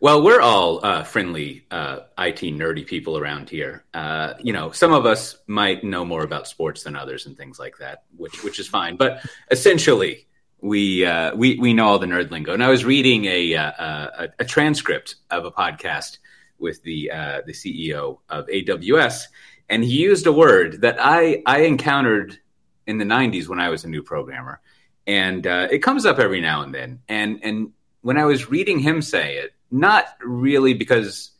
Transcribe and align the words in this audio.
Well, 0.00 0.22
we're 0.22 0.40
all 0.40 0.78
uh, 0.86 1.02
friendly 1.02 1.66
uh, 1.72 2.00
IT 2.16 2.40
nerdy 2.54 2.86
people 2.86 3.18
around 3.18 3.50
here. 3.50 3.84
Uh, 3.92 4.34
you 4.38 4.52
know, 4.52 4.70
some 4.70 4.92
of 4.92 5.06
us 5.06 5.36
might 5.48 5.82
know 5.82 6.04
more 6.04 6.22
about 6.22 6.46
sports 6.46 6.84
than 6.84 6.94
others 6.94 7.26
and 7.26 7.36
things 7.36 7.58
like 7.58 7.78
that, 7.78 8.04
which 8.16 8.44
which 8.44 8.60
is 8.60 8.68
fine. 8.68 8.96
But 8.96 9.26
essentially, 9.50 10.28
we 10.60 11.04
uh, 11.04 11.34
we 11.34 11.58
we 11.58 11.74
know 11.74 11.88
all 11.88 11.98
the 11.98 12.06
nerd 12.06 12.30
lingo. 12.30 12.54
And 12.54 12.62
I 12.62 12.68
was 12.68 12.84
reading 12.84 13.24
a 13.24 13.56
uh, 13.56 13.72
a, 13.80 14.28
a, 14.38 14.44
transcript 14.44 15.16
of 15.30 15.44
a 15.44 15.50
podcast 15.50 16.18
with 16.60 16.80
the 16.84 17.10
uh, 17.10 17.42
the 17.44 17.52
CEO 17.52 18.18
of 18.28 18.46
AWS, 18.46 19.24
and 19.68 19.82
he 19.82 19.96
used 19.96 20.28
a 20.28 20.32
word 20.32 20.82
that 20.82 20.98
I 21.00 21.42
I 21.44 21.62
encountered 21.62 22.38
in 22.86 22.98
the 22.98 23.04
'90s 23.04 23.48
when 23.48 23.58
I 23.58 23.68
was 23.68 23.82
a 23.82 23.88
new 23.88 24.04
programmer, 24.04 24.60
and 25.08 25.44
it 25.44 25.82
comes 25.82 26.06
up 26.06 26.20
every 26.20 26.40
now 26.40 26.62
and 26.62 26.72
then. 26.72 27.00
And 27.08 27.40
and 27.42 27.72
when 28.02 28.16
I 28.16 28.26
was 28.26 28.48
reading 28.48 28.78
him 28.78 29.02
say 29.02 29.38
it 29.38 29.54
not 29.70 30.06
really 30.20 30.74
because 30.74 31.32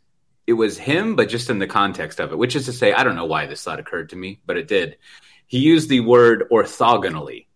it 0.47 0.55
was 0.55 0.79
him, 0.79 1.15
but 1.15 1.29
just 1.29 1.51
in 1.51 1.59
the 1.59 1.67
context 1.67 2.21
of 2.21 2.33
it, 2.33 2.39
which 2.39 2.57
is 2.57 2.65
to 2.67 2.73
say, 2.73 2.93
I 2.93 3.05
don't 3.05 3.17
know 3.17 3.27
why 3.27 3.47
this 3.47 3.63
thought 3.63 3.81
occurred 3.81 4.11
to 4.11 4.17
me, 4.17 4.41
but 4.47 4.57
it 4.57 4.67
did. 4.67 4.97
He 5.47 5.59
used 5.59 5.89
the 5.89 6.01
word 6.01 6.45
orthogonally. 6.51 7.47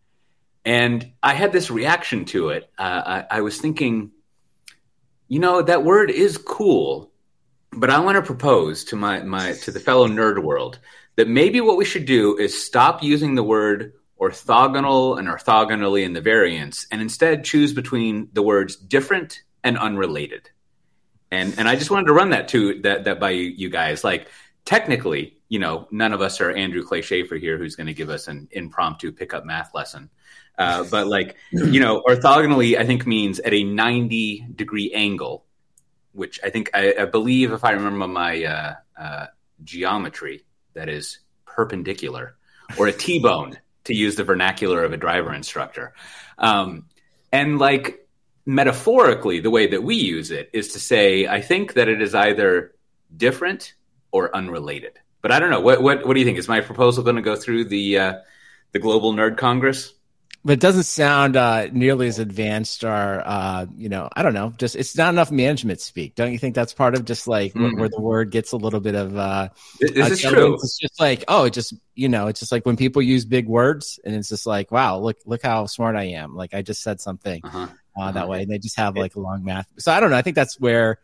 And 0.64 1.12
I 1.22 1.34
had 1.34 1.52
this 1.52 1.70
reaction 1.70 2.24
to 2.26 2.50
it. 2.50 2.70
Uh, 2.78 3.24
I, 3.30 3.38
I 3.38 3.40
was 3.40 3.58
thinking, 3.58 4.12
you 5.26 5.40
know, 5.40 5.62
that 5.62 5.84
word 5.84 6.10
is 6.10 6.36
cool, 6.36 7.10
but 7.72 7.90
I 7.90 7.98
want 8.00 8.16
to 8.16 8.22
propose 8.22 8.84
to 8.84 8.96
my, 8.96 9.22
my 9.22 9.54
to 9.62 9.70
the 9.70 9.80
fellow 9.80 10.06
nerd 10.06 10.42
world 10.42 10.78
that 11.16 11.28
maybe 11.28 11.60
what 11.60 11.76
we 11.76 11.84
should 11.84 12.04
do 12.04 12.36
is 12.36 12.66
stop 12.66 13.02
using 13.02 13.34
the 13.34 13.42
word 13.42 13.94
orthogonal 14.20 15.18
and 15.18 15.28
orthogonally 15.28 16.04
in 16.04 16.12
the 16.12 16.20
variants 16.20 16.86
and 16.92 17.00
instead 17.00 17.44
choose 17.44 17.72
between 17.72 18.28
the 18.34 18.42
words 18.42 18.76
different 18.76 19.40
and 19.64 19.76
unrelated 19.78 20.50
and 21.32 21.58
and 21.58 21.66
I 21.66 21.76
just 21.76 21.90
wanted 21.90 22.06
to 22.06 22.12
run 22.12 22.30
that 22.30 22.48
to 22.48 22.80
that 22.82 23.04
that 23.04 23.18
by 23.18 23.30
you, 23.30 23.70
guys. 23.70 24.04
Like 24.04 24.28
technically, 24.66 25.38
you 25.48 25.58
know, 25.58 25.88
none 25.90 26.12
of 26.12 26.20
us 26.20 26.40
are 26.42 26.50
Andrew 26.50 26.84
Clay 26.84 27.00
Shafer 27.00 27.36
here, 27.36 27.56
who's 27.56 27.74
going 27.74 27.86
to 27.86 27.94
give 27.94 28.10
us 28.10 28.28
an 28.28 28.48
impromptu 28.52 29.10
pickup 29.12 29.44
math 29.44 29.74
lesson. 29.74 30.10
Uh, 30.58 30.84
but 30.90 31.06
like 31.06 31.36
you 31.50 31.80
know, 31.80 32.02
orthogonally, 32.06 32.78
I 32.78 32.84
think 32.84 33.06
means 33.06 33.40
at 33.40 33.54
a 33.54 33.64
ninety 33.64 34.46
degree 34.54 34.92
angle, 34.92 35.46
which 36.12 36.38
I 36.44 36.50
think 36.50 36.70
I, 36.74 36.94
I 37.00 37.04
believe, 37.06 37.52
if 37.52 37.64
I 37.64 37.72
remember 37.72 38.06
my 38.06 38.44
uh, 38.44 38.74
uh, 39.00 39.26
geometry, 39.64 40.44
that 40.74 40.90
is 40.90 41.18
perpendicular, 41.46 42.36
or 42.78 42.88
a 42.88 42.92
T 42.92 43.20
bone 43.20 43.58
to 43.84 43.94
use 43.94 44.16
the 44.16 44.24
vernacular 44.24 44.84
of 44.84 44.92
a 44.92 44.98
driver 44.98 45.32
instructor. 45.32 45.94
Um, 46.36 46.84
and 47.32 47.58
like 47.58 48.01
metaphorically, 48.46 49.40
the 49.40 49.50
way 49.50 49.66
that 49.68 49.82
we 49.82 49.96
use 49.96 50.30
it 50.30 50.50
is 50.52 50.72
to 50.72 50.80
say, 50.80 51.26
I 51.26 51.40
think 51.40 51.74
that 51.74 51.88
it 51.88 52.02
is 52.02 52.14
either 52.14 52.74
different 53.16 53.74
or 54.10 54.34
unrelated. 54.34 54.98
But 55.20 55.30
I 55.30 55.38
don't 55.38 55.50
know. 55.50 55.60
What 55.60 55.82
what 55.82 56.06
what 56.06 56.14
do 56.14 56.20
you 56.20 56.26
think? 56.26 56.38
Is 56.38 56.48
my 56.48 56.60
proposal 56.60 57.04
going 57.04 57.16
to 57.16 57.22
go 57.22 57.36
through 57.36 57.64
the 57.64 57.98
uh, 57.98 58.14
the 58.72 58.80
Global 58.80 59.12
Nerd 59.12 59.36
Congress? 59.36 59.94
But 60.44 60.54
it 60.54 60.60
doesn't 60.60 60.82
sound 60.82 61.36
uh, 61.36 61.68
nearly 61.70 62.08
as 62.08 62.18
advanced, 62.18 62.82
or 62.82 63.22
uh, 63.24 63.66
you 63.76 63.88
know, 63.88 64.08
I 64.16 64.24
don't 64.24 64.34
know. 64.34 64.52
Just 64.58 64.74
it's 64.74 64.96
not 64.96 65.14
enough 65.14 65.30
management 65.30 65.80
speak. 65.80 66.16
Don't 66.16 66.32
you 66.32 66.38
think 66.38 66.56
that's 66.56 66.74
part 66.74 66.96
of 66.96 67.04
just 67.04 67.28
like 67.28 67.52
mm-hmm. 67.52 67.62
where, 67.62 67.76
where, 67.76 67.88
the 67.88 68.00
word 68.00 68.32
gets 68.32 68.50
a 68.50 68.56
little 68.56 68.80
bit 68.80 68.96
of? 68.96 69.16
Uh, 69.16 69.50
this 69.78 70.10
is 70.10 70.20
true. 70.20 70.54
It's 70.54 70.78
just 70.78 70.98
like 70.98 71.22
oh, 71.28 71.44
it 71.44 71.52
just 71.52 71.74
you 71.94 72.08
know, 72.08 72.26
it's 72.26 72.40
just 72.40 72.50
like 72.50 72.66
when 72.66 72.76
people 72.76 73.00
use 73.00 73.24
big 73.24 73.46
words, 73.46 74.00
and 74.04 74.16
it's 74.16 74.28
just 74.28 74.44
like 74.44 74.72
wow, 74.72 74.98
look 74.98 75.18
look 75.24 75.42
how 75.44 75.66
smart 75.66 75.94
I 75.94 76.06
am. 76.06 76.34
Like 76.34 76.52
I 76.52 76.62
just 76.62 76.82
said 76.82 77.00
something. 77.00 77.40
Uh-huh 77.44 77.68
uh, 77.96 78.12
that 78.12 78.28
way. 78.28 78.42
And 78.42 78.50
they 78.50 78.58
just 78.58 78.76
have 78.76 78.96
like 78.96 79.16
a 79.16 79.20
long 79.20 79.44
math. 79.44 79.66
So 79.78 79.92
I 79.92 80.00
don't 80.00 80.10
know. 80.10 80.16
I 80.16 80.22
think 80.22 80.36
that's 80.36 80.58
where 80.58 80.98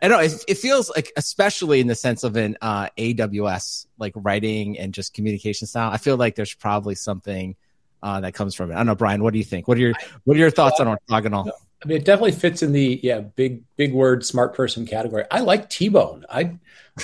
I 0.00 0.08
don't 0.08 0.18
know. 0.18 0.24
It, 0.24 0.44
it 0.48 0.58
feels 0.58 0.90
like, 0.94 1.12
especially 1.16 1.80
in 1.80 1.86
the 1.86 1.94
sense 1.94 2.22
of 2.24 2.36
an 2.36 2.56
uh, 2.60 2.88
AWS 2.96 3.86
like 3.98 4.12
writing 4.14 4.78
and 4.78 4.94
just 4.94 5.14
communication 5.14 5.66
style. 5.66 5.90
I 5.90 5.96
feel 5.96 6.16
like 6.16 6.36
there's 6.36 6.54
probably 6.54 6.94
something 6.94 7.56
uh, 8.02 8.20
that 8.20 8.34
comes 8.34 8.54
from 8.54 8.70
it. 8.70 8.74
I 8.74 8.78
don't 8.78 8.86
know, 8.86 8.94
Brian. 8.94 9.22
What 9.22 9.32
do 9.32 9.38
you 9.38 9.44
think? 9.44 9.66
What 9.66 9.76
are 9.76 9.80
your 9.80 9.94
What 10.24 10.36
are 10.36 10.40
your 10.40 10.50
thoughts 10.50 10.80
on 10.80 10.86
orthogonal? 10.86 11.50
I 11.82 11.86
mean, 11.86 11.98
it 11.98 12.04
definitely 12.04 12.32
fits 12.32 12.62
in 12.62 12.72
the 12.72 13.00
yeah 13.02 13.20
big 13.20 13.62
big 13.76 13.92
word 13.92 14.24
smart 14.24 14.54
person 14.54 14.86
category. 14.86 15.24
I 15.30 15.40
like 15.40 15.68
T 15.68 15.88
Bone. 15.88 16.24
I, 16.28 16.56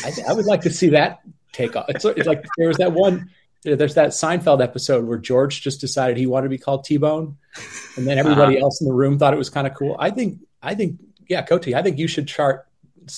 I, 0.05 0.13
I 0.29 0.33
would 0.33 0.47
like 0.47 0.63
to 0.63 0.71
see 0.71 0.91
that 0.91 1.21
take 1.53 1.77
off. 1.77 1.87
It's, 1.89 2.05
it's 2.05 2.27
like 2.27 2.45
there 2.59 2.69
was 2.69 2.77
that 2.79 2.93
one 2.93 3.31
there's 3.65 3.95
that 3.95 4.11
Seinfeld 4.11 4.63
episode 4.63 5.07
where 5.07 5.19
George 5.19 5.63
just 5.63 5.81
decided 5.81 6.17
he 6.17 6.27
wanted 6.27 6.45
to 6.45 6.51
be 6.51 6.59
called 6.59 6.85
T 6.85 6.97
Bone, 6.99 7.37
and 7.97 8.07
then 8.07 8.19
everybody 8.19 8.57
uh-huh. 8.57 8.65
else 8.65 8.81
in 8.81 8.87
the 8.87 8.95
room 8.95 9.19
thought 9.19 9.33
it 9.33 9.39
was 9.39 9.51
kind 9.51 9.67
of 9.67 9.75
cool. 9.75 9.97
I 9.99 10.11
think, 10.11 10.41
I 10.63 10.75
think, 10.75 11.01
yeah, 11.29 11.45
Coté, 11.45 11.75
I 11.75 11.83
think 11.83 11.99
you 11.99 12.07
should 12.07 12.29
chart. 12.29 12.67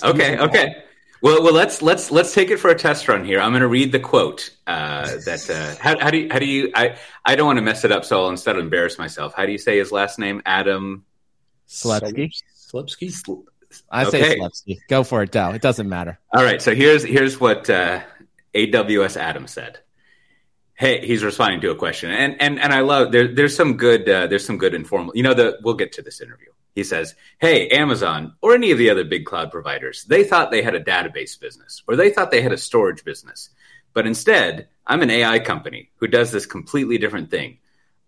Okay, 0.02 0.38
okay. 0.38 0.76
Well, 1.22 1.42
well, 1.42 1.52
let's 1.52 1.82
let's 1.82 2.10
let's 2.10 2.34
take 2.34 2.50
it 2.50 2.58
for 2.58 2.70
a 2.70 2.74
test 2.74 3.08
run 3.08 3.24
here. 3.24 3.40
I'm 3.40 3.50
going 3.50 3.62
to 3.62 3.68
read 3.68 3.90
the 3.90 4.00
quote. 4.00 4.50
Uh, 4.66 5.06
that 5.24 5.48
uh, 5.50 5.82
how, 5.82 5.98
how 5.98 6.10
do 6.10 6.18
you 6.18 6.28
how 6.30 6.38
do 6.38 6.46
you 6.46 6.70
I 6.74 6.98
I 7.24 7.36
don't 7.36 7.46
want 7.46 7.58
to 7.58 7.62
mess 7.62 7.84
it 7.84 7.92
up, 7.92 8.04
so 8.04 8.22
I'll 8.22 8.30
instead 8.30 8.56
embarrass 8.56 8.98
myself. 8.98 9.34
How 9.34 9.46
do 9.46 9.52
you 9.52 9.58
say 9.58 9.78
his 9.78 9.90
last 9.90 10.18
name? 10.18 10.42
Adam 10.44 11.04
Selipsky. 11.68 12.32
Selipsky. 12.54 13.42
I 13.90 14.04
say 14.04 14.38
okay. 14.38 14.78
Go 14.88 15.02
for 15.02 15.22
it, 15.22 15.32
Dow. 15.32 15.52
It 15.52 15.62
doesn't 15.62 15.88
matter. 15.88 16.18
All 16.32 16.44
right. 16.44 16.60
So 16.60 16.74
here's 16.74 17.02
here's 17.02 17.40
what 17.40 17.68
uh, 17.70 18.02
AWS 18.54 19.16
Adam 19.16 19.46
said. 19.46 19.80
Hey, 20.76 21.06
he's 21.06 21.24
responding 21.24 21.62
to 21.62 21.70
a 21.70 21.74
question, 21.74 22.10
and 22.10 22.40
and 22.40 22.60
and 22.60 22.70
I 22.70 22.80
love 22.80 23.10
there. 23.10 23.28
There's 23.28 23.56
some 23.56 23.78
good. 23.78 24.06
Uh, 24.08 24.26
there's 24.26 24.44
some 24.44 24.58
good 24.58 24.74
informal. 24.74 25.16
You 25.16 25.22
know, 25.22 25.32
the 25.32 25.58
we'll 25.62 25.74
get 25.74 25.92
to 25.92 26.02
this 26.02 26.20
interview. 26.20 26.48
He 26.74 26.84
says, 26.84 27.14
"Hey, 27.38 27.68
Amazon 27.70 28.34
or 28.42 28.54
any 28.54 28.70
of 28.70 28.76
the 28.76 28.90
other 28.90 29.04
big 29.04 29.24
cloud 29.24 29.50
providers, 29.50 30.04
they 30.04 30.22
thought 30.22 30.50
they 30.50 30.60
had 30.60 30.74
a 30.74 30.84
database 30.84 31.40
business 31.40 31.82
or 31.88 31.96
they 31.96 32.10
thought 32.10 32.30
they 32.30 32.42
had 32.42 32.52
a 32.52 32.58
storage 32.58 33.04
business, 33.04 33.48
but 33.94 34.06
instead, 34.06 34.68
I'm 34.86 35.00
an 35.00 35.08
AI 35.08 35.38
company 35.38 35.90
who 35.96 36.08
does 36.08 36.30
this 36.30 36.44
completely 36.44 36.98
different 36.98 37.30
thing. 37.30 37.56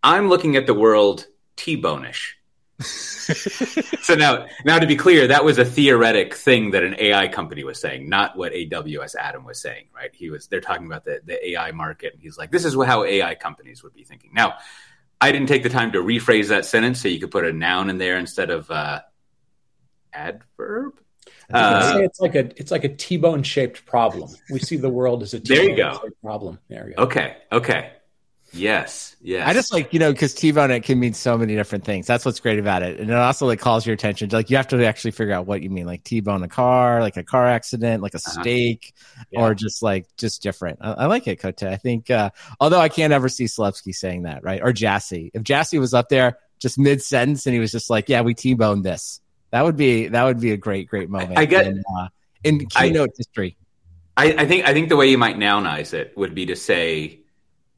I'm 0.02 0.28
looking 0.28 0.56
at 0.56 0.66
the 0.66 0.74
world 0.74 1.26
T-bonish. 1.56 2.37
so 2.80 4.14
now, 4.14 4.46
now 4.64 4.78
to 4.78 4.86
be 4.86 4.94
clear, 4.94 5.26
that 5.26 5.44
was 5.44 5.58
a 5.58 5.64
theoretic 5.64 6.34
thing 6.34 6.70
that 6.70 6.84
an 6.84 6.94
AI 6.98 7.26
company 7.26 7.64
was 7.64 7.80
saying, 7.80 8.08
not 8.08 8.36
what 8.36 8.52
AWS 8.52 9.16
Adam 9.16 9.44
was 9.44 9.60
saying, 9.60 9.86
right? 9.94 10.10
He 10.14 10.30
was 10.30 10.46
they're 10.46 10.60
talking 10.60 10.86
about 10.86 11.04
the, 11.04 11.20
the 11.24 11.50
AI 11.50 11.72
market, 11.72 12.12
and 12.12 12.22
he's 12.22 12.38
like, 12.38 12.52
this 12.52 12.64
is 12.64 12.74
how 12.74 13.04
AI 13.04 13.34
companies 13.34 13.82
would 13.82 13.94
be 13.94 14.04
thinking. 14.04 14.30
Now, 14.32 14.58
I 15.20 15.32
didn't 15.32 15.48
take 15.48 15.64
the 15.64 15.68
time 15.68 15.92
to 15.92 15.98
rephrase 15.98 16.48
that 16.48 16.64
sentence, 16.64 17.00
so 17.00 17.08
you 17.08 17.18
could 17.18 17.32
put 17.32 17.44
a 17.44 17.52
noun 17.52 17.90
in 17.90 17.98
there 17.98 18.16
instead 18.16 18.50
of 18.50 18.70
uh, 18.70 19.00
adverb. 20.12 21.00
Uh, 21.52 21.98
it's 22.02 22.20
like 22.20 22.34
a 22.34 22.50
it's 22.60 22.70
like 22.70 22.84
a 22.84 22.94
T-bone 22.94 23.42
shaped 23.42 23.86
problem. 23.86 24.30
We 24.50 24.60
see 24.60 24.76
the 24.76 24.90
world 24.90 25.22
as 25.22 25.34
a 25.34 25.40
T-bone 25.40 25.56
there 25.56 25.70
you 25.70 25.76
go. 25.76 26.08
problem. 26.22 26.58
There 26.68 26.88
you 26.90 26.94
go. 26.94 27.02
Okay, 27.04 27.36
okay. 27.50 27.92
Yes, 28.52 29.14
yes. 29.20 29.46
I 29.46 29.52
just 29.52 29.72
like 29.72 29.92
you 29.92 29.98
know 29.98 30.12
because 30.12 30.34
T-bone 30.34 30.70
it 30.70 30.82
can 30.82 30.98
mean 30.98 31.12
so 31.12 31.36
many 31.36 31.54
different 31.54 31.84
things. 31.84 32.06
That's 32.06 32.24
what's 32.24 32.40
great 32.40 32.58
about 32.58 32.82
it, 32.82 32.98
and 32.98 33.10
it 33.10 33.16
also 33.16 33.46
like 33.46 33.60
calls 33.60 33.86
your 33.86 33.94
attention. 33.94 34.30
Like 34.30 34.48
you 34.48 34.56
have 34.56 34.68
to 34.68 34.84
actually 34.86 35.10
figure 35.10 35.34
out 35.34 35.46
what 35.46 35.62
you 35.62 35.70
mean, 35.70 35.86
like 35.86 36.02
T-bone 36.04 36.42
a 36.42 36.48
car, 36.48 37.00
like 37.00 37.16
a 37.16 37.22
car 37.22 37.46
accident, 37.46 38.02
like 38.02 38.14
a 38.14 38.18
uh-huh. 38.18 38.40
steak, 38.40 38.94
yeah. 39.30 39.40
or 39.40 39.54
just 39.54 39.82
like 39.82 40.06
just 40.16 40.42
different. 40.42 40.78
I, 40.80 40.92
I 40.92 41.06
like 41.06 41.26
it, 41.26 41.36
Cote. 41.36 41.62
I 41.62 41.76
think 41.76 42.10
uh, 42.10 42.30
although 42.58 42.80
I 42.80 42.88
can't 42.88 43.12
ever 43.12 43.28
see 43.28 43.44
Selipsky 43.44 43.94
saying 43.94 44.22
that, 44.22 44.42
right? 44.42 44.60
Or 44.62 44.72
Jassy. 44.72 45.30
If 45.34 45.42
Jassy 45.42 45.78
was 45.78 45.92
up 45.92 46.08
there 46.08 46.38
just 46.58 46.78
mid 46.78 47.02
sentence 47.02 47.46
and 47.46 47.54
he 47.54 47.60
was 47.60 47.70
just 47.70 47.90
like, 47.90 48.08
"Yeah, 48.08 48.22
we 48.22 48.34
T-boned 48.34 48.84
this," 48.84 49.20
that 49.50 49.64
would 49.64 49.76
be 49.76 50.08
that 50.08 50.24
would 50.24 50.40
be 50.40 50.52
a 50.52 50.56
great 50.56 50.88
great 50.88 51.10
moment. 51.10 51.38
I, 51.38 51.42
I 51.42 51.44
get 51.44 51.66
in, 51.66 51.82
uh, 51.98 52.08
in 52.44 52.66
keynote 52.66 53.10
I, 53.10 53.16
history. 53.16 53.56
I, 54.16 54.34
I 54.38 54.46
think 54.46 54.66
I 54.66 54.72
think 54.72 54.88
the 54.88 54.96
way 54.96 55.08
you 55.08 55.18
might 55.18 55.36
nounize 55.36 55.94
it 55.94 56.16
would 56.16 56.34
be 56.34 56.46
to 56.46 56.56
say 56.56 57.17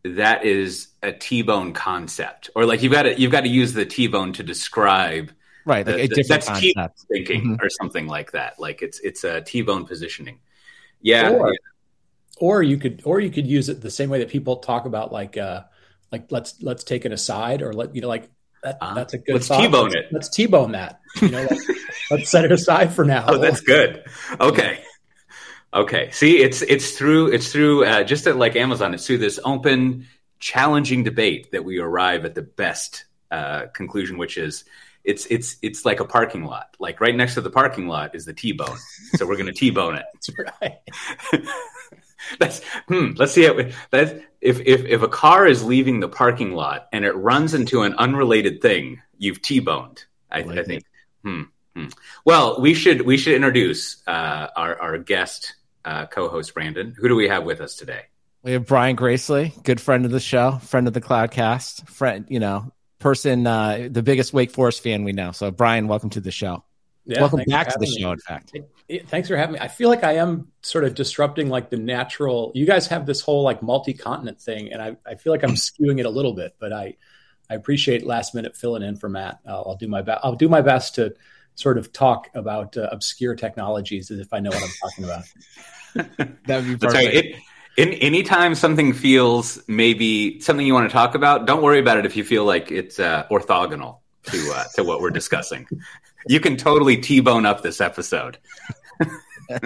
that 0.05 0.45
is 0.45 0.89
a 1.03 1.13
T-bone 1.13 1.73
concept, 1.73 2.51
or 2.55 2.65
like 2.65 2.83
you've 2.83 2.93
got 2.93 3.03
to 3.03 3.21
you've 3.21 3.33
got 3.33 3.43
to 3.43 3.49
use 3.49 3.73
the 3.73 3.85
T-bone 3.85 4.33
to 4.35 4.43
describe 4.43 5.33
right 5.67 5.87
like 5.87 5.97
the, 5.97 6.03
a 6.03 6.09
different 6.09 6.45
that's 6.47 6.61
T-bone 6.61 6.89
thinking 7.09 7.41
mm-hmm. 7.43 7.65
or 7.65 7.69
something 7.69 8.07
like 8.07 8.33
that. 8.33 8.59
Like 8.59 8.83
it's 8.83 8.99
it's 9.01 9.25
a 9.25 9.41
T-bone 9.41 9.87
positioning. 9.87 10.41
Yeah. 11.01 11.31
Or, 11.31 11.49
yeah. 11.49 11.59
or 12.39 12.63
you 12.63 12.77
could 12.77 13.03
or 13.05 13.21
you 13.21 13.31
could 13.31 13.47
use 13.47 13.69
it 13.69 13.81
the 13.81 13.91
same 13.91 14.11
way 14.11 14.19
that 14.21 14.29
people 14.29 14.57
talk 14.57 14.87
about 14.87 15.13
like 15.13 15.37
uh 15.37 15.63
like 16.13 16.31
let's 16.31 16.63
let's 16.63 16.85
take 16.85 17.05
it 17.05 17.13
aside 17.13 17.63
or 17.63 17.73
let 17.73 17.95
you 17.95 18.01
know 18.01 18.09
like 18.09 18.29
that, 18.63 18.77
uh, 18.81 18.95
that's 18.95 19.15
a 19.15 19.19
good 19.19 19.35
let's 19.35 19.49
thought. 19.49 19.61
T-bone 19.61 19.85
let's, 19.85 19.95
it. 19.95 20.07
Let's 20.13 20.29
T-bone 20.29 20.73
that. 20.73 21.01
You 21.23 21.31
know, 21.31 21.47
like, 21.51 21.61
let's 22.11 22.31
set 22.31 22.45
it 22.45 22.53
aside 22.53 22.93
for 22.93 23.05
now. 23.05 23.25
Oh, 23.27 23.39
that's 23.39 23.63
good. 23.63 24.05
Okay. 24.39 24.83
Okay. 25.73 26.11
See, 26.11 26.39
it's 26.39 26.63
it's 26.63 26.97
through 26.97 27.29
it's 27.29 27.53
through 27.53 27.85
uh, 27.85 28.03
just 28.03 28.27
like 28.27 28.57
Amazon. 28.57 28.95
It's 28.95 29.07
through 29.07 29.19
this 29.19 29.39
open, 29.45 30.07
challenging 30.41 31.05
debate 31.05 31.53
that 31.53 31.65
we 31.65 31.79
arrive 31.79 32.25
at 32.25 32.35
the 32.35 32.43
best 32.43 33.05
uh, 33.31 33.67
conclusion, 33.67 34.19
which 34.19 34.37
is 34.37 34.65
it's 35.05 35.27
it's 35.27 35.57
it's 35.63 35.85
like 35.85 36.01
a 36.01 36.05
parking 36.05 36.45
lot. 36.45 36.77
Like 36.79 37.01
right 37.01 37.15
next 37.15 37.35
to 37.35 37.41
the 37.41 37.51
parking 37.51 37.89
lot 37.89 38.15
is 38.15 38.25
the 38.25 38.33
T-bone. 38.33 38.77
so 39.15 39.27
we're 39.27 39.37
going 39.37 39.47
to 39.47 39.53
T-bone 39.53 39.97
it. 39.97 40.05
That's 40.15 40.53
right. 40.61 40.79
that's 42.39 42.63
hmm, 42.87 43.13
let's 43.17 43.33
see 43.33 43.45
it. 43.45 43.75
That's 43.91 44.13
if 44.41 44.61
if 44.61 44.85
if 44.85 45.03
a 45.03 45.09
car 45.09 45.47
is 45.47 45.65
leaving 45.65 46.01
the 46.01 46.09
parking 46.09 46.53
lot 46.53 46.89
and 46.93 47.05
it 47.05 47.13
runs 47.13 47.55
into 47.55 47.83
an 47.83 47.95
unrelated 47.95 48.61
thing, 48.61 49.01
you've 49.17 49.41
T-boned. 49.41 50.05
I, 50.31 50.41
I 50.41 50.63
think. 50.63 50.85
Hmm. 51.25 51.43
Hmm. 51.75 51.87
Well, 52.25 52.61
we 52.61 52.75
should 52.75 53.03
we 53.03 53.17
should 53.17 53.35
introduce 53.35 54.03
uh, 54.07 54.49
our 54.55 54.79
our 54.81 54.99
guest 54.99 55.55
uh, 55.85 56.07
co-host 56.07 56.55
Brandon. 56.55 56.95
Who 56.99 57.09
do 57.09 57.17
we 57.17 57.29
have 57.29 57.45
with 57.45 57.61
us 57.61 57.75
today? 57.75 58.03
We 58.43 58.53
have 58.53 58.67
Brian 58.67 58.97
Gracely, 58.97 59.53
good 59.65 59.81
friend 59.81 60.05
of 60.05 60.11
the 60.11 60.21
show, 60.21 60.53
friend 60.63 60.87
of 60.87 60.95
the 60.95 61.01
Cloudcast, 61.01 61.89
friend, 61.89 62.25
you 62.29 62.41
know, 62.41 62.73
person, 62.99 63.47
uh, 63.47 63.89
the 63.91 64.03
biggest 64.03 64.33
Wake 64.33 64.51
Forest 64.51 64.83
fan 64.83 65.05
we 65.05 65.13
know. 65.13 65.33
So, 65.33 65.51
Brian, 65.51 65.89
welcome 65.89 66.11
to 66.11 66.21
the 66.21 66.31
show. 66.31 66.65
Yeah, 67.05 67.21
welcome 67.21 67.43
back 67.47 67.69
to 67.69 67.79
the 67.79 67.87
me. 67.87 68.01
show. 68.01 68.13
In 68.13 68.19
fact, 68.19 68.51
it, 68.55 68.71
it, 68.89 69.09
thanks 69.09 69.29
for 69.29 69.37
having 69.37 69.55
me. 69.55 69.59
I 69.59 69.69
feel 69.69 69.89
like 69.89 70.05
I 70.05 70.17
am 70.17 70.53
sort 70.63 70.85
of 70.85 70.95
disrupting 70.95 71.49
like 71.49 71.71
the 71.71 71.77
natural. 71.77 72.53
You 72.55 72.67
guys 72.67 72.87
have 72.89 73.05
this 73.05 73.21
whole 73.21 73.43
like 73.43 73.63
multi-continent 73.63 74.41
thing, 74.41 74.73
and 74.73 74.81
I, 74.81 74.97
I 75.05 75.17
feel 75.17 75.33
like 75.33 75.43
I'm 75.43 75.51
skewing 75.55 75.99
it 75.99 76.07
a 76.07 76.11
little 76.11 76.35
bit. 76.35 76.57
But 76.59 76.73
I 76.73 76.97
I 77.49 77.55
appreciate 77.55 78.07
last 78.07 78.35
minute 78.35 78.57
filling 78.57 78.83
in 78.83 78.97
for 78.97 79.09
Matt. 79.09 79.41
Uh, 79.47 79.61
I'll 79.63 79.77
do 79.77 79.89
my 79.89 80.03
best. 80.03 80.21
I'll 80.23 80.37
do 80.37 80.49
my 80.49 80.61
best 80.61 80.95
to 80.97 81.15
sort 81.61 81.79
of 81.79 81.93
talk 81.93 82.29
about 82.35 82.77
uh, 82.77 82.89
obscure 82.91 83.35
technologies 83.35 84.11
as 84.11 84.19
if 84.19 84.33
I 84.33 84.41
know 84.41 84.51
what 84.51 84.63
I'm 84.63 84.71
talking 84.81 85.05
about. 85.05 85.25
that 86.47 86.57
would 86.63 86.67
be 86.67 86.77
perfect. 86.77 86.95
Right. 86.95 87.15
It, 87.15 87.37
in, 87.77 87.91
anytime 87.95 88.55
something 88.55 88.93
feels 88.93 89.63
maybe 89.69 90.41
something 90.41 90.67
you 90.67 90.75
want 90.75 90.89
to 90.89 90.93
talk 90.93 91.15
about, 91.15 91.47
don't 91.47 91.63
worry 91.63 91.79
about 91.79 91.99
it 91.99 92.07
if 92.07 92.17
you 92.17 92.25
feel 92.25 92.45
like 92.45 92.71
it's 92.71 92.99
uh, 92.99 93.27
orthogonal 93.31 93.99
to 94.25 94.53
uh, 94.55 94.65
to 94.75 94.85
what 94.85 95.01
we're 95.01 95.11
discussing. 95.11 95.67
you 96.29 96.41
can 96.41 96.57
totally 96.57 96.97
t-bone 96.97 97.47
up 97.47 97.63
this 97.63 97.81
episode. 97.81 98.39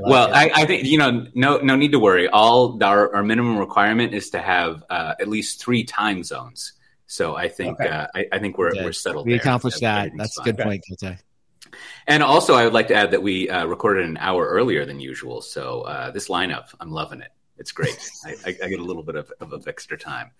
well, 0.00 0.32
I, 0.34 0.50
I, 0.54 0.64
think 0.66 0.84
you 0.84 0.98
know, 0.98 1.26
no, 1.34 1.58
no 1.58 1.76
need 1.76 1.92
to 1.92 1.98
worry. 1.98 2.28
All 2.28 2.82
our, 2.82 3.14
our 3.14 3.22
minimum 3.22 3.58
requirement 3.58 4.14
is 4.14 4.30
to 4.30 4.40
have 4.40 4.82
uh, 4.90 5.14
at 5.20 5.28
least 5.28 5.62
three 5.62 5.84
time 5.84 6.22
zones. 6.24 6.72
So 7.10 7.34
I 7.34 7.48
think 7.48 7.80
okay. 7.80 7.90
uh, 7.90 8.06
I, 8.14 8.26
I, 8.30 8.38
think 8.38 8.56
we're, 8.56 8.72
we're 8.72 8.92
settled. 8.92 9.26
We 9.26 9.34
accomplished 9.34 9.80
that. 9.80 10.12
That's 10.16 10.36
fine. 10.36 10.48
a 10.48 10.52
good 10.52 10.62
point, 10.62 10.84
Coté. 10.88 11.18
And 12.06 12.22
also, 12.22 12.54
I 12.54 12.62
would 12.62 12.72
like 12.72 12.86
to 12.88 12.94
add 12.94 13.10
that 13.10 13.20
we 13.20 13.50
uh, 13.50 13.66
recorded 13.66 14.04
an 14.08 14.16
hour 14.16 14.46
earlier 14.46 14.86
than 14.86 15.00
usual. 15.00 15.42
So 15.42 15.80
uh, 15.82 16.12
this 16.12 16.28
lineup, 16.28 16.72
I'm 16.78 16.92
loving 16.92 17.20
it. 17.20 17.32
It's 17.58 17.72
great. 17.72 17.98
I, 18.24 18.36
I, 18.46 18.56
I, 18.62 18.68
get 18.68 18.78
a 18.78 18.84
little 18.84 19.02
bit 19.02 19.16
of, 19.16 19.32
of 19.40 19.66
extra 19.66 19.98
time. 19.98 20.30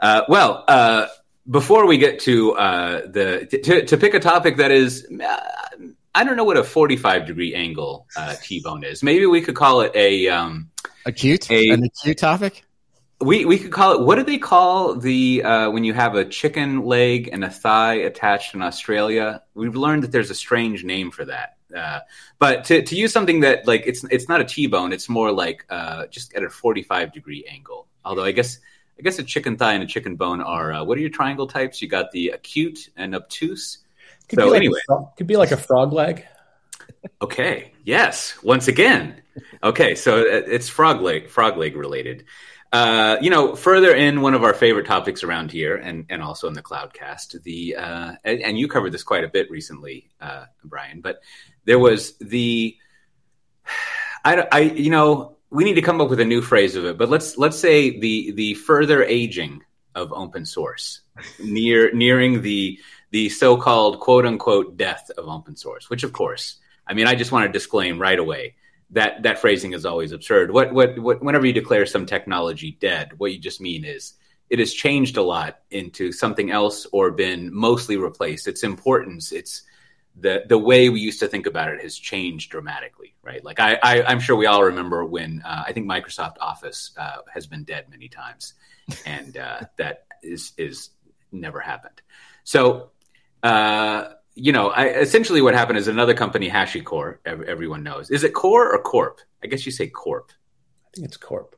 Uh, 0.00 0.22
well, 0.28 0.64
uh, 0.66 1.06
before 1.48 1.86
we 1.86 1.96
get 1.96 2.18
to 2.20 2.54
uh, 2.54 3.06
the 3.06 3.46
to, 3.46 3.86
to, 3.86 3.96
pick 3.96 4.14
a 4.14 4.20
topic 4.20 4.56
that 4.56 4.72
is, 4.72 5.06
uh, 5.24 5.40
I 6.12 6.24
don't 6.24 6.36
know 6.36 6.44
what 6.44 6.56
a 6.56 6.64
45 6.64 7.24
degree 7.24 7.54
angle 7.54 8.08
T-bone 8.42 8.82
is. 8.82 9.04
Maybe 9.04 9.26
we 9.26 9.40
could 9.42 9.54
call 9.54 9.82
it 9.82 9.92
a 9.94 10.28
um, 10.28 10.70
acute, 11.06 11.48
a, 11.52 11.68
an 11.68 11.84
acute 11.84 12.18
topic 12.18 12.64
we 13.20 13.44
we 13.44 13.58
could 13.58 13.72
call 13.72 13.92
it. 13.92 14.00
What 14.00 14.16
do 14.16 14.24
they 14.24 14.38
call 14.38 14.94
the 14.94 15.42
uh, 15.42 15.70
when 15.70 15.84
you 15.84 15.92
have 15.92 16.14
a 16.14 16.24
chicken 16.24 16.84
leg 16.84 17.28
and 17.32 17.44
a 17.44 17.50
thigh 17.50 17.94
attached 17.94 18.54
in 18.54 18.62
Australia? 18.62 19.42
We've 19.54 19.76
learned 19.76 20.04
that 20.04 20.12
there's 20.12 20.30
a 20.30 20.34
strange 20.34 20.84
name 20.84 21.10
for 21.10 21.24
that. 21.26 21.56
Uh, 21.76 22.00
but 22.38 22.64
to, 22.64 22.82
to 22.82 22.96
use 22.96 23.12
something 23.12 23.40
that 23.40 23.66
like 23.66 23.84
it's 23.86 24.04
it's 24.04 24.28
not 24.28 24.40
a 24.40 24.44
T-bone, 24.44 24.92
it's 24.92 25.08
more 25.08 25.32
like 25.32 25.66
uh, 25.70 26.06
just 26.06 26.34
at 26.34 26.42
a 26.42 26.50
45 26.50 27.12
degree 27.12 27.44
angle. 27.50 27.86
Although 28.04 28.24
I 28.24 28.32
guess 28.32 28.58
I 28.98 29.02
guess 29.02 29.18
a 29.18 29.22
chicken 29.22 29.56
thigh 29.56 29.74
and 29.74 29.82
a 29.82 29.86
chicken 29.86 30.16
bone 30.16 30.40
are 30.40 30.72
uh, 30.72 30.84
what 30.84 30.96
are 30.96 31.00
your 31.00 31.10
triangle 31.10 31.46
types? 31.46 31.82
You 31.82 31.88
got 31.88 32.10
the 32.12 32.30
acute 32.30 32.88
and 32.96 33.14
obtuse. 33.14 33.78
Could 34.28 34.38
so 34.38 34.46
like 34.48 34.56
anyway, 34.56 34.78
could 35.16 35.26
be 35.26 35.36
like 35.36 35.50
a 35.50 35.56
frog 35.56 35.92
leg. 35.92 36.24
Okay. 37.22 37.72
Yes. 37.84 38.34
Once 38.42 38.68
again. 38.68 39.22
Okay. 39.62 39.94
So 39.94 40.20
uh, 40.20 40.42
it's 40.46 40.68
frog 40.68 41.02
leg 41.02 41.28
frog 41.28 41.56
leg 41.56 41.76
related. 41.76 42.24
Uh, 42.72 43.16
you 43.20 43.30
know, 43.30 43.56
further 43.56 43.92
in 43.92 44.20
one 44.20 44.34
of 44.34 44.44
our 44.44 44.54
favorite 44.54 44.86
topics 44.86 45.24
around 45.24 45.50
here, 45.50 45.74
and 45.74 46.06
and 46.08 46.22
also 46.22 46.46
in 46.46 46.54
the 46.54 46.62
Cloudcast, 46.62 47.42
the 47.42 47.74
uh, 47.74 48.12
and, 48.22 48.40
and 48.42 48.58
you 48.58 48.68
covered 48.68 48.92
this 48.92 49.02
quite 49.02 49.24
a 49.24 49.28
bit 49.28 49.50
recently, 49.50 50.08
uh, 50.20 50.44
Brian. 50.62 51.00
But 51.00 51.20
there 51.64 51.80
was 51.80 52.16
the, 52.18 52.76
I, 54.24 54.46
I, 54.52 54.60
you 54.60 54.90
know, 54.90 55.36
we 55.50 55.64
need 55.64 55.74
to 55.74 55.82
come 55.82 56.00
up 56.00 56.10
with 56.10 56.20
a 56.20 56.24
new 56.24 56.42
phrase 56.42 56.76
of 56.76 56.84
it. 56.84 56.96
But 56.96 57.08
let's 57.08 57.36
let's 57.36 57.58
say 57.58 57.98
the 57.98 58.30
the 58.32 58.54
further 58.54 59.02
aging 59.02 59.64
of 59.96 60.12
open 60.12 60.46
source, 60.46 61.00
near 61.42 61.92
nearing 61.92 62.40
the 62.42 62.78
the 63.10 63.30
so-called 63.30 63.98
quote 63.98 64.24
unquote 64.24 64.76
death 64.76 65.10
of 65.18 65.26
open 65.26 65.56
source, 65.56 65.90
which 65.90 66.04
of 66.04 66.12
course, 66.12 66.58
I 66.86 66.94
mean, 66.94 67.08
I 67.08 67.16
just 67.16 67.32
want 67.32 67.46
to 67.46 67.52
disclaim 67.52 67.98
right 67.98 68.18
away 68.18 68.54
that 68.92 69.22
that 69.22 69.38
phrasing 69.38 69.72
is 69.72 69.86
always 69.86 70.12
absurd. 70.12 70.50
What, 70.50 70.72
what 70.72 70.98
what 70.98 71.22
whenever 71.22 71.46
you 71.46 71.52
declare 71.52 71.86
some 71.86 72.06
technology 72.06 72.76
dead, 72.80 73.12
what 73.18 73.32
you 73.32 73.38
just 73.38 73.60
mean 73.60 73.84
is 73.84 74.14
it 74.48 74.58
has 74.58 74.74
changed 74.74 75.16
a 75.16 75.22
lot 75.22 75.60
into 75.70 76.10
something 76.12 76.50
else 76.50 76.86
or 76.92 77.12
been 77.12 77.54
mostly 77.54 77.96
replaced. 77.96 78.48
Its 78.48 78.64
importance, 78.64 79.30
it's 79.30 79.62
the 80.16 80.42
the 80.48 80.58
way 80.58 80.88
we 80.88 81.00
used 81.00 81.20
to 81.20 81.28
think 81.28 81.46
about 81.46 81.68
it 81.68 81.80
has 81.80 81.96
changed 81.96 82.50
dramatically, 82.50 83.14
right? 83.22 83.44
Like 83.44 83.60
I, 83.60 83.78
I 83.82 84.12
am 84.12 84.18
sure 84.18 84.34
we 84.34 84.46
all 84.46 84.64
remember 84.64 85.04
when 85.04 85.42
uh, 85.44 85.64
I 85.66 85.72
think 85.72 85.86
Microsoft 85.86 86.36
Office 86.40 86.90
uh, 86.96 87.18
has 87.32 87.46
been 87.46 87.62
dead 87.62 87.88
many 87.88 88.08
times, 88.08 88.54
and 89.06 89.36
uh, 89.36 89.60
that 89.76 90.06
is 90.22 90.52
is 90.56 90.90
never 91.32 91.60
happened. 91.60 92.02
So. 92.44 92.90
Uh, 93.42 94.10
you 94.40 94.52
know, 94.52 94.70
I, 94.70 94.86
essentially 94.86 95.42
what 95.42 95.54
happened 95.54 95.78
is 95.78 95.86
another 95.86 96.14
company, 96.14 96.48
HashiCorp, 96.48 97.18
everyone 97.26 97.82
knows. 97.82 98.10
Is 98.10 98.24
it 98.24 98.32
Core 98.32 98.74
or 98.74 98.82
Corp? 98.82 99.20
I 99.44 99.46
guess 99.46 99.66
you 99.66 99.72
say 99.72 99.86
Corp. 99.86 100.32
I 100.86 100.88
think 100.94 101.06
it's 101.08 101.16
Corp. 101.18 101.56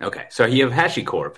Okay, 0.00 0.26
so 0.30 0.46
you 0.46 0.68
have 0.68 0.72
HashiCorp, 0.72 1.36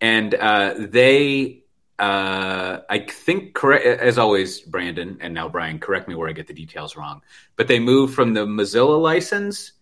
and 0.00 0.34
uh, 0.34 0.74
they, 0.78 1.64
uh, 1.98 2.78
I 2.88 3.06
think, 3.08 3.54
correct 3.54 3.84
as 3.84 4.16
always, 4.18 4.60
Brandon 4.60 5.18
and 5.20 5.34
now 5.34 5.48
Brian, 5.48 5.78
correct 5.78 6.08
me 6.08 6.14
where 6.14 6.28
I 6.28 6.32
get 6.32 6.46
the 6.46 6.54
details 6.54 6.96
wrong, 6.96 7.20
but 7.56 7.68
they 7.68 7.78
moved 7.78 8.14
from 8.14 8.32
the 8.32 8.46
Mozilla 8.46 9.00
license 9.00 9.72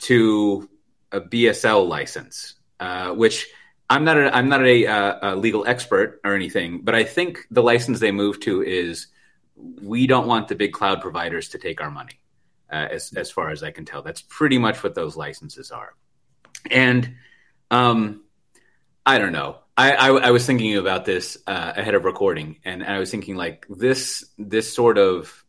to 0.00 0.68
a 1.12 1.20
BSL 1.20 1.86
license, 1.86 2.54
uh, 2.80 3.10
which 3.12 3.46
I'm 3.90 4.04
not 4.04 4.16
a, 4.16 4.34
I'm 4.34 4.48
not 4.48 4.64
a, 4.64 4.86
uh, 4.86 5.34
a 5.34 5.36
legal 5.36 5.66
expert 5.66 6.20
or 6.24 6.34
anything, 6.34 6.80
but 6.82 6.94
I 6.94 7.04
think 7.04 7.46
the 7.50 7.62
license 7.62 8.00
they 8.00 8.12
moved 8.12 8.42
to 8.42 8.62
is 8.62 9.08
we 9.82 10.06
don't 10.06 10.26
want 10.26 10.48
the 10.48 10.54
big 10.54 10.72
cloud 10.72 11.00
providers 11.00 11.50
to 11.50 11.58
take 11.58 11.80
our 11.80 11.90
money, 11.90 12.20
uh, 12.72 12.88
as 12.90 13.12
as 13.14 13.30
far 13.30 13.50
as 13.50 13.62
I 13.62 13.70
can 13.70 13.84
tell. 13.84 14.02
That's 14.02 14.22
pretty 14.22 14.58
much 14.58 14.82
what 14.82 14.94
those 14.94 15.16
licenses 15.16 15.70
are. 15.70 15.94
And 16.70 17.14
um, 17.70 18.24
I 19.04 19.18
don't 19.18 19.32
know. 19.32 19.58
I, 19.76 19.92
I, 19.92 20.08
I 20.08 20.30
was 20.32 20.44
thinking 20.44 20.76
about 20.76 21.04
this 21.04 21.38
uh, 21.46 21.72
ahead 21.76 21.94
of 21.94 22.04
recording, 22.04 22.56
and 22.64 22.82
I 22.82 22.98
was 22.98 23.10
thinking 23.10 23.36
like 23.36 23.66
this 23.68 24.24
this 24.36 24.72
sort 24.72 24.98
of 24.98 25.44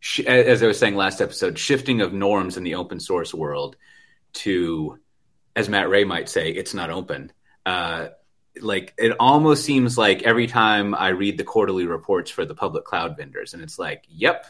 sh- 0.00 0.20
as 0.20 0.62
I 0.62 0.66
was 0.66 0.78
saying 0.78 0.96
last 0.96 1.20
episode, 1.20 1.58
shifting 1.58 2.00
of 2.00 2.12
norms 2.12 2.56
in 2.56 2.64
the 2.64 2.74
open 2.74 3.00
source 3.00 3.32
world 3.32 3.76
to, 4.34 4.98
as 5.56 5.68
Matt 5.68 5.88
Ray 5.88 6.04
might 6.04 6.28
say, 6.28 6.50
it's 6.50 6.74
not 6.74 6.90
open. 6.90 7.32
Uh, 7.64 8.08
like 8.62 8.94
it 8.98 9.16
almost 9.20 9.64
seems 9.64 9.96
like 9.96 10.22
every 10.22 10.46
time 10.46 10.94
I 10.94 11.08
read 11.08 11.38
the 11.38 11.44
quarterly 11.44 11.86
reports 11.86 12.30
for 12.30 12.44
the 12.44 12.54
public 12.54 12.84
cloud 12.84 13.16
vendors, 13.16 13.54
and 13.54 13.62
it's 13.62 13.78
like, 13.78 14.04
yep, 14.08 14.46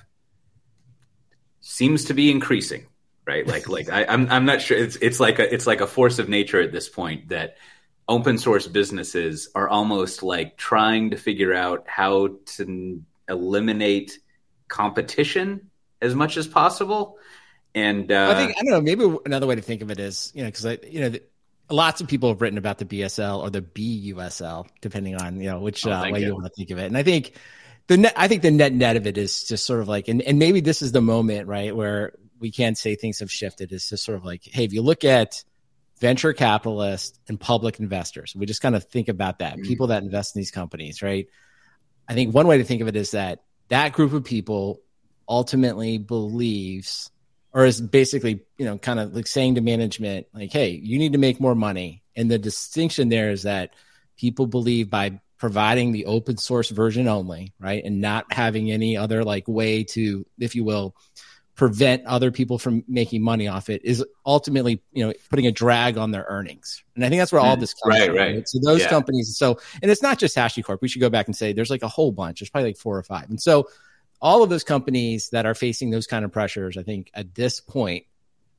seems 1.61 2.07
to 2.07 2.15
be 2.15 2.31
increasing, 2.31 2.87
right? 3.27 3.47
Like, 3.47 3.69
like 3.71 3.91
I, 3.91 4.03
am 4.03 4.23
I'm, 4.23 4.31
I'm 4.31 4.45
not 4.45 4.63
sure. 4.63 4.77
It's 4.77 4.97
it's 4.97 5.21
like 5.21 5.39
a 5.39 5.53
it's 5.53 5.67
like 5.67 5.81
a 5.81 5.87
force 5.87 6.19
of 6.19 6.29
nature 6.29 6.61
at 6.61 6.73
this 6.73 6.89
point 6.89 7.29
that 7.29 7.57
open 8.09 8.39
source 8.39 8.67
businesses 8.67 9.51
are 9.55 9.69
almost 9.69 10.23
like 10.23 10.57
trying 10.57 11.11
to 11.11 11.17
figure 11.17 11.55
out 11.55 11.85
how 11.87 12.37
to 12.47 13.03
eliminate 13.29 14.19
competition 14.69 15.71
as 16.01 16.15
much 16.15 16.37
as 16.37 16.47
possible. 16.47 17.19
And 17.75 18.11
uh, 18.11 18.31
I 18.31 18.35
think 18.35 18.57
I 18.59 18.63
don't 18.63 18.71
know. 18.71 18.81
Maybe 18.81 19.17
another 19.27 19.47
way 19.47 19.55
to 19.55 19.63
think 19.63 19.83
of 19.83 19.91
it 19.91 20.01
is, 20.01 20.33
you 20.35 20.43
know, 20.43 20.49
because 20.49 20.67
I, 20.67 20.79
you 20.89 21.01
know, 21.01 21.19
lots 21.71 22.01
of 22.01 22.09
people 22.09 22.31
have 22.31 22.41
written 22.41 22.59
about 22.59 22.79
the 22.79 22.85
BSL 22.85 23.41
or 23.41 23.51
the 23.51 23.63
BUSL, 23.63 24.67
depending 24.81 25.17
on 25.17 25.41
you 25.41 25.51
know 25.51 25.61
which 25.61 25.87
oh, 25.87 25.93
uh, 25.93 26.11
way 26.11 26.21
you. 26.21 26.27
you 26.27 26.35
want 26.35 26.47
to 26.47 26.53
think 26.53 26.71
of 26.71 26.79
it. 26.79 26.87
And 26.87 26.97
I 26.97 27.03
think 27.03 27.33
the 27.89 27.97
net, 27.97 28.13
I 28.17 28.29
think 28.29 28.43
the 28.43 28.51
net 28.51 28.73
net 28.73 28.97
of 28.97 29.07
it 29.07 29.19
is 29.19 29.45
just 29.45 29.67
sort 29.67 29.81
of 29.81 29.89
like, 29.89 30.09
and, 30.09 30.23
and 30.23 30.39
maybe 30.39 30.61
this 30.61 30.83
is 30.83 30.93
the 30.93 31.01
moment, 31.01 31.49
right, 31.49 31.75
where 31.75 32.13
we 32.39 32.51
can't 32.51 32.79
say 32.79 32.95
things 32.95 33.19
have 33.21 33.31
shifted. 33.31 33.73
It's 33.73 33.89
just 33.89 34.05
sort 34.05 34.17
of 34.17 34.25
like, 34.25 34.43
hey, 34.45 34.65
if 34.65 34.73
you 34.73 34.83
look 34.83 35.05
at 35.05 35.43
venture 35.99 36.33
capitalists 36.33 37.19
and 37.29 37.41
public 37.41 37.81
investors, 37.81 38.35
we 38.37 38.47
just 38.47 38.63
kind 38.63 38.77
of 38.77 38.85
think 38.85 39.09
about 39.09 39.41
that, 39.41 39.55
mm-hmm. 39.55 39.63
people 39.67 39.89
that 39.89 40.03
invest 40.03 40.37
in 40.37 40.41
these 40.41 40.51
companies, 40.51 41.03
right? 41.03 41.27
I 42.09 42.15
think 42.15 42.35
one 42.35 42.47
way 42.47 42.59
to 42.59 42.65
think 42.65 42.83
of 42.83 42.89
it 42.89 42.97
is 42.97 43.13
that 43.13 43.41
that 43.69 43.93
group 43.93 44.13
of 44.13 44.25
people 44.25 44.81
ultimately 45.29 45.99
believes 45.99 47.11
or 47.53 47.65
is 47.65 47.81
basically 47.81 48.41
you 48.59 48.65
know 48.65 48.79
kind 48.79 49.01
of 49.01 49.15
like 49.15 49.27
saying 49.27 49.55
to 49.55 49.61
management 49.61 50.27
like 50.33 50.53
hey 50.53 50.71
you 50.71 50.99
need 50.99 51.13
to 51.13 51.19
make 51.19 51.41
more 51.41 51.55
money. 51.55 52.03
And 52.17 52.31
the 52.31 52.39
distinction 52.39 53.09
there 53.09 53.31
is 53.31 53.45
that 53.45 53.75
people 54.17 54.47
believe 54.47 54.91
by 54.91 55.21
providing 55.39 55.93
the 55.93 56.07
open 56.07 56.37
source 56.37 56.69
version 56.71 57.07
only 57.07 57.53
right 57.61 57.85
and 57.85 58.01
not 58.01 58.33
having 58.33 58.71
any 58.73 58.97
other 58.97 59.23
like 59.25 59.47
way 59.47 59.85
to 59.85 60.27
if 60.39 60.55
you 60.57 60.65
will 60.65 60.97
prevent 61.55 62.05
other 62.07 62.31
people 62.31 62.57
from 62.57 62.85
making 62.87 63.21
money 63.23 63.49
off 63.49 63.69
it 63.69 63.85
is 63.85 64.05
ultimately 64.27 64.81
you 64.93 65.05
know 65.05 65.13
putting 65.31 65.47
a 65.47 65.53
drag 65.53 65.97
on 65.97 66.11
their 66.13 66.25
earnings. 66.29 66.83
And 66.95 67.05
i 67.05 67.09
think 67.09 67.21
that's 67.21 67.33
where 67.33 67.41
all 67.41 67.57
mm, 67.57 67.61
this 67.61 67.75
comes 67.75 67.99
right, 67.99 68.07
from 68.07 68.17
right. 68.17 68.35
right? 68.37 68.49
So 68.49 68.59
those 68.63 68.81
yeah. 68.81 68.89
companies 68.89 69.37
so 69.37 69.59
and 69.83 69.91
it's 69.91 70.03
not 70.03 70.19
just 70.19 70.37
hashicorp. 70.37 70.79
We 70.81 70.89
should 70.89 71.01
go 71.01 71.11
back 71.11 71.27
and 71.27 71.37
say 71.37 71.53
there's 71.53 71.71
like 71.71 71.83
a 71.83 71.89
whole 71.89 72.13
bunch. 72.13 72.41
There's 72.41 72.51
probably 72.51 72.71
like 72.71 72.79
four 72.79 72.97
or 72.97 73.03
five. 73.03 73.29
And 73.29 73.41
so 73.41 73.69
all 74.21 74.43
of 74.43 74.51
those 74.51 74.65
companies 74.65 75.31
that 75.31 75.47
are 75.47 75.55
facing 75.55 75.91
those 75.91 76.07
kind 76.07 76.25
of 76.25 76.33
pressures, 76.33 76.77
I 76.77 76.83
think 76.83 77.11
at 77.15 77.35
this 77.35 77.61
point, 77.61 78.05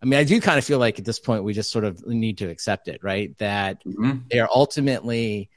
I 0.02 0.06
mean, 0.06 0.20
I 0.20 0.24
do 0.24 0.40
kind 0.40 0.58
of 0.58 0.64
feel 0.64 0.80
like 0.80 1.00
at 1.00 1.06
this 1.06 1.20
point 1.20 1.44
we 1.44 1.54
just 1.54 1.72
sort 1.72 1.84
of 1.84 2.06
need 2.08 2.38
to 2.38 2.50
accept 2.50 2.88
it, 2.88 3.04
right? 3.04 3.38
That 3.40 3.84
mm-hmm. 3.84 4.20
they 4.32 4.40
are 4.40 4.50
ultimately 4.54 5.50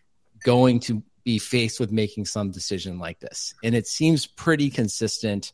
going 0.42 0.80
to 0.80 1.02
be 1.24 1.38
faced 1.38 1.78
with 1.78 1.92
making 1.92 2.24
some 2.24 2.50
decision 2.50 2.98
like 2.98 3.20
this. 3.20 3.54
And 3.62 3.74
it 3.74 3.86
seems 3.86 4.26
pretty 4.26 4.70
consistent 4.70 5.52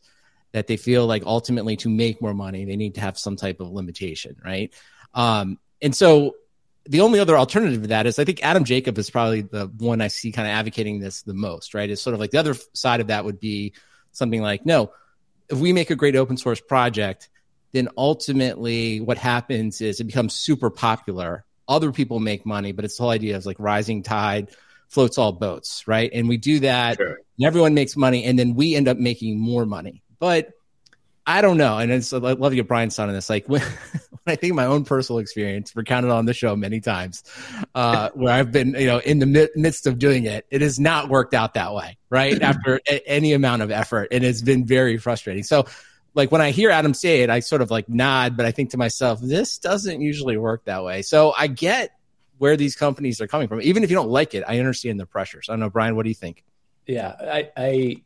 that 0.51 0.65
they 0.65 0.77
feel 0.77 1.05
like 1.05 1.23
ultimately 1.25 1.75
to 1.77 1.89
make 1.89 2.21
more 2.21 2.33
money, 2.33 2.65
they 2.65 2.75
need 2.75 2.95
to 2.95 3.01
have 3.01 3.19
some 3.19 3.35
type 3.35 3.59
of 3.59 3.69
limitation, 3.69 4.35
right? 4.43 4.73
Um, 5.13 5.59
and 5.81 5.95
so 5.95 6.35
the 6.85 7.01
only 7.01 7.19
other 7.19 7.37
alternative 7.37 7.83
to 7.83 7.87
that 7.89 8.07
is 8.07 8.17
I 8.17 8.25
think 8.25 8.43
Adam 8.43 8.63
Jacob 8.63 8.97
is 8.97 9.11
probably 9.11 9.41
the 9.41 9.67
one 9.77 10.01
I 10.01 10.07
see 10.07 10.31
kind 10.31 10.47
of 10.47 10.53
advocating 10.53 10.99
this 10.99 11.21
the 11.21 11.35
most, 11.35 11.75
right? 11.75 11.89
It's 11.89 12.01
sort 12.01 12.15
of 12.15 12.19
like 12.19 12.31
the 12.31 12.39
other 12.39 12.55
side 12.73 12.99
of 12.99 13.07
that 13.07 13.25
would 13.25 13.39
be 13.39 13.73
something 14.11 14.41
like, 14.41 14.65
no, 14.65 14.91
if 15.49 15.57
we 15.57 15.73
make 15.73 15.89
a 15.89 15.95
great 15.95 16.15
open 16.15 16.37
source 16.37 16.61
project, 16.61 17.29
then 17.71 17.89
ultimately 17.97 18.99
what 18.99 19.17
happens 19.17 19.81
is 19.81 19.99
it 19.99 20.05
becomes 20.05 20.33
super 20.33 20.69
popular. 20.69 21.45
Other 21.67 21.91
people 21.91 22.19
make 22.19 22.45
money, 22.45 22.71
but 22.71 22.85
it's 22.85 22.97
the 22.97 23.03
whole 23.03 23.11
idea 23.11 23.37
of 23.37 23.45
like 23.45 23.59
rising 23.59 24.03
tide 24.03 24.51
floats 24.87 25.17
all 25.17 25.31
boats, 25.31 25.87
right? 25.87 26.09
And 26.13 26.27
we 26.27 26.37
do 26.37 26.59
that, 26.61 26.97
sure. 26.97 27.19
and 27.37 27.45
everyone 27.45 27.75
makes 27.75 27.95
money, 27.95 28.25
and 28.25 28.37
then 28.37 28.55
we 28.55 28.75
end 28.75 28.87
up 28.87 28.97
making 28.97 29.39
more 29.39 29.65
money. 29.65 30.01
But 30.17 30.51
I 31.29 31.41
don't 31.41 31.57
know. 31.57 31.77
And 31.77 31.91
it's, 31.91 32.11
I 32.11 32.17
love 32.17 32.51
to 32.51 32.55
get 32.55 32.67
Brian's 32.67 32.95
son 32.95 33.07
on 33.07 33.13
this. 33.13 33.29
Like 33.29 33.47
when, 33.47 33.61
when 34.09 34.19
I 34.25 34.35
think 34.35 34.55
my 34.55 34.65
own 34.65 34.83
personal 34.83 35.19
experience, 35.19 35.75
recounted 35.75 36.09
on 36.09 36.25
the 36.25 36.33
show 36.33 36.55
many 36.55 36.79
times, 36.79 37.23
uh, 37.75 38.09
where 38.15 38.33
I've 38.33 38.51
been, 38.51 38.73
you 38.73 38.87
know, 38.87 38.97
in 38.97 39.19
the 39.19 39.49
midst 39.55 39.85
of 39.85 39.99
doing 39.99 40.25
it, 40.25 40.47
it 40.49 40.61
has 40.61 40.79
not 40.79 41.07
worked 41.07 41.35
out 41.35 41.53
that 41.53 41.71
way, 41.75 41.99
right? 42.09 42.41
After 42.41 42.81
a- 42.89 43.07
any 43.07 43.33
amount 43.33 43.61
of 43.61 43.69
effort. 43.69 44.07
And 44.11 44.23
it's 44.23 44.41
been 44.41 44.65
very 44.65 44.97
frustrating. 44.97 45.43
So, 45.43 45.67
like 46.15 46.31
when 46.31 46.41
I 46.41 46.49
hear 46.49 46.71
Adam 46.71 46.95
say 46.95 47.21
it, 47.21 47.29
I 47.29 47.41
sort 47.41 47.61
of 47.61 47.69
like 47.69 47.87
nod, 47.87 48.35
but 48.35 48.47
I 48.47 48.51
think 48.51 48.71
to 48.71 48.77
myself, 48.77 49.21
this 49.21 49.59
doesn't 49.59 50.01
usually 50.01 50.35
work 50.35 50.65
that 50.65 50.83
way. 50.83 51.03
So 51.03 51.31
I 51.37 51.45
get 51.45 51.91
where 52.39 52.57
these 52.57 52.75
companies 52.75 53.21
are 53.21 53.27
coming 53.27 53.47
from. 53.47 53.61
Even 53.61 53.83
if 53.83 53.91
you 53.91 53.95
don't 53.95 54.09
like 54.09 54.33
it, 54.33 54.43
I 54.47 54.57
understand 54.57 54.99
the 54.99 55.05
pressures. 55.05 55.45
I 55.47 55.53
don't 55.53 55.59
know, 55.59 55.69
Brian, 55.69 55.95
what 55.95 56.03
do 56.03 56.09
you 56.09 56.15
think? 56.15 56.43
Yeah, 56.87 57.13
I, 57.21 57.51
I 57.55 58.01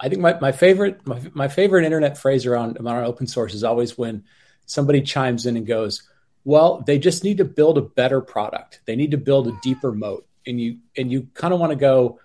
I 0.00 0.08
think 0.08 0.20
my, 0.20 0.38
my 0.40 0.52
favorite 0.52 1.06
my, 1.06 1.20
my 1.32 1.48
favorite 1.48 1.84
internet 1.84 2.18
phrase 2.18 2.46
around 2.46 2.78
around 2.78 3.04
open 3.04 3.26
source 3.26 3.54
is 3.54 3.64
always 3.64 3.96
when 3.96 4.24
somebody 4.66 5.02
chimes 5.02 5.46
in 5.46 5.56
and 5.56 5.66
goes, 5.66 6.02
"Well, 6.44 6.82
they 6.86 6.98
just 6.98 7.24
need 7.24 7.38
to 7.38 7.44
build 7.44 7.78
a 7.78 7.82
better 7.82 8.20
product. 8.20 8.80
They 8.86 8.96
need 8.96 9.12
to 9.12 9.16
build 9.18 9.48
a 9.48 9.58
deeper 9.62 9.92
moat." 9.92 10.26
And 10.46 10.60
you 10.60 10.78
and 10.96 11.10
you 11.10 11.28
kind 11.34 11.54
of 11.54 11.60
want 11.60 11.70
to 11.70 11.76
go, 11.76 12.20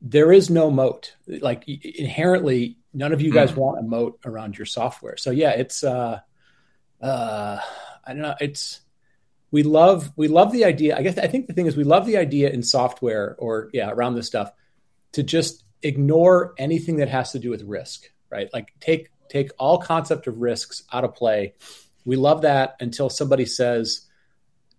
"There 0.00 0.32
is 0.32 0.50
no 0.50 0.70
moat. 0.70 1.14
Like 1.26 1.68
inherently, 1.68 2.78
none 2.92 3.12
of 3.12 3.20
you 3.20 3.32
guys 3.32 3.52
mm. 3.52 3.56
want 3.56 3.78
a 3.78 3.82
moat 3.82 4.20
around 4.24 4.56
your 4.56 4.66
software." 4.66 5.16
So 5.16 5.30
yeah, 5.30 5.50
it's 5.50 5.84
uh, 5.84 6.20
uh, 7.00 7.58
I 8.04 8.12
don't 8.12 8.22
know. 8.22 8.36
It's 8.40 8.80
we 9.50 9.62
love 9.62 10.10
we 10.16 10.28
love 10.28 10.50
the 10.50 10.64
idea. 10.64 10.96
I 10.96 11.02
guess 11.02 11.18
I 11.18 11.28
think 11.28 11.46
the 11.46 11.52
thing 11.52 11.66
is 11.66 11.76
we 11.76 11.84
love 11.84 12.06
the 12.06 12.16
idea 12.16 12.50
in 12.50 12.62
software 12.62 13.36
or 13.38 13.70
yeah 13.72 13.90
around 13.90 14.14
this 14.14 14.26
stuff 14.26 14.50
to 15.12 15.22
just 15.22 15.62
ignore 15.82 16.54
anything 16.58 16.96
that 16.96 17.08
has 17.08 17.32
to 17.32 17.38
do 17.38 17.50
with 17.50 17.62
risk, 17.62 18.10
right? 18.30 18.48
Like 18.52 18.72
take 18.80 19.10
take 19.28 19.50
all 19.58 19.78
concept 19.78 20.26
of 20.26 20.38
risks 20.38 20.84
out 20.92 21.04
of 21.04 21.14
play. 21.14 21.54
We 22.04 22.16
love 22.16 22.42
that 22.42 22.76
until 22.80 23.08
somebody 23.08 23.46
says, 23.46 24.06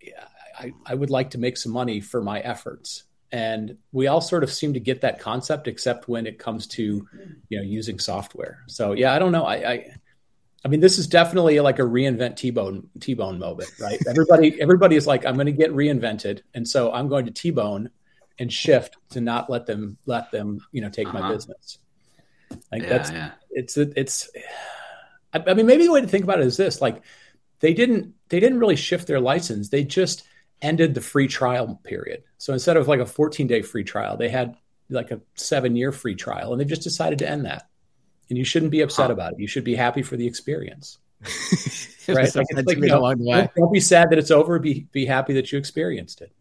yeah, 0.02 0.26
I, 0.58 0.74
I 0.86 0.94
would 0.94 1.10
like 1.10 1.32
to 1.32 1.38
make 1.38 1.58
some 1.58 1.72
money 1.72 2.02
for 2.02 2.22
my 2.22 2.40
efforts. 2.40 3.04
And 3.32 3.78
we 3.92 4.06
all 4.08 4.22
sort 4.22 4.44
of 4.44 4.54
seem 4.54 4.74
to 4.74 4.80
get 4.80 5.02
that 5.02 5.20
concept, 5.20 5.68
except 5.68 6.08
when 6.08 6.28
it 6.28 6.38
comes 6.38 6.68
to, 6.68 7.08
you 7.50 7.58
know, 7.58 7.64
using 7.64 7.98
software. 7.98 8.64
So 8.68 8.92
yeah, 8.92 9.14
I 9.14 9.20
don't 9.20 9.32
know. 9.32 9.46
I, 9.46 9.56
I 9.72 9.86
I 10.66 10.70
mean, 10.70 10.80
this 10.80 10.98
is 10.98 11.08
definitely 11.08 11.60
like 11.60 11.80
a 11.80 11.84
reinvent 11.84 12.38
T-bone 12.38 12.90
T-bone 13.00 13.38
moment, 13.38 13.70
right? 13.80 14.00
everybody, 14.08 14.62
everybody 14.62 14.96
is 14.96 15.06
like, 15.06 15.26
I'm 15.26 15.36
going 15.36 15.48
to 15.48 15.52
get 15.52 15.72
reinvented, 15.72 16.42
and 16.54 16.68
so 16.68 16.94
I'm 16.94 17.10
going 17.10 17.26
to 17.26 17.32
T-bone 17.32 17.90
and 18.40 18.52
shift 18.52 18.98
to 19.12 19.22
not 19.22 19.50
let 19.50 19.66
them 19.66 19.98
let 20.06 20.32
them 20.32 20.66
you 20.72 20.82
know 20.82 20.90
take 20.90 21.08
uh-huh. 21.08 21.20
my 21.20 21.32
business. 21.32 21.78
Like 22.72 22.84
yeah, 22.84 22.90
that's 22.90 23.12
yeah. 23.12 23.32
it's 23.52 23.78
it's. 23.78 24.30
I, 25.34 25.44
I 25.48 25.54
mean, 25.54 25.66
maybe 25.66 25.86
the 25.86 25.92
way 25.92 26.02
to 26.02 26.08
think 26.08 26.24
about 26.24 26.40
it 26.40 26.48
is 26.48 26.58
this: 26.58 26.82
like 26.82 27.02
they 27.60 27.74
didn't 27.74 28.14
they 28.30 28.40
didn't 28.40 28.60
really 28.60 28.76
shift 28.76 29.08
their 29.08 29.20
license; 29.20 29.70
they 29.70 29.84
just 29.84 30.24
ended 30.62 30.94
the 30.94 31.02
free 31.02 31.28
trial 31.28 31.80
period. 31.84 32.24
So 32.38 32.54
instead 32.54 32.78
of 32.78 32.88
like 32.88 33.00
a 33.00 33.06
14 33.06 33.48
day 33.48 33.62
free 33.62 33.84
trial, 33.84 34.18
they 34.18 34.30
had 34.30 34.56
like 34.90 35.12
a 35.12 35.22
seven 35.36 35.76
year 35.76 35.92
free 35.92 36.16
trial, 36.16 36.52
and 36.52 36.62
they 36.62 36.66
just 36.66 36.84
decided 36.84 37.20
to 37.20 37.30
end 37.30 37.46
that. 37.46 37.68
And 38.30 38.38
you 38.38 38.46
shouldn't 38.46 38.72
be 38.72 38.82
upset 38.82 39.08
huh. 39.08 39.14
about 39.14 39.34
it. 39.34 39.40
You 39.40 39.48
should 39.48 39.64
be 39.64 39.76
happy 39.76 40.02
for 40.02 40.18
the 40.18 40.26
experience. 40.26 40.98
right? 42.08 42.36
Like, 42.36 42.48
like, 42.54 42.78
you 42.78 42.88
know, 42.88 43.14
don't, 43.14 43.56
don't 43.56 43.72
be 43.72 43.80
sad 43.80 44.10
that 44.10 44.20
it's 44.20 44.32
over. 44.32 44.60
Be 44.60 44.88
be 44.92 45.06
happy 45.06 45.34
that 45.34 45.52
you 45.52 45.58
experienced 45.58 46.22
it. 46.22 46.32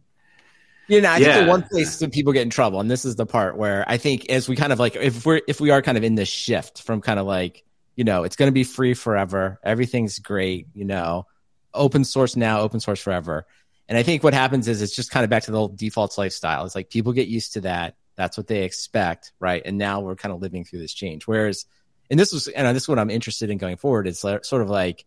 You 0.89 1.01
know, 1.01 1.11
I 1.11 1.19
yeah. 1.19 1.35
think 1.35 1.45
the 1.45 1.51
one 1.51 1.63
place 1.63 1.99
that 1.99 2.13
people 2.13 2.33
get 2.33 2.43
in 2.43 2.51
trouble, 2.51 2.81
and 2.81 2.91
this 2.91 3.05
is 3.05 3.17
the 3.17 3.27
part 3.27 3.57
where 3.57 3.85
I 3.87 3.97
think 3.97 4.29
as 4.31 4.49
we 4.49 4.57
kind 4.57 4.73
of 4.73 4.79
like 4.79 4.97
if 4.97 5.25
we're 5.25 5.41
if 5.47 5.61
we 5.61 5.71
are 5.71 5.81
kind 5.83 5.97
of 5.97 6.05
in 6.05 6.17
this 6.17 6.29
shift 6.29 6.83
from 6.83 7.01
kind 7.01 7.21
of 7.21 7.27
like, 7.27 7.65
you 7.97 8.05
know, 8.05 8.25
it's 8.25 8.37
gonna 8.37 8.53
be 8.53 8.65
free 8.65 8.95
forever, 8.95 9.61
everything's 9.63 10.19
great, 10.19 10.67
you 10.75 10.85
know, 10.85 11.27
open 11.73 12.05
source 12.05 12.37
now, 12.37 12.61
open 12.61 12.81
source 12.81 13.01
forever. 13.01 13.47
And 13.89 13.99
I 13.99 14.03
think 14.03 14.23
what 14.23 14.35
happens 14.35 14.69
is 14.69 14.81
it's 14.81 14.95
just 14.95 15.11
kind 15.11 15.25
of 15.25 15.31
back 15.31 15.45
to 15.45 15.51
the 15.51 15.59
old 15.59 15.77
defaults 15.77 16.19
lifestyle. 16.19 16.65
It's 16.65 16.75
like 16.75 16.91
people 16.91 17.13
get 17.13 17.29
used 17.29 17.55
to 17.55 17.63
that. 17.63 17.97
That's 18.17 18.37
what 18.37 18.47
they 18.47 18.63
expect, 18.65 19.33
right? 19.41 19.63
And 19.65 19.79
now 19.79 20.01
we're 20.01 20.17
kind 20.17 20.35
of 20.35 20.41
living 20.41 20.65
through 20.65 20.81
this 20.81 20.95
change. 20.95 21.27
Whereas, 21.27 21.67
and 22.11 22.19
this 22.19 22.33
was, 22.33 22.47
and 22.49 22.75
this 22.77 22.85
is 22.85 22.89
what 22.89 22.99
I'm 22.99 23.11
interested 23.11 23.51
in 23.51 23.59
going 23.59 23.77
forward. 23.77 24.07
It's 24.07 24.21
sort 24.21 24.53
of 24.53 24.71
like 24.71 25.05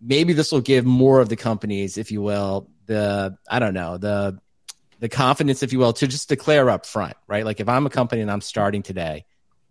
maybe 0.00 0.32
this 0.32 0.52
will 0.52 0.60
give 0.60 0.84
more 0.84 1.20
of 1.20 1.28
the 1.28 1.36
companies, 1.36 1.96
if 1.98 2.10
you 2.10 2.20
will, 2.22 2.68
the 2.86 3.36
I 3.48 3.58
don't 3.58 3.74
know, 3.74 3.98
the 3.98 4.38
the 5.04 5.08
confidence, 5.10 5.62
if 5.62 5.70
you 5.70 5.78
will, 5.78 5.92
to 5.92 6.06
just 6.06 6.30
declare 6.30 6.70
up 6.70 6.86
front, 6.86 7.14
right? 7.26 7.44
Like 7.44 7.60
if 7.60 7.68
I'm 7.68 7.84
a 7.84 7.90
company 7.90 8.22
and 8.22 8.30
I'm 8.30 8.40
starting 8.40 8.82
today, 8.82 9.26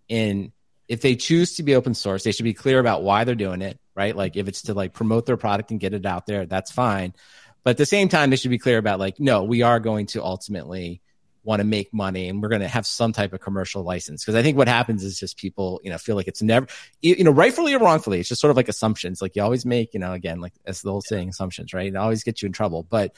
and 0.07 0.51
if 0.87 1.01
they 1.01 1.15
choose 1.15 1.55
to 1.55 1.63
be 1.63 1.73
open 1.73 1.95
source, 1.95 2.23
they 2.23 2.31
should 2.31 2.43
be 2.43 2.53
clear 2.53 2.77
about 2.77 3.01
why 3.01 3.23
they're 3.23 3.33
doing 3.33 3.63
it, 3.63 3.79
right? 3.95 4.15
Like 4.15 4.35
if 4.35 4.47
it's 4.47 4.61
to 4.63 4.75
like 4.75 4.93
promote 4.93 5.25
their 5.25 5.35
product 5.35 5.71
and 5.71 5.79
get 5.79 5.95
it 5.95 6.05
out 6.05 6.27
there, 6.27 6.45
that's 6.45 6.71
fine. 6.71 7.15
But 7.63 7.71
at 7.71 7.77
the 7.77 7.87
same 7.87 8.09
time, 8.09 8.29
they 8.29 8.35
should 8.35 8.51
be 8.51 8.59
clear 8.59 8.77
about 8.77 8.99
like, 8.99 9.19
no, 9.19 9.43
we 9.43 9.63
are 9.63 9.79
going 9.79 10.05
to 10.07 10.23
ultimately 10.23 11.01
want 11.43 11.61
to 11.61 11.65
make 11.65 11.91
money 11.91 12.29
and 12.29 12.39
we're 12.39 12.49
going 12.49 12.61
to 12.61 12.67
have 12.67 12.85
some 12.85 13.11
type 13.11 13.33
of 13.33 13.39
commercial 13.39 13.81
license. 13.81 14.23
Cause 14.23 14.35
I 14.35 14.43
think 14.43 14.55
what 14.55 14.67
happens 14.67 15.03
is 15.03 15.19
just 15.19 15.35
people, 15.35 15.81
you 15.83 15.89
know, 15.89 15.97
feel 15.97 16.15
like 16.15 16.27
it's 16.27 16.43
never, 16.43 16.67
you 17.01 17.23
know, 17.23 17.31
rightfully 17.31 17.73
or 17.73 17.79
wrongfully, 17.79 18.19
it's 18.19 18.29
just 18.29 18.39
sort 18.39 18.51
of 18.51 18.55
like 18.55 18.69
assumptions. 18.69 19.19
Like 19.19 19.35
you 19.35 19.41
always 19.41 19.65
make, 19.65 19.95
you 19.95 19.99
know, 19.99 20.13
again, 20.13 20.41
like 20.41 20.53
as 20.67 20.83
the 20.83 20.91
old 20.91 21.05
saying, 21.05 21.29
assumptions, 21.29 21.73
right? 21.73 21.87
It 21.87 21.95
always 21.95 22.23
gets 22.23 22.43
you 22.43 22.45
in 22.45 22.53
trouble. 22.53 22.83
But 22.83 23.15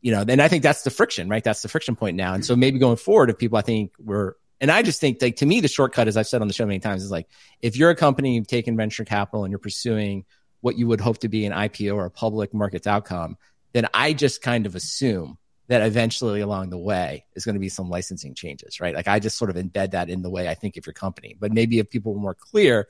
you 0.00 0.12
know, 0.12 0.24
and 0.26 0.40
I 0.40 0.48
think 0.48 0.62
that's 0.62 0.82
the 0.82 0.90
friction, 0.90 1.28
right? 1.28 1.42
That's 1.42 1.62
the 1.62 1.68
friction 1.68 1.96
point 1.96 2.16
now. 2.16 2.34
And 2.34 2.44
so 2.44 2.54
maybe 2.54 2.78
going 2.78 2.96
forward, 2.96 3.30
if 3.30 3.38
people, 3.38 3.58
I 3.58 3.62
think 3.62 3.92
we're, 3.98 4.34
and 4.60 4.70
I 4.70 4.82
just 4.82 5.00
think 5.00 5.20
like 5.22 5.36
to 5.36 5.46
me, 5.46 5.60
the 5.60 5.68
shortcut, 5.68 6.08
as 6.08 6.16
I've 6.16 6.26
said 6.26 6.40
on 6.40 6.48
the 6.48 6.54
show 6.54 6.66
many 6.66 6.80
times, 6.80 7.04
is 7.04 7.10
like 7.10 7.28
if 7.62 7.76
you're 7.76 7.90
a 7.90 7.96
company, 7.96 8.34
you've 8.34 8.46
taken 8.46 8.76
venture 8.76 9.04
capital 9.04 9.44
and 9.44 9.52
you're 9.52 9.58
pursuing 9.58 10.24
what 10.60 10.76
you 10.76 10.86
would 10.88 11.00
hope 11.00 11.18
to 11.18 11.28
be 11.28 11.46
an 11.46 11.52
IPO 11.52 11.94
or 11.94 12.06
a 12.06 12.10
public 12.10 12.52
markets 12.52 12.86
outcome, 12.86 13.36
then 13.72 13.86
I 13.94 14.12
just 14.12 14.42
kind 14.42 14.66
of 14.66 14.74
assume 14.74 15.38
that 15.68 15.82
eventually 15.82 16.40
along 16.40 16.70
the 16.70 16.78
way 16.78 17.26
is 17.34 17.44
going 17.44 17.54
to 17.54 17.60
be 17.60 17.68
some 17.68 17.90
licensing 17.90 18.34
changes, 18.34 18.80
right? 18.80 18.94
Like 18.94 19.06
I 19.06 19.20
just 19.20 19.36
sort 19.36 19.50
of 19.50 19.56
embed 19.56 19.92
that 19.92 20.08
in 20.08 20.22
the 20.22 20.30
way 20.30 20.48
I 20.48 20.54
think 20.54 20.76
of 20.76 20.86
your 20.86 20.94
company. 20.94 21.36
But 21.38 21.52
maybe 21.52 21.78
if 21.78 21.90
people 21.90 22.14
were 22.14 22.20
more 22.20 22.34
clear, 22.34 22.88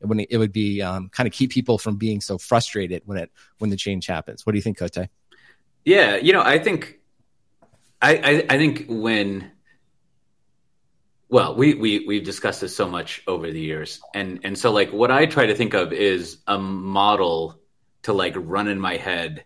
it 0.00 0.06
would, 0.06 0.26
it 0.28 0.38
would 0.38 0.52
be 0.52 0.82
um, 0.82 1.10
kind 1.10 1.26
of 1.26 1.32
keep 1.32 1.50
people 1.50 1.78
from 1.78 1.96
being 1.96 2.20
so 2.20 2.38
frustrated 2.38 3.02
when 3.04 3.18
it 3.18 3.30
when 3.58 3.70
the 3.70 3.76
change 3.76 4.06
happens. 4.06 4.44
What 4.44 4.52
do 4.52 4.58
you 4.58 4.62
think, 4.62 4.78
Coté? 4.78 5.08
Yeah, 5.84 6.16
you 6.16 6.32
know, 6.32 6.42
I 6.42 6.58
think, 6.58 6.98
I, 8.00 8.16
I, 8.16 8.46
I 8.54 8.58
think 8.58 8.86
when, 8.88 9.50
well, 11.28 11.56
we 11.56 11.74
we 11.74 12.06
we've 12.06 12.24
discussed 12.24 12.60
this 12.60 12.76
so 12.76 12.88
much 12.88 13.22
over 13.26 13.50
the 13.50 13.60
years, 13.60 14.00
and 14.14 14.40
and 14.44 14.56
so 14.56 14.70
like 14.72 14.92
what 14.92 15.10
I 15.10 15.26
try 15.26 15.46
to 15.46 15.54
think 15.54 15.74
of 15.74 15.92
is 15.92 16.38
a 16.46 16.58
model 16.58 17.58
to 18.02 18.12
like 18.12 18.34
run 18.36 18.68
in 18.68 18.78
my 18.78 18.96
head 18.96 19.44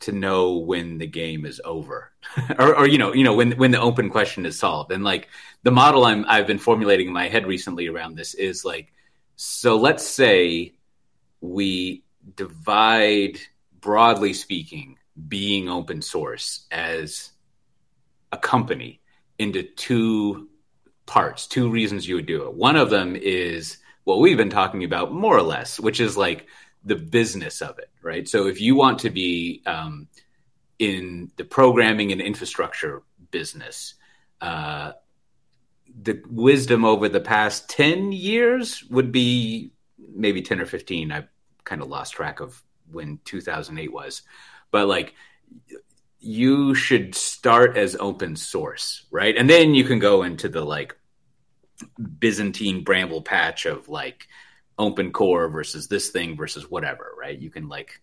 to 0.00 0.12
know 0.12 0.56
when 0.56 0.98
the 0.98 1.06
game 1.06 1.46
is 1.46 1.60
over. 1.64 2.10
Or, 2.58 2.76
or, 2.76 2.86
you 2.86 2.98
know 2.98 3.12
you 3.12 3.24
know 3.24 3.34
when 3.34 3.52
when 3.52 3.72
the 3.72 3.80
open 3.80 4.08
question 4.08 4.46
is 4.46 4.58
solved. 4.58 4.92
And 4.92 5.04
like 5.04 5.28
the 5.62 5.70
model 5.70 6.04
i'm 6.04 6.24
i've 6.28 6.46
been 6.46 6.58
formulating 6.58 7.08
in 7.08 7.12
my 7.12 7.28
head 7.28 7.46
recently 7.46 7.88
around 7.88 8.16
this 8.16 8.34
is 8.34 8.64
like 8.64 8.92
so 9.36 9.76
let's 9.76 10.06
say 10.06 10.72
we 11.40 12.04
divide 12.36 13.38
broadly 13.80 14.32
speaking 14.32 14.96
being 15.28 15.68
open 15.68 16.02
source 16.02 16.66
as 16.70 17.32
a 18.30 18.38
company 18.38 19.00
into 19.38 19.62
two 19.62 20.48
parts, 21.06 21.46
two 21.46 21.70
reasons 21.70 22.08
you 22.08 22.14
would 22.14 22.26
do 22.26 22.44
it. 22.44 22.54
One 22.54 22.76
of 22.76 22.90
them 22.90 23.16
is 23.16 23.78
what 24.04 24.20
we've 24.20 24.36
been 24.36 24.50
talking 24.50 24.84
about 24.84 25.12
more 25.12 25.36
or 25.36 25.42
less, 25.42 25.78
which 25.78 26.00
is 26.00 26.16
like 26.16 26.46
the 26.84 26.96
business 26.96 27.60
of 27.60 27.78
it, 27.78 27.90
right? 28.02 28.28
So 28.28 28.46
if 28.46 28.60
you 28.60 28.74
want 28.74 29.00
to 29.00 29.10
be 29.10 29.62
um, 29.66 30.08
in 30.78 31.30
the 31.36 31.44
programming 31.44 32.12
and 32.12 32.20
infrastructure 32.20 33.02
business, 33.30 33.94
uh, 34.40 34.92
the 36.02 36.22
wisdom 36.30 36.84
over 36.84 37.08
the 37.08 37.20
past 37.20 37.68
10 37.68 38.12
years 38.12 38.82
would 38.90 39.12
be 39.12 39.72
maybe 40.14 40.42
10 40.42 40.60
or 40.60 40.66
15. 40.66 41.12
I 41.12 41.24
kind 41.64 41.82
of 41.82 41.88
lost 41.88 42.14
track 42.14 42.40
of 42.40 42.62
when 42.90 43.20
2008 43.24 43.92
was. 43.92 44.22
But 44.72 44.88
like 44.88 45.14
you 46.18 46.74
should 46.74 47.14
start 47.14 47.76
as 47.76 47.96
open 47.98 48.36
source, 48.36 49.06
right? 49.10 49.36
And 49.36 49.50
then 49.50 49.74
you 49.74 49.84
can 49.84 49.98
go 49.98 50.22
into 50.22 50.48
the 50.48 50.64
like 50.64 50.96
Byzantine 52.18 52.84
bramble 52.84 53.22
patch 53.22 53.66
of 53.66 53.88
like 53.88 54.28
open 54.78 55.12
core 55.12 55.48
versus 55.48 55.88
this 55.88 56.10
thing 56.10 56.36
versus 56.36 56.70
whatever, 56.70 57.12
right? 57.18 57.38
You 57.38 57.50
can 57.50 57.68
like 57.68 58.00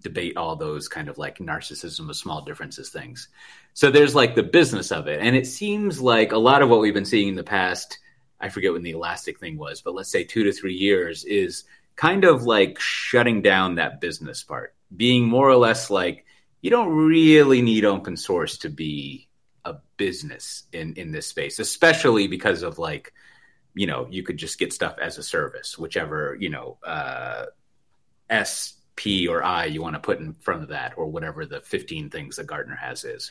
debate 0.00 0.36
all 0.36 0.56
those 0.56 0.88
kind 0.88 1.08
of 1.08 1.18
like 1.18 1.38
narcissism 1.38 2.08
of 2.08 2.16
small 2.16 2.42
differences 2.42 2.90
things. 2.90 3.28
So 3.74 3.90
there's 3.90 4.14
like 4.14 4.34
the 4.34 4.42
business 4.42 4.90
of 4.90 5.06
it. 5.06 5.20
And 5.20 5.36
it 5.36 5.46
seems 5.46 6.00
like 6.00 6.32
a 6.32 6.38
lot 6.38 6.62
of 6.62 6.68
what 6.68 6.80
we've 6.80 6.94
been 6.94 7.04
seeing 7.04 7.28
in 7.28 7.34
the 7.36 7.44
past, 7.44 7.98
I 8.40 8.48
forget 8.48 8.72
when 8.72 8.82
the 8.82 8.90
elastic 8.92 9.38
thing 9.38 9.56
was, 9.56 9.82
but 9.82 9.94
let's 9.94 10.10
say 10.10 10.24
two 10.24 10.44
to 10.44 10.52
three 10.52 10.74
years 10.74 11.24
is 11.24 11.64
kind 11.94 12.24
of 12.24 12.42
like 12.42 12.78
shutting 12.80 13.42
down 13.42 13.76
that 13.76 14.00
business 14.00 14.42
part, 14.42 14.74
being 14.94 15.26
more 15.26 15.48
or 15.48 15.56
less 15.56 15.90
like, 15.90 16.24
you 16.60 16.70
don't 16.70 16.94
really 16.94 17.62
need 17.62 17.84
open 17.84 18.16
source 18.16 18.58
to 18.58 18.68
be 18.68 19.28
a 19.64 19.76
business 19.96 20.64
in, 20.72 20.94
in 20.94 21.12
this 21.12 21.26
space, 21.26 21.58
especially 21.58 22.28
because 22.28 22.62
of 22.62 22.78
like, 22.78 23.12
you 23.74 23.86
know, 23.86 24.06
you 24.10 24.22
could 24.22 24.36
just 24.36 24.58
get 24.58 24.72
stuff 24.72 24.96
as 25.00 25.18
a 25.18 25.22
service, 25.22 25.78
whichever, 25.78 26.36
you 26.40 26.50
know, 26.50 26.78
uh, 26.84 27.46
S 28.28 28.74
P 28.96 29.28
or 29.28 29.44
I 29.44 29.66
you 29.66 29.82
want 29.82 29.94
to 29.94 30.00
put 30.00 30.18
in 30.18 30.32
front 30.32 30.62
of 30.62 30.70
that, 30.70 30.94
or 30.96 31.06
whatever 31.06 31.44
the 31.44 31.60
15 31.60 32.10
things 32.10 32.36
that 32.36 32.46
Gartner 32.46 32.74
has 32.74 33.04
is. 33.04 33.30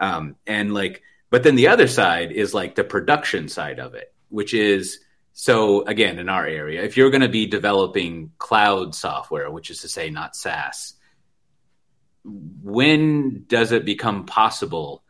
Um, 0.00 0.36
and 0.46 0.72
like, 0.72 1.02
but 1.30 1.42
then 1.42 1.54
the 1.54 1.68
other 1.68 1.86
side 1.86 2.32
is 2.32 2.54
like 2.54 2.74
the 2.74 2.84
production 2.84 3.48
side 3.48 3.78
of 3.78 3.94
it, 3.94 4.12
which 4.30 4.54
is 4.54 5.00
so 5.32 5.84
again 5.84 6.18
in 6.18 6.28
our 6.28 6.46
area, 6.46 6.82
if 6.82 6.96
you're 6.96 7.10
going 7.10 7.22
to 7.22 7.28
be 7.28 7.46
developing 7.46 8.32
cloud 8.38 8.94
software, 8.94 9.50
which 9.50 9.70
is 9.70 9.80
to 9.82 9.88
say 9.88 10.10
not 10.10 10.36
SaaS, 10.36 10.94
when 12.24 13.44
does 13.48 13.72
it 13.72 13.84
become 13.84 14.26
possible 14.26 15.02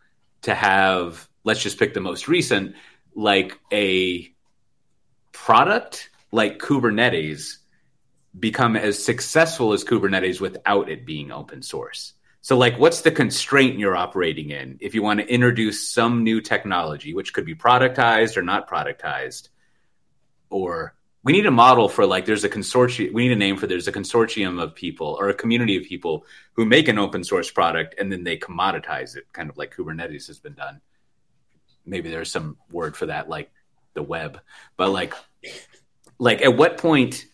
to 0.43 0.55
have? 0.55 1.29
Let's 1.45 1.63
just 1.63 1.79
pick 1.79 1.93
the 1.93 2.01
most 2.01 2.29
recent, 2.29 2.77
like 3.15 3.59
a 3.73 4.33
product 5.33 6.11
like 6.31 6.59
Kubernetes 6.59 7.59
become 8.39 8.77
as 8.77 9.03
successful 9.03 9.73
as 9.73 9.85
Kubernetes 9.85 10.41
without 10.41 10.89
it 10.89 11.05
being 11.05 11.31
open 11.31 11.63
source. 11.63 12.15
So, 12.41 12.57
like, 12.57 12.79
what's 12.79 13.03
the 13.03 13.11
constraint 13.11 13.79
you're 13.79 13.97
operating 13.97 14.51
in 14.51 14.79
if 14.81 14.95
you 14.95 15.03
want 15.03 15.21
to 15.21 15.33
introduce 15.33 15.89
some 15.89 16.25
new 16.25 16.41
technology, 16.41 17.15
which 17.15 17.33
could 17.33 17.45
be 17.45 17.55
productized 17.55 18.37
or 18.37 18.43
not 18.43 18.69
productized? 18.69 19.49
Or 20.53 20.95
we 21.25 21.33
need 21.33 21.47
a 21.47 21.51
model 21.51 21.89
for 21.89 22.05
like, 22.05 22.27
there's 22.27 22.45
a 22.45 22.49
consortium, 22.49 23.13
we 23.13 23.27
need 23.27 23.33
a 23.33 23.37
name 23.37 23.57
for 23.57 23.67
there's 23.67 23.89
a 23.89 23.93
consortium 23.93 24.63
of 24.63 24.75
people 24.75 25.17
or 25.19 25.29
a 25.29 25.35
community 25.35 25.77
of 25.77 25.85
people 25.85 26.27
who 26.53 26.65
make 26.65 26.89
an 26.89 26.99
open 26.99 27.25
source 27.25 27.51
product 27.51 27.95
and 27.99 28.13
then 28.13 28.23
they 28.23 28.37
commoditize 28.37 29.17
it, 29.17 29.25
kind 29.33 29.49
of 29.49 29.57
like 29.57 29.75
Kubernetes 29.75 30.27
has 30.27 30.39
been 30.39 30.55
done. 30.55 30.81
Maybe 31.87 32.11
there's 32.11 32.31
some 32.31 32.57
word 32.71 32.97
for 32.97 33.07
that, 33.07 33.29
like 33.29 33.51
the 33.95 34.03
web, 34.03 34.41
but 34.77 34.91
like, 34.91 35.15
like 36.19 36.43
at 36.43 36.57
what 36.57 36.79
point 36.79 37.27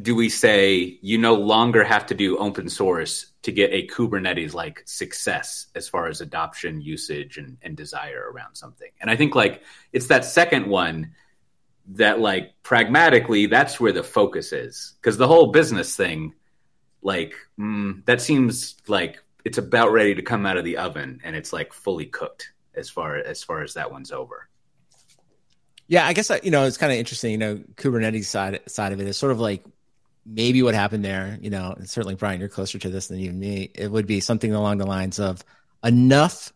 do 0.00 0.14
we 0.14 0.28
say 0.28 0.98
you 1.02 1.18
no 1.18 1.34
longer 1.34 1.84
have 1.84 2.06
to 2.06 2.14
do 2.14 2.38
open 2.38 2.68
source 2.68 3.26
to 3.42 3.52
get 3.52 3.72
a 3.72 3.86
Kubernetes 3.86 4.54
like 4.54 4.82
success 4.86 5.66
as 5.74 5.88
far 5.88 6.08
as 6.08 6.20
adoption, 6.20 6.80
usage, 6.80 7.38
and, 7.38 7.58
and 7.62 7.76
desire 7.76 8.30
around 8.32 8.54
something? 8.54 8.90
And 9.00 9.10
I 9.10 9.16
think 9.16 9.34
like 9.34 9.62
it's 9.92 10.06
that 10.06 10.24
second 10.24 10.66
one 10.66 11.12
that 11.88 12.20
like 12.20 12.52
pragmatically 12.62 13.46
that's 13.46 13.80
where 13.80 13.92
the 13.92 14.02
focus 14.02 14.52
is. 14.52 14.94
Because 15.00 15.16
the 15.16 15.26
whole 15.26 15.52
business 15.52 15.96
thing 15.96 16.34
like 17.02 17.34
mm, 17.58 18.04
that 18.06 18.20
seems 18.20 18.76
like 18.86 19.22
it's 19.44 19.58
about 19.58 19.92
ready 19.92 20.14
to 20.14 20.22
come 20.22 20.46
out 20.46 20.56
of 20.56 20.64
the 20.64 20.76
oven 20.76 21.20
and 21.24 21.34
it's 21.34 21.52
like 21.52 21.72
fully 21.72 22.06
cooked 22.06 22.52
as 22.74 22.88
far 22.88 23.16
as 23.16 23.42
far 23.42 23.62
as 23.62 23.74
that 23.74 23.90
one's 23.90 24.12
over. 24.12 24.48
Yeah 25.88 26.06
i 26.06 26.12
guess 26.12 26.30
you 26.42 26.50
know 26.50 26.64
it's 26.64 26.78
kind 26.78 26.92
of 26.92 26.98
interesting 26.98 27.32
you 27.32 27.38
know 27.38 27.56
kubernetes 27.74 28.24
side 28.24 28.60
side 28.66 28.92
of 28.92 29.00
it. 29.00 29.06
Is 29.06 29.16
sort 29.16 29.32
of 29.32 29.40
like 29.40 29.64
maybe 30.24 30.62
what 30.62 30.74
happened 30.74 31.04
there, 31.04 31.38
you 31.40 31.50
know, 31.50 31.74
and 31.76 31.88
certainly 31.88 32.14
Brian, 32.14 32.40
you're 32.40 32.48
closer 32.48 32.78
to 32.78 32.88
this 32.88 33.08
than 33.08 33.18
even 33.18 33.38
me. 33.38 33.70
It 33.74 33.90
would 33.90 34.06
be 34.06 34.20
something 34.20 34.54
along 34.54 34.78
the 34.78 34.86
lines 34.86 35.18
of 35.18 35.44
enough 35.82 36.52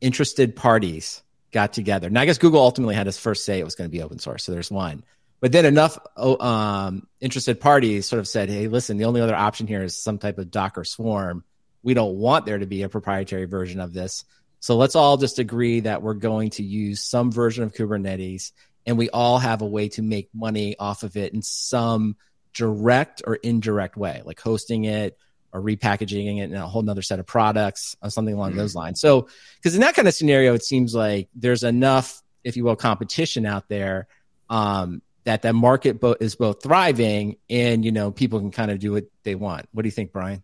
interested 0.00 0.56
parties 0.56 1.22
got 1.52 1.72
together. 1.72 2.10
Now, 2.10 2.22
I 2.22 2.26
guess 2.26 2.38
Google 2.38 2.60
ultimately 2.60 2.94
had 2.94 3.06
its 3.06 3.18
first 3.18 3.44
say 3.44 3.58
it 3.58 3.64
was 3.64 3.74
going 3.74 3.88
to 3.88 3.96
be 3.96 4.02
open 4.02 4.18
source, 4.18 4.44
so 4.44 4.52
there's 4.52 4.70
one. 4.70 5.04
But 5.40 5.52
then 5.52 5.64
enough 5.64 5.98
oh, 6.16 6.38
um, 6.44 7.06
interested 7.20 7.60
parties 7.60 8.06
sort 8.06 8.20
of 8.20 8.28
said, 8.28 8.48
"Hey, 8.48 8.68
listen, 8.68 8.96
the 8.96 9.04
only 9.04 9.20
other 9.20 9.34
option 9.34 9.66
here 9.66 9.82
is 9.82 9.96
some 9.96 10.18
type 10.18 10.38
of 10.38 10.50
Docker 10.50 10.84
swarm. 10.84 11.44
We 11.82 11.94
don't 11.94 12.16
want 12.16 12.46
there 12.46 12.58
to 12.58 12.66
be 12.66 12.82
a 12.82 12.88
proprietary 12.88 13.46
version 13.46 13.80
of 13.80 13.92
this. 13.92 14.24
So 14.60 14.76
let's 14.76 14.94
all 14.94 15.16
just 15.16 15.40
agree 15.40 15.80
that 15.80 16.02
we're 16.02 16.14
going 16.14 16.50
to 16.50 16.62
use 16.62 17.02
some 17.02 17.32
version 17.32 17.64
of 17.64 17.74
Kubernetes, 17.74 18.52
and 18.86 18.96
we 18.96 19.10
all 19.10 19.38
have 19.38 19.62
a 19.62 19.66
way 19.66 19.88
to 19.90 20.02
make 20.02 20.28
money 20.34 20.76
off 20.78 21.02
of 21.02 21.16
it 21.16 21.34
in 21.34 21.42
some." 21.42 22.16
direct 22.54 23.22
or 23.26 23.36
indirect 23.36 23.96
way, 23.96 24.22
like 24.24 24.38
hosting 24.40 24.84
it 24.84 25.16
or 25.52 25.60
repackaging 25.60 26.38
it 26.38 26.44
in 26.44 26.54
a 26.54 26.66
whole 26.66 26.82
nother 26.82 27.02
set 27.02 27.18
of 27.18 27.26
products 27.26 27.96
or 28.02 28.10
something 28.10 28.34
along 28.34 28.50
mm-hmm. 28.50 28.58
those 28.58 28.74
lines. 28.74 29.00
So, 29.00 29.28
because 29.56 29.74
in 29.74 29.80
that 29.82 29.94
kind 29.94 30.08
of 30.08 30.14
scenario, 30.14 30.54
it 30.54 30.64
seems 30.64 30.94
like 30.94 31.28
there's 31.34 31.62
enough, 31.62 32.22
if 32.44 32.56
you 32.56 32.64
will, 32.64 32.76
competition 32.76 33.44
out 33.46 33.68
there 33.68 34.06
um, 34.48 35.02
that 35.24 35.42
the 35.42 35.52
market 35.52 36.00
bo- 36.00 36.16
is 36.18 36.34
both 36.34 36.62
thriving 36.62 37.36
and 37.48 37.84
you 37.84 37.92
know 37.92 38.10
people 38.10 38.40
can 38.40 38.50
kind 38.50 38.70
of 38.70 38.78
do 38.78 38.92
what 38.92 39.04
they 39.22 39.34
want. 39.34 39.66
What 39.72 39.82
do 39.82 39.86
you 39.86 39.92
think, 39.92 40.12
Brian? 40.12 40.42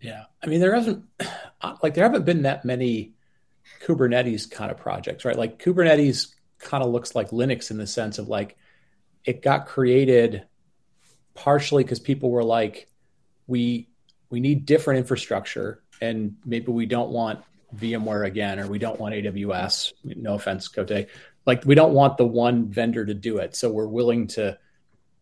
Yeah, 0.00 0.24
I 0.42 0.46
mean 0.46 0.60
there 0.60 0.74
hasn't 0.74 1.04
like 1.82 1.94
there 1.94 2.04
haven't 2.04 2.24
been 2.24 2.42
that 2.42 2.64
many 2.64 3.14
Kubernetes 3.84 4.50
kind 4.50 4.70
of 4.70 4.76
projects, 4.76 5.24
right? 5.24 5.36
Like 5.36 5.62
Kubernetes 5.62 6.34
kind 6.58 6.82
of 6.82 6.90
looks 6.90 7.14
like 7.14 7.30
Linux 7.30 7.70
in 7.70 7.78
the 7.78 7.86
sense 7.86 8.18
of 8.18 8.28
like 8.28 8.56
it 9.24 9.42
got 9.42 9.66
created 9.66 10.44
partially 11.34 11.82
because 11.82 11.98
people 11.98 12.30
were 12.30 12.44
like, 12.44 12.88
we 13.46 13.88
we 14.34 14.40
need 14.40 14.66
different 14.66 14.98
infrastructure, 14.98 15.80
and 16.00 16.34
maybe 16.44 16.72
we 16.72 16.86
don't 16.86 17.10
want 17.10 17.38
VMware 17.76 18.26
again, 18.26 18.58
or 18.58 18.66
we 18.66 18.80
don't 18.80 18.98
want 18.98 19.14
AWS. 19.14 19.92
No 20.02 20.34
offense, 20.34 20.66
Cote. 20.66 21.06
Like 21.46 21.64
we 21.64 21.76
don't 21.76 21.94
want 21.94 22.16
the 22.16 22.26
one 22.26 22.66
vendor 22.66 23.06
to 23.06 23.14
do 23.14 23.38
it, 23.38 23.54
so 23.54 23.70
we're 23.70 23.86
willing 23.86 24.26
to 24.28 24.58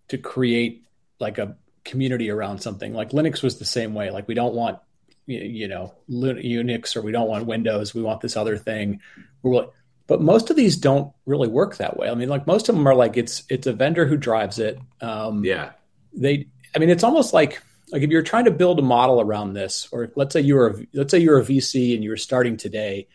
to 0.08 0.16
create 0.16 0.86
like 1.20 1.36
a 1.36 1.58
community 1.84 2.30
around 2.30 2.60
something. 2.60 2.94
Like 2.94 3.10
Linux 3.10 3.42
was 3.42 3.58
the 3.58 3.66
same 3.66 3.92
way. 3.92 4.10
Like 4.10 4.28
we 4.28 4.32
don't 4.32 4.54
want 4.54 4.78
you 5.26 5.68
know 5.68 5.92
Unix 6.08 6.96
or 6.96 7.02
we 7.02 7.12
don't 7.12 7.28
want 7.28 7.44
Windows. 7.44 7.94
We 7.94 8.00
want 8.00 8.22
this 8.22 8.34
other 8.34 8.56
thing. 8.56 9.02
We're 9.42 9.66
but 10.06 10.22
most 10.22 10.48
of 10.48 10.56
these 10.56 10.78
don't 10.78 11.12
really 11.26 11.48
work 11.48 11.76
that 11.76 11.98
way. 11.98 12.08
I 12.08 12.14
mean, 12.14 12.30
like 12.30 12.46
most 12.46 12.70
of 12.70 12.76
them 12.76 12.88
are 12.88 12.94
like 12.94 13.18
it's 13.18 13.44
it's 13.50 13.66
a 13.66 13.74
vendor 13.74 14.06
who 14.06 14.16
drives 14.16 14.58
it. 14.58 14.78
Um, 15.02 15.44
yeah, 15.44 15.72
they 16.14 16.46
i 16.74 16.78
mean 16.78 16.88
it's 16.88 17.04
almost 17.04 17.34
like 17.34 17.62
like 17.92 18.02
if 18.02 18.10
you're 18.10 18.22
trying 18.22 18.46
to 18.46 18.50
build 18.50 18.78
a 18.78 18.82
model 18.82 19.20
around 19.20 19.52
this 19.52 19.88
or 19.92 20.10
let's 20.16 20.32
say 20.32 20.40
you 20.40 20.56
were 20.56 20.82
let's 20.94 21.10
say 21.10 21.18
you're 21.18 21.38
a 21.38 21.44
vc 21.44 21.94
and 21.94 22.02
you 22.02 22.10
were 22.10 22.16
starting 22.16 22.56
today 22.56 23.06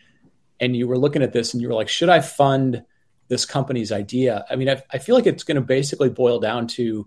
and 0.60 0.74
you 0.76 0.86
were 0.86 0.96
looking 0.96 1.22
at 1.22 1.32
this 1.32 1.52
and 1.52 1.60
you 1.60 1.68
were 1.68 1.74
like 1.74 1.88
should 1.88 2.08
i 2.08 2.20
fund 2.20 2.84
this 3.28 3.44
company's 3.44 3.92
idea? 3.92 4.46
I 4.48 4.56
mean 4.56 4.70
i, 4.70 4.82
I 4.90 4.98
feel 4.98 5.14
like 5.14 5.26
it's 5.26 5.42
going 5.42 5.56
to 5.56 5.60
basically 5.60 6.08
boil 6.08 6.40
down 6.40 6.68
to 6.68 7.06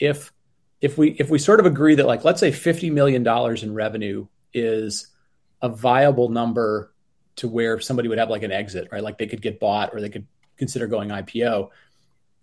if 0.00 0.32
if 0.80 0.98
we 0.98 1.10
if 1.10 1.30
we 1.30 1.38
sort 1.38 1.60
of 1.60 1.66
agree 1.66 1.94
that 1.94 2.06
like 2.06 2.24
let's 2.24 2.40
say 2.40 2.50
50 2.50 2.90
million 2.90 3.22
dollars 3.22 3.62
in 3.62 3.74
revenue 3.74 4.26
is 4.52 5.08
a 5.62 5.68
viable 5.68 6.30
number 6.30 6.92
to 7.36 7.48
where 7.48 7.78
somebody 7.80 8.08
would 8.08 8.18
have 8.18 8.30
like 8.30 8.42
an 8.42 8.52
exit 8.52 8.88
right? 8.90 9.02
Like 9.02 9.18
they 9.18 9.26
could 9.26 9.42
get 9.42 9.60
bought 9.60 9.90
or 9.92 10.00
they 10.00 10.08
could 10.08 10.26
consider 10.56 10.86
going 10.86 11.10
ipo 11.10 11.70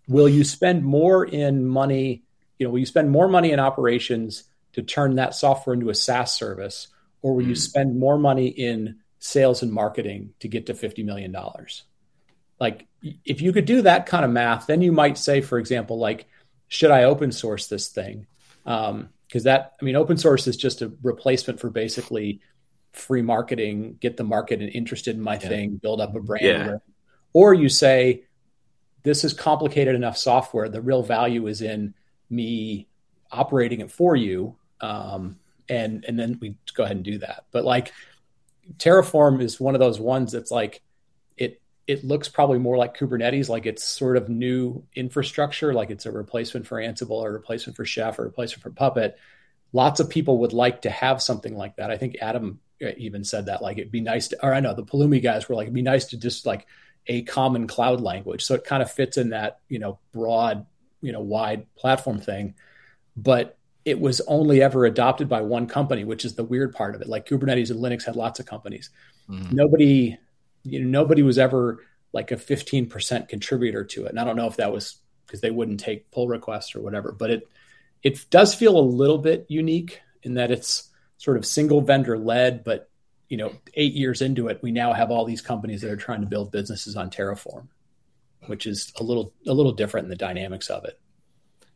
will 0.07 0.29
you 0.29 0.43
spend 0.43 0.83
more 0.83 1.25
in 1.25 1.65
money 1.65 2.23
you 2.57 2.65
know 2.65 2.71
will 2.71 2.79
you 2.79 2.85
spend 2.85 3.09
more 3.09 3.27
money 3.27 3.51
in 3.51 3.59
operations 3.59 4.43
to 4.73 4.81
turn 4.81 5.15
that 5.15 5.35
software 5.35 5.73
into 5.73 5.89
a 5.89 5.95
saas 5.95 6.33
service 6.33 6.87
or 7.21 7.35
will 7.35 7.43
mm. 7.43 7.47
you 7.47 7.53
hmm. 7.53 7.59
spend 7.59 7.99
more 7.99 8.17
money 8.17 8.47
in 8.47 8.97
sales 9.19 9.61
and 9.61 9.71
marketing 9.71 10.33
to 10.39 10.47
get 10.47 10.65
to 10.65 10.73
$50 10.73 11.05
million 11.05 11.35
like 12.59 12.87
if 13.01 13.41
you 13.41 13.53
could 13.53 13.65
do 13.65 13.81
that 13.83 14.05
kind 14.05 14.25
of 14.25 14.31
math 14.31 14.67
then 14.67 14.81
you 14.81 14.91
might 14.91 15.17
say 15.17 15.41
for 15.41 15.57
example 15.57 15.97
like 15.97 16.25
should 16.67 16.91
i 16.91 17.03
open 17.03 17.31
source 17.31 17.67
this 17.67 17.87
thing 17.87 18.27
because 18.63 18.89
um, 18.89 19.09
that 19.43 19.73
i 19.81 19.85
mean 19.85 19.95
open 19.95 20.17
source 20.17 20.47
is 20.47 20.57
just 20.57 20.81
a 20.81 20.91
replacement 21.01 21.59
for 21.59 21.69
basically 21.69 22.41
free 22.91 23.21
marketing 23.21 23.97
get 23.99 24.17
the 24.17 24.23
market 24.23 24.61
interested 24.61 25.15
in 25.15 25.21
my 25.21 25.33
yeah. 25.35 25.47
thing 25.47 25.77
build 25.77 26.01
up 26.01 26.15
a 26.15 26.19
brand 26.19 26.43
yeah. 26.43 26.77
or 27.31 27.53
you 27.53 27.69
say 27.69 28.23
this 29.03 29.23
is 29.23 29.33
complicated 29.33 29.95
enough 29.95 30.17
software. 30.17 30.69
The 30.69 30.81
real 30.81 31.03
value 31.03 31.47
is 31.47 31.61
in 31.61 31.93
me 32.29 32.87
operating 33.31 33.81
it 33.81 33.91
for 33.91 34.15
you. 34.15 34.55
Um, 34.81 35.39
and, 35.69 36.03
and 36.07 36.19
then 36.19 36.37
we 36.41 36.55
go 36.73 36.83
ahead 36.83 36.97
and 36.97 37.05
do 37.05 37.17
that. 37.19 37.45
But 37.51 37.63
like 37.63 37.93
Terraform 38.77 39.41
is 39.41 39.59
one 39.59 39.75
of 39.75 39.79
those 39.79 39.99
ones 39.99 40.31
that's 40.31 40.51
like, 40.51 40.81
it, 41.37 41.61
it 41.87 42.03
looks 42.03 42.29
probably 42.29 42.59
more 42.59 42.77
like 42.77 42.97
Kubernetes, 42.97 43.49
like 43.49 43.65
it's 43.65 43.83
sort 43.83 44.17
of 44.17 44.29
new 44.29 44.83
infrastructure, 44.95 45.73
like 45.73 45.89
it's 45.89 46.05
a 46.05 46.11
replacement 46.11 46.67
for 46.67 46.77
Ansible 46.77 47.11
or 47.11 47.29
a 47.29 47.33
replacement 47.33 47.75
for 47.75 47.85
Chef 47.85 48.19
or 48.19 48.23
a 48.23 48.25
replacement 48.25 48.63
for 48.63 48.71
Puppet. 48.71 49.17
Lots 49.71 49.99
of 49.99 50.09
people 50.09 50.39
would 50.39 50.53
like 50.53 50.83
to 50.83 50.89
have 50.89 51.21
something 51.21 51.55
like 51.55 51.77
that. 51.77 51.91
I 51.91 51.97
think 51.97 52.17
Adam 52.21 52.59
uh, 52.83 52.91
even 52.97 53.23
said 53.23 53.47
that, 53.47 53.61
like 53.61 53.77
it'd 53.77 53.91
be 53.91 54.01
nice 54.01 54.27
to, 54.29 54.45
or 54.45 54.53
I 54.53 54.59
know 54.59 54.73
the 54.73 54.83
Pulumi 54.83 55.21
guys 55.21 55.49
were 55.49 55.55
like, 55.55 55.65
it'd 55.65 55.73
be 55.73 55.81
nice 55.81 56.05
to 56.07 56.17
just 56.17 56.45
like 56.45 56.67
a 57.07 57.23
common 57.23 57.67
cloud 57.67 57.99
language. 57.99 58.43
So 58.43 58.55
it 58.55 58.65
kind 58.65 58.83
of 58.83 58.91
fits 58.91 59.17
in 59.17 59.29
that, 59.29 59.59
you 59.67 59.79
know, 59.79 59.99
broad, 60.11 60.65
you 61.03 61.11
know, 61.11 61.21
wide 61.21 61.67
platform 61.75 62.19
thing. 62.19 62.55
But 63.15 63.57
it 63.85 63.99
was 63.99 64.21
only 64.21 64.63
ever 64.63 64.85
adopted 64.85 65.29
by 65.29 65.41
one 65.41 65.67
company, 65.67 66.03
which 66.03 66.25
is 66.25 66.33
the 66.33 66.43
weird 66.43 66.73
part 66.73 66.95
of 66.95 67.01
it. 67.01 67.07
Like 67.07 67.27
Kubernetes 67.27 67.69
and 67.69 67.79
Linux 67.79 68.05
had 68.05 68.15
lots 68.15 68.39
of 68.39 68.47
companies. 68.47 68.89
Mm-hmm. 69.29 69.55
Nobody 69.55 70.17
you 70.63 70.79
know, 70.79 71.01
nobody 71.01 71.21
was 71.21 71.37
ever 71.37 71.79
like 72.13 72.31
a 72.31 72.35
15% 72.35 73.27
contributor 73.27 73.83
to 73.83 74.05
it. 74.05 74.09
And 74.09 74.19
I 74.19 74.23
don't 74.23 74.35
know 74.35 74.47
if 74.47 74.57
that 74.57 74.71
was 74.71 74.97
because 75.25 75.41
they 75.41 75.51
wouldn't 75.51 75.79
take 75.79 76.09
pull 76.11 76.27
requests 76.27 76.75
or 76.75 76.81
whatever, 76.81 77.11
but 77.11 77.29
it, 77.29 77.47
it 78.03 78.25
does 78.29 78.53
feel 78.53 78.77
a 78.77 78.81
little 78.81 79.17
bit 79.17 79.45
unique 79.49 80.01
in 80.21 80.35
that 80.35 80.51
it's 80.51 80.89
sort 81.17 81.37
of 81.37 81.45
single 81.45 81.81
vendor 81.81 82.17
led, 82.17 82.63
but 82.63 82.89
you 83.29 83.37
know, 83.37 83.51
eight 83.73 83.93
years 83.93 84.21
into 84.21 84.47
it, 84.47 84.59
we 84.61 84.71
now 84.71 84.93
have 84.93 85.09
all 85.09 85.25
these 85.25 85.41
companies 85.41 85.81
that 85.81 85.89
are 85.89 85.97
trying 85.97 86.21
to 86.21 86.27
build 86.27 86.51
businesses 86.51 86.95
on 86.95 87.09
Terraform, 87.09 87.67
which 88.47 88.65
is 88.65 88.93
a 88.99 89.03
little, 89.03 89.33
a 89.47 89.53
little 89.53 89.73
different 89.73 90.05
in 90.05 90.09
the 90.09 90.15
dynamics 90.15 90.69
of 90.69 90.85
it. 90.85 90.99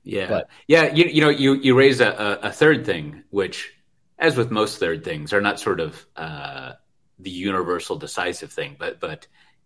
Yeah. 0.03 0.27
But, 0.29 0.49
yeah. 0.67 0.93
You, 0.93 1.05
you 1.05 1.21
know, 1.21 1.29
you, 1.29 1.53
you 1.53 1.75
raise 1.75 1.99
a, 1.99 2.39
a 2.41 2.51
third 2.51 2.85
thing, 2.85 3.23
which 3.29 3.73
as 4.17 4.37
with 4.37 4.51
most 4.51 4.79
third 4.79 5.03
things 5.03 5.33
are 5.33 5.41
not 5.41 5.59
sort 5.59 5.79
of, 5.79 6.05
uh, 6.15 6.73
the 7.19 7.31
universal 7.31 7.95
decisive 7.95 8.51
thing, 8.51 8.75
but 8.77 8.99
but 8.99 9.25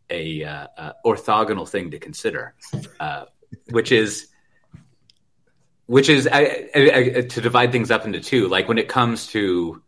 a 0.09 0.41
uh, 0.41 0.67
uh, 0.77 0.93
orthogonal 1.05 1.67
thing 1.67 1.91
to 1.91 1.99
consider, 1.99 2.55
uh, 2.97 3.25
which 3.71 3.91
is 3.91 4.27
which 5.85 6.07
is 6.07 6.29
I, 6.31 6.69
I, 6.73 6.91
I, 6.95 7.21
to 7.23 7.41
divide 7.41 7.73
things 7.73 7.91
up 7.91 8.05
into 8.05 8.21
two. 8.21 8.47
Like 8.47 8.69
when 8.69 8.77
it 8.77 8.87
comes 8.87 9.27
to, 9.27 9.81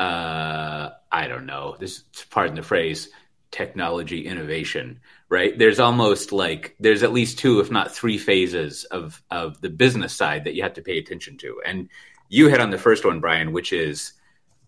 uh, 0.00 0.88
I 1.12 1.28
don't 1.28 1.44
know, 1.44 1.76
this 1.78 2.02
pardon 2.30 2.56
the 2.56 2.62
phrase, 2.62 3.10
technology 3.50 4.26
innovation. 4.26 5.00
Right? 5.34 5.58
There's 5.58 5.80
almost 5.80 6.30
like 6.30 6.76
there's 6.78 7.02
at 7.02 7.12
least 7.12 7.40
two, 7.40 7.58
if 7.58 7.68
not 7.68 7.92
three, 7.92 8.18
phases 8.18 8.84
of 8.84 9.20
of 9.32 9.60
the 9.60 9.68
business 9.68 10.14
side 10.14 10.44
that 10.44 10.54
you 10.54 10.62
have 10.62 10.74
to 10.74 10.82
pay 10.82 10.96
attention 10.96 11.38
to, 11.38 11.60
and 11.66 11.88
you 12.28 12.48
hit 12.48 12.60
on 12.60 12.70
the 12.70 12.78
first 12.78 13.04
one, 13.04 13.18
Brian, 13.18 13.52
which 13.52 13.72
is 13.72 14.12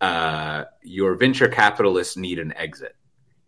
uh, 0.01 0.65
your 0.83 1.15
venture 1.15 1.47
capitalists 1.47 2.17
need 2.17 2.41
an 2.41 2.53
exit. 2.57 2.97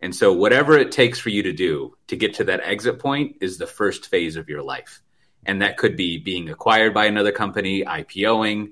And 0.01 0.15
so, 0.15 0.31
whatever 0.31 0.77
it 0.77 0.93
takes 0.93 1.19
for 1.19 1.27
you 1.27 1.43
to 1.43 1.51
do 1.51 1.97
to 2.07 2.15
get 2.15 2.35
to 2.35 2.45
that 2.45 2.61
exit 2.63 2.99
point 2.99 3.35
is 3.41 3.57
the 3.57 3.67
first 3.67 4.07
phase 4.07 4.37
of 4.37 4.47
your 4.47 4.63
life. 4.63 5.01
And 5.45 5.61
that 5.61 5.75
could 5.75 5.97
be 5.97 6.19
being 6.19 6.49
acquired 6.49 6.93
by 6.93 7.05
another 7.05 7.33
company, 7.33 7.83
IPOing, 7.83 8.71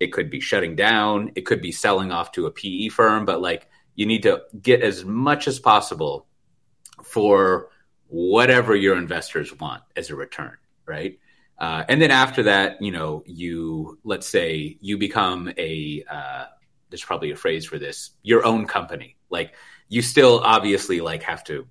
it 0.00 0.14
could 0.14 0.30
be 0.30 0.40
shutting 0.40 0.76
down, 0.76 1.32
it 1.34 1.42
could 1.42 1.60
be 1.60 1.72
selling 1.72 2.10
off 2.10 2.32
to 2.32 2.46
a 2.46 2.50
PE 2.50 2.88
firm. 2.88 3.26
But 3.26 3.42
like, 3.42 3.68
you 3.96 4.06
need 4.06 4.22
to 4.22 4.42
get 4.58 4.80
as 4.80 5.04
much 5.04 5.46
as 5.46 5.60
possible 5.60 6.26
for 7.02 7.68
whatever 8.12 8.76
your 8.76 8.96
investors 8.96 9.58
want 9.58 9.82
as 9.96 10.10
a 10.10 10.16
return, 10.16 10.56
right? 10.86 11.18
Uh, 11.58 11.84
and 11.88 12.00
then 12.00 12.10
after 12.10 12.44
that, 12.44 12.82
you 12.82 12.90
know, 12.90 13.22
you 13.26 13.98
let's 14.04 14.26
say 14.26 14.76
you 14.80 14.98
become 14.98 15.52
a 15.56 16.04
uh, 16.10 16.44
there's 16.92 17.02
probably 17.02 17.30
a 17.30 17.36
phrase 17.36 17.64
for 17.64 17.78
this 17.78 18.10
your 18.22 18.44
own 18.44 18.66
company 18.66 19.16
like 19.30 19.54
you 19.88 20.02
still 20.02 20.40
obviously 20.44 21.00
like 21.00 21.22
have 21.22 21.42
to 21.42 21.66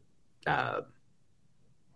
uh, 0.47 0.81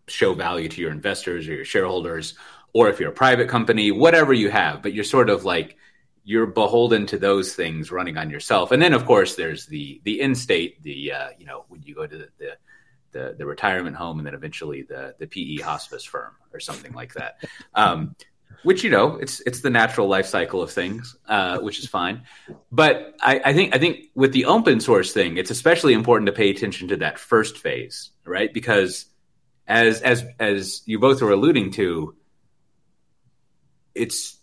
show 0.07 0.33
value 0.33 0.69
to 0.69 0.79
your 0.79 0.91
investors 0.91 1.47
or 1.49 1.55
your 1.55 1.65
shareholders 1.65 2.35
or 2.71 2.87
if 2.87 2.99
you're 2.99 3.09
a 3.09 3.13
private 3.13 3.49
company 3.49 3.91
whatever 3.91 4.31
you 4.31 4.49
have 4.49 4.83
but 4.83 4.93
you're 4.93 5.03
sort 5.03 5.29
of 5.29 5.43
like 5.43 5.75
you're 6.23 6.45
beholden 6.45 7.07
to 7.07 7.17
those 7.17 7.55
things 7.55 7.91
running 7.91 8.15
on 8.15 8.29
yourself 8.29 8.71
and 8.71 8.79
then 8.79 8.93
of 8.93 9.05
course 9.05 9.35
there's 9.35 9.65
the 9.65 9.99
the 10.03 10.21
in 10.21 10.35
state 10.35 10.81
the 10.83 11.11
uh, 11.11 11.29
you 11.39 11.45
know 11.47 11.65
when 11.67 11.81
you 11.81 11.95
go 11.95 12.05
to 12.05 12.17
the, 12.17 12.29
the 12.37 12.55
the, 13.15 13.33
the 13.37 13.45
retirement 13.45 13.95
home 13.95 14.19
and 14.19 14.27
then 14.27 14.33
eventually 14.33 14.81
the 14.81 15.15
the 15.17 15.25
PE 15.25 15.63
hospice 15.63 16.03
firm 16.03 16.33
or 16.53 16.59
something 16.59 16.93
like 16.93 17.13
that. 17.13 17.37
Um, 17.73 18.15
which 18.63 18.83
you 18.83 18.89
know 18.89 19.15
it's 19.15 19.39
it's 19.41 19.61
the 19.61 19.69
natural 19.69 20.07
life 20.07 20.25
cycle 20.25 20.61
of 20.61 20.71
things, 20.71 21.15
uh, 21.27 21.59
which 21.59 21.79
is 21.79 21.87
fine. 21.87 22.23
But 22.71 23.15
I, 23.21 23.41
I, 23.45 23.53
think 23.53 23.73
I 23.73 23.79
think 23.79 24.07
with 24.15 24.33
the 24.33 24.45
open 24.45 24.81
source 24.81 25.13
thing, 25.13 25.37
it's 25.37 25.51
especially 25.51 25.93
important 25.93 26.27
to 26.27 26.33
pay 26.33 26.49
attention 26.49 26.89
to 26.89 26.97
that 26.97 27.17
first 27.17 27.57
phase, 27.57 28.11
right? 28.25 28.53
Because 28.53 29.05
as 29.67 30.01
as 30.01 30.25
as 30.39 30.81
you 30.85 30.99
both 30.99 31.21
were 31.21 31.31
alluding 31.31 31.71
to, 31.71 32.15
it's 33.93 34.37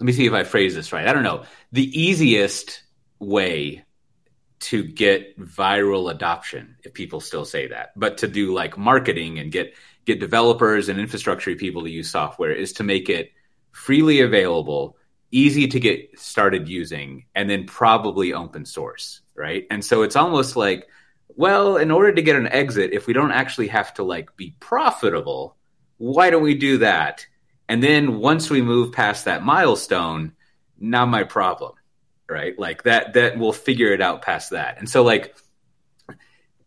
let 0.00 0.06
me 0.06 0.12
see 0.12 0.26
if 0.26 0.32
I 0.32 0.42
phrase 0.42 0.74
this 0.74 0.92
right. 0.92 1.06
I 1.06 1.12
don't 1.12 1.24
know. 1.24 1.44
The 1.72 2.00
easiest 2.00 2.82
way 3.20 3.84
to 4.60 4.82
get 4.82 5.38
viral 5.38 6.10
adoption, 6.10 6.76
if 6.84 6.92
people 6.94 7.20
still 7.20 7.44
say 7.44 7.68
that, 7.68 7.92
but 7.96 8.18
to 8.18 8.28
do 8.28 8.52
like 8.52 8.76
marketing 8.76 9.38
and 9.38 9.52
get 9.52 9.74
get 10.04 10.20
developers 10.20 10.88
and 10.88 10.98
infrastructure 10.98 11.54
people 11.54 11.82
to 11.82 11.90
use 11.90 12.10
software 12.10 12.50
is 12.50 12.72
to 12.72 12.82
make 12.82 13.10
it 13.10 13.30
freely 13.72 14.20
available, 14.20 14.96
easy 15.30 15.68
to 15.68 15.78
get 15.78 16.18
started 16.18 16.68
using, 16.68 17.26
and 17.34 17.48
then 17.48 17.66
probably 17.66 18.32
open 18.32 18.64
source, 18.64 19.20
right? 19.34 19.66
And 19.70 19.84
so 19.84 20.02
it's 20.02 20.16
almost 20.16 20.56
like, 20.56 20.88
well, 21.28 21.76
in 21.76 21.90
order 21.90 22.12
to 22.12 22.22
get 22.22 22.36
an 22.36 22.48
exit, 22.48 22.92
if 22.92 23.06
we 23.06 23.12
don't 23.12 23.32
actually 23.32 23.68
have 23.68 23.92
to 23.94 24.02
like 24.02 24.34
be 24.36 24.56
profitable, 24.58 25.56
why 25.98 26.30
don't 26.30 26.42
we 26.42 26.54
do 26.54 26.78
that? 26.78 27.26
And 27.68 27.82
then 27.82 28.18
once 28.18 28.48
we 28.48 28.62
move 28.62 28.92
past 28.92 29.26
that 29.26 29.44
milestone, 29.44 30.32
not 30.80 31.08
my 31.08 31.24
problem, 31.24 31.74
right? 32.28 32.58
Like 32.58 32.82
that 32.84 33.14
that 33.14 33.38
we'll 33.38 33.52
figure 33.52 33.92
it 33.92 34.00
out 34.00 34.22
past 34.22 34.50
that. 34.50 34.78
And 34.78 34.88
so 34.88 35.02
like 35.02 35.36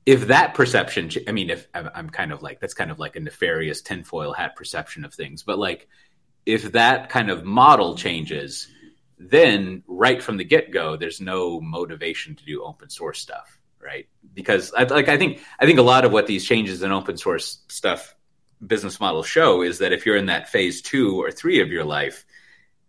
if 0.06 0.28
that 0.28 0.56
perception, 0.56 1.12
I 1.28 1.32
mean, 1.32 1.50
if 1.50 1.68
I'm 1.74 2.10
kind 2.10 2.32
of 2.32 2.42
like 2.42 2.60
that's 2.60 2.74
kind 2.74 2.92
of 2.92 3.00
like 3.00 3.16
a 3.16 3.20
nefarious 3.20 3.82
tinfoil 3.82 4.34
hat 4.34 4.56
perception 4.56 5.06
of 5.06 5.14
things, 5.14 5.44
but 5.44 5.60
like 5.60 5.88
if 6.46 6.72
that 6.72 7.10
kind 7.10 7.30
of 7.30 7.46
model 7.46 7.96
changes, 7.96 8.68
then 9.20 9.84
right 9.88 10.22
from 10.22 10.38
the 10.38 10.44
get 10.44 10.72
go, 10.72 10.98
there's 10.98 11.22
no 11.22 11.62
motivation 11.62 12.36
to 12.36 12.46
do 12.46 12.64
open 12.64 12.90
source 12.90 13.20
stuff, 13.20 13.60
right? 13.80 14.08
Because 14.34 14.74
I, 14.74 14.84
like 14.84 15.08
I 15.08 15.18
think 15.18 15.42
I 15.60 15.68
think 15.68 15.78
a 15.78 15.84
lot 15.84 16.06
of 16.06 16.12
what 16.12 16.26
these 16.26 16.46
changes 16.46 16.82
in 16.82 16.92
open 16.92 17.18
source 17.18 17.60
stuff 17.68 18.16
business 18.66 19.00
models 19.00 19.28
show 19.28 19.62
is 19.62 19.80
that 19.80 19.94
if 19.94 20.06
you're 20.06 20.18
in 20.18 20.28
that 20.28 20.50
phase 20.50 20.82
two 20.82 21.22
or 21.22 21.32
three 21.32 21.62
of 21.62 21.70
your 21.70 21.84
life, 21.84 22.26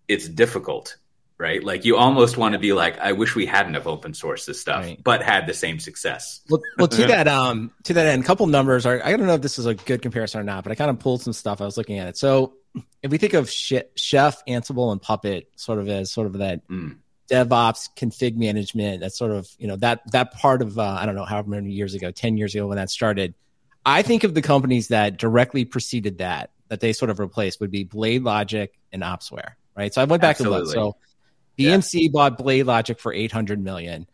it's 0.08 0.28
difficult 0.28 0.96
right? 1.42 1.62
Like 1.62 1.84
you 1.84 1.96
almost 1.96 2.36
want 2.36 2.52
to 2.52 2.58
be 2.60 2.72
like, 2.72 2.98
I 3.00 3.12
wish 3.12 3.34
we 3.34 3.44
hadn't 3.44 3.74
have 3.74 3.88
open 3.88 4.12
sourced 4.12 4.46
this 4.46 4.60
stuff, 4.60 4.84
right. 4.84 5.02
but 5.02 5.22
had 5.22 5.46
the 5.48 5.52
same 5.52 5.80
success. 5.80 6.40
Well, 6.48 6.62
well 6.78 6.88
to 6.88 7.06
that 7.08 7.26
um 7.26 7.72
to 7.82 7.94
that 7.94 8.06
end, 8.06 8.22
a 8.22 8.26
couple 8.26 8.46
numbers 8.46 8.86
are 8.86 9.04
I 9.04 9.16
don't 9.16 9.26
know 9.26 9.34
if 9.34 9.42
this 9.42 9.58
is 9.58 9.66
a 9.66 9.74
good 9.74 10.00
comparison 10.00 10.40
or 10.40 10.44
not, 10.44 10.62
but 10.62 10.70
I 10.70 10.76
kind 10.76 10.90
of 10.90 11.00
pulled 11.00 11.20
some 11.20 11.32
stuff. 11.32 11.60
I 11.60 11.64
was 11.64 11.76
looking 11.76 11.98
at 11.98 12.06
it. 12.06 12.16
So 12.16 12.54
if 13.02 13.10
we 13.10 13.18
think 13.18 13.34
of 13.34 13.50
Chef, 13.50 14.44
Ansible, 14.46 14.92
and 14.92 15.02
Puppet 15.02 15.50
sort 15.56 15.78
of 15.80 15.88
as 15.88 16.12
sort 16.12 16.28
of 16.28 16.34
that 16.34 16.66
mm. 16.68 16.96
DevOps 17.30 17.88
config 17.96 18.36
management, 18.36 19.00
that 19.00 19.12
sort 19.12 19.32
of 19.32 19.48
you 19.58 19.66
know 19.66 19.76
that 19.76 20.10
that 20.12 20.32
part 20.32 20.62
of 20.62 20.78
uh, 20.78 20.96
I 21.00 21.06
don't 21.06 21.16
know 21.16 21.24
however 21.24 21.50
many 21.50 21.72
years 21.72 21.94
ago, 21.94 22.12
ten 22.12 22.36
years 22.36 22.54
ago 22.54 22.68
when 22.68 22.76
that 22.76 22.88
started. 22.88 23.34
I 23.84 24.02
think 24.02 24.22
of 24.22 24.34
the 24.34 24.42
companies 24.42 24.88
that 24.88 25.16
directly 25.16 25.64
preceded 25.64 26.18
that, 26.18 26.52
that 26.68 26.78
they 26.78 26.92
sort 26.92 27.10
of 27.10 27.18
replaced 27.18 27.60
would 27.60 27.72
be 27.72 27.82
Blade 27.82 28.22
Logic 28.22 28.72
and 28.92 29.02
Opsware, 29.02 29.54
right? 29.76 29.92
So 29.92 30.00
I 30.00 30.04
went 30.04 30.22
back 30.22 30.36
Absolutely. 30.36 30.58
and 30.58 30.66
looked. 30.66 30.74
So 30.74 30.96
BMC 31.58 32.02
yeah. 32.02 32.08
bought 32.12 32.38
Blade 32.38 32.64
Logic 32.64 32.98
for 32.98 33.12
800 33.12 33.62
million. 33.62 34.06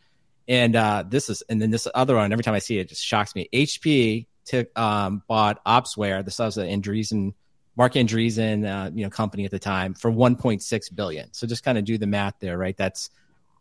And 0.47 0.75
uh, 0.77 1.05
this 1.07 1.29
is, 1.29 1.43
and 1.49 1.61
then 1.61 1.71
this 1.71 1.87
other 1.95 2.17
one, 2.17 2.33
every 2.33 2.43
time 2.43 2.55
I 2.55 2.59
see 2.59 2.79
it, 2.79 2.83
it 2.83 2.89
just 2.89 3.05
shocks 3.05 3.35
me. 3.35 3.49
HP 3.53 4.27
took, 4.45 4.77
um, 4.79 5.23
bought 5.29 5.63
Opsware, 5.65 6.25
this 6.25 6.39
was 6.39 6.57
an 6.57 6.67
Andreessen, 6.69 7.35
Marc 7.77 7.95
Andreessen, 7.95 8.67
uh, 8.67 8.91
you 8.95 9.05
know, 9.05 9.11
company 9.11 9.45
at 9.45 9.51
the 9.51 9.59
time 9.59 9.95
for 9.95 10.11
1.6 10.11 10.95
billion. 10.95 11.33
So 11.33 11.47
just 11.47 11.65
kind 11.65 11.79
of 11.79 11.85
do 11.85 11.99
the 11.99 12.07
math 12.07 12.35
there, 12.41 12.57
right? 12.57 12.77
That's 12.77 13.11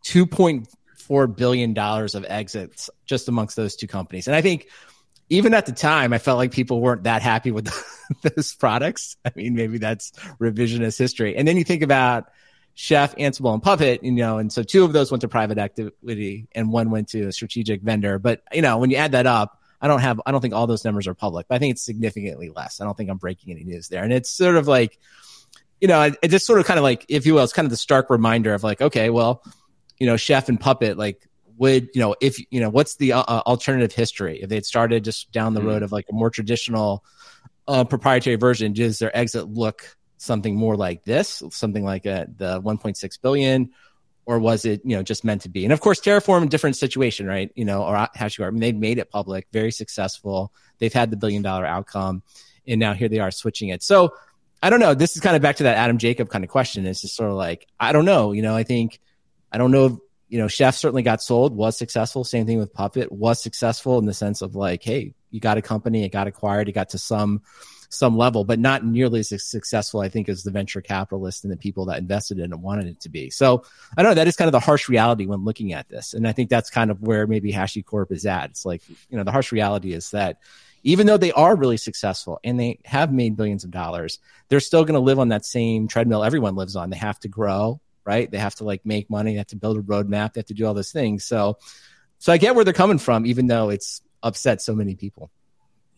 2.4 0.04 1.36
billion 1.36 1.74
dollars 1.74 2.14
of 2.14 2.24
exits 2.28 2.88
just 3.04 3.28
amongst 3.28 3.54
those 3.54 3.76
two 3.76 3.86
companies. 3.86 4.26
And 4.26 4.34
I 4.34 4.40
think 4.40 4.68
even 5.28 5.52
at 5.54 5.66
the 5.66 5.72
time, 5.72 6.12
I 6.12 6.18
felt 6.18 6.38
like 6.38 6.52
people 6.52 6.80
weren't 6.80 7.04
that 7.04 7.22
happy 7.22 7.50
with 7.50 7.70
those 8.22 8.54
products. 8.54 9.16
I 9.24 9.30
mean, 9.36 9.54
maybe 9.54 9.78
that's 9.78 10.12
revisionist 10.40 10.98
history. 10.98 11.36
And 11.36 11.46
then 11.46 11.56
you 11.56 11.64
think 11.64 11.82
about 11.82 12.28
Chef, 12.80 13.16
Ansible, 13.16 13.52
and 13.52 13.60
Puppet, 13.60 14.04
you 14.04 14.12
know, 14.12 14.38
and 14.38 14.52
so 14.52 14.62
two 14.62 14.84
of 14.84 14.92
those 14.92 15.10
went 15.10 15.22
to 15.22 15.28
private 15.28 15.58
equity 15.58 16.46
and 16.52 16.70
one 16.70 16.92
went 16.92 17.08
to 17.08 17.26
a 17.26 17.32
strategic 17.32 17.82
vendor. 17.82 18.20
But, 18.20 18.44
you 18.52 18.62
know, 18.62 18.78
when 18.78 18.88
you 18.88 18.98
add 18.98 19.10
that 19.12 19.26
up, 19.26 19.60
I 19.80 19.88
don't 19.88 19.98
have, 19.98 20.20
I 20.24 20.30
don't 20.30 20.40
think 20.40 20.54
all 20.54 20.68
those 20.68 20.84
numbers 20.84 21.08
are 21.08 21.14
public, 21.14 21.48
but 21.48 21.56
I 21.56 21.58
think 21.58 21.72
it's 21.72 21.82
significantly 21.82 22.50
less. 22.54 22.80
I 22.80 22.84
don't 22.84 22.96
think 22.96 23.10
I'm 23.10 23.16
breaking 23.16 23.50
any 23.52 23.64
news 23.64 23.88
there. 23.88 24.04
And 24.04 24.12
it's 24.12 24.30
sort 24.30 24.54
of 24.54 24.68
like, 24.68 24.96
you 25.80 25.88
know, 25.88 26.02
it, 26.02 26.18
it 26.22 26.28
just 26.28 26.46
sort 26.46 26.60
of 26.60 26.66
kind 26.66 26.78
of 26.78 26.84
like, 26.84 27.04
if 27.08 27.26
you 27.26 27.34
will, 27.34 27.42
it's 27.42 27.52
kind 27.52 27.66
of 27.66 27.70
the 27.70 27.76
stark 27.76 28.10
reminder 28.10 28.54
of 28.54 28.62
like, 28.62 28.80
okay, 28.80 29.10
well, 29.10 29.42
you 29.98 30.06
know, 30.06 30.16
Chef 30.16 30.48
and 30.48 30.60
Puppet, 30.60 30.96
like, 30.96 31.26
would 31.56 31.88
you 31.92 32.00
know 32.00 32.14
if 32.20 32.38
you 32.52 32.60
know 32.60 32.70
what's 32.70 32.94
the 32.98 33.12
uh, 33.12 33.24
uh 33.26 33.42
alternative 33.44 33.92
history 33.92 34.40
if 34.40 34.48
they 34.48 34.54
had 34.54 34.64
started 34.64 35.02
just 35.02 35.32
down 35.32 35.54
the 35.54 35.58
mm-hmm. 35.58 35.70
road 35.70 35.82
of 35.82 35.90
like 35.90 36.06
a 36.08 36.12
more 36.12 36.30
traditional 36.30 37.04
uh, 37.66 37.82
proprietary 37.82 38.36
version 38.36 38.72
does 38.72 39.00
their 39.00 39.14
exit 39.16 39.48
look 39.48 39.96
something 40.18 40.54
more 40.54 40.76
like 40.76 41.04
this 41.04 41.42
something 41.50 41.84
like 41.84 42.06
a, 42.06 42.22
uh, 42.22 42.26
the 42.36 42.62
1.6 42.62 43.22
billion 43.22 43.70
or 44.26 44.38
was 44.38 44.64
it 44.64 44.82
you 44.84 44.94
know 44.94 45.02
just 45.02 45.24
meant 45.24 45.42
to 45.42 45.48
be? 45.48 45.64
And 45.64 45.72
of 45.72 45.80
course 45.80 46.00
terraform 46.00 46.48
different 46.48 46.76
situation 46.76 47.26
right? 47.26 47.50
You 47.54 47.64
know 47.64 47.84
or 47.84 47.94
hashicorp 48.16 48.58
they've 48.60 48.76
made 48.76 48.98
it 48.98 49.10
public 49.10 49.46
very 49.52 49.70
successful. 49.70 50.52
They've 50.78 50.92
had 50.92 51.10
the 51.10 51.16
billion 51.16 51.42
dollar 51.42 51.66
outcome 51.66 52.22
and 52.66 52.78
now 52.78 52.94
here 52.94 53.08
they 53.08 53.20
are 53.20 53.30
switching 53.30 53.70
it. 53.70 53.82
So 53.82 54.14
i 54.62 54.70
don't 54.70 54.80
know. 54.80 54.94
This 54.94 55.14
is 55.14 55.22
kind 55.22 55.36
of 55.36 55.42
back 55.42 55.56
to 55.56 55.62
that 55.64 55.76
adam 55.76 55.98
jacob 55.98 56.28
kind 56.28 56.44
of 56.44 56.50
question. 56.50 56.86
It's 56.86 57.00
just 57.00 57.16
sort 57.16 57.30
of 57.30 57.36
like 57.36 57.66
i 57.80 57.92
don't 57.92 58.04
know. 58.04 58.32
You 58.32 58.42
know 58.42 58.54
i 58.54 58.64
think 58.64 59.00
i 59.50 59.58
don't 59.58 59.70
know 59.70 59.86
If, 59.86 59.92
you 60.28 60.38
know, 60.38 60.48
Chef 60.48 60.76
certainly 60.76 61.02
got 61.02 61.22
sold, 61.22 61.56
was 61.56 61.78
successful. 61.78 62.22
Same 62.22 62.46
thing 62.46 62.58
with 62.58 62.72
Puppet, 62.72 63.10
was 63.10 63.42
successful 63.42 63.98
in 63.98 64.04
the 64.04 64.14
sense 64.14 64.42
of 64.42 64.54
like, 64.54 64.82
hey, 64.82 65.14
you 65.30 65.40
got 65.40 65.58
a 65.58 65.62
company, 65.62 66.04
it 66.04 66.12
got 66.12 66.26
acquired, 66.26 66.68
it 66.68 66.72
got 66.72 66.90
to 66.90 66.98
some 66.98 67.42
some 67.88 68.16
level, 68.16 68.44
but 68.44 68.58
not 68.58 68.84
nearly 68.84 69.20
as 69.20 69.42
successful, 69.42 70.00
I 70.00 70.08
think, 70.08 70.28
as 70.28 70.42
the 70.42 70.50
venture 70.50 70.80
capitalists 70.80 71.44
and 71.44 71.52
the 71.52 71.56
people 71.56 71.86
that 71.86 71.98
invested 71.98 72.38
in 72.38 72.52
it 72.52 72.58
wanted 72.58 72.86
it 72.86 73.00
to 73.00 73.08
be. 73.08 73.30
So 73.30 73.64
I 73.96 74.02
don't 74.02 74.10
know. 74.10 74.14
That 74.14 74.28
is 74.28 74.36
kind 74.36 74.48
of 74.48 74.52
the 74.52 74.60
harsh 74.60 74.88
reality 74.88 75.26
when 75.26 75.44
looking 75.44 75.72
at 75.72 75.88
this. 75.88 76.14
And 76.14 76.26
I 76.28 76.32
think 76.32 76.50
that's 76.50 76.70
kind 76.70 76.90
of 76.90 77.00
where 77.00 77.26
maybe 77.26 77.52
HashiCorp 77.52 78.12
is 78.12 78.26
at. 78.26 78.50
It's 78.50 78.66
like, 78.66 78.82
you 78.88 79.16
know, 79.16 79.24
the 79.24 79.32
harsh 79.32 79.52
reality 79.52 79.92
is 79.92 80.10
that 80.10 80.38
even 80.82 81.06
though 81.06 81.16
they 81.16 81.32
are 81.32 81.56
really 81.56 81.76
successful 81.76 82.38
and 82.44 82.60
they 82.60 82.78
have 82.84 83.12
made 83.12 83.36
billions 83.36 83.64
of 83.64 83.70
dollars, 83.70 84.18
they're 84.48 84.60
still 84.60 84.84
going 84.84 84.94
to 84.94 85.00
live 85.00 85.18
on 85.18 85.28
that 85.28 85.44
same 85.44 85.88
treadmill 85.88 86.24
everyone 86.24 86.56
lives 86.56 86.76
on. 86.76 86.90
They 86.90 86.98
have 86.98 87.18
to 87.20 87.28
grow 87.28 87.80
right? 88.08 88.30
They 88.30 88.38
have 88.38 88.54
to 88.54 88.64
like 88.64 88.86
make 88.86 89.10
money, 89.10 89.32
they 89.32 89.36
have 89.36 89.48
to 89.48 89.56
build 89.56 89.76
a 89.76 89.82
roadmap, 89.82 90.32
they 90.32 90.38
have 90.40 90.46
to 90.46 90.54
do 90.54 90.64
all 90.64 90.72
those 90.72 90.92
things. 90.92 91.26
So, 91.26 91.58
so 92.16 92.32
I 92.32 92.38
get 92.38 92.54
where 92.54 92.64
they're 92.64 92.72
coming 92.72 92.96
from, 92.96 93.26
even 93.26 93.48
though 93.48 93.68
it's 93.68 94.00
upset 94.22 94.62
so 94.62 94.74
many 94.74 94.94
people. 94.94 95.30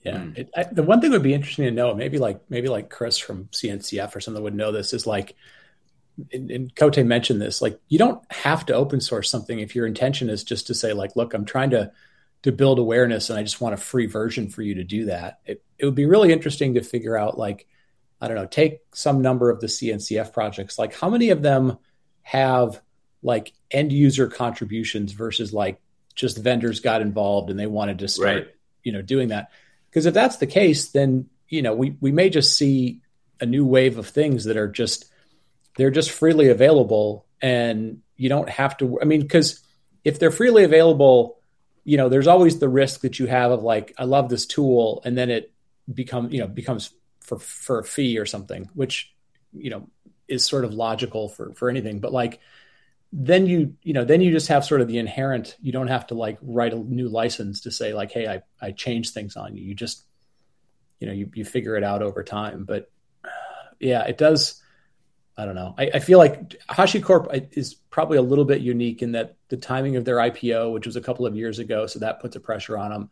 Yeah, 0.03 0.17
mm. 0.17 0.39
it, 0.39 0.51
I, 0.57 0.65
the 0.65 0.83
one 0.83 1.01
thing 1.01 1.11
would 1.11 1.23
be 1.23 1.35
interesting 1.35 1.67
to 1.67 1.71
know, 1.71 1.95
maybe 1.95 2.19
like 2.19 2.41
maybe 2.49 2.69
like 2.69 2.91
Chris 2.91 3.19
from 3.19 3.47
CNCF 3.47 4.15
or 4.15 4.21
something 4.21 4.43
would 4.43 4.55
know 4.55 4.73
this 4.73 4.93
is 4.93 5.07
like, 5.07 5.37
and, 6.33 6.51
and 6.51 6.75
Cote 6.75 6.99
mentioned 6.99 7.41
this, 7.41 7.61
like 7.61 7.79
you 7.89 7.99
don't 7.99 8.21
have 8.33 8.65
to 8.67 8.75
open 8.75 9.01
source 9.01 9.29
something 9.29 9.59
if 9.59 9.75
your 9.75 9.87
intention 9.87 10.31
is 10.31 10.45
just 10.45 10.69
to 10.69 10.75
say 10.75 10.93
like, 10.93 11.17
look, 11.17 11.35
I'm 11.35 11.45
trying 11.45 11.71
to 11.71 11.93
to 12.43 12.53
build 12.53 12.79
awareness 12.79 13.29
and 13.29 13.39
I 13.39 13.43
just 13.43 13.61
want 13.61 13.75
a 13.75 13.79
free 13.79 14.07
version 14.07 14.49
for 14.49 14.63
you 14.63 14.77
to 14.77 14.85
do 14.85 15.07
that. 15.07 15.41
It, 15.45 15.63
it 15.79 15.85
would 15.85 15.95
be 15.95 16.07
really 16.07 16.33
interesting 16.33 16.75
to 16.75 16.83
figure 16.83 17.17
out 17.17 17.39
like, 17.39 17.67
I 18.21 18.29
don't 18.29 18.37
know, 18.37 18.47
take 18.47 18.81
some 18.95 19.21
number 19.21 19.51
of 19.51 19.61
the 19.61 19.67
CNCF 19.67 20.33
projects, 20.33 20.79
like 20.79 20.95
how 20.95 21.11
many 21.11 21.31
of 21.31 21.43
them 21.43 21.79
have 22.23 22.81
like 23.23 23.53
end 23.71 23.93
user 23.93 24.29
contributions 24.29 25.13
versus 25.13 25.53
like 25.53 25.81
just 26.15 26.39
vendors 26.39 26.81
got 26.81 27.03
involved 27.03 27.51
and 27.51 27.59
they 27.59 27.67
wanted 27.67 27.99
to 27.99 28.09
start, 28.09 28.37
right. 28.37 28.49
you 28.83 28.93
know, 28.93 29.03
doing 29.03 29.29
that. 29.29 29.51
Because 29.90 30.07
if 30.07 30.14
that's 30.14 30.37
the 30.37 30.46
case, 30.46 30.88
then 30.90 31.29
you 31.48 31.62
know 31.62 31.74
we 31.74 31.96
we 32.00 32.12
may 32.12 32.31
just 32.31 32.57
see 32.57 33.00
a 33.40 33.46
new 33.46 33.64
wave 33.64 33.98
of 33.98 34.07
things 34.07 34.44
that 34.44 34.57
are 34.57 34.68
just 34.68 35.07
they're 35.76 35.90
just 35.90 36.11
freely 36.11 36.48
available 36.48 37.26
and 37.40 38.00
you 38.16 38.29
don't 38.29 38.48
have 38.48 38.76
to. 38.79 39.00
I 39.00 39.05
mean, 39.05 39.22
because 39.22 39.61
if 40.05 40.18
they're 40.18 40.31
freely 40.31 40.64
available, 40.64 41.40
you 41.85 41.96
know, 41.96 42.09
there's 42.09 42.26
always 42.26 42.59
the 42.59 42.68
risk 42.68 43.00
that 43.00 43.18
you 43.18 43.26
have 43.26 43.50
of 43.50 43.62
like 43.62 43.94
I 43.98 44.05
love 44.05 44.29
this 44.29 44.46
tool 44.46 45.00
and 45.05 45.16
then 45.16 45.31
it 45.31 45.53
become 45.92 46.31
you 46.31 46.40
know 46.40 46.46
becomes 46.46 46.92
for 47.20 47.38
for 47.38 47.79
a 47.81 47.85
fee 47.85 48.18
or 48.18 48.26
something, 48.26 48.68
which 48.74 49.12
you 49.53 49.70
know 49.70 49.88
is 50.29 50.44
sort 50.44 50.64
of 50.64 50.72
logical 50.72 51.29
for 51.29 51.53
for 51.55 51.68
anything 51.68 51.98
but 51.98 52.12
like 52.12 52.40
then 53.12 53.46
you 53.46 53.75
you 53.83 53.92
know 53.92 54.05
then 54.05 54.20
you 54.20 54.31
just 54.31 54.49
have 54.49 54.64
sort 54.64 54.81
of 54.81 54.88
the 54.88 54.99
inherent 54.99 55.57
you 55.61 55.73
don't 55.73 55.88
have 55.88 56.07
to 56.07 56.14
like 56.14 56.38
write 56.42 56.73
a 56.73 56.77
new 56.77 57.09
license 57.09 57.62
to 57.62 57.70
say 57.70 57.92
like 57.92 58.12
hey 58.12 58.29
i 58.29 58.42
i 58.61 58.70
change 58.70 59.11
things 59.11 59.37
on 59.37 59.57
you. 59.57 59.64
You 59.64 59.75
just 59.75 60.05
you 61.01 61.07
know 61.07 61.12
you, 61.12 61.31
you 61.35 61.44
figure 61.44 61.77
it 61.77 61.85
out 61.85 62.03
over 62.03 62.23
time. 62.23 62.64
But 62.64 62.90
yeah 63.81 64.05
it 64.05 64.18
does 64.18 64.62
i 65.37 65.44
don't 65.44 65.55
know. 65.55 65.75
I, 65.79 65.90
I 65.94 65.99
feel 66.01 66.18
like 66.18 66.61
hashicorp 66.68 67.57
is 67.57 67.75
probably 67.75 68.18
a 68.18 68.23
little 68.23 68.44
bit 68.44 68.61
unique 68.61 69.03
in 69.03 69.12
that 69.12 69.37
the 69.49 69.57
timing 69.57 69.96
of 69.96 70.05
their 70.05 70.16
ipo 70.16 70.73
which 70.73 70.87
was 70.87 70.96
a 70.96 71.01
couple 71.01 71.27
of 71.27 71.37
years 71.37 71.59
ago 71.59 71.87
so 71.87 71.99
that 72.01 72.20
puts 72.20 72.37
a 72.37 72.40
pressure 72.40 72.79
on 72.79 72.90
them 72.90 73.11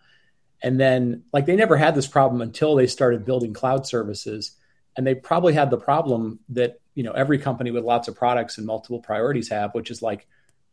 and 0.63 0.79
then 0.79 1.25
like 1.33 1.47
they 1.47 1.57
never 1.57 1.77
had 1.77 1.95
this 1.95 2.07
problem 2.07 2.43
until 2.43 2.75
they 2.75 2.87
started 2.87 3.25
building 3.25 3.55
cloud 3.55 3.87
services 3.87 4.53
and 4.99 5.07
they 5.07 5.15
probably 5.15 5.55
had 5.55 5.71
the 5.71 5.79
problem 5.79 6.41
that 6.51 6.81
you 6.95 7.05
know 7.05 7.13
every 7.13 7.39
company 7.39 7.71
with 7.71 7.85
lots 7.85 8.09
of 8.09 8.17
products 8.17 8.59
and 8.59 8.67
multiple 8.67 9.01
priorities 9.01 9.49
have 9.49 9.73
which 9.73 9.91
is 9.91 10.03
like 10.03 10.27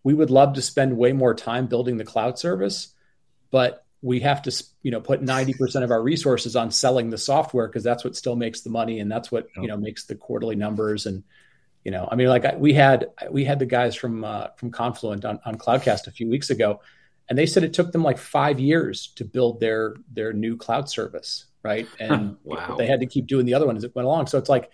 we 0.04 0.14
would 0.14 0.32
love 0.32 0.54
to 0.54 0.62
spend 0.62 0.98
way 0.98 1.14
more 1.14 1.34
time 1.34 1.68
building 1.68 1.96
the 1.96 2.04
cloud 2.04 2.38
service 2.38 2.90
but 3.52 3.86
we 4.02 4.20
have 4.20 4.42
to 4.42 4.64
you 4.82 4.92
know 4.92 5.00
put 5.00 5.24
90% 5.24 5.84
of 5.84 5.92
our 5.92 6.02
resources 6.02 6.56
on 6.56 6.72
selling 6.72 7.10
the 7.10 7.18
software 7.18 7.68
because 7.68 7.84
that's 7.84 8.04
what 8.04 8.16
still 8.16 8.36
makes 8.36 8.62
the 8.62 8.70
money 8.70 9.00
and 9.00 9.10
that's 9.10 9.32
what 9.32 9.48
you 9.56 9.68
know 9.68 9.78
makes 9.78 10.06
the 10.06 10.16
quarterly 10.16 10.56
numbers. 10.56 11.06
And 11.06 11.24
you 11.86 11.92
know 11.92 12.10
i 12.12 12.16
mean 12.16 12.28
like 12.28 12.44
we 12.58 12.74
had 12.74 13.12
we 13.30 13.46
had 13.46 13.60
the 13.60 13.66
guys 13.66 13.96
from 13.96 14.26
uh, 14.26 14.48
from 14.58 14.72
confluent 14.72 15.24
on, 15.24 15.40
on 15.46 15.56
cloudcast 15.56 16.08
a 16.08 16.12
few 16.12 16.28
weeks 16.28 16.50
ago 16.50 16.82
and 17.28 17.38
they 17.38 17.46
said 17.46 17.64
it 17.64 17.74
took 17.74 17.92
them 17.92 18.04
like 18.04 18.18
five 18.18 18.60
years 18.60 19.08
to 19.16 19.26
build 19.26 19.60
their 19.60 19.96
their 20.12 20.34
new 20.34 20.58
cloud 20.58 20.90
service 20.90 21.46
right? 21.66 21.88
And 22.00 22.38
wow. 22.44 22.76
they 22.78 22.86
had 22.86 23.00
to 23.00 23.08
keep 23.08 23.26
doing 23.26 23.46
the 23.46 23.56
other 23.56 23.66
one 23.66 23.76
as 23.76 23.84
it 23.84 23.94
went 23.96 24.06
along. 24.06 24.28
So 24.28 24.38
it's 24.38 24.48
like 24.50 24.70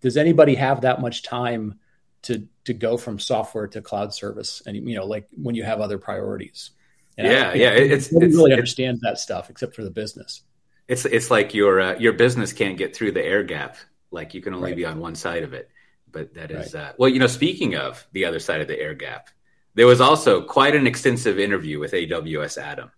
does 0.00 0.16
anybody 0.16 0.56
have 0.56 0.80
that 0.80 1.00
much 1.00 1.22
time 1.22 1.78
to 2.22 2.48
to 2.64 2.74
go 2.74 2.96
from 2.96 3.18
software 3.20 3.68
to 3.68 3.80
cloud 3.80 4.12
service? 4.12 4.60
And 4.66 4.76
you 4.76 4.96
know 4.96 5.06
like 5.06 5.28
when 5.40 5.54
you 5.54 5.62
have 5.62 5.80
other 5.80 5.98
priorities. 5.98 6.72
And 7.16 7.28
yeah 7.28 7.54
yeah 7.54 7.70
it's, 7.70 8.10
nobody 8.10 8.26
it's, 8.26 8.36
really 8.36 8.50
it's, 8.50 8.58
understands 8.58 9.00
that 9.02 9.18
stuff 9.18 9.48
except 9.48 9.74
for 9.76 9.84
the 9.84 9.90
business. 9.90 10.42
It's 10.88 11.04
it's 11.04 11.30
like 11.30 11.54
your 11.54 11.80
uh, 11.80 11.98
your 11.98 12.14
business 12.14 12.52
can't 12.52 12.76
get 12.76 12.94
through 12.94 13.12
the 13.12 13.24
air 13.24 13.44
gap. 13.44 13.76
Like 14.10 14.34
you 14.34 14.42
can 14.42 14.52
only 14.52 14.70
right. 14.70 14.76
be 14.76 14.84
on 14.84 14.98
one 14.98 15.14
side 15.14 15.44
of 15.44 15.54
it. 15.54 15.70
But 16.10 16.34
that 16.34 16.50
is 16.50 16.74
right. 16.74 16.82
uh, 16.82 16.92
well 16.98 17.08
you 17.08 17.20
know 17.20 17.28
speaking 17.28 17.76
of 17.76 18.04
the 18.12 18.24
other 18.24 18.40
side 18.40 18.60
of 18.60 18.66
the 18.66 18.78
air 18.78 18.94
gap 18.94 19.30
there 19.74 19.86
was 19.86 20.00
also 20.00 20.42
quite 20.42 20.74
an 20.74 20.86
extensive 20.86 21.38
interview 21.38 21.78
with 21.78 21.92
aws 21.92 22.58
adam 22.58 22.90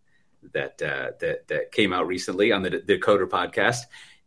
that 0.52 0.80
uh, 0.82 1.12
that 1.20 1.48
that 1.48 1.72
came 1.72 1.92
out 1.92 2.06
recently 2.06 2.52
on 2.52 2.62
the 2.62 2.70
Decoder 2.70 3.26
podcast 3.26 3.84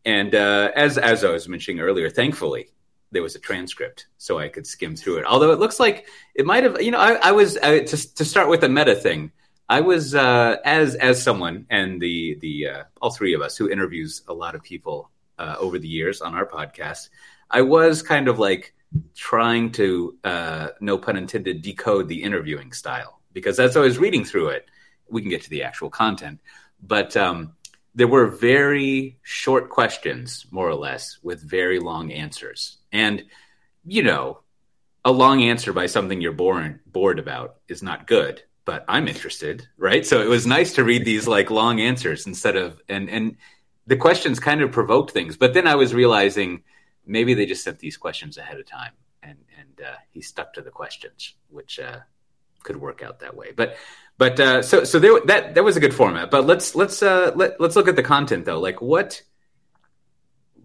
and 0.08 0.34
uh, 0.34 0.72
as 0.74 0.98
as 0.98 1.26
I 1.26 1.32
was 1.32 1.50
mentioning 1.50 1.82
earlier, 1.82 2.10
thankfully 2.10 2.70
there 3.12 3.22
was 3.22 3.36
a 3.36 3.40
transcript, 3.40 4.08
so 4.18 4.40
I 4.40 4.48
could 4.48 4.66
skim 4.66 4.96
through 4.96 5.18
it. 5.18 5.26
Although 5.26 5.52
it 5.52 5.60
looks 5.60 5.82
like 5.82 6.08
it 6.34 6.46
might 6.46 6.64
have, 6.64 6.82
you 6.82 6.92
know, 6.92 7.00
I, 7.00 7.16
I 7.16 7.32
was 7.34 7.58
uh, 7.58 7.80
to 7.80 8.16
to 8.16 8.24
start 8.24 8.48
with 8.48 8.64
a 8.64 8.70
meta 8.70 8.96
thing. 8.96 9.34
I 9.68 9.82
was 9.82 10.16
uh, 10.16 10.56
as 10.64 10.96
as 10.96 11.22
someone 11.22 11.66
and 11.70 12.02
the 12.02 12.38
the 12.40 12.68
uh, 12.68 12.84
all 13.02 13.12
three 13.12 13.34
of 13.34 13.42
us 13.42 13.58
who 13.58 13.70
interviews 13.70 14.24
a 14.30 14.34
lot 14.34 14.56
of 14.56 14.64
people 14.64 15.12
uh, 15.38 15.56
over 15.60 15.78
the 15.78 15.90
years 15.90 16.22
on 16.22 16.36
our 16.36 16.46
podcast. 16.46 17.10
I 17.52 17.64
was 17.64 18.02
kind 18.02 18.30
of 18.30 18.40
like 18.40 18.74
trying 19.16 19.72
to, 19.74 20.18
uh, 20.24 20.70
no 20.80 20.98
pun 20.98 21.18
intended, 21.18 21.62
decode 21.62 22.08
the 22.08 22.24
interviewing 22.24 22.72
style 22.72 23.18
because 23.38 23.60
as 23.60 23.78
I 23.78 23.82
was 23.82 24.00
reading 24.00 24.26
through 24.26 24.48
it, 24.48 24.68
we 25.10 25.22
can 25.22 25.30
get 25.30 25.44
to 25.44 25.50
the 25.52 25.62
actual 25.62 25.92
content, 25.92 26.40
but 26.82 27.16
um, 27.16 27.54
there 27.94 28.08
were 28.08 28.26
very 28.26 29.20
short 29.22 29.70
questions, 29.70 30.48
more 30.50 30.68
or 30.68 30.74
less, 30.74 31.20
with 31.22 31.48
very 31.48 31.80
long 31.80 32.12
answers. 32.12 32.78
And, 32.92 33.24
you 33.86 34.02
know, 34.02 34.40
a 35.06 35.12
long 35.12 35.44
answer 35.44 35.72
by 35.72 35.86
something 35.86 36.20
you're 36.20 36.32
bored, 36.32 36.80
bored 36.88 37.20
about 37.20 37.58
is 37.68 37.84
not 37.84 38.08
good, 38.08 38.42
but 38.66 38.84
I'm 38.88 39.08
interested, 39.08 39.68
right? 39.78 40.04
So 40.04 40.20
it 40.20 40.30
was 40.30 40.48
nice 40.48 40.74
to 40.74 40.84
read 40.84 41.06
these 41.06 41.28
like 41.28 41.52
long 41.52 41.80
answers 41.80 42.26
instead 42.26 42.56
of, 42.56 42.82
and, 42.90 43.08
and 43.08 43.38
the 43.86 43.98
questions 43.98 44.40
kind 44.40 44.64
of 44.64 44.72
provoked 44.72 45.12
things. 45.12 45.38
But 45.38 45.54
then 45.54 45.68
I 45.68 45.76
was 45.76 45.94
realizing 45.94 46.64
maybe 47.08 47.34
they 47.34 47.46
just 47.46 47.64
sent 47.64 47.80
these 47.80 47.98
questions 47.98 48.38
ahead 48.38 48.60
of 48.60 48.66
time 48.66 48.92
and, 49.24 49.38
and 49.58 49.86
uh, 49.86 49.96
he 50.12 50.22
stuck 50.22 50.54
to 50.54 50.62
the 50.62 50.72
questions, 50.72 51.36
which 51.50 51.80
uh, 51.80 52.00
could 52.64 52.78
work 52.78 53.02
out 53.02 53.20
that 53.20 53.36
way. 53.36 53.52
But 53.56 53.78
but 54.18 54.40
uh, 54.40 54.62
so 54.62 54.84
so 54.84 55.00
there, 55.00 55.20
that 55.26 55.56
that 55.56 55.64
was 55.64 55.78
a 55.78 55.80
good 55.80 55.94
format. 55.94 56.32
But 56.32 56.46
let's 56.46 56.76
let's 56.76 57.02
uh, 57.04 57.32
let, 57.36 57.60
let's 57.60 57.76
look 57.76 57.88
at 57.88 57.96
the 57.96 58.04
content 58.04 58.46
though. 58.46 58.60
Like 58.60 58.82
what 58.82 59.22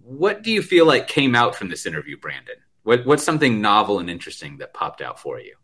what 0.02 0.42
do 0.42 0.50
you 0.50 0.62
feel 0.62 0.86
like 0.86 1.06
came 1.06 1.34
out 1.34 1.54
from 1.54 1.68
this 1.68 1.86
interview, 1.86 2.16
Brandon? 2.16 2.56
What 2.82 3.06
what's 3.06 3.22
something 3.22 3.60
novel 3.60 3.98
and 3.98 4.10
interesting 4.10 4.58
that 4.58 4.74
popped 4.74 5.00
out 5.00 5.20
for 5.20 5.38
you? 5.40 5.54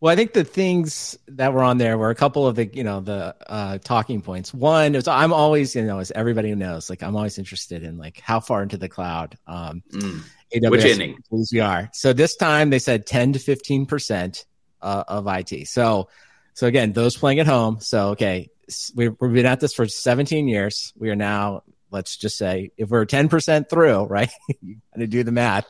Well, 0.00 0.12
I 0.12 0.16
think 0.16 0.34
the 0.34 0.44
things 0.44 1.18
that 1.28 1.54
were 1.54 1.62
on 1.62 1.78
there 1.78 1.96
were 1.96 2.10
a 2.10 2.14
couple 2.14 2.46
of 2.46 2.56
the, 2.56 2.66
you 2.66 2.84
know, 2.84 3.00
the 3.00 3.34
uh, 3.46 3.78
talking 3.78 4.20
points. 4.20 4.52
One 4.52 4.94
is 4.94 5.08
I'm 5.08 5.32
always, 5.32 5.74
you 5.74 5.82
know, 5.82 6.00
as 6.00 6.10
everybody 6.10 6.54
knows, 6.54 6.90
like 6.90 7.02
I'm 7.02 7.16
always 7.16 7.38
interested 7.38 7.82
in 7.82 7.96
like 7.96 8.20
how 8.20 8.40
far 8.40 8.62
into 8.62 8.76
the 8.76 8.90
cloud 8.90 9.38
um, 9.46 9.82
mm. 9.90 10.20
AWS 10.54 10.70
Which 10.70 10.84
inning? 10.84 11.18
we 11.30 11.60
are. 11.60 11.88
So 11.94 12.12
this 12.12 12.36
time 12.36 12.68
they 12.70 12.78
said 12.78 13.06
10 13.06 13.34
to 13.34 13.38
15 13.38 13.86
percent 13.86 14.44
uh, 14.82 15.04
of 15.08 15.26
IT. 15.26 15.66
So 15.68 16.08
so 16.52 16.66
again, 16.66 16.92
those 16.92 17.16
playing 17.16 17.40
at 17.40 17.46
home. 17.46 17.80
So 17.80 18.10
okay, 18.10 18.50
we've, 18.94 19.14
we've 19.20 19.32
been 19.32 19.46
at 19.46 19.60
this 19.60 19.72
for 19.72 19.86
17 19.86 20.46
years. 20.46 20.92
We 20.96 21.10
are 21.10 21.16
now 21.16 21.62
let's 21.96 22.16
just 22.16 22.36
say 22.36 22.70
if 22.76 22.90
we're 22.90 23.06
10% 23.06 23.70
through, 23.70 24.04
right? 24.04 24.30
you 24.60 24.76
got 24.94 25.00
to 25.00 25.06
do 25.06 25.24
the 25.24 25.32
math. 25.32 25.66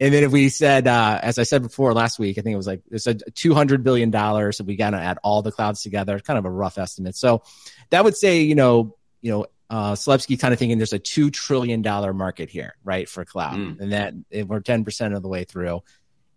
And 0.00 0.12
then 0.12 0.24
if 0.24 0.32
we 0.32 0.48
said, 0.48 0.88
uh, 0.88 1.20
as 1.22 1.38
I 1.38 1.42
said 1.42 1.62
before 1.62 1.92
last 1.92 2.18
week, 2.18 2.38
I 2.38 2.40
think 2.40 2.54
it 2.54 2.56
was 2.56 2.66
like, 2.66 2.80
it's 2.90 3.06
a 3.06 3.14
$200 3.14 3.82
billion. 3.82 4.10
So 4.52 4.64
we 4.64 4.76
got 4.76 4.90
to 4.90 4.96
add 4.96 5.18
all 5.22 5.42
the 5.42 5.52
clouds 5.52 5.82
together, 5.82 6.18
kind 6.18 6.38
of 6.38 6.46
a 6.46 6.50
rough 6.50 6.78
estimate. 6.78 7.14
So 7.14 7.42
that 7.90 8.02
would 8.04 8.16
say, 8.16 8.40
you 8.40 8.54
know, 8.54 8.96
you 9.20 9.32
know, 9.32 9.46
uh, 9.68 9.92
Selipsky 9.92 10.40
kind 10.40 10.54
of 10.54 10.58
thinking 10.58 10.78
there's 10.78 10.92
a 10.92 10.98
$2 10.98 11.30
trillion 11.32 11.82
market 12.16 12.48
here, 12.48 12.76
right? 12.82 13.08
For 13.08 13.24
cloud. 13.24 13.56
Mm. 13.56 13.80
And 13.80 13.92
that 13.92 14.14
we're 14.48 14.60
10% 14.60 15.14
of 15.14 15.22
the 15.22 15.28
way 15.28 15.44
through. 15.44 15.82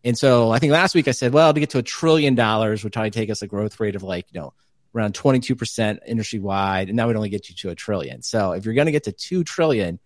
And 0.04 0.17
so 0.17 0.52
I 0.52 0.60
think 0.60 0.73
last 0.73 0.95
week 0.95 1.08
I 1.08 1.12
said, 1.12 1.34
well, 1.34 1.54
to 1.54 1.60
get 1.60 1.71
to 1.71 1.78
a 1.78 1.84
trillion 1.84 2.36
dollars 2.36 2.84
would 2.84 2.93
probably 2.93 3.12
take 3.12 3.30
us 3.30 3.41
a 3.41 3.47
growth 3.47 3.80
rate 3.80 3.95
of 3.95 4.04
like, 4.04 4.25
you 4.32 4.39
know, 4.39 4.54
around 4.95 5.13
22% 5.13 5.99
industry 6.06 6.39
wide. 6.39 6.89
And 6.89 6.97
that 6.99 7.08
would 7.08 7.15
only 7.15 7.30
get 7.30 7.49
you 7.49 7.56
to 7.56 7.69
a 7.69 7.75
trillion. 7.75 8.21
So 8.21 8.54
if 8.54 8.65
you're 8.65 8.73
going 8.73 8.88
to 8.88 8.91
get 8.91 9.04
to 9.04 9.12
2 9.12 9.43
trillion, 9.43 9.99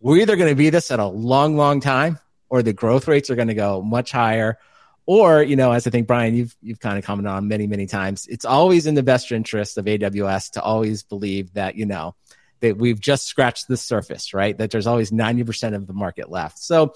we're 0.00 0.18
either 0.18 0.36
going 0.36 0.50
to 0.50 0.56
be 0.56 0.70
this 0.70 0.90
at 0.90 1.00
a 1.00 1.06
long, 1.06 1.56
long 1.56 1.80
time 1.80 2.18
or 2.48 2.62
the 2.62 2.72
growth 2.72 3.08
rates 3.08 3.30
are 3.30 3.36
going 3.36 3.48
to 3.48 3.54
go 3.54 3.82
much 3.82 4.12
higher. 4.12 4.58
Or, 5.06 5.42
you 5.42 5.56
know, 5.56 5.72
as 5.72 5.86
I 5.86 5.90
think 5.90 6.06
Brian, 6.06 6.34
you've 6.34 6.56
you've 6.62 6.80
kind 6.80 6.98
of 6.98 7.04
commented 7.04 7.32
on 7.32 7.48
many, 7.48 7.66
many 7.66 7.86
times, 7.86 8.26
it's 8.26 8.46
always 8.46 8.86
in 8.86 8.94
the 8.94 9.02
best 9.02 9.30
interest 9.32 9.76
of 9.76 9.84
AWS 9.84 10.52
to 10.52 10.62
always 10.62 11.02
believe 11.02 11.52
that, 11.54 11.74
you 11.74 11.84
know, 11.84 12.14
that 12.60 12.78
we've 12.78 13.00
just 13.00 13.26
scratched 13.26 13.68
the 13.68 13.76
surface, 13.76 14.32
right? 14.32 14.56
That 14.56 14.70
there's 14.70 14.86
always 14.86 15.10
90% 15.10 15.74
of 15.74 15.86
the 15.86 15.92
market 15.92 16.30
left. 16.30 16.58
So 16.58 16.94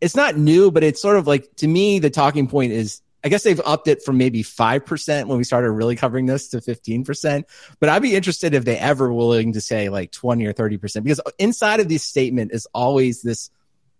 it's 0.00 0.16
not 0.16 0.38
new, 0.38 0.70
but 0.70 0.82
it's 0.82 1.02
sort 1.02 1.16
of 1.16 1.26
like 1.26 1.54
to 1.56 1.68
me, 1.68 1.98
the 1.98 2.10
talking 2.10 2.48
point 2.48 2.72
is 2.72 3.02
I 3.24 3.28
guess 3.28 3.42
they've 3.42 3.60
upped 3.64 3.88
it 3.88 4.02
from 4.02 4.18
maybe 4.18 4.42
5% 4.42 5.26
when 5.26 5.38
we 5.38 5.44
started 5.44 5.70
really 5.70 5.96
covering 5.96 6.26
this 6.26 6.48
to 6.48 6.58
15%. 6.58 7.44
But 7.78 7.88
I'd 7.88 8.02
be 8.02 8.16
interested 8.16 8.54
if 8.54 8.64
they 8.64 8.76
ever 8.76 9.12
willing 9.12 9.52
to 9.52 9.60
say 9.60 9.88
like 9.88 10.10
20 10.10 10.44
or 10.46 10.52
30% 10.52 11.02
because 11.02 11.20
inside 11.38 11.80
of 11.80 11.88
this 11.88 12.02
statement 12.02 12.52
is 12.52 12.66
always 12.74 13.22
this 13.22 13.50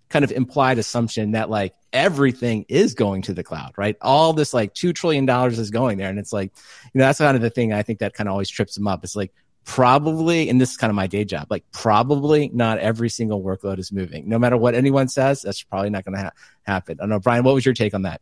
kind 0.08 0.24
of 0.24 0.32
implied 0.32 0.78
assumption 0.78 1.32
that 1.32 1.48
like 1.48 1.74
everything 1.92 2.66
is 2.68 2.94
going 2.94 3.22
to 3.22 3.32
the 3.32 3.42
cloud, 3.42 3.72
right? 3.76 3.96
All 4.00 4.32
this 4.32 4.52
like 4.52 4.74
$2 4.74 4.94
trillion 4.94 5.28
is 5.50 5.70
going 5.70 5.98
there. 5.98 6.11
And 6.11 6.18
it's 6.18 6.32
like, 6.32 6.52
you 6.92 6.98
know, 6.98 7.06
that's 7.06 7.18
kind 7.18 7.37
of 7.37 7.42
the 7.42 7.50
thing 7.50 7.72
I 7.72 7.82
think 7.82 8.00
that 8.00 8.14
kind 8.14 8.28
of 8.28 8.32
always 8.32 8.50
trips 8.50 8.74
them 8.74 8.87
up. 8.87 9.04
It's 9.04 9.16
like, 9.16 9.32
probably, 9.64 10.48
and 10.48 10.61
this 10.61 10.72
is 10.72 10.76
kind 10.76 10.90
of 10.90 10.96
my 10.96 11.06
day 11.06 11.24
job, 11.24 11.46
like 11.48 11.64
probably 11.72 12.50
not 12.52 12.78
every 12.78 13.08
single 13.08 13.42
workload 13.42 13.78
is 13.78 13.92
moving. 13.92 14.28
No 14.28 14.38
matter 14.38 14.56
what 14.56 14.74
anyone 14.74 15.08
says, 15.08 15.42
that's 15.42 15.62
probably 15.62 15.90
not 15.90 16.04
going 16.04 16.16
to 16.16 16.24
ha- 16.24 16.32
happen. 16.62 16.98
I 17.00 17.04
don't 17.04 17.11
know, 17.11 17.20
Brian, 17.20 17.44
what 17.44 17.54
was 17.54 17.64
your 17.64 17.74
take 17.74 17.94
on 17.94 18.02
that? 18.02 18.20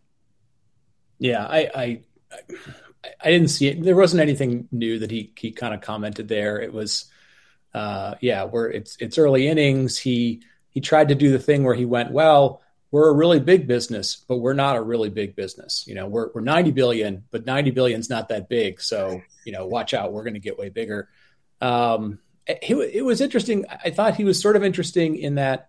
Yeah, 1.21 1.47
I, 1.47 1.71
I, 1.75 2.01
I 3.23 3.31
didn't 3.31 3.49
see 3.49 3.69
it. 3.69 3.83
There 3.83 3.95
wasn't 3.95 4.23
anything 4.23 4.69
new 4.73 4.99
that 4.99 5.11
he 5.11 5.33
he 5.37 5.53
kind 5.53 5.75
of 5.75 5.83
commented 5.83 6.29
there. 6.29 6.61
It 6.61 6.73
was, 6.73 7.05
uh, 7.75 8.15
yeah, 8.21 8.45
we're 8.45 8.71
it's 8.71 8.97
it's 9.01 9.19
early 9.19 9.47
innings. 9.47 9.99
He 9.99 10.43
he 10.71 10.81
tried 10.81 11.09
to 11.09 11.15
do 11.15 11.31
the 11.31 11.39
thing 11.39 11.63
where 11.63 11.75
he 11.75 11.85
went, 11.85 12.11
well, 12.11 12.63
we're 12.91 13.11
a 13.11 13.15
really 13.15 13.39
big 13.39 13.67
business, 13.67 14.17
but 14.17 14.39
we're 14.39 14.55
not 14.55 14.77
a 14.77 14.83
really 14.83 15.11
big 15.11 15.37
business. 15.37 15.85
You 15.87 15.95
know, 15.95 16.09
we're 16.09 16.31
we're 16.35 16.41
90 16.41 16.71
billion, 16.73 17.25
but 17.31 17.45
90 17.47 17.71
billion 17.71 18.01
is 18.01 18.11
not 18.11 18.29
that 18.31 18.49
big. 18.49 18.81
So 18.81 19.21
you 19.45 19.53
know, 19.53 19.67
watch 19.67 19.93
out, 19.93 20.13
we're 20.13 20.25
going 20.25 20.35
to 20.35 20.41
get 20.41 20.59
way 20.59 20.71
bigger. 20.71 21.09
Um, 21.61 22.19
it, 22.47 22.71
it 22.95 23.03
was 23.05 23.21
interesting. 23.21 23.67
I 23.85 23.91
thought 23.91 24.17
he 24.17 24.25
was 24.25 24.41
sort 24.41 24.57
of 24.57 24.65
interesting 24.65 25.17
in 25.17 25.35
that 25.35 25.69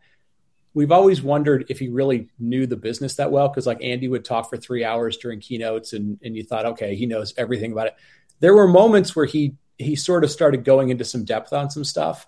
we've 0.73 0.91
always 0.91 1.21
wondered 1.21 1.65
if 1.69 1.79
he 1.79 1.89
really 1.89 2.29
knew 2.39 2.65
the 2.65 2.77
business 2.77 3.15
that 3.15 3.31
well 3.31 3.49
because 3.49 3.67
like 3.67 3.83
andy 3.83 4.07
would 4.07 4.23
talk 4.23 4.49
for 4.49 4.57
three 4.57 4.83
hours 4.83 5.17
during 5.17 5.39
keynotes 5.39 5.93
and, 5.93 6.19
and 6.23 6.35
you 6.35 6.43
thought 6.43 6.65
okay 6.65 6.95
he 6.95 7.05
knows 7.05 7.33
everything 7.37 7.71
about 7.71 7.87
it. 7.87 7.95
There 8.39 8.55
were 8.55 8.67
moments 8.67 9.15
where 9.15 9.25
he 9.25 9.55
he 9.77 9.95
sort 9.95 10.23
of 10.23 10.31
started 10.31 10.63
going 10.63 10.89
into 10.89 11.05
some 11.05 11.25
depth 11.25 11.53
on 11.53 11.69
some 11.69 11.83
stuff. 11.83 12.27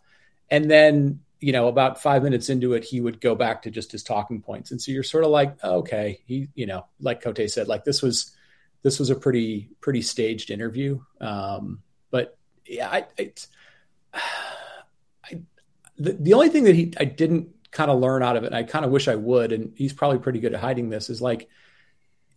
And 0.49 0.69
then 0.69 1.21
you 1.39 1.51
know 1.51 1.67
about 1.67 2.01
five 2.01 2.23
minutes 2.23 2.49
into 2.49 2.73
it 2.73 2.85
he 2.85 3.01
would 3.01 3.19
go 3.19 3.35
back 3.35 3.63
to 3.63 3.71
just 3.71 3.91
his 3.91 4.03
talking 4.03 4.41
points. 4.41 4.71
And 4.71 4.81
so 4.81 4.91
you're 4.91 5.03
sort 5.03 5.23
of 5.23 5.31
like 5.31 5.57
oh, 5.63 5.79
okay 5.79 6.21
he 6.25 6.49
you 6.55 6.65
know 6.65 6.85
like 6.99 7.23
Coté 7.23 7.49
said 7.49 7.67
like 7.67 7.83
this 7.83 8.01
was 8.01 8.31
this 8.81 8.99
was 8.99 9.09
a 9.09 9.15
pretty 9.15 9.69
pretty 9.81 10.01
staged 10.01 10.51
interview. 10.51 11.01
Um 11.19 11.81
but 12.11 12.37
yeah 12.65 12.89
i, 12.89 13.05
I, 13.19 13.31
I 15.25 15.41
the, 15.97 16.13
the 16.13 16.33
only 16.33 16.49
thing 16.49 16.63
that 16.65 16.75
he 16.75 16.93
i 16.99 17.05
didn't 17.05 17.49
kind 17.73 17.91
of 17.91 17.99
learn 17.99 18.23
out 18.23 18.37
of 18.37 18.43
it. 18.43 18.47
And 18.47 18.55
I 18.55 18.63
kind 18.63 18.85
of 18.85 18.91
wish 18.91 19.07
I 19.07 19.15
would. 19.15 19.51
And 19.51 19.73
he's 19.75 19.93
probably 19.93 20.19
pretty 20.19 20.39
good 20.39 20.53
at 20.53 20.61
hiding 20.61 20.89
this. 20.89 21.09
Is 21.09 21.21
like 21.21 21.49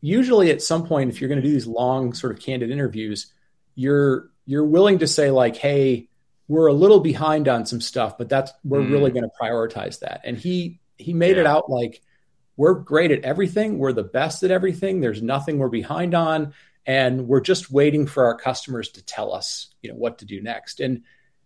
usually 0.01 0.51
at 0.51 0.63
some 0.63 0.87
point, 0.87 1.11
if 1.11 1.21
you're 1.21 1.29
going 1.29 1.41
to 1.41 1.47
do 1.47 1.53
these 1.53 1.67
long 1.67 2.15
sort 2.15 2.33
of 2.33 2.41
candid 2.41 2.71
interviews, 2.71 3.33
you're 3.75 4.31
you're 4.47 4.65
willing 4.65 4.99
to 5.01 5.07
say 5.07 5.31
like, 5.31 5.57
hey, 5.57 6.09
we're 6.49 6.67
a 6.67 6.73
little 6.73 7.01
behind 7.01 7.49
on 7.49 7.67
some 7.67 7.81
stuff, 7.81 8.19
but 8.19 8.29
that's 8.29 8.53
we're 8.65 8.81
mm. 8.81 8.91
really 8.91 9.11
going 9.11 9.25
to 9.25 9.31
prioritize 9.41 10.01
that. 10.01 10.23
And 10.25 10.37
he 10.37 10.81
he 10.97 11.13
made 11.13 11.37
yeah. 11.37 11.43
it 11.43 11.47
out 11.47 11.71
like 11.71 12.03
we're 12.57 12.75
great 12.75 13.11
at 13.11 13.23
everything. 13.23 13.79
We're 13.79 13.93
the 13.93 14.03
best 14.03 14.43
at 14.43 14.51
everything. 14.51 15.01
There's 15.01 15.23
nothing 15.23 15.59
we're 15.59 15.69
behind 15.69 16.15
on. 16.15 16.55
And 16.87 17.27
we're 17.27 17.41
just 17.41 17.71
waiting 17.71 18.07
for 18.07 18.27
our 18.27 18.37
customers 18.37 18.91
to 18.91 19.05
tell 19.05 19.35
us, 19.35 19.75
you 19.83 19.91
know, 19.91 19.97
what 19.97 20.19
to 20.19 20.25
do 20.25 20.41
next. 20.41 20.81
And 20.81 21.03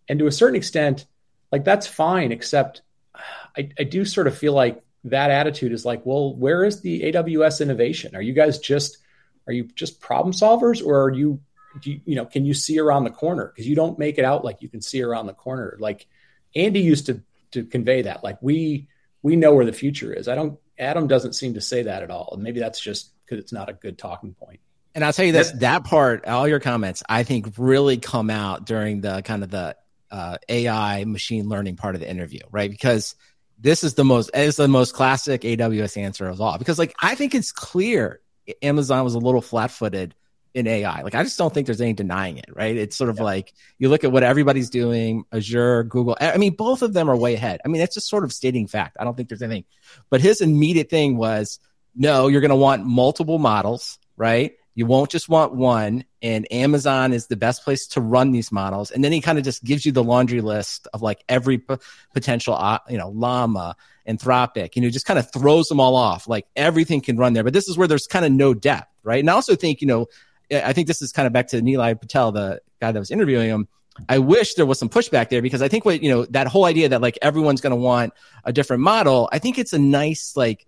and 0.09 0.19
to 0.19 0.27
a 0.27 0.33
certain 0.33 0.57
extent, 0.57 1.07
like 1.51 1.65
that's 1.65 1.87
fine, 1.87 2.31
except 2.31 2.83
I, 3.15 3.71
I 3.79 3.85
do 3.85 4.05
sort 4.05 4.27
of 4.27 4.37
feel 4.37 4.53
like 4.53 4.83
that 5.05 5.31
attitude 5.31 5.73
is 5.73 5.85
like, 5.85 6.05
well, 6.05 6.35
where 6.35 6.65
is 6.65 6.81
the 6.81 7.03
AWS 7.13 7.61
innovation? 7.61 8.15
Are 8.15 8.23
you 8.23 8.33
guys 8.33 8.59
just 8.59 8.99
are 9.47 9.53
you 9.53 9.65
just 9.75 10.01
problem 10.01 10.33
solvers, 10.33 10.85
or 10.85 11.03
are 11.03 11.13
you, 11.13 11.41
you, 11.83 12.01
you 12.05 12.15
know, 12.15 12.25
can 12.25 12.45
you 12.45 12.55
see 12.55 12.79
around 12.79 13.05
the 13.05 13.11
corner? 13.11 13.47
Because 13.47 13.67
you 13.67 13.75
don't 13.75 13.99
make 13.99 14.19
it 14.19 14.25
out 14.25 14.45
like 14.45 14.63
you 14.63 14.69
can 14.69 14.81
see 14.81 15.03
around 15.03 15.27
the 15.27 15.33
corner. 15.33 15.77
Like 15.81 16.07
Andy 16.55 16.81
used 16.81 17.07
to 17.07 17.23
to 17.53 17.65
convey 17.65 18.03
that, 18.03 18.23
like 18.23 18.41
we 18.41 18.89
we 19.23 19.37
know 19.37 19.55
where 19.55 19.65
the 19.65 19.73
future 19.73 20.13
is. 20.13 20.29
I 20.29 20.35
don't. 20.35 20.59
Adam 20.79 21.09
doesn't 21.09 21.35
seem 21.35 21.55
to 21.55 21.61
say 21.61 21.83
that 21.83 22.03
at 22.03 22.11
all, 22.11 22.31
and 22.33 22.43
maybe 22.43 22.61
that's 22.61 22.81
just 22.81 23.11
because 23.25 23.43
it's 23.43 23.53
not 23.53 23.69
a 23.69 23.73
good 23.73 23.99
talking 23.99 24.35
point. 24.35 24.61
And 24.95 25.05
I'll 25.05 25.13
tell 25.13 25.25
you 25.25 25.33
this: 25.33 25.51
that 25.53 25.85
part, 25.85 26.27
all 26.27 26.47
your 26.47 26.61
comments, 26.61 27.03
I 27.09 27.25
think, 27.25 27.55
really 27.57 27.97
come 27.97 28.31
out 28.31 28.67
during 28.67 29.01
the 29.01 29.23
kind 29.23 29.43
of 29.43 29.51
the 29.51 29.77
uh, 30.11 30.39
AI 30.49 31.05
machine 31.05 31.49
learning 31.49 31.77
part 31.77 31.95
of 31.95 32.01
the 32.01 32.11
interview, 32.11 32.41
right? 32.51 32.71
Because 32.71 33.15
this 33.59 33.85
is 33.85 33.95
the 33.95 34.05
most 34.05 34.31
is 34.35 34.57
the 34.57 34.69
most 34.69 34.95
classic 34.95 35.43
AWS 35.43 35.97
answer 35.97 36.29
of 36.29 36.41
all. 36.41 36.59
Because 36.59 36.79
like 36.79 36.95
I 37.01 37.15
think 37.15 37.35
it's 37.35 37.53
clear 37.53 38.21
Amazon 38.63 39.05
was 39.05 39.15
a 39.15 39.19
little 39.19 39.43
flat 39.43 39.71
footed 39.71 40.15
in 40.55 40.67
AI. 40.67 41.03
Like 41.03 41.15
I 41.15 41.23
just 41.23 41.39
don't 41.39 41.53
think 41.53 41.67
there's 41.67 41.81
any 41.81 41.93
denying 41.93 42.39
it, 42.39 42.49
right? 42.53 42.77
It's 42.77 42.97
sort 42.97 43.11
of 43.11 43.19
yeah. 43.19 43.25
like 43.25 43.53
you 43.79 43.89
look 43.89 44.05
at 44.05 44.13
what 44.13 44.23
everybody's 44.23 44.71
doing, 44.71 45.25
Azure, 45.33 45.85
Google. 45.85 46.17
I 46.21 46.39
mean, 46.39 46.55
both 46.55 46.83
of 46.83 46.93
them 46.93 47.09
are 47.09 47.17
way 47.17 47.35
ahead. 47.35 47.61
I 47.65 47.69
mean, 47.69 47.81
that's 47.81 47.95
just 47.95 48.09
sort 48.09 48.25
of 48.25 48.33
stating 48.33 48.67
fact. 48.67 48.97
I 48.99 49.05
don't 49.05 49.17
think 49.17 49.29
there's 49.29 49.43
anything. 49.43 49.65
But 50.09 50.21
his 50.21 50.41
immediate 50.41 50.91
thing 50.91 51.17
was, 51.17 51.61
no, 51.95 52.29
you're 52.29 52.41
going 52.41 52.51
to 52.51 52.57
want 52.57 52.85
multiple 52.85 53.39
models, 53.39 53.99
right? 54.17 54.53
You 54.81 54.87
won't 54.87 55.11
just 55.11 55.29
want 55.29 55.55
one, 55.55 56.07
and 56.23 56.51
Amazon 56.51 57.13
is 57.13 57.27
the 57.27 57.37
best 57.37 57.65
place 57.65 57.87
to 57.89 58.01
run 58.01 58.33
these 58.33 58.51
models. 58.51 58.91
And 58.91 59.05
then 59.05 59.13
he 59.13 59.21
kind 59.21 59.37
of 59.37 59.45
just 59.45 59.63
gives 59.63 59.85
you 59.85 59.93
the 59.93 60.03
laundry 60.03 60.41
list 60.41 60.89
of 60.95 61.03
like 61.03 61.23
every 61.29 61.59
p- 61.59 61.77
potential, 62.15 62.55
uh, 62.55 62.79
you 62.89 62.97
know, 62.97 63.11
Llama, 63.11 63.77
Anthropic, 64.09 64.77
you 64.77 64.81
know, 64.81 64.89
just 64.89 65.05
kind 65.05 65.19
of 65.19 65.31
throws 65.31 65.69
them 65.69 65.81
all 65.81 65.95
off. 65.97 66.27
Like 66.27 66.47
everything 66.57 67.03
can 67.03 67.19
run 67.19 67.35
there, 67.35 67.45
but 67.45 67.53
this 67.53 67.69
is 67.69 67.77
where 67.77 67.87
there's 67.87 68.07
kind 68.07 68.25
of 68.25 68.33
no 68.33 68.55
depth, 68.55 68.91
right? 69.03 69.21
And 69.21 69.29
I 69.29 69.35
also 69.35 69.55
think, 69.55 69.83
you 69.83 69.87
know, 69.87 70.07
I 70.51 70.73
think 70.73 70.89
this 70.89 71.03
is 71.03 71.13
kind 71.13 71.27
of 71.27 71.35
back 71.35 71.49
to 71.49 71.61
Nilay 71.61 72.01
Patel, 72.01 72.33
the 72.33 72.63
guy 72.81 72.91
that 72.91 72.99
was 72.99 73.11
interviewing 73.11 73.51
him. 73.51 73.69
I 74.09 74.17
wish 74.17 74.55
there 74.55 74.65
was 74.65 74.79
some 74.79 74.89
pushback 74.89 75.29
there 75.29 75.43
because 75.43 75.61
I 75.61 75.69
think 75.69 75.85
what, 75.85 76.03
you 76.03 76.09
know, 76.09 76.25
that 76.31 76.47
whole 76.47 76.65
idea 76.65 76.89
that 76.89 77.03
like 77.03 77.19
everyone's 77.21 77.61
going 77.61 77.73
to 77.73 77.77
want 77.77 78.15
a 78.45 78.53
different 78.55 78.83
model, 78.83 79.29
I 79.31 79.41
think 79.41 79.59
it's 79.59 79.75
a 79.75 79.79
nice, 79.79 80.33
like, 80.37 80.67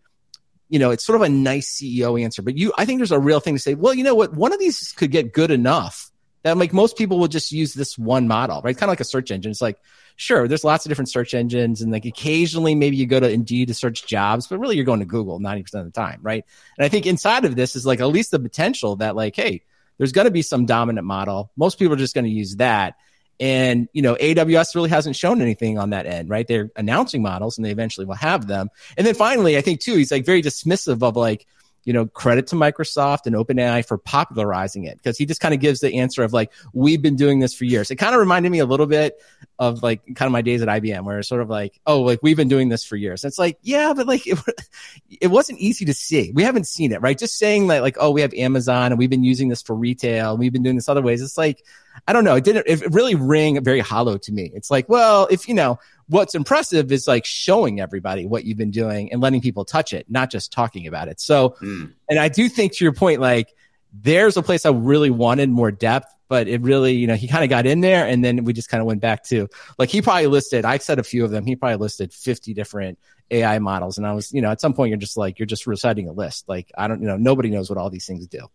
you 0.72 0.78
know, 0.78 0.90
it's 0.90 1.04
sort 1.04 1.16
of 1.16 1.22
a 1.22 1.28
nice 1.28 1.70
CEO 1.70 2.18
answer, 2.18 2.40
but 2.40 2.56
you, 2.56 2.72
I 2.78 2.86
think 2.86 2.98
there's 2.98 3.12
a 3.12 3.18
real 3.18 3.40
thing 3.40 3.56
to 3.56 3.60
say, 3.60 3.74
well, 3.74 3.92
you 3.92 4.02
know 4.02 4.14
what? 4.14 4.32
One 4.32 4.54
of 4.54 4.58
these 4.58 4.92
could 4.92 5.10
get 5.10 5.34
good 5.34 5.50
enough 5.50 6.10
that 6.44 6.56
like 6.56 6.72
most 6.72 6.96
people 6.96 7.18
will 7.18 7.28
just 7.28 7.52
use 7.52 7.74
this 7.74 7.98
one 7.98 8.26
model, 8.26 8.62
right? 8.64 8.74
Kind 8.74 8.84
of 8.84 8.92
like 8.92 9.00
a 9.00 9.04
search 9.04 9.30
engine. 9.30 9.50
It's 9.50 9.60
like, 9.60 9.78
sure, 10.16 10.48
there's 10.48 10.64
lots 10.64 10.86
of 10.86 10.88
different 10.88 11.10
search 11.10 11.34
engines 11.34 11.82
and 11.82 11.92
like 11.92 12.06
occasionally 12.06 12.74
maybe 12.74 12.96
you 12.96 13.04
go 13.04 13.20
to 13.20 13.30
Indeed 13.30 13.68
to 13.68 13.74
search 13.74 14.06
jobs, 14.06 14.46
but 14.46 14.60
really 14.60 14.76
you're 14.76 14.86
going 14.86 15.00
to 15.00 15.04
Google 15.04 15.38
90% 15.40 15.74
of 15.74 15.84
the 15.84 15.90
time, 15.90 16.20
right? 16.22 16.42
And 16.78 16.86
I 16.86 16.88
think 16.88 17.04
inside 17.04 17.44
of 17.44 17.54
this 17.54 17.76
is 17.76 17.84
like 17.84 18.00
at 18.00 18.06
least 18.06 18.30
the 18.30 18.40
potential 18.40 18.96
that 18.96 19.14
like, 19.14 19.36
hey, 19.36 19.60
there's 19.98 20.12
going 20.12 20.24
to 20.24 20.30
be 20.30 20.40
some 20.40 20.64
dominant 20.64 21.06
model. 21.06 21.50
Most 21.54 21.78
people 21.78 21.92
are 21.92 21.98
just 21.98 22.14
going 22.14 22.24
to 22.24 22.30
use 22.30 22.56
that. 22.56 22.94
And, 23.40 23.88
you 23.92 24.02
know, 24.02 24.14
AWS 24.16 24.74
really 24.74 24.90
hasn't 24.90 25.16
shown 25.16 25.42
anything 25.42 25.78
on 25.78 25.90
that 25.90 26.06
end, 26.06 26.28
right? 26.28 26.46
They're 26.46 26.70
announcing 26.76 27.22
models 27.22 27.58
and 27.58 27.64
they 27.64 27.70
eventually 27.70 28.06
will 28.06 28.14
have 28.14 28.46
them. 28.46 28.70
And 28.96 29.06
then 29.06 29.14
finally, 29.14 29.56
I 29.56 29.60
think 29.60 29.80
too, 29.80 29.96
he's 29.96 30.12
like 30.12 30.24
very 30.24 30.42
dismissive 30.42 31.02
of 31.02 31.16
like, 31.16 31.46
you 31.84 31.92
know, 31.92 32.06
credit 32.06 32.46
to 32.48 32.56
Microsoft 32.56 33.26
and 33.26 33.34
OpenAI 33.34 33.84
for 33.86 33.98
popularizing 33.98 34.84
it 34.84 34.98
because 34.98 35.18
he 35.18 35.26
just 35.26 35.40
kind 35.40 35.52
of 35.52 35.60
gives 35.60 35.80
the 35.80 35.98
answer 35.98 36.22
of 36.22 36.32
like, 36.32 36.52
we've 36.72 37.02
been 37.02 37.16
doing 37.16 37.40
this 37.40 37.54
for 37.54 37.64
years. 37.64 37.90
It 37.90 37.96
kind 37.96 38.14
of 38.14 38.20
reminded 38.20 38.52
me 38.52 38.60
a 38.60 38.66
little 38.66 38.86
bit 38.86 39.20
of 39.58 39.82
like 39.82 40.04
kind 40.14 40.26
of 40.26 40.32
my 40.32 40.42
days 40.42 40.62
at 40.62 40.68
IBM 40.68 41.04
where 41.04 41.18
it's 41.18 41.28
sort 41.28 41.42
of 41.42 41.50
like, 41.50 41.80
oh, 41.86 42.02
like 42.02 42.20
we've 42.22 42.36
been 42.36 42.48
doing 42.48 42.68
this 42.68 42.84
for 42.84 42.94
years. 42.94 43.24
And 43.24 43.30
it's 43.30 43.38
like, 43.38 43.58
yeah, 43.62 43.92
but 43.94 44.06
like 44.06 44.26
it, 44.26 44.38
it 45.20 45.28
wasn't 45.28 45.58
easy 45.58 45.84
to 45.86 45.94
see. 45.94 46.30
We 46.32 46.44
haven't 46.44 46.68
seen 46.68 46.92
it, 46.92 47.02
right? 47.02 47.18
Just 47.18 47.36
saying 47.36 47.66
that 47.68 47.82
like, 47.82 47.96
oh, 47.98 48.12
we 48.12 48.20
have 48.20 48.34
Amazon 48.34 48.92
and 48.92 48.98
we've 48.98 49.10
been 49.10 49.24
using 49.24 49.48
this 49.48 49.62
for 49.62 49.74
retail 49.74 50.30
and 50.30 50.38
we've 50.38 50.52
been 50.52 50.62
doing 50.62 50.76
this 50.76 50.88
other 50.88 51.02
ways. 51.02 51.20
It's 51.20 51.38
like, 51.38 51.64
I 52.06 52.12
don't 52.12 52.24
know. 52.24 52.34
It 52.34 52.44
didn't, 52.44 52.66
it 52.66 52.92
really 52.92 53.14
rang 53.14 53.62
very 53.62 53.80
hollow 53.80 54.18
to 54.18 54.32
me. 54.32 54.50
It's 54.54 54.70
like, 54.70 54.88
well, 54.88 55.28
if 55.30 55.48
you 55.48 55.54
know, 55.54 55.78
what's 56.08 56.34
impressive 56.34 56.90
is 56.92 57.06
like 57.06 57.24
showing 57.24 57.80
everybody 57.80 58.26
what 58.26 58.44
you've 58.44 58.58
been 58.58 58.70
doing 58.70 59.12
and 59.12 59.20
letting 59.20 59.40
people 59.40 59.64
touch 59.64 59.92
it, 59.92 60.06
not 60.08 60.30
just 60.30 60.52
talking 60.52 60.86
about 60.86 61.08
it. 61.08 61.20
So, 61.20 61.56
mm. 61.60 61.92
and 62.08 62.18
I 62.18 62.28
do 62.28 62.48
think 62.48 62.74
to 62.74 62.84
your 62.84 62.92
point, 62.92 63.20
like 63.20 63.48
there's 63.92 64.36
a 64.36 64.42
place 64.42 64.66
I 64.66 64.70
really 64.70 65.10
wanted 65.10 65.48
more 65.50 65.70
depth, 65.70 66.12
but 66.28 66.48
it 66.48 66.62
really, 66.62 66.94
you 66.94 67.06
know, 67.06 67.14
he 67.14 67.28
kind 67.28 67.44
of 67.44 67.50
got 67.50 67.66
in 67.66 67.80
there 67.80 68.06
and 68.06 68.24
then 68.24 68.44
we 68.44 68.52
just 68.52 68.68
kind 68.68 68.80
of 68.80 68.86
went 68.86 69.00
back 69.00 69.22
to 69.24 69.48
like 69.78 69.90
he 69.90 70.02
probably 70.02 70.26
listed, 70.26 70.64
I 70.64 70.78
said 70.78 70.98
a 70.98 71.02
few 71.02 71.24
of 71.24 71.30
them, 71.30 71.46
he 71.46 71.56
probably 71.56 71.76
listed 71.76 72.12
50 72.12 72.54
different 72.54 72.98
AI 73.30 73.58
models. 73.58 73.98
And 73.98 74.06
I 74.06 74.12
was, 74.12 74.32
you 74.32 74.42
know, 74.42 74.50
at 74.50 74.60
some 74.60 74.74
point 74.74 74.90
you're 74.90 74.98
just 74.98 75.16
like, 75.16 75.38
you're 75.38 75.46
just 75.46 75.66
reciting 75.66 76.08
a 76.08 76.12
list. 76.12 76.48
Like, 76.48 76.70
I 76.76 76.88
don't, 76.88 77.00
you 77.00 77.06
know, 77.06 77.16
nobody 77.16 77.50
knows 77.50 77.70
what 77.70 77.78
all 77.78 77.90
these 77.90 78.06
things 78.06 78.26
do. 78.26 78.48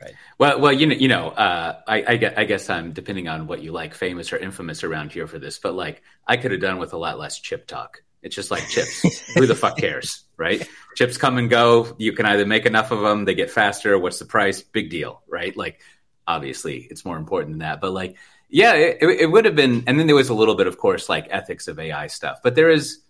Right. 0.00 0.14
Well, 0.38 0.60
well, 0.60 0.72
you 0.72 0.86
know, 0.86 0.94
you 0.94 1.08
know, 1.08 1.28
uh, 1.28 1.80
I, 1.86 2.04
I, 2.06 2.16
guess, 2.16 2.34
I 2.36 2.44
guess 2.44 2.68
I'm 2.68 2.92
depending 2.92 3.28
on 3.28 3.46
what 3.46 3.62
you 3.62 3.72
like, 3.72 3.94
famous 3.94 4.32
or 4.32 4.36
infamous 4.36 4.82
around 4.82 5.12
here 5.12 5.26
for 5.26 5.38
this, 5.38 5.58
but 5.58 5.74
like 5.74 6.02
I 6.26 6.36
could 6.36 6.50
have 6.50 6.60
done 6.60 6.78
with 6.78 6.92
a 6.92 6.98
lot 6.98 7.18
less 7.18 7.38
chip 7.38 7.66
talk. 7.66 8.02
It's 8.22 8.34
just 8.34 8.50
like 8.50 8.66
chips. 8.68 9.02
Who 9.34 9.46
the 9.46 9.54
fuck 9.54 9.76
cares, 9.76 10.24
right? 10.36 10.66
Chips 10.96 11.18
come 11.18 11.38
and 11.38 11.50
go. 11.50 11.94
You 11.98 12.12
can 12.12 12.26
either 12.26 12.46
make 12.46 12.64
enough 12.64 12.90
of 12.90 13.00
them, 13.00 13.24
they 13.24 13.34
get 13.34 13.50
faster. 13.50 13.98
What's 13.98 14.18
the 14.18 14.24
price? 14.24 14.62
Big 14.62 14.90
deal, 14.90 15.22
right? 15.28 15.54
Like, 15.56 15.80
obviously, 16.26 16.86
it's 16.90 17.04
more 17.04 17.18
important 17.18 17.52
than 17.52 17.58
that. 17.60 17.82
But 17.82 17.92
like, 17.92 18.16
yeah, 18.48 18.74
it, 18.74 19.02
it 19.02 19.30
would 19.30 19.44
have 19.44 19.54
been. 19.54 19.84
And 19.86 20.00
then 20.00 20.06
there 20.06 20.16
was 20.16 20.30
a 20.30 20.34
little 20.34 20.54
bit, 20.54 20.66
of 20.66 20.78
course, 20.78 21.08
like 21.08 21.26
ethics 21.30 21.68
of 21.68 21.78
AI 21.78 22.06
stuff. 22.06 22.38
But 22.42 22.54
there 22.54 22.70
is, 22.70 23.00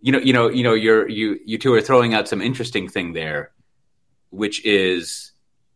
you 0.00 0.12
know, 0.12 0.20
you 0.20 0.32
know, 0.32 0.48
you 0.48 0.62
know, 0.62 0.74
you're 0.74 1.08
you 1.08 1.40
you 1.44 1.58
two 1.58 1.72
are 1.74 1.80
throwing 1.80 2.14
out 2.14 2.28
some 2.28 2.40
interesting 2.40 2.88
thing 2.88 3.14
there, 3.14 3.50
which 4.30 4.64
is 4.64 5.32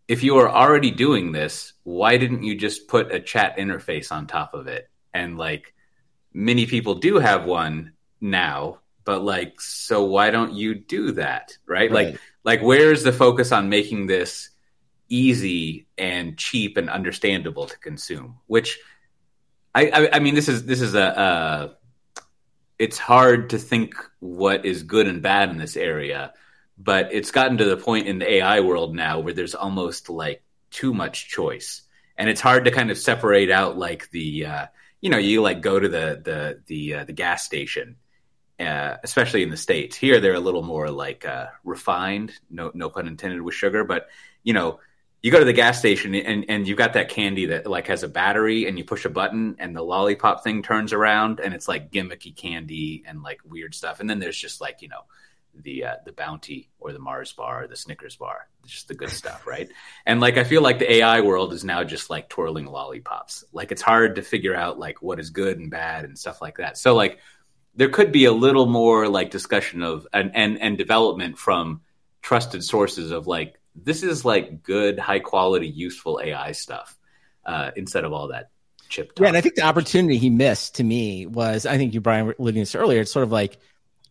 if 0.09 0.23
you 0.23 0.39
are 0.39 0.49
already 0.49 0.91
doing 0.91 1.33
this, 1.33 1.73
why 1.85 2.17
didn't 2.17 2.43
you 2.43 2.55
just 2.57 2.89
put 2.89 3.13
a 3.13 3.21
chat 3.21 3.57
interface 3.57 4.13
on 4.13 4.27
top 4.27 4.55
of 4.55 4.67
it? 4.67 4.89
And 5.15 5.39
like 5.39 5.75
many 6.33 6.67
people 6.67 6.97
do 6.97 7.19
have 7.19 7.45
one 7.45 7.93
now, 8.21 8.81
but 9.05 9.23
like, 9.23 9.61
so 9.61 10.05
why 10.05 10.31
don't 10.31 10.55
you 10.55 10.75
do 10.75 11.13
that? 11.13 11.57
Right? 11.67 11.91
right. 11.91 12.07
Like, 12.13 12.21
like 12.45 12.63
where's 12.63 13.03
the 13.03 13.13
focus 13.13 13.53
on 13.53 13.69
making 13.69 14.07
this 14.07 14.51
easy 15.09 15.87
and 15.97 16.37
cheap 16.37 16.77
and 16.77 16.91
understandable 16.91 17.67
to 17.67 17.79
consume? 17.79 18.39
Which 18.47 18.79
I, 19.75 19.87
I, 19.89 20.17
I 20.17 20.19
mean, 20.19 20.35
this 20.35 20.49
is, 20.49 20.65
this 20.65 20.81
is 20.81 20.95
a, 20.95 21.19
uh, 21.19 21.69
it's 22.79 22.99
hard 22.99 23.51
to 23.51 23.59
think 23.59 23.95
what 24.19 24.65
is 24.65 24.83
good 24.83 25.07
and 25.07 25.23
bad 25.23 25.51
in 25.51 25.59
this 25.59 25.77
area 25.77 26.33
but 26.83 27.13
it's 27.13 27.31
gotten 27.31 27.59
to 27.59 27.65
the 27.65 27.77
point 27.77 28.07
in 28.07 28.19
the 28.19 28.31
AI 28.35 28.61
world 28.61 28.95
now 28.95 29.21
where 29.21 29.35
there's 29.35 29.55
almost 29.55 30.09
like 30.11 30.43
too 30.71 30.93
much 30.93 31.29
choice, 31.29 31.83
and 32.17 32.29
it's 32.29 32.41
hard 32.41 32.65
to 32.65 32.71
kind 32.71 32.91
of 32.91 32.99
separate 32.99 33.51
out 33.51 33.79
like 33.79 34.11
the 34.11 34.47
uh, 34.47 34.67
you 35.01 35.11
know 35.11 35.19
you 35.19 35.43
like 35.43 35.61
go 35.61 35.79
to 35.79 35.89
the 35.89 36.21
the 36.25 36.63
the 36.67 36.95
uh, 36.95 37.05
the 37.05 37.13
gas 37.13 37.45
station. 37.45 37.97
Uh, 38.61 38.97
especially 39.03 39.43
in 39.43 39.51
the 39.51 39.57
states, 39.57 39.97
here 39.97 40.21
they're 40.21 40.35
a 40.35 40.41
little 40.41 40.63
more 40.63 40.89
like 40.89 41.25
uh, 41.25 41.47
refined. 41.65 42.33
No, 42.49 42.71
no 42.75 42.91
pun 42.91 43.09
intended 43.09 43.43
with 43.43 43.55
sugar, 43.55 43.83
but 43.83 44.09
you 44.45 44.53
know, 44.53 44.79
you 45.23 45.31
go 45.31 45.39
to 45.39 45.45
the 45.45 45.53
gas 45.53 45.79
station 45.79 46.15
and, 46.15 46.45
and 46.49 46.67
you've 46.69 46.79
got 46.79 46.93
that 46.93 47.09
candy 47.09 47.47
that 47.47 47.67
like 47.67 47.87
has 47.87 48.03
a 48.03 48.09
battery 48.09 48.67
and 48.67 48.77
you 48.77 48.85
push 48.85 49.05
a 49.05 49.09
button 49.09 49.57
and 49.59 49.75
the 49.75 49.83
lollipop 49.83 50.43
thing 50.45 50.63
turns 50.63 50.93
around 50.93 51.41
and 51.41 51.55
it's 51.55 51.67
like 51.69 51.93
gimmicky 51.93 52.35
candy 52.35 53.05
and 53.07 53.23
like 53.23 53.41
weird 53.45 53.75
stuff. 53.75 54.01
And 54.01 54.11
then 54.11 54.19
there's 54.19 54.37
just 54.37 54.61
like, 54.61 54.83
you 54.83 54.89
know, 54.89 55.03
the 55.55 55.85
uh, 55.85 55.95
the 56.05 56.13
bounty 56.13 56.71
or 56.79 56.93
the 56.93 56.99
Mars 56.99 57.33
bar 57.33 57.65
or 57.65 57.67
the 57.67 57.77
Snickers 57.77 58.17
bar, 58.17 58.49
just 58.65 58.89
the 58.89 58.95
good 58.95 59.11
stuff, 59.11 59.47
right? 59.47 59.69
And 60.07 60.21
like 60.21 60.37
I 60.37 60.45
feel 60.45 60.63
like 60.63 60.79
the 60.79 60.91
AI 60.91 61.21
world 61.21 61.53
is 61.53 61.65
now 61.65 61.85
just 61.85 62.11
like 62.11 62.29
twirling 62.29 62.67
lollipops. 62.67 63.45
Like 63.53 63.73
it's 63.73 63.83
hard 63.83 64.17
to 64.17 64.23
figure 64.23 64.55
out 64.55 64.79
like 64.79 65.03
what 65.03 65.21
is 65.21 65.31
good 65.31 65.59
and 65.59 65.71
bad 65.71 66.05
and 66.05 66.19
stuff 66.19 66.41
like 66.41 66.59
that. 66.59 66.79
So 66.79 66.95
like 66.95 67.19
there 67.75 67.89
could 67.89 68.13
be 68.13 68.25
a 68.25 68.33
little 68.33 68.67
more 68.67 69.09
like 69.09 69.31
discussion 69.31 69.83
of 69.83 70.07
and 70.13 70.33
and, 70.35 70.61
and 70.61 70.79
development 70.79 71.39
from 71.39 71.83
trusted 72.23 72.65
sources 72.65 73.11
of 73.11 73.27
like 73.27 73.59
this 73.75 74.03
is 74.03 74.25
like 74.25 74.63
good, 74.63 74.99
high 74.99 75.21
quality, 75.21 75.69
useful 75.69 76.21
AI 76.23 76.53
stuff 76.53 76.97
uh, 77.45 77.71
instead 77.77 78.05
of 78.05 78.13
all 78.13 78.29
that 78.29 78.51
chip. 78.89 79.15
Talk. 79.15 79.23
Yeah, 79.23 79.29
and 79.29 79.37
I 79.37 79.41
think 79.41 79.55
the 79.55 79.63
opportunity 79.63 80.19
he 80.19 80.31
missed 80.31 80.77
to 80.77 80.85
me 80.85 81.27
was 81.27 81.67
I 81.67 81.79
think 81.79 81.95
you 81.95 82.01
Brian 82.01 82.27
were 82.27 82.37
alluding 82.39 82.61
to 82.61 82.63
this 82.63 82.75
earlier. 82.75 83.01
It's 83.01 83.13
sort 83.13 83.25
of 83.25 83.33
like 83.33 83.59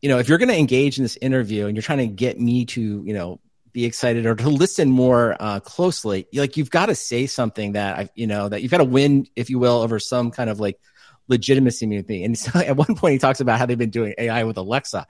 you 0.01 0.09
know, 0.09 0.17
if 0.17 0.27
you're 0.27 0.37
going 0.37 0.49
to 0.49 0.57
engage 0.57 0.97
in 0.97 1.03
this 1.03 1.17
interview 1.21 1.67
and 1.67 1.75
you're 1.75 1.83
trying 1.83 1.99
to 1.99 2.07
get 2.07 2.39
me 2.39 2.65
to, 2.65 3.03
you 3.05 3.13
know, 3.13 3.39
be 3.71 3.85
excited 3.85 4.25
or 4.25 4.35
to 4.35 4.49
listen 4.49 4.89
more 4.89 5.37
uh, 5.39 5.59
closely, 5.59 6.27
like 6.33 6.57
you've 6.57 6.71
got 6.71 6.87
to 6.87 6.95
say 6.95 7.27
something 7.27 7.73
that 7.73 7.97
I, 7.97 8.09
you 8.15 8.27
know, 8.27 8.49
that 8.49 8.61
you've 8.61 8.71
got 8.71 8.79
to 8.79 8.83
win, 8.83 9.27
if 9.35 9.49
you 9.49 9.59
will, 9.59 9.81
over 9.81 9.99
some 9.99 10.31
kind 10.31 10.49
of 10.49 10.59
like 10.59 10.79
legitimacy 11.27 11.85
me. 11.85 12.23
And 12.23 12.37
so 12.37 12.59
at 12.59 12.75
one 12.75 12.95
point, 12.95 13.13
he 13.13 13.19
talks 13.19 13.39
about 13.39 13.59
how 13.59 13.65
they've 13.65 13.77
been 13.77 13.89
doing 13.89 14.13
AI 14.17 14.43
with 14.43 14.57
Alexa. 14.57 15.07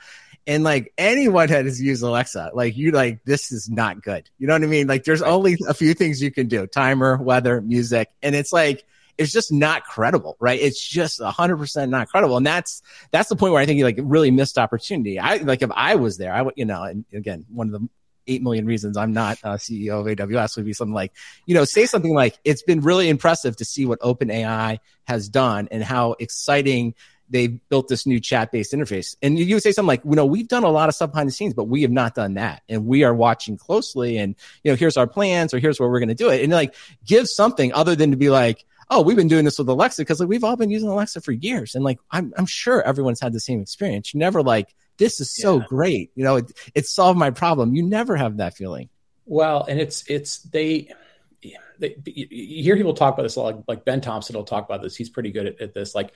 And 0.48 0.64
like 0.64 0.92
anyone 0.98 1.48
that 1.50 1.66
has 1.66 1.80
used 1.80 2.02
Alexa, 2.02 2.52
like 2.54 2.76
you 2.76 2.92
like 2.92 3.24
this 3.26 3.52
is 3.52 3.70
not 3.70 4.02
good. 4.02 4.28
You 4.40 4.48
know 4.48 4.54
what 4.54 4.64
I 4.64 4.68
mean? 4.68 4.88
Like 4.88 5.04
there's 5.04 5.22
only 5.22 5.58
a 5.68 5.74
few 5.74 5.94
things 5.94 6.22
you 6.22 6.32
can 6.32 6.48
do: 6.48 6.66
timer, 6.66 7.18
weather, 7.18 7.62
music, 7.62 8.10
and 8.24 8.34
it's 8.34 8.52
like 8.52 8.84
it's 9.18 9.32
just 9.32 9.52
not 9.52 9.84
credible, 9.86 10.38
right? 10.40 10.60
It's 10.60 10.86
just 10.86 11.22
hundred 11.22 11.58
percent 11.58 11.92
not 11.92 12.10
credible. 12.10 12.38
And 12.38 12.46
that's, 12.46 12.82
that's 13.12 13.30
the 13.30 13.36
point 13.36 13.54
where 13.54 13.62
I 13.62 13.66
think 13.66 13.78
you 13.78 13.86
like 13.86 14.00
really 14.02 14.32
missed 14.32 14.58
opportunity. 14.58 15.20
I 15.20 15.38
like 15.38 15.62
if 15.62 15.72
I 15.74 15.96
was 15.96 16.18
there, 16.18 16.34
I 16.34 16.42
would, 16.42 16.54
you 16.58 16.66
know, 16.66 16.84
and 16.84 17.06
again, 17.14 17.46
one 17.50 17.74
of 17.74 17.82
the 17.82 17.88
8 18.28 18.42
million 18.42 18.66
reasons 18.66 18.98
I'm 18.98 19.14
not 19.14 19.40
a 19.44 19.56
CEO 19.56 20.00
of 20.00 20.06
AWS 20.06 20.56
would 20.56 20.66
be 20.66 20.74
something 20.74 20.94
like, 20.94 21.14
you 21.46 21.56
know, 21.56 21.66
say 21.66 21.86
something 21.86 22.14
like, 22.14 22.38
it's 22.44 22.64
been 22.64 22.82
really 22.82 23.10
impressive 23.10 23.58
to 23.58 23.66
see 23.66 23.86
what 23.86 24.00
OpenAI 24.00 24.80
has 25.06 25.30
done 25.30 25.68
and 25.72 25.84
how 25.84 26.16
exciting 26.20 26.94
they 27.30 27.48
built 27.48 27.88
this 27.88 28.06
new 28.06 28.20
chat 28.20 28.52
based 28.52 28.74
interface. 28.74 29.16
And 29.22 29.40
you 29.40 29.56
would 29.56 29.64
say 29.64 29.72
something 29.72 29.88
like, 29.88 30.04
you 30.04 30.12
know, 30.12 30.26
we've 30.26 30.50
done 30.50 30.64
a 30.64 30.70
lot 30.70 30.90
of 30.90 30.96
stuff 30.96 31.12
behind 31.12 31.30
the 31.30 31.34
scenes, 31.34 31.54
but 31.54 31.64
we 31.64 31.82
have 31.84 31.92
not 31.92 32.14
done 32.14 32.34
that. 32.34 32.62
And 32.68 32.86
we 32.86 33.04
are 33.04 33.14
watching 33.14 33.58
closely 33.58 34.18
and, 34.18 34.36
you 34.64 34.72
know, 34.72 34.76
here's 34.76 34.98
our 34.98 35.08
plans 35.08 35.54
or 35.54 35.60
here's 35.60 35.80
where 35.80 35.90
we're 35.90 36.00
going 36.00 36.10
to 36.10 36.16
do 36.16 36.30
it. 36.30 36.44
And 36.44 36.52
like 36.52 36.76
give 37.06 37.28
something 37.28 37.74
other 37.74 37.96
than 37.96 38.12
to 38.12 38.18
be 38.18 38.30
like, 38.30 38.66
oh, 38.92 39.02
we've 39.02 39.18
been 39.18 39.28
doing 39.28 39.46
this 39.46 39.58
with 39.58 39.68
Alexa 39.70 40.04
because 40.04 40.20
like 40.20 40.30
we've 40.30 40.44
all 40.44 40.56
been 40.56 40.70
using 40.70 40.90
Alexa 40.90 41.22
for 41.22 41.32
years, 41.32 41.74
and 41.74 41.84
like 41.84 41.98
I'm 42.12 42.32
I'm 42.38 42.46
sure 42.46 42.84
everyone's 42.84 43.20
had 43.20 43.34
the 43.34 43.40
same 43.40 43.62
experience. 43.62 44.14
You 44.14 44.20
never 44.20 44.44
like 44.44 44.76
this 44.98 45.20
is 45.20 45.34
so 45.34 45.58
yeah. 45.58 45.66
great, 45.68 46.12
you 46.14 46.24
know, 46.24 46.36
it 46.36 46.52
it 46.76 46.86
solved 46.86 47.18
my 47.18 47.32
problem. 47.32 47.74
You 47.74 47.82
never 47.82 48.16
have 48.16 48.38
that 48.38 48.56
feeling. 48.56 48.90
Well, 49.26 49.64
and 49.64 49.80
it's 49.80 50.04
it's 50.08 50.40
they. 50.40 50.94
They, 51.80 51.98
you 52.06 52.62
hear 52.62 52.78
people 52.78 52.94
talk 52.94 53.16
about 53.16 53.24
this 53.24 53.38
a 53.38 53.42
like, 53.42 53.56
like 53.68 53.86
Ben 53.86 54.02
Thompson 54.02 54.36
will 54.36 54.44
talk 54.44 54.66
about 54.66 54.84
this. 54.84 54.96
He's 54.96 55.10
pretty 55.10 55.32
good 55.32 55.48
at, 55.48 55.62
at 55.62 55.74
this. 55.74 55.96
Like 55.96 56.14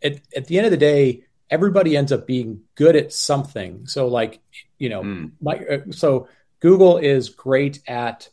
at, 0.00 0.20
at 0.36 0.46
the 0.46 0.56
end 0.56 0.66
of 0.66 0.70
the 0.70 0.76
day, 0.76 1.24
everybody 1.50 1.96
ends 1.96 2.12
up 2.12 2.28
being 2.28 2.60
good 2.76 2.94
at 2.94 3.12
something. 3.12 3.88
So 3.88 4.06
like, 4.06 4.38
you 4.78 4.90
know, 4.90 5.02
mm. 5.02 5.32
my, 5.40 5.56
uh, 5.56 5.78
so 5.90 6.28
Google 6.60 6.98
is 6.98 7.30
great 7.30 7.80
at 7.88 8.28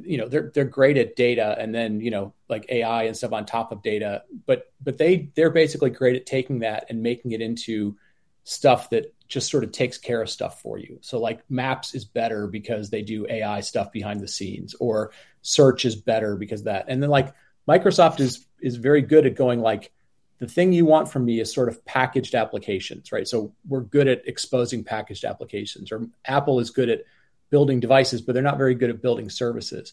you 0.00 0.16
know 0.16 0.28
they're 0.28 0.50
they're 0.54 0.64
great 0.64 0.96
at 0.96 1.16
data 1.16 1.56
and 1.58 1.74
then 1.74 2.00
you 2.00 2.10
know 2.10 2.32
like 2.48 2.66
AI 2.70 3.04
and 3.04 3.16
stuff 3.16 3.32
on 3.32 3.44
top 3.44 3.72
of 3.72 3.82
data 3.82 4.22
but 4.46 4.72
but 4.82 4.96
they 4.96 5.30
they're 5.34 5.50
basically 5.50 5.90
great 5.90 6.16
at 6.16 6.24
taking 6.24 6.60
that 6.60 6.86
and 6.88 7.02
making 7.02 7.32
it 7.32 7.40
into 7.40 7.96
stuff 8.44 8.90
that 8.90 9.12
just 9.28 9.50
sort 9.50 9.64
of 9.64 9.72
takes 9.72 9.96
care 9.96 10.20
of 10.20 10.28
stuff 10.28 10.60
for 10.60 10.78
you. 10.78 10.98
So 11.00 11.18
like 11.18 11.48
maps 11.50 11.94
is 11.94 12.04
better 12.04 12.46
because 12.46 12.90
they 12.90 13.00
do 13.02 13.26
AI 13.28 13.60
stuff 13.60 13.90
behind 13.90 14.20
the 14.20 14.28
scenes 14.28 14.74
or 14.78 15.12
search 15.40 15.84
is 15.84 15.96
better 15.96 16.36
because 16.36 16.64
that. 16.64 16.86
And 16.88 17.02
then 17.02 17.08
like 17.08 17.32
Microsoft 17.66 18.20
is 18.20 18.46
is 18.60 18.76
very 18.76 19.00
good 19.00 19.26
at 19.26 19.34
going 19.34 19.60
like 19.60 19.90
the 20.38 20.46
thing 20.46 20.72
you 20.72 20.84
want 20.84 21.08
from 21.08 21.24
me 21.24 21.40
is 21.40 21.52
sort 21.52 21.68
of 21.68 21.84
packaged 21.84 22.34
applications 22.34 23.10
right? 23.10 23.26
So 23.26 23.54
we're 23.66 23.80
good 23.80 24.08
at 24.08 24.26
exposing 24.26 24.84
packaged 24.84 25.24
applications 25.24 25.92
or 25.92 26.06
Apple 26.26 26.60
is 26.60 26.70
good 26.70 26.90
at 26.90 27.04
building 27.52 27.78
devices, 27.78 28.22
but 28.22 28.32
they're 28.32 28.42
not 28.42 28.58
very 28.58 28.74
good 28.74 28.90
at 28.90 29.02
building 29.02 29.30
services. 29.30 29.92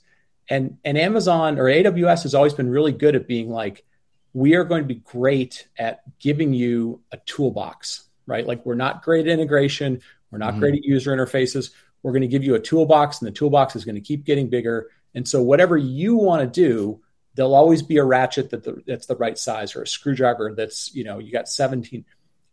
And 0.49 0.77
and 0.83 0.97
Amazon 0.97 1.59
or 1.59 1.65
AWS 1.65 2.23
has 2.23 2.33
always 2.33 2.53
been 2.53 2.69
really 2.69 2.93
good 2.93 3.15
at 3.15 3.27
being 3.27 3.49
like, 3.49 3.85
we 4.33 4.55
are 4.55 4.63
going 4.63 4.81
to 4.81 4.87
be 4.87 4.95
great 4.95 5.67
at 5.77 6.01
giving 6.19 6.53
you 6.53 7.01
a 7.11 7.17
toolbox, 7.17 8.05
right? 8.25 8.47
Like 8.47 8.65
we're 8.65 8.75
not 8.75 9.03
great 9.03 9.27
at 9.27 9.33
integration, 9.33 10.01
we're 10.31 10.39
not 10.39 10.51
mm-hmm. 10.51 10.61
great 10.61 10.75
at 10.75 10.83
user 10.83 11.15
interfaces. 11.15 11.71
We're 12.01 12.13
going 12.13 12.21
to 12.21 12.27
give 12.27 12.45
you 12.45 12.55
a 12.55 12.59
toolbox, 12.59 13.19
and 13.19 13.27
the 13.27 13.33
toolbox 13.33 13.75
is 13.75 13.83
going 13.83 13.95
to 13.95 14.01
keep 14.01 14.23
getting 14.23 14.49
bigger. 14.49 14.89
And 15.13 15.27
so 15.27 15.43
whatever 15.43 15.75
you 15.75 16.15
want 16.15 16.41
to 16.41 16.47
do, 16.47 17.01
there'll 17.35 17.55
always 17.55 17.81
be 17.81 17.97
a 17.97 18.03
ratchet 18.03 18.51
that 18.51 18.63
the, 18.63 18.81
that's 18.87 19.05
the 19.05 19.17
right 19.17 19.37
size 19.37 19.75
or 19.75 19.83
a 19.83 19.87
screwdriver 19.87 20.53
that's 20.55 20.93
you 20.95 21.03
know 21.03 21.19
you 21.19 21.31
got 21.31 21.47
17 21.47 22.03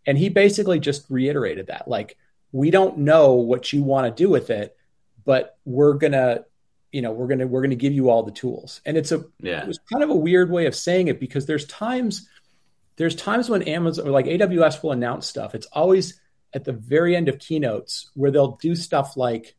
and 0.07 0.19
he 0.19 0.29
basically 0.29 0.79
just 0.79 1.07
reiterated 1.09 1.67
that 1.69 1.89
like 1.89 2.17
we 2.53 2.71
don't 2.71 2.99
know 2.99 3.33
what 3.33 3.73
you 3.73 3.83
want 3.83 4.07
to 4.07 4.23
do 4.23 4.31
with 4.31 4.51
it 4.51 4.77
but 5.27 5.59
we're 5.67 5.93
gonna 5.93 6.45
you 6.93 7.03
know 7.03 7.13
we're 7.13 7.27
gonna 7.27 7.47
we're 7.47 7.61
gonna 7.61 7.75
give 7.75 7.93
you 7.93 8.09
all 8.09 8.23
the 8.23 8.33
tools 8.33 8.81
and 8.87 8.97
it's 8.97 9.13
a 9.13 9.23
yeah. 9.41 9.61
it 9.61 9.69
was 9.69 9.79
kind 9.93 10.03
of 10.03 10.09
a 10.09 10.17
weird 10.17 10.51
way 10.51 10.65
of 10.65 10.75
saying 10.75 11.09
it 11.09 11.21
because 11.21 11.45
there's 11.45 11.67
times 11.67 12.27
there's 12.97 13.15
times 13.15 13.51
when 13.51 13.63
amazon 13.65 14.09
or 14.09 14.11
like 14.11 14.25
aws 14.25 14.83
will 14.83 14.93
announce 14.93 15.27
stuff 15.27 15.55
it's 15.55 15.67
always 15.67 16.19
at 16.55 16.65
the 16.65 16.73
very 16.73 17.15
end 17.15 17.29
of 17.29 17.39
keynotes 17.39 18.11
where 18.15 18.31
they'll 18.31 18.57
do 18.63 18.75
stuff 18.75 19.19
like 19.19 19.55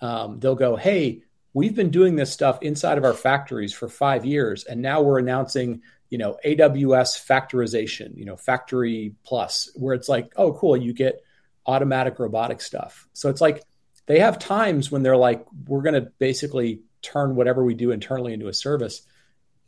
um, 0.00 0.40
they'll 0.40 0.56
go 0.56 0.74
hey 0.74 1.22
we've 1.52 1.74
been 1.74 1.90
doing 1.90 2.16
this 2.16 2.32
stuff 2.32 2.62
inside 2.62 2.98
of 2.98 3.04
our 3.04 3.14
factories 3.14 3.72
for 3.72 3.88
five 3.88 4.24
years, 4.24 4.64
and 4.64 4.80
now 4.80 5.02
we're 5.02 5.18
announcing, 5.18 5.82
you 6.08 6.18
know, 6.18 6.38
AWS 6.44 7.26
factorization, 7.26 8.16
you 8.16 8.24
know, 8.24 8.36
factory 8.36 9.14
plus, 9.24 9.70
where 9.74 9.94
it's 9.94 10.08
like, 10.08 10.32
oh, 10.36 10.52
cool, 10.52 10.76
you 10.76 10.92
get 10.92 11.22
automatic 11.66 12.18
robotic 12.18 12.60
stuff. 12.60 13.08
So 13.12 13.28
it's 13.28 13.40
like 13.40 13.62
they 14.10 14.18
have 14.18 14.40
times 14.40 14.90
when 14.90 15.04
they're 15.04 15.16
like, 15.16 15.46
we're 15.68 15.82
going 15.82 15.94
to 15.94 16.10
basically 16.18 16.80
turn 17.00 17.36
whatever 17.36 17.62
we 17.62 17.74
do 17.74 17.92
internally 17.92 18.32
into 18.32 18.48
a 18.48 18.52
service. 18.52 19.02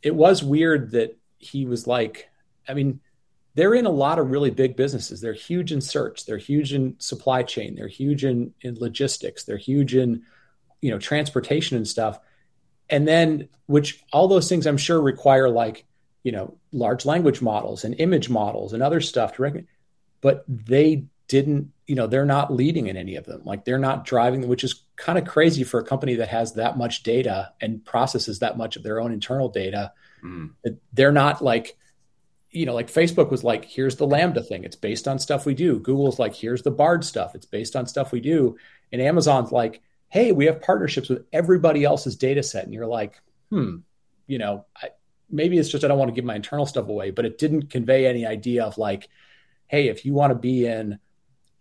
It 0.01 0.13
was 0.13 0.43
weird 0.43 0.91
that 0.91 1.17
he 1.37 1.65
was 1.65 1.87
like, 1.87 2.29
I 2.67 2.73
mean, 2.73 2.99
they're 3.55 3.73
in 3.73 3.85
a 3.85 3.89
lot 3.89 4.19
of 4.19 4.31
really 4.31 4.49
big 4.51 4.75
businesses. 4.75 5.21
They're 5.21 5.31
huge 5.31 5.71
in 5.71 5.79
search. 5.79 6.25
They're 6.25 6.37
huge 6.37 6.73
in 6.73 6.99
supply 6.99 7.43
chain. 7.43 7.75
They're 7.75 7.87
huge 7.87 8.25
in, 8.25 8.53
in 8.59 8.75
logistics. 8.75 9.45
They're 9.45 9.55
huge 9.55 9.95
in, 9.95 10.23
you 10.81 10.91
know, 10.91 10.99
transportation 10.99 11.77
and 11.77 11.87
stuff. 11.87 12.19
And 12.89 13.07
then, 13.07 13.47
which 13.67 14.03
all 14.11 14.27
those 14.27 14.49
things 14.49 14.67
I'm 14.67 14.75
sure 14.75 14.99
require 14.99 15.49
like, 15.49 15.85
you 16.21 16.33
know, 16.33 16.57
large 16.73 17.05
language 17.05 17.41
models 17.41 17.85
and 17.85 17.95
image 17.97 18.29
models 18.29 18.73
and 18.73 18.83
other 18.83 18.99
stuff 18.99 19.39
to. 19.39 19.67
But 20.19 20.43
they 20.49 21.05
didn't, 21.27 21.71
you 21.87 21.95
know, 21.95 22.07
they're 22.07 22.25
not 22.25 22.53
leading 22.53 22.87
in 22.87 22.97
any 22.97 23.15
of 23.15 23.25
them. 23.25 23.41
Like 23.45 23.65
they're 23.65 23.77
not 23.77 24.05
driving, 24.05 24.47
which 24.47 24.63
is 24.63 24.83
kind 24.95 25.17
of 25.17 25.25
crazy 25.25 25.63
for 25.63 25.79
a 25.79 25.83
company 25.83 26.15
that 26.15 26.29
has 26.29 26.53
that 26.53 26.77
much 26.77 27.03
data 27.03 27.53
and 27.61 27.83
processes 27.83 28.39
that 28.39 28.57
much 28.57 28.75
of 28.75 28.83
their 28.83 28.99
own 28.99 29.11
internal 29.11 29.49
data. 29.49 29.93
Mm. 30.23 30.51
They're 30.93 31.11
not 31.11 31.41
like, 31.41 31.77
you 32.51 32.65
know, 32.65 32.73
like 32.73 32.91
Facebook 32.91 33.31
was 33.31 33.43
like, 33.43 33.65
here's 33.65 33.95
the 33.95 34.05
Lambda 34.05 34.43
thing. 34.43 34.63
It's 34.63 34.75
based 34.75 35.07
on 35.07 35.17
stuff 35.17 35.45
we 35.45 35.55
do. 35.55 35.79
Google's 35.79 36.19
like, 36.19 36.35
here's 36.35 36.61
the 36.61 36.71
Bard 36.71 37.03
stuff. 37.03 37.35
It's 37.35 37.47
based 37.47 37.75
on 37.75 37.87
stuff 37.87 38.11
we 38.11 38.19
do. 38.19 38.57
And 38.91 39.01
Amazon's 39.01 39.51
like, 39.51 39.81
hey, 40.09 40.31
we 40.31 40.45
have 40.45 40.61
partnerships 40.61 41.09
with 41.09 41.25
everybody 41.33 41.83
else's 41.83 42.15
data 42.15 42.43
set. 42.43 42.65
And 42.65 42.73
you're 42.73 42.85
like, 42.85 43.19
hmm, 43.49 43.77
you 44.27 44.37
know, 44.37 44.65
I, 44.77 44.89
maybe 45.31 45.57
it's 45.57 45.69
just 45.69 45.83
I 45.83 45.87
don't 45.87 45.97
want 45.97 46.09
to 46.09 46.15
give 46.15 46.25
my 46.25 46.35
internal 46.35 46.67
stuff 46.67 46.87
away, 46.87 47.09
but 47.09 47.25
it 47.25 47.39
didn't 47.39 47.71
convey 47.71 48.05
any 48.05 48.25
idea 48.25 48.63
of 48.63 48.77
like, 48.77 49.09
hey, 49.67 49.87
if 49.87 50.05
you 50.05 50.13
want 50.13 50.31
to 50.31 50.37
be 50.37 50.67
in 50.67 50.99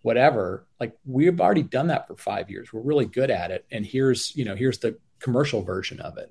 whatever, 0.03 0.67
like 0.79 0.97
we've 1.07 1.41
already 1.41 1.63
done 1.63 1.87
that 1.87 2.07
for 2.07 2.17
five 2.17 2.51
years. 2.51 2.73
We're 2.73 2.83
really 2.83 3.07
good 3.07 3.31
at 3.31 3.51
it. 3.51 3.65
And 3.71 3.87
here's, 3.87 4.35
you 4.37 4.45
know, 4.45 4.55
here's 4.55 4.79
the 4.79 4.99
commercial 5.21 5.63
version 5.63 6.01
of 6.01 6.19
it. 6.19 6.31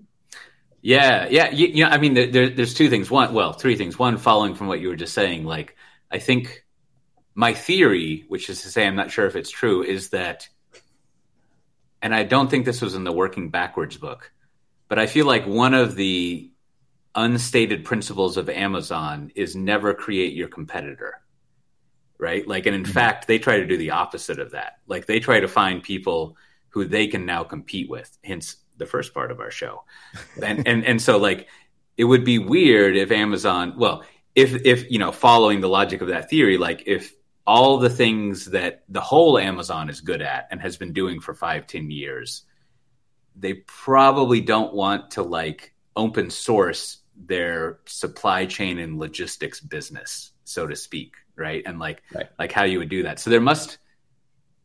Yeah, 0.82 1.28
yeah, 1.30 1.51
you, 1.51 1.67
you 1.67 1.84
know, 1.84 1.89
I 1.89 1.97
mean, 1.97 2.13
there, 2.15 2.49
there's 2.49 2.74
two 2.74 2.89
things. 2.89 3.09
One, 3.09 3.34
well, 3.34 3.53
three 3.53 3.76
things. 3.76 3.99
One, 3.99 4.17
following 4.17 4.55
from 4.55 4.67
what 4.67 4.82
you 4.82 4.89
were 4.89 4.95
just 4.95 5.13
saying, 5.13 5.45
like 5.45 5.76
I 6.11 6.19
think 6.19 6.65
my 7.36 7.53
theory, 7.53 8.26
which 8.28 8.49
is 8.49 8.63
to 8.63 8.69
say, 8.69 8.86
I'm 8.86 8.95
not 8.95 9.11
sure 9.11 9.26
if 9.26 9.36
it's 9.36 9.51
true, 9.51 9.84
is 9.84 10.09
that, 10.09 10.49
and 12.01 12.13
I 12.13 12.24
don't 12.24 12.49
think 12.49 12.65
this 12.65 12.82
was 12.82 12.95
in 12.95 13.03
the 13.03 13.11
Working 13.11 13.49
Backwards 13.49 13.95
book, 13.97 14.32
but 14.88 14.99
I 14.99 15.05
feel 15.05 15.26
like 15.28 15.45
one 15.45 15.74
of 15.74 15.95
the 15.95 16.51
unstated 17.13 17.86
principles 17.86 18.38
of 18.38 18.49
Amazon 18.49 19.32
is 19.36 19.55
never 19.55 19.93
create 19.93 20.34
your 20.34 20.47
competitor. 20.47 21.20
Right. 22.22 22.47
Like, 22.47 22.67
and 22.67 22.76
in 22.76 22.84
mm-hmm. 22.84 22.91
fact, 22.93 23.28
they 23.28 23.39
try 23.39 23.57
to 23.57 23.65
do 23.65 23.76
the 23.76 23.91
opposite 23.91 24.39
of 24.39 24.51
that. 24.51 24.78
Like, 24.88 25.07
they 25.07 25.19
try 25.19 25.41
to 25.41 25.47
find 25.47 25.84
people 25.84 26.38
who 26.69 26.86
they 26.86 27.07
can 27.07 27.26
now 27.26 27.43
compete 27.43 27.89
with, 27.89 28.17
hence 28.24 28.57
the 28.78 28.86
first 28.86 29.13
part 29.13 29.32
of 29.32 29.39
our 29.39 29.51
show. 29.51 29.84
and 30.43 30.67
and 30.67 30.86
and 30.86 31.01
so 31.01 31.17
like 31.17 31.47
it 31.97 32.03
would 32.03 32.26
be 32.26 32.39
weird 32.39 32.97
if 32.97 33.11
Amazon, 33.11 33.76
well, 33.78 34.03
if 34.36 34.53
if 34.65 34.91
you 34.91 34.99
know, 34.99 35.11
following 35.11 35.61
the 35.61 35.69
logic 35.69 36.01
of 36.01 36.09
that 36.09 36.30
theory, 36.30 36.57
like 36.57 36.84
if 36.88 37.13
all 37.45 37.78
the 37.78 37.89
things 37.89 38.45
that 38.45 38.84
the 38.89 39.01
whole 39.01 39.38
Amazon 39.38 39.89
is 39.89 40.01
good 40.01 40.22
at 40.22 40.47
and 40.51 40.61
has 40.61 40.78
been 40.78 40.93
doing 40.93 41.22
for 41.22 41.34
five, 41.34 41.67
ten 41.67 41.91
years, 41.91 42.43
they 43.36 43.53
probably 43.53 44.41
don't 44.41 44.74
want 44.74 45.11
to 45.11 45.24
like 45.24 45.74
open 45.95 46.30
source 46.30 46.99
their 47.24 47.80
supply 47.86 48.45
chain 48.45 48.80
and 48.80 48.97
logistics 48.97 49.59
business, 49.59 50.32
so 50.43 50.65
to 50.65 50.76
speak, 50.76 51.13
right? 51.36 51.64
And 51.66 51.80
like 51.80 52.04
right. 52.14 52.30
like 52.38 52.52
how 52.52 52.64
you 52.64 52.80
would 52.80 52.90
do 52.90 53.04
that. 53.04 53.20
So 53.20 53.30
there 53.30 53.42
must 53.42 53.78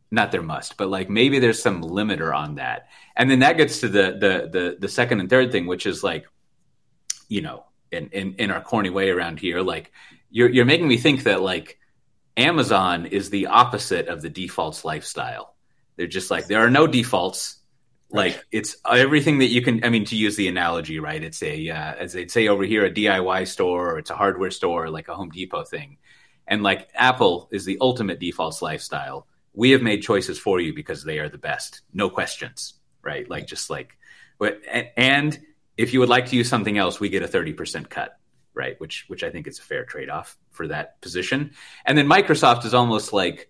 not 0.09 0.31
there 0.31 0.41
must, 0.41 0.77
but 0.77 0.89
like 0.89 1.09
maybe 1.09 1.39
there's 1.39 1.61
some 1.61 1.81
limiter 1.81 2.35
on 2.35 2.55
that. 2.55 2.87
And 3.15 3.29
then 3.29 3.39
that 3.39 3.57
gets 3.57 3.81
to 3.81 3.89
the 3.89 4.17
the 4.19 4.49
the 4.51 4.77
the 4.79 4.87
second 4.87 5.19
and 5.19 5.29
third 5.29 5.51
thing, 5.51 5.67
which 5.67 5.85
is 5.85 6.03
like, 6.03 6.25
you 7.27 7.41
know, 7.41 7.65
in 7.91 8.09
in, 8.09 8.35
in 8.35 8.51
our 8.51 8.61
corny 8.61 8.89
way 8.89 9.09
around 9.09 9.39
here, 9.39 9.61
like 9.61 9.91
you're 10.29 10.49
you're 10.49 10.65
making 10.65 10.87
me 10.87 10.97
think 10.97 11.23
that 11.23 11.41
like 11.41 11.79
Amazon 12.37 13.05
is 13.05 13.29
the 13.29 13.47
opposite 13.47 14.07
of 14.07 14.21
the 14.21 14.29
defaults 14.29 14.85
lifestyle. 14.85 15.55
They're 15.97 16.07
just 16.07 16.31
like 16.31 16.47
there 16.47 16.63
are 16.63 16.69
no 16.69 16.87
defaults. 16.87 17.55
Like 18.09 18.41
it's 18.53 18.77
everything 18.89 19.39
that 19.39 19.47
you 19.47 19.61
can. 19.61 19.83
I 19.83 19.89
mean, 19.89 20.05
to 20.05 20.15
use 20.15 20.37
the 20.37 20.47
analogy, 20.47 20.99
right? 20.99 21.21
It's 21.21 21.43
a 21.43 21.69
uh, 21.69 21.95
as 21.95 22.13
they'd 22.13 22.31
say 22.31 22.47
over 22.47 22.63
here, 22.63 22.85
a 22.85 22.91
DIY 22.91 23.47
store, 23.47 23.91
or 23.91 23.99
it's 23.99 24.09
a 24.09 24.15
hardware 24.15 24.51
store, 24.51 24.89
like 24.89 25.09
a 25.09 25.15
Home 25.15 25.29
Depot 25.29 25.65
thing. 25.65 25.97
And 26.47 26.63
like 26.63 26.89
Apple 26.95 27.49
is 27.51 27.65
the 27.65 27.77
ultimate 27.81 28.19
defaults 28.19 28.61
lifestyle 28.61 29.27
we 29.57 29.71
have 29.71 29.81
made 29.81 30.03
choices 30.03 30.37
for 30.37 30.61
you 30.61 30.71
because 30.71 31.03
they 31.03 31.17
are 31.17 31.29
the 31.29 31.39
best, 31.39 31.81
no 31.91 32.11
questions, 32.11 32.75
right? 33.01 33.27
Like 33.27 33.47
just 33.47 33.71
like, 33.71 33.97
and 34.95 35.37
if 35.77 35.93
you 35.93 35.99
would 35.99 36.09
like 36.09 36.27
to 36.27 36.35
use 36.35 36.47
something 36.47 36.77
else, 36.77 36.99
we 36.99 37.09
get 37.09 37.23
a 37.23 37.27
thirty 37.27 37.53
percent 37.53 37.89
cut, 37.89 38.19
right? 38.53 38.79
Which 38.79 39.05
which 39.07 39.23
I 39.23 39.31
think 39.31 39.47
is 39.47 39.57
a 39.57 39.63
fair 39.63 39.83
trade 39.83 40.11
off 40.11 40.37
for 40.51 40.67
that 40.67 41.01
position. 41.01 41.53
And 41.85 41.97
then 41.97 42.07
Microsoft 42.07 42.65
is 42.65 42.75
almost 42.75 43.13
like 43.13 43.49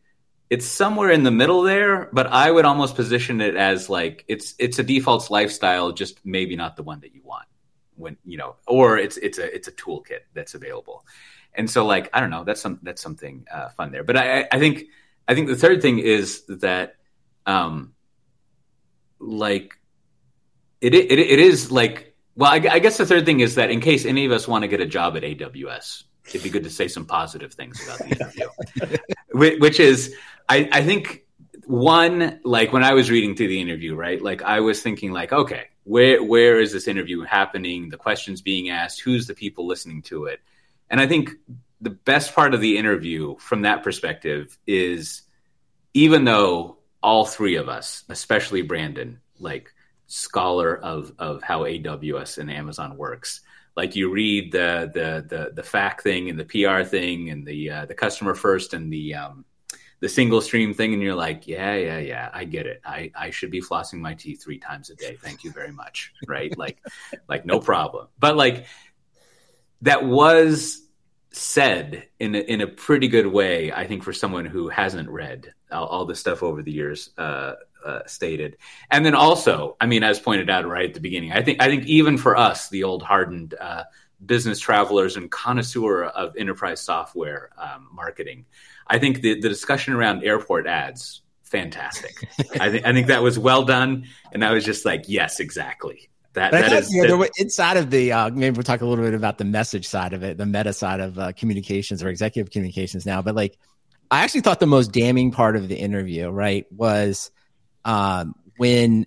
it's 0.50 0.66
somewhere 0.66 1.12
in 1.12 1.24
the 1.24 1.32
middle 1.32 1.64
there, 1.64 2.10
but 2.14 2.28
I 2.28 2.50
would 2.50 2.64
almost 2.64 2.96
position 2.96 3.42
it 3.42 3.58
as 3.58 3.90
like 3.90 4.24
it's 4.30 4.56
it's 4.60 4.80
a 4.80 4.84
defaults 4.84 5.30
lifestyle, 5.30 5.92
just 5.92 6.26
maybe 6.26 6.56
not 6.56 6.78
the 6.78 6.84
one 6.84 7.02
that 7.02 7.14
you 7.14 7.22
want 7.22 7.48
when 7.98 8.18
you 8.26 8.38
know, 8.38 8.56
or 8.68 8.98
it's 8.98 9.18
it's 9.18 9.38
a 9.38 9.54
it's 9.54 9.68
a 9.68 9.72
toolkit 9.72 10.22
that's 10.34 10.54
available. 10.54 11.06
And 11.54 11.70
so 11.70 11.86
like 11.86 12.10
I 12.14 12.20
don't 12.20 12.30
know, 12.30 12.44
that's 12.44 12.62
some 12.62 12.80
that's 12.84 13.02
something 13.02 13.46
uh, 13.52 13.70
fun 13.70 13.92
there. 13.92 14.04
But 14.04 14.18
I 14.18 14.48
I 14.52 14.60
think 14.60 14.86
I 15.28 15.36
think 15.36 15.48
the 15.48 15.56
third 15.56 15.82
thing 15.82 16.00
is 16.00 16.44
that, 16.48 16.96
um, 17.46 17.94
like, 19.20 19.78
it, 20.80 20.94
it, 20.94 21.12
it 21.12 21.40
is 21.40 21.72
like, 21.72 22.16
well, 22.36 22.52
I, 22.52 22.56
I 22.56 22.80
guess 22.80 22.98
the 22.98 23.06
third 23.06 23.26
thing 23.26 23.42
is 23.42 23.56
that 23.56 23.70
in 23.70 23.82
case 23.82 24.06
any 24.06 24.26
of 24.26 24.32
us 24.32 24.48
want 24.48 24.62
to 24.62 24.68
get 24.68 24.80
a 24.80 24.86
job 24.86 25.18
at 25.18 25.24
AWS, 25.24 26.04
it'd 26.30 26.44
be 26.44 26.50
good 26.50 26.64
to 26.64 26.70
say 26.70 26.88
some 26.88 27.06
positive 27.06 27.54
things 27.54 27.84
about 27.84 28.00
the 28.00 28.10
interview, 28.10 29.58
which 29.60 29.80
is, 29.80 30.16
I, 30.48 30.70
I 30.72 30.84
think 30.84 31.26
one, 31.66 32.40
like 32.46 32.72
when 32.72 32.84
I 32.84 32.94
was 32.94 33.12
reading 33.12 33.36
through 33.36 33.50
the 33.50 33.60
interview, 33.60 33.96
right? 33.96 34.22
Like 34.22 34.44
I 34.44 34.62
was 34.62 34.82
thinking 34.82 35.12
like, 35.12 35.34
okay, 35.34 35.66
where, 35.88 36.22
where 36.22 36.60
is 36.60 36.74
this 36.74 36.88
interview 36.88 37.22
happening? 37.22 37.90
The 37.90 37.98
questions 37.98 38.42
being 38.42 38.70
asked, 38.70 39.00
who's 39.00 39.26
the 39.26 39.34
people 39.34 39.66
listening 39.66 40.02
to 40.04 40.26
it? 40.26 40.42
And 40.90 41.00
I 41.00 41.08
think 41.08 41.32
the 41.80 41.92
best 41.92 42.36
part 42.36 42.54
of 42.54 42.60
the 42.60 42.78
interview 42.78 43.38
from 43.38 43.62
that 43.62 43.84
perspective 43.84 44.58
is 44.68 45.22
even 45.94 46.26
though 46.26 46.78
all 47.02 47.26
three 47.26 47.56
of 47.56 47.70
us, 47.70 48.04
especially 48.10 48.64
Brandon, 48.64 49.20
like 49.40 49.74
scholar 50.08 50.78
of 50.78 51.14
of 51.20 51.42
how 51.42 51.62
AWS 51.62 52.38
and 52.38 52.52
Amazon 52.52 52.98
works, 52.98 53.42
like 53.76 53.96
you 53.96 54.12
read 54.12 54.52
the 54.52 54.92
the 54.94 55.26
the 55.28 55.54
the 55.54 55.62
FAQ 55.62 56.02
thing 56.02 56.30
and 56.30 56.40
the 56.40 56.46
PR 56.46 56.84
thing 56.84 57.30
and 57.30 57.46
the 57.46 57.70
uh, 57.70 57.86
the 57.86 57.96
customer 57.96 58.36
first 58.36 58.74
and 58.74 58.92
the 58.92 59.16
um, 59.16 59.46
the 60.00 60.10
single 60.10 60.42
stream 60.42 60.74
thing, 60.74 60.94
and 60.94 61.02
you're 61.02 61.16
like, 61.16 61.48
yeah, 61.48 61.76
yeah, 61.76 61.98
yeah, 61.98 62.30
I 62.34 62.44
get 62.44 62.66
it. 62.66 62.82
I 62.86 63.12
I 63.16 63.30
should 63.32 63.52
be 63.52 63.62
flossing 63.62 64.00
my 64.00 64.14
teeth 64.14 64.44
three 64.44 64.60
times 64.60 64.90
a 64.90 64.96
day. 64.96 65.18
Thank 65.22 65.44
you 65.44 65.52
very 65.52 65.72
much. 65.72 66.14
Right? 66.28 66.56
like 66.58 66.78
like 67.28 67.46
no 67.46 67.60
problem. 67.60 68.08
But 68.20 68.36
like 68.36 68.66
that 69.82 70.06
was 70.06 70.82
said 71.32 72.08
in 72.20 72.36
a, 72.36 72.40
in 72.40 72.62
a 72.62 72.68
pretty 72.68 73.08
good 73.08 73.28
way, 73.28 73.72
I 73.72 73.86
think, 73.88 74.04
for 74.04 74.14
someone 74.14 74.46
who 74.46 74.70
hasn't 74.70 75.10
read 75.10 75.54
all, 75.72 75.86
all 75.86 76.06
the 76.06 76.16
stuff 76.16 76.42
over 76.42 76.64
the 76.64 76.72
years 76.72 77.12
uh, 77.18 77.54
uh, 77.86 78.00
stated. 78.06 78.58
And 78.90 79.06
then 79.06 79.16
also, 79.16 79.78
I 79.80 79.86
mean, 79.86 80.04
as 80.04 80.20
pointed 80.20 80.50
out 80.50 80.68
right 80.68 80.90
at 80.90 80.94
the 80.94 81.00
beginning, 81.00 81.32
I 81.32 81.42
think 81.44 81.62
I 81.62 81.68
think 81.68 81.86
even 81.86 82.18
for 82.18 82.36
us, 82.36 82.70
the 82.70 82.84
old 82.84 83.04
hardened 83.04 83.56
uh, 83.60 83.84
business 84.26 84.60
travelers 84.60 85.16
and 85.16 85.30
connoisseur 85.30 86.06
of 86.06 86.36
enterprise 86.38 86.82
software 86.82 87.50
um, 87.58 87.90
marketing, 87.94 88.46
I 88.90 89.00
think 89.00 89.22
the, 89.22 89.40
the 89.40 89.50
discussion 89.50 89.94
around 89.94 90.24
airport 90.24 90.68
ads 90.68 91.22
fantastic. 91.44 92.28
I 92.60 92.70
think 92.70 92.86
I 92.86 92.94
think 92.94 93.08
that 93.08 93.24
was 93.24 93.40
well 93.40 93.64
done, 93.64 94.06
and 94.32 94.44
I 94.44 94.52
was 94.52 94.66
just 94.66 94.86
like, 94.86 95.06
yes, 95.08 95.40
exactly. 95.40 96.10
That, 96.34 96.52
that 96.52 96.72
is, 96.72 96.94
you 96.94 97.08
know, 97.08 97.26
inside 97.38 97.78
of 97.78 97.90
the 97.90 98.12
uh, 98.12 98.30
maybe 98.30 98.56
we'll 98.56 98.64
talk 98.64 98.82
a 98.82 98.86
little 98.86 99.04
bit 99.04 99.16
about 99.16 99.40
the 99.40 99.46
message 99.46 99.88
side 99.88 100.14
of 100.14 100.22
it, 100.22 100.38
the 100.38 100.46
meta 100.46 100.72
side 100.72 101.00
of 101.00 101.18
uh, 101.18 101.32
communications 101.32 102.04
or 102.04 102.10
executive 102.10 102.52
communications 102.52 103.08
now. 103.08 103.24
But 103.24 103.34
like, 103.34 103.58
I 104.12 104.24
actually 104.24 104.42
thought 104.42 104.60
the 104.60 104.68
most 104.68 104.92
damning 104.92 105.32
part 105.32 105.56
of 105.56 105.68
the 105.68 105.76
interview, 105.76 106.30
right, 106.30 106.66
was 106.72 107.32
um, 107.86 108.36
when 108.58 109.06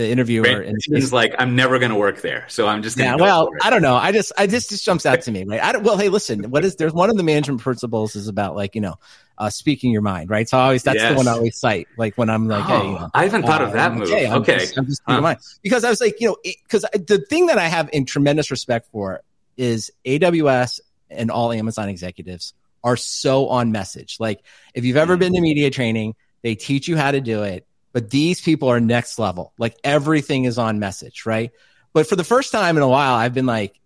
the 0.00 0.10
interviewer 0.10 0.62
and 0.62 0.78
he's 0.82 1.12
like, 1.12 1.34
"I'm 1.38 1.54
never 1.54 1.78
going 1.78 1.90
to 1.90 1.96
work 1.96 2.22
there," 2.22 2.46
so 2.48 2.66
I'm 2.66 2.82
just 2.82 2.98
yeah. 2.98 3.16
Well, 3.16 3.50
I 3.62 3.70
don't 3.70 3.82
know. 3.82 3.94
I 3.94 4.12
just, 4.12 4.32
I 4.38 4.46
just, 4.46 4.70
just 4.70 4.84
jumps 4.84 5.04
out 5.04 5.22
to 5.22 5.30
me, 5.30 5.44
right? 5.44 5.62
I 5.62 5.72
don't, 5.72 5.84
well, 5.84 5.98
hey, 5.98 6.08
listen, 6.08 6.50
what 6.50 6.64
is 6.64 6.76
there's 6.76 6.92
one 6.92 7.10
of 7.10 7.16
the 7.16 7.22
management 7.22 7.60
principles 7.60 8.16
is 8.16 8.26
about 8.26 8.56
like 8.56 8.74
you 8.74 8.80
know 8.80 8.94
uh, 9.36 9.50
speaking 9.50 9.92
your 9.92 10.02
mind, 10.02 10.30
right? 10.30 10.48
So 10.48 10.58
I 10.58 10.62
always 10.62 10.82
that's 10.82 10.96
yes. 10.96 11.10
the 11.10 11.16
one 11.16 11.28
I 11.28 11.32
always 11.32 11.56
cite, 11.58 11.86
like 11.98 12.16
when 12.16 12.30
I'm 12.30 12.48
like, 12.48 12.64
oh, 12.68 12.80
hey, 12.80 12.86
you 12.86 12.92
know, 12.98 13.10
I 13.12 13.24
haven't 13.24 13.42
thought 13.42 13.60
uh, 13.60 13.66
of 13.66 13.72
that 13.74 13.94
move. 13.94 14.08
Okay, 14.08 14.26
I'm 14.26 14.40
okay, 14.42 14.58
just, 14.58 14.78
I'm 14.78 14.86
just 14.86 15.02
huh. 15.06 15.20
mind 15.20 15.38
because 15.62 15.84
I 15.84 15.90
was 15.90 16.00
like, 16.00 16.20
you 16.20 16.28
know, 16.28 16.36
because 16.42 16.82
the 16.92 17.24
thing 17.28 17.46
that 17.46 17.58
I 17.58 17.66
have 17.66 17.90
in 17.92 18.06
tremendous 18.06 18.50
respect 18.50 18.88
for 18.90 19.20
is 19.56 19.92
AWS 20.06 20.80
and 21.10 21.30
all 21.30 21.52
Amazon 21.52 21.88
executives 21.90 22.54
are 22.82 22.96
so 22.96 23.48
on 23.48 23.72
message. 23.72 24.16
Like 24.18 24.40
if 24.74 24.84
you've 24.84 24.96
ever 24.96 25.18
been 25.18 25.34
to 25.34 25.40
media 25.40 25.70
training, 25.70 26.14
they 26.42 26.54
teach 26.54 26.88
you 26.88 26.96
how 26.96 27.10
to 27.10 27.20
do 27.20 27.42
it, 27.42 27.66
but 27.92 28.10
these 28.10 28.40
people 28.40 28.68
are 28.68 28.80
next 28.80 29.18
level. 29.18 29.52
Like 29.58 29.76
everything 29.84 30.44
is 30.44 30.58
on 30.58 30.78
message, 30.78 31.26
right? 31.26 31.50
But 31.92 32.06
for 32.06 32.16
the 32.16 32.24
first 32.24 32.52
time 32.52 32.76
in 32.76 32.82
a 32.82 32.88
while, 32.88 33.14
I've 33.14 33.34
been 33.34 33.46
like, 33.46 33.78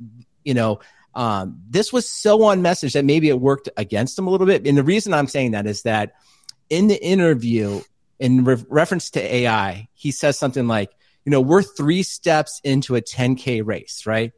you 0.44 0.54
know, 0.54 0.80
um, 1.14 1.60
this 1.70 1.92
was 1.92 2.08
so 2.08 2.44
on 2.44 2.60
message 2.60 2.94
that 2.94 3.04
maybe 3.04 3.28
it 3.28 3.40
worked 3.40 3.68
against 3.76 4.16
them 4.16 4.26
a 4.26 4.30
little 4.30 4.46
bit. 4.46 4.66
And 4.66 4.76
the 4.76 4.82
reason 4.82 5.14
I'm 5.14 5.28
saying 5.28 5.52
that 5.52 5.66
is 5.66 5.82
that 5.82 6.14
in 6.68 6.88
the 6.88 7.02
interview, 7.02 7.80
in 8.18 8.44
re- 8.44 8.64
reference 8.68 9.10
to 9.10 9.20
AI, 9.34 9.88
he 9.94 10.10
says 10.10 10.38
something 10.38 10.66
like, 10.66 10.90
you 11.24 11.30
know, 11.30 11.40
we're 11.40 11.62
three 11.62 12.02
steps 12.02 12.60
into 12.64 12.96
a 12.96 13.00
10K 13.00 13.64
race, 13.64 14.06
right? 14.06 14.32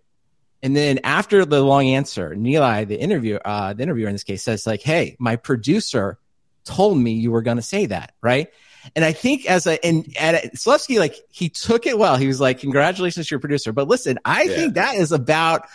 And 0.63 0.77
then 0.77 1.01
after 1.05 1.45
the 1.45 1.63
long 1.63 1.87
answer, 1.87 2.35
Nilay, 2.35 2.87
the 2.87 2.99
interviewer, 2.99 3.41
uh, 3.45 3.73
the 3.73 3.83
interviewer 3.83 4.09
in 4.09 4.15
this 4.15 4.25
case 4.25 4.43
says 4.43 4.67
like, 4.67 4.83
Hey, 4.83 5.17
my 5.19 5.37
producer 5.37 6.19
told 6.65 6.99
me 6.99 7.13
you 7.13 7.31
were 7.31 7.43
going 7.43 7.59
to 7.59 7.63
say 7.63 7.87
that. 7.87 8.15
Right. 8.21 8.49
And 8.95 9.05
I 9.05 9.13
think 9.13 9.47
as 9.47 9.67
a, 9.67 9.85
and 9.85 10.07
at 10.19 10.55
Selipsky, 10.55 10.99
like 10.99 11.17
he 11.31 11.49
took 11.49 11.87
it 11.87 11.99
well. 11.99 12.17
He 12.17 12.27
was 12.27 12.41
like, 12.41 12.61
congratulations 12.61 13.27
to 13.29 13.35
your 13.35 13.41
producer. 13.41 13.73
But 13.73 13.89
listen, 13.89 14.19
I 14.25 14.43
yeah. 14.43 14.57
think 14.57 14.75
that 14.75 14.95
is 14.97 15.13
about 15.13 15.67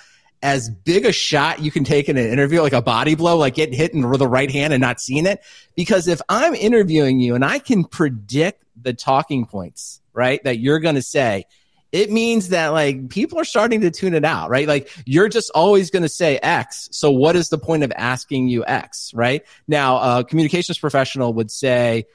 as 0.43 0.69
big 0.69 1.05
a 1.05 1.11
shot 1.11 1.61
you 1.61 1.69
can 1.69 1.83
take 1.83 2.09
in 2.09 2.17
an 2.17 2.27
interview, 2.27 2.61
like 2.61 2.73
a 2.73 2.81
body 2.81 3.15
blow, 3.15 3.37
like 3.37 3.53
getting 3.53 3.75
hit 3.75 3.93
in 3.93 4.01
the 4.01 4.27
right 4.27 4.49
hand 4.49 4.73
and 4.73 4.81
not 4.81 4.99
seeing 4.99 5.25
it. 5.25 5.41
Because 5.75 6.07
if 6.07 6.21
I'm 6.29 6.55
interviewing 6.55 7.19
you 7.19 7.35
and 7.35 7.45
I 7.45 7.59
can 7.59 7.83
predict 7.83 8.63
the 8.81 8.93
talking 8.93 9.45
points, 9.45 10.01
right, 10.13 10.43
that 10.43 10.57
you're 10.57 10.79
going 10.79 10.95
to 10.95 11.01
say, 11.03 11.45
it 11.91 12.09
means 12.09 12.49
that 12.49 12.69
like 12.69 13.09
people 13.09 13.37
are 13.37 13.45
starting 13.45 13.81
to 13.81 13.91
tune 13.91 14.13
it 14.13 14.25
out, 14.25 14.49
right? 14.49 14.67
Like 14.67 14.89
you're 15.05 15.29
just 15.29 15.51
always 15.53 15.91
going 15.91 16.03
to 16.03 16.09
say 16.09 16.37
X. 16.37 16.89
So 16.91 17.11
what 17.11 17.35
is 17.35 17.49
the 17.49 17.57
point 17.57 17.83
of 17.83 17.91
asking 17.95 18.47
you 18.47 18.65
X, 18.65 19.13
right? 19.13 19.43
Now, 19.67 20.19
a 20.19 20.23
communications 20.23 20.79
professional 20.79 21.33
would 21.33 21.51
say, 21.51 22.05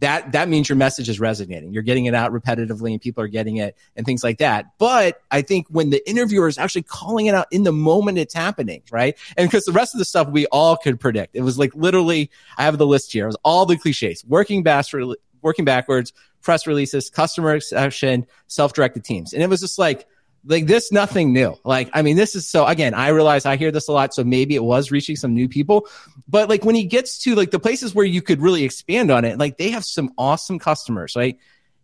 that 0.00 0.32
that 0.32 0.48
means 0.48 0.68
your 0.68 0.76
message 0.76 1.08
is 1.08 1.18
resonating. 1.18 1.72
You're 1.72 1.82
getting 1.82 2.04
it 2.04 2.14
out 2.14 2.32
repetitively 2.32 2.92
and 2.92 3.00
people 3.00 3.24
are 3.24 3.28
getting 3.28 3.56
it 3.56 3.76
and 3.96 4.04
things 4.04 4.22
like 4.22 4.38
that. 4.38 4.66
But 4.78 5.22
I 5.30 5.42
think 5.42 5.66
when 5.70 5.90
the 5.90 6.06
interviewer 6.08 6.48
is 6.48 6.58
actually 6.58 6.82
calling 6.82 7.26
it 7.26 7.34
out 7.34 7.46
in 7.50 7.62
the 7.62 7.72
moment 7.72 8.18
it's 8.18 8.34
happening, 8.34 8.82
right? 8.90 9.16
And 9.36 9.48
because 9.48 9.64
the 9.64 9.72
rest 9.72 9.94
of 9.94 9.98
the 9.98 10.04
stuff 10.04 10.28
we 10.28 10.46
all 10.46 10.76
could 10.76 11.00
predict. 11.00 11.34
It 11.34 11.42
was 11.42 11.58
like 11.58 11.74
literally, 11.74 12.30
I 12.58 12.64
have 12.64 12.78
the 12.78 12.86
list 12.86 13.12
here. 13.12 13.24
It 13.24 13.28
was 13.28 13.38
all 13.42 13.64
the 13.64 13.76
cliches, 13.76 14.24
working 14.26 14.64
working 15.42 15.64
backwards, 15.64 16.12
press 16.42 16.66
releases, 16.66 17.08
customer 17.10 17.54
exception, 17.54 18.26
self-directed 18.48 19.04
teams. 19.04 19.32
And 19.32 19.42
it 19.42 19.48
was 19.48 19.60
just 19.60 19.78
like, 19.78 20.06
like 20.46 20.66
this 20.66 20.92
nothing 20.92 21.32
new. 21.32 21.56
Like 21.64 21.90
i 21.92 22.02
mean 22.02 22.16
this 22.16 22.34
is 22.34 22.48
so 22.48 22.64
again 22.66 22.94
i 22.94 23.08
realize 23.08 23.44
i 23.46 23.56
hear 23.56 23.70
this 23.70 23.88
a 23.88 23.92
lot 23.92 24.14
so 24.14 24.24
maybe 24.24 24.54
it 24.54 24.62
was 24.62 24.90
reaching 24.90 25.16
some 25.16 25.34
new 25.34 25.48
people. 25.48 25.88
But 26.28 26.48
like 26.48 26.64
when 26.64 26.74
he 26.74 26.84
gets 26.84 27.18
to 27.24 27.34
like 27.34 27.50
the 27.50 27.58
places 27.58 27.94
where 27.94 28.06
you 28.06 28.22
could 28.22 28.40
really 28.40 28.64
expand 28.64 29.10
on 29.10 29.24
it 29.24 29.38
like 29.38 29.58
they 29.58 29.70
have 29.70 29.84
some 29.84 30.12
awesome 30.16 30.58
customers 30.58 31.14
right? 31.16 31.38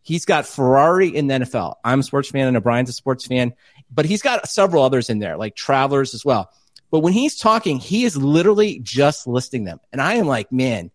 He's 0.04 0.24
got 0.24 0.46
ferrari 0.46 1.08
in 1.14 1.28
the 1.28 1.34
nfl 1.34 1.74
i'm 1.84 2.00
a 2.00 2.02
sports 2.02 2.28
fan 2.30 2.48
and 2.48 2.56
o'brien's 2.56 2.88
a 2.88 2.92
sports 2.92 3.24
fan 3.26 3.52
but 3.90 4.04
he's 4.04 4.20
got 4.22 4.48
several 4.48 4.82
others 4.82 5.10
in 5.10 5.18
there 5.18 5.36
like 5.36 5.54
travelers 5.54 6.14
as 6.14 6.24
well. 6.24 6.50
But 6.90 7.00
when 7.00 7.12
he's 7.12 7.36
talking 7.36 7.78
he 7.78 8.04
is 8.04 8.16
literally 8.16 8.80
just 8.80 9.26
listing 9.26 9.64
them. 9.64 9.80
And 9.92 10.00
i 10.00 10.14
am 10.14 10.26
like 10.26 10.50
man 10.52 10.90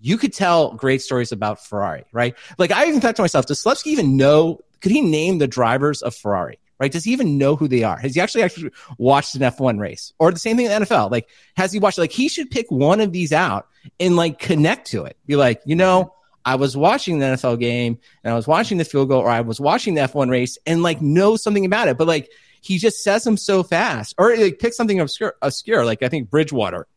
you 0.00 0.18
could 0.18 0.32
tell 0.32 0.74
great 0.74 1.02
stories 1.02 1.30
about 1.32 1.64
ferrari 1.64 2.04
right? 2.12 2.34
Like 2.58 2.72
i 2.72 2.86
even 2.86 3.00
thought 3.00 3.16
to 3.16 3.22
myself 3.22 3.46
does 3.46 3.62
Selipsky 3.62 3.88
even 3.88 4.16
know 4.16 4.60
could 4.80 4.92
he 4.92 5.00
name 5.00 5.38
the 5.38 5.46
drivers 5.46 6.02
of 6.02 6.14
ferrari 6.14 6.58
right? 6.82 6.90
Does 6.90 7.04
he 7.04 7.12
even 7.12 7.38
know 7.38 7.54
who 7.54 7.68
they 7.68 7.84
are? 7.84 7.96
Has 7.96 8.16
he 8.16 8.20
actually 8.20 8.42
actually 8.42 8.72
watched 8.98 9.36
an 9.36 9.42
F1 9.42 9.78
race? 9.78 10.12
Or 10.18 10.32
the 10.32 10.38
same 10.40 10.56
thing 10.56 10.66
in 10.66 10.80
the 10.80 10.84
NFL. 10.84 11.12
Like, 11.12 11.28
has 11.56 11.72
he 11.72 11.78
watched, 11.78 11.96
like, 11.96 12.10
he 12.10 12.28
should 12.28 12.50
pick 12.50 12.66
one 12.70 13.00
of 13.00 13.12
these 13.12 13.32
out 13.32 13.68
and 14.00 14.16
like 14.16 14.40
connect 14.40 14.88
to 14.88 15.04
it. 15.04 15.16
Be 15.24 15.36
like, 15.36 15.62
you 15.64 15.76
know, 15.76 16.12
I 16.44 16.56
was 16.56 16.76
watching 16.76 17.20
the 17.20 17.26
NFL 17.26 17.60
game 17.60 18.00
and 18.24 18.32
I 18.32 18.36
was 18.36 18.48
watching 18.48 18.78
the 18.78 18.84
field 18.84 19.10
goal 19.10 19.20
or 19.20 19.28
I 19.28 19.42
was 19.42 19.60
watching 19.60 19.94
the 19.94 20.00
F1 20.00 20.28
race 20.28 20.58
and 20.66 20.82
like 20.82 21.00
know 21.00 21.36
something 21.36 21.64
about 21.64 21.86
it. 21.86 21.96
But 21.96 22.08
like, 22.08 22.28
he 22.60 22.78
just 22.78 23.04
says 23.04 23.22
them 23.22 23.36
so 23.36 23.62
fast 23.62 24.14
or 24.18 24.36
like 24.36 24.58
pick 24.58 24.74
something 24.74 24.98
obscure, 24.98 25.34
obscure. 25.40 25.84
Like 25.84 26.02
I 26.02 26.08
think 26.08 26.30
Bridgewater, 26.30 26.88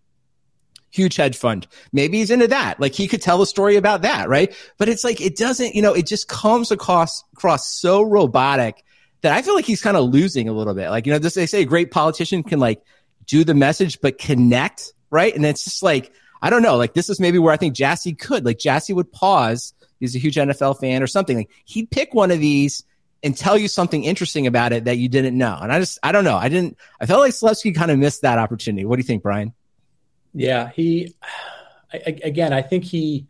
huge 0.89 1.15
hedge 1.15 1.37
fund. 1.37 1.67
Maybe 1.91 2.17
he's 2.17 2.31
into 2.31 2.47
that. 2.47 2.79
Like 2.79 2.93
he 2.93 3.07
could 3.07 3.21
tell 3.21 3.39
a 3.43 3.47
story 3.47 3.75
about 3.75 4.01
that, 4.01 4.29
right? 4.29 4.55
But 4.79 4.89
it's 4.89 5.03
like 5.03 5.21
it 5.21 5.37
doesn't, 5.37 5.75
you 5.75 5.83
know, 5.83 5.93
it 5.93 6.07
just 6.07 6.27
comes 6.27 6.71
across 6.71 7.23
across 7.33 7.71
so 7.71 8.01
robotic 8.01 8.83
that 9.21 9.33
I 9.33 9.41
feel 9.41 9.55
like 9.55 9.65
he's 9.65 9.81
kind 9.81 9.97
of 9.97 10.05
losing 10.05 10.49
a 10.49 10.53
little 10.53 10.73
bit. 10.73 10.89
Like, 10.89 11.05
you 11.05 11.13
know, 11.13 11.19
this, 11.19 11.33
they 11.33 11.45
say 11.45 11.61
a 11.61 11.65
great 11.65 11.91
politician 11.91 12.43
can 12.43 12.59
like 12.59 12.81
do 13.25 13.43
the 13.43 13.53
message, 13.53 13.99
but 14.01 14.17
connect, 14.17 14.93
right? 15.09 15.35
And 15.35 15.45
it's 15.45 15.63
just 15.63 15.83
like, 15.83 16.11
I 16.41 16.49
don't 16.49 16.61
know. 16.61 16.77
Like, 16.77 16.93
this 16.93 17.09
is 17.09 17.19
maybe 17.19 17.39
where 17.39 17.53
I 17.53 17.57
think 17.57 17.73
Jassy 17.75 18.13
could. 18.13 18.45
Like, 18.45 18.59
Jassy 18.59 18.93
would 18.93 19.11
pause. 19.11 19.73
He's 19.99 20.15
a 20.15 20.19
huge 20.19 20.35
NFL 20.35 20.79
fan 20.79 21.01
or 21.01 21.07
something. 21.07 21.37
Like, 21.37 21.49
he'd 21.65 21.89
pick 21.89 22.13
one 22.13 22.29
of 22.29 22.39
these 22.39 22.83
and 23.23 23.35
tell 23.35 23.57
you 23.57 23.67
something 23.67 24.03
interesting 24.03 24.45
about 24.45 24.71
it 24.71 24.85
that 24.85 24.97
you 24.97 25.09
didn't 25.09 25.35
know. 25.35 25.57
And 25.59 25.71
I 25.71 25.79
just, 25.79 25.97
I 26.03 26.11
don't 26.11 26.23
know. 26.23 26.35
I 26.35 26.49
didn't, 26.49 26.77
I 27.01 27.07
felt 27.07 27.21
like 27.21 27.31
Selipsky 27.31 27.73
kind 27.73 27.89
of 27.89 27.97
missed 27.97 28.21
that 28.21 28.37
opportunity. 28.37 28.85
What 28.85 28.97
do 28.97 28.99
you 28.99 29.07
think, 29.07 29.23
Brian? 29.23 29.53
Yeah, 30.33 30.69
he, 30.69 31.15
I, 31.91 32.19
again, 32.23 32.53
I 32.53 32.61
think 32.61 32.83
he, 32.83 33.25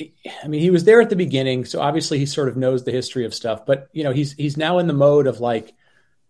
I 0.00 0.48
mean, 0.48 0.60
he 0.60 0.70
was 0.70 0.84
there 0.84 1.00
at 1.00 1.10
the 1.10 1.16
beginning, 1.16 1.64
so 1.64 1.80
obviously 1.80 2.18
he 2.18 2.26
sort 2.26 2.48
of 2.48 2.56
knows 2.56 2.84
the 2.84 2.92
history 2.92 3.24
of 3.24 3.34
stuff. 3.34 3.66
But 3.66 3.88
you 3.92 4.04
know, 4.04 4.12
he's 4.12 4.32
he's 4.32 4.56
now 4.56 4.78
in 4.78 4.86
the 4.86 4.94
mode 4.94 5.26
of 5.26 5.40
like, 5.40 5.74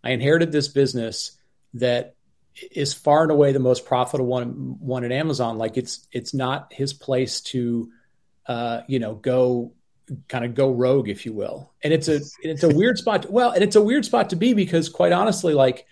I 0.03 0.11
inherited 0.11 0.51
this 0.51 0.69
business 0.69 1.39
that 1.75 2.17
is 2.71 2.93
far 2.93 3.23
and 3.23 3.31
away 3.31 3.53
the 3.53 3.59
most 3.59 3.87
profitable 3.87 4.27
one 4.27 4.77
one 4.81 5.05
at 5.05 5.13
Amazon. 5.13 5.59
Like 5.59 5.77
it's 5.77 6.07
it's 6.11 6.35
not 6.35 6.73
his 6.73 6.93
place 6.93 7.41
to, 7.43 7.91
uh, 8.47 8.83
you 8.89 8.99
know, 8.99 9.15
go 9.15 9.73
kind 10.29 10.45
of 10.45 10.55
go 10.55 10.71
rogue, 10.71 11.09
if 11.09 11.25
you 11.25 11.33
will. 11.33 11.73
And 11.83 11.93
it's 11.93 12.09
a 12.09 12.21
it's 12.43 12.65
a 12.65 12.69
weird 12.69 12.99
spot. 12.99 13.23
To, 13.23 13.31
well, 13.31 13.53
and 13.53 13.63
it's 13.63 13.77
a 13.77 13.83
weird 13.83 14.05
spot 14.05 14.31
to 14.31 14.37
be 14.37 14.55
because 14.55 14.89
quite 14.89 15.13
honestly, 15.13 15.55
like 15.55 15.87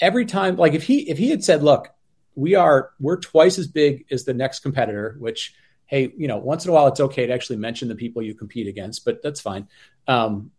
every 0.00 0.26
time, 0.26 0.56
like 0.56 0.74
if 0.74 0.82
he 0.82 1.08
if 1.08 1.18
he 1.18 1.30
had 1.30 1.44
said, 1.44 1.62
look, 1.62 1.88
we 2.34 2.56
are 2.56 2.90
we're 2.98 3.18
twice 3.18 3.58
as 3.58 3.68
big 3.68 4.06
as 4.10 4.24
the 4.24 4.34
next 4.34 4.60
competitor, 4.60 5.16
which 5.20 5.54
hey, 5.86 6.12
you 6.16 6.28
know, 6.28 6.36
once 6.36 6.64
in 6.64 6.70
a 6.70 6.74
while 6.74 6.88
it's 6.88 7.00
okay 7.00 7.26
to 7.26 7.32
actually 7.32 7.56
mention 7.56 7.88
the 7.88 7.94
people 7.94 8.22
you 8.22 8.34
compete 8.34 8.66
against, 8.66 9.04
but 9.04 9.22
that's 9.22 9.40
fine. 9.40 9.68
Um, 10.06 10.50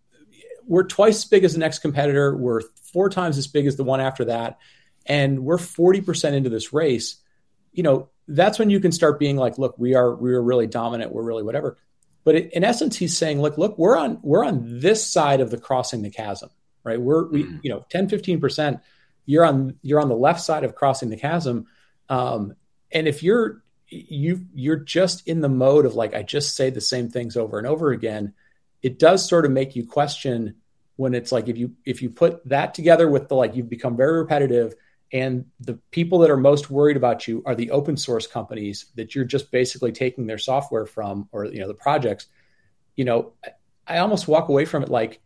we're 0.65 0.83
twice 0.83 1.17
as 1.17 1.25
big 1.25 1.43
as 1.43 1.53
the 1.53 1.59
next 1.59 1.79
competitor. 1.79 2.35
We're 2.35 2.61
four 2.91 3.09
times 3.09 3.37
as 3.37 3.47
big 3.47 3.67
as 3.67 3.77
the 3.77 3.83
one 3.83 4.01
after 4.01 4.25
that. 4.25 4.59
And 5.05 5.45
we're 5.45 5.57
40% 5.57 6.33
into 6.33 6.49
this 6.49 6.73
race. 6.73 7.17
You 7.71 7.83
know, 7.83 8.09
that's 8.27 8.59
when 8.59 8.69
you 8.69 8.79
can 8.79 8.91
start 8.91 9.19
being 9.19 9.37
like, 9.37 9.57
look, 9.57 9.77
we 9.77 9.95
are, 9.95 10.13
we 10.13 10.33
are 10.33 10.41
really 10.41 10.67
dominant. 10.67 11.13
We're 11.13 11.23
really 11.23 11.43
whatever. 11.43 11.77
But 12.25 12.35
in 12.35 12.65
essence, 12.65 12.97
he's 12.97 13.17
saying, 13.17 13.41
look, 13.41 13.57
look, 13.57 13.77
we're 13.77 13.97
on, 13.97 14.19
we're 14.21 14.43
on 14.43 14.79
this 14.79 15.05
side 15.05 15.39
of 15.39 15.49
the 15.49 15.57
crossing 15.57 16.01
the 16.01 16.09
chasm, 16.09 16.49
right? 16.83 16.99
We're, 16.99 17.29
we, 17.29 17.43
mm-hmm. 17.43 17.57
you 17.63 17.69
know, 17.69 17.85
10, 17.89 18.09
15%, 18.09 18.81
you're 19.25 19.45
on, 19.45 19.75
you're 19.81 20.01
on 20.01 20.09
the 20.09 20.15
left 20.15 20.41
side 20.41 20.65
of 20.65 20.75
crossing 20.75 21.09
the 21.09 21.15
chasm. 21.15 21.67
Um, 22.09 22.55
and 22.91 23.07
if 23.07 23.23
you're 23.23 23.63
you 23.89 24.45
you're 24.53 24.77
just 24.77 25.27
in 25.27 25.41
the 25.41 25.49
mode 25.49 25.85
of 25.85 25.95
like 25.95 26.13
I 26.13 26.23
just 26.23 26.55
say 26.55 26.69
the 26.69 26.81
same 26.81 27.09
things 27.09 27.37
over 27.37 27.57
and 27.57 27.67
over 27.67 27.91
again. 27.91 28.33
It 28.81 28.99
does 28.99 29.27
sort 29.27 29.45
of 29.45 29.51
make 29.51 29.75
you 29.75 29.85
question 29.85 30.55
when 30.97 31.13
it's 31.13 31.31
like 31.31 31.47
if 31.47 31.57
you 31.57 31.73
if 31.85 32.01
you 32.01 32.09
put 32.09 32.47
that 32.49 32.73
together 32.73 33.07
with 33.09 33.29
the 33.29 33.35
like 33.35 33.55
you've 33.55 33.69
become 33.69 33.95
very 33.95 34.19
repetitive 34.19 34.73
and 35.13 35.45
the 35.61 35.75
people 35.91 36.19
that 36.19 36.29
are 36.29 36.37
most 36.37 36.69
worried 36.69 36.97
about 36.97 37.27
you 37.27 37.41
are 37.45 37.55
the 37.55 37.71
open 37.71 37.95
source 37.95 38.27
companies 38.27 38.87
that 38.95 39.15
you're 39.15 39.23
just 39.23 39.51
basically 39.51 39.91
taking 39.91 40.27
their 40.27 40.37
software 40.37 40.85
from 40.85 41.29
or 41.31 41.45
you 41.45 41.59
know 41.59 41.67
the 41.67 41.73
projects 41.73 42.27
you 42.95 43.05
know 43.05 43.31
i 43.87 43.99
almost 43.99 44.27
walk 44.27 44.49
away 44.49 44.65
from 44.65 44.83
it 44.83 44.89
like 44.89 45.21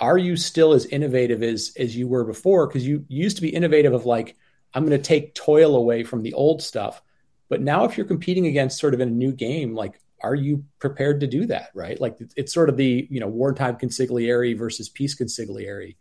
are 0.00 0.18
you 0.18 0.36
still 0.36 0.72
as 0.72 0.86
innovative 0.86 1.42
as 1.42 1.72
as 1.78 1.96
you 1.96 2.08
were 2.08 2.24
before 2.24 2.66
because 2.66 2.86
you, 2.86 3.04
used 3.08 3.36
to 3.36 3.42
be 3.42 3.50
innovative 3.50 3.92
of 3.92 4.06
like 4.06 4.36
i'm 4.74 4.84
going 4.84 4.98
to 4.98 5.06
take 5.06 5.34
toil 5.34 5.76
away 5.76 6.02
from 6.02 6.22
the 6.22 6.32
old 6.32 6.60
stuff 6.60 7.02
but 7.50 7.60
now, 7.60 7.84
if 7.84 7.98
you're 7.98 8.06
competing 8.06 8.46
against 8.46 8.78
sort 8.78 8.94
of 8.94 9.00
in 9.00 9.08
a 9.08 9.12
new 9.12 9.32
game, 9.32 9.74
like, 9.74 10.00
are 10.22 10.34
you 10.34 10.64
prepared 10.78 11.20
to 11.20 11.26
do 11.26 11.46
that? 11.46 11.70
Right? 11.74 12.00
Like, 12.00 12.16
it's 12.36 12.54
sort 12.54 12.70
of 12.70 12.78
the 12.78 13.06
you 13.10 13.20
know 13.20 13.28
wartime 13.28 13.76
consigliere 13.76 14.56
versus 14.56 14.88
peace 14.88 15.14
consigliere. 15.14 15.96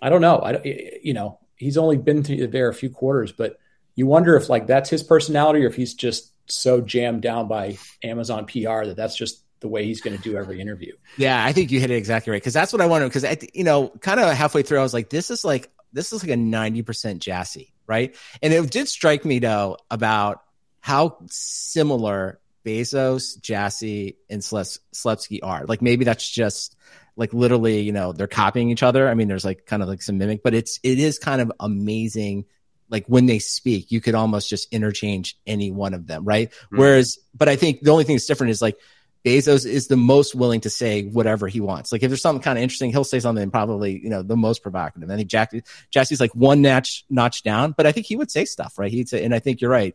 I 0.00 0.10
don't 0.10 0.20
know. 0.20 0.38
I 0.38 0.60
you 1.02 1.14
know 1.14 1.40
he's 1.56 1.78
only 1.78 1.96
been 1.96 2.22
there 2.50 2.68
a 2.68 2.74
few 2.74 2.90
quarters, 2.90 3.32
but 3.32 3.58
you 3.96 4.06
wonder 4.06 4.36
if 4.36 4.48
like 4.48 4.66
that's 4.66 4.90
his 4.90 5.02
personality 5.02 5.64
or 5.64 5.68
if 5.68 5.74
he's 5.74 5.94
just 5.94 6.32
so 6.46 6.80
jammed 6.80 7.22
down 7.22 7.48
by 7.48 7.78
Amazon 8.02 8.44
PR 8.44 8.84
that 8.84 8.96
that's 8.96 9.16
just 9.16 9.42
the 9.60 9.68
way 9.68 9.86
he's 9.86 10.02
going 10.02 10.16
to 10.16 10.22
do 10.22 10.36
every 10.36 10.60
interview. 10.60 10.92
Yeah, 11.16 11.42
I 11.42 11.52
think 11.52 11.70
you 11.70 11.80
hit 11.80 11.90
it 11.90 11.96
exactly 11.96 12.30
right 12.30 12.42
because 12.42 12.52
that's 12.52 12.72
what 12.72 12.82
I 12.82 12.86
wanted. 12.86 13.06
Because 13.06 13.24
I, 13.24 13.38
you 13.54 13.64
know, 13.64 13.88
kind 14.00 14.20
of 14.20 14.30
halfway 14.34 14.62
through, 14.62 14.78
I 14.78 14.82
was 14.82 14.92
like, 14.92 15.08
this 15.08 15.30
is 15.30 15.44
like 15.44 15.70
this 15.92 16.12
is 16.12 16.22
like 16.22 16.30
a 16.30 16.36
ninety 16.36 16.82
percent 16.82 17.22
Jassy, 17.22 17.72
right? 17.86 18.14
And 18.42 18.52
it 18.52 18.70
did 18.70 18.88
strike 18.88 19.24
me 19.24 19.38
though 19.38 19.78
about 19.90 20.42
how 20.84 21.16
similar 21.30 22.38
Bezos, 22.62 23.40
Jassy, 23.40 24.18
and 24.28 24.42
Selipsky 24.42 25.38
are. 25.42 25.64
Like 25.64 25.80
maybe 25.80 26.04
that's 26.04 26.28
just 26.28 26.76
like 27.16 27.32
literally, 27.32 27.80
you 27.80 27.92
know, 27.92 28.12
they're 28.12 28.26
copying 28.26 28.68
each 28.68 28.82
other. 28.82 29.08
I 29.08 29.14
mean, 29.14 29.26
there's 29.26 29.46
like 29.46 29.64
kind 29.64 29.82
of 29.82 29.88
like 29.88 30.02
some 30.02 30.18
mimic, 30.18 30.42
but 30.42 30.52
it's 30.52 30.80
it 30.82 30.98
is 30.98 31.18
kind 31.18 31.40
of 31.40 31.50
amazing. 31.58 32.44
Like 32.90 33.06
when 33.06 33.24
they 33.24 33.38
speak, 33.38 33.92
you 33.92 34.02
could 34.02 34.14
almost 34.14 34.50
just 34.50 34.70
interchange 34.74 35.38
any 35.46 35.70
one 35.70 35.94
of 35.94 36.06
them, 36.06 36.26
right? 36.26 36.50
Mm-hmm. 36.50 36.76
Whereas, 36.76 37.18
but 37.34 37.48
I 37.48 37.56
think 37.56 37.80
the 37.80 37.90
only 37.90 38.04
thing 38.04 38.16
that's 38.16 38.26
different 38.26 38.50
is 38.50 38.60
like 38.60 38.76
Bezos 39.24 39.64
is 39.64 39.88
the 39.88 39.96
most 39.96 40.34
willing 40.34 40.60
to 40.60 40.70
say 40.70 41.04
whatever 41.04 41.48
he 41.48 41.62
wants. 41.62 41.92
Like 41.92 42.02
if 42.02 42.10
there's 42.10 42.20
something 42.20 42.42
kind 42.42 42.58
of 42.58 42.62
interesting, 42.62 42.90
he'll 42.90 43.04
say 43.04 43.20
something 43.20 43.50
probably, 43.50 43.98
you 44.02 44.10
know, 44.10 44.22
the 44.22 44.36
most 44.36 44.62
provocative. 44.62 45.10
I 45.10 45.16
think 45.16 45.30
Jack, 45.30 45.52
Jassy's 45.90 46.20
like 46.20 46.34
one 46.34 46.60
notch 46.60 47.06
notch 47.08 47.42
down, 47.42 47.72
but 47.72 47.86
I 47.86 47.92
think 47.92 48.04
he 48.04 48.16
would 48.16 48.30
say 48.30 48.44
stuff, 48.44 48.78
right? 48.78 48.92
He'd 48.92 49.08
say, 49.08 49.24
and 49.24 49.34
I 49.34 49.38
think 49.38 49.62
you're 49.62 49.70
right. 49.70 49.94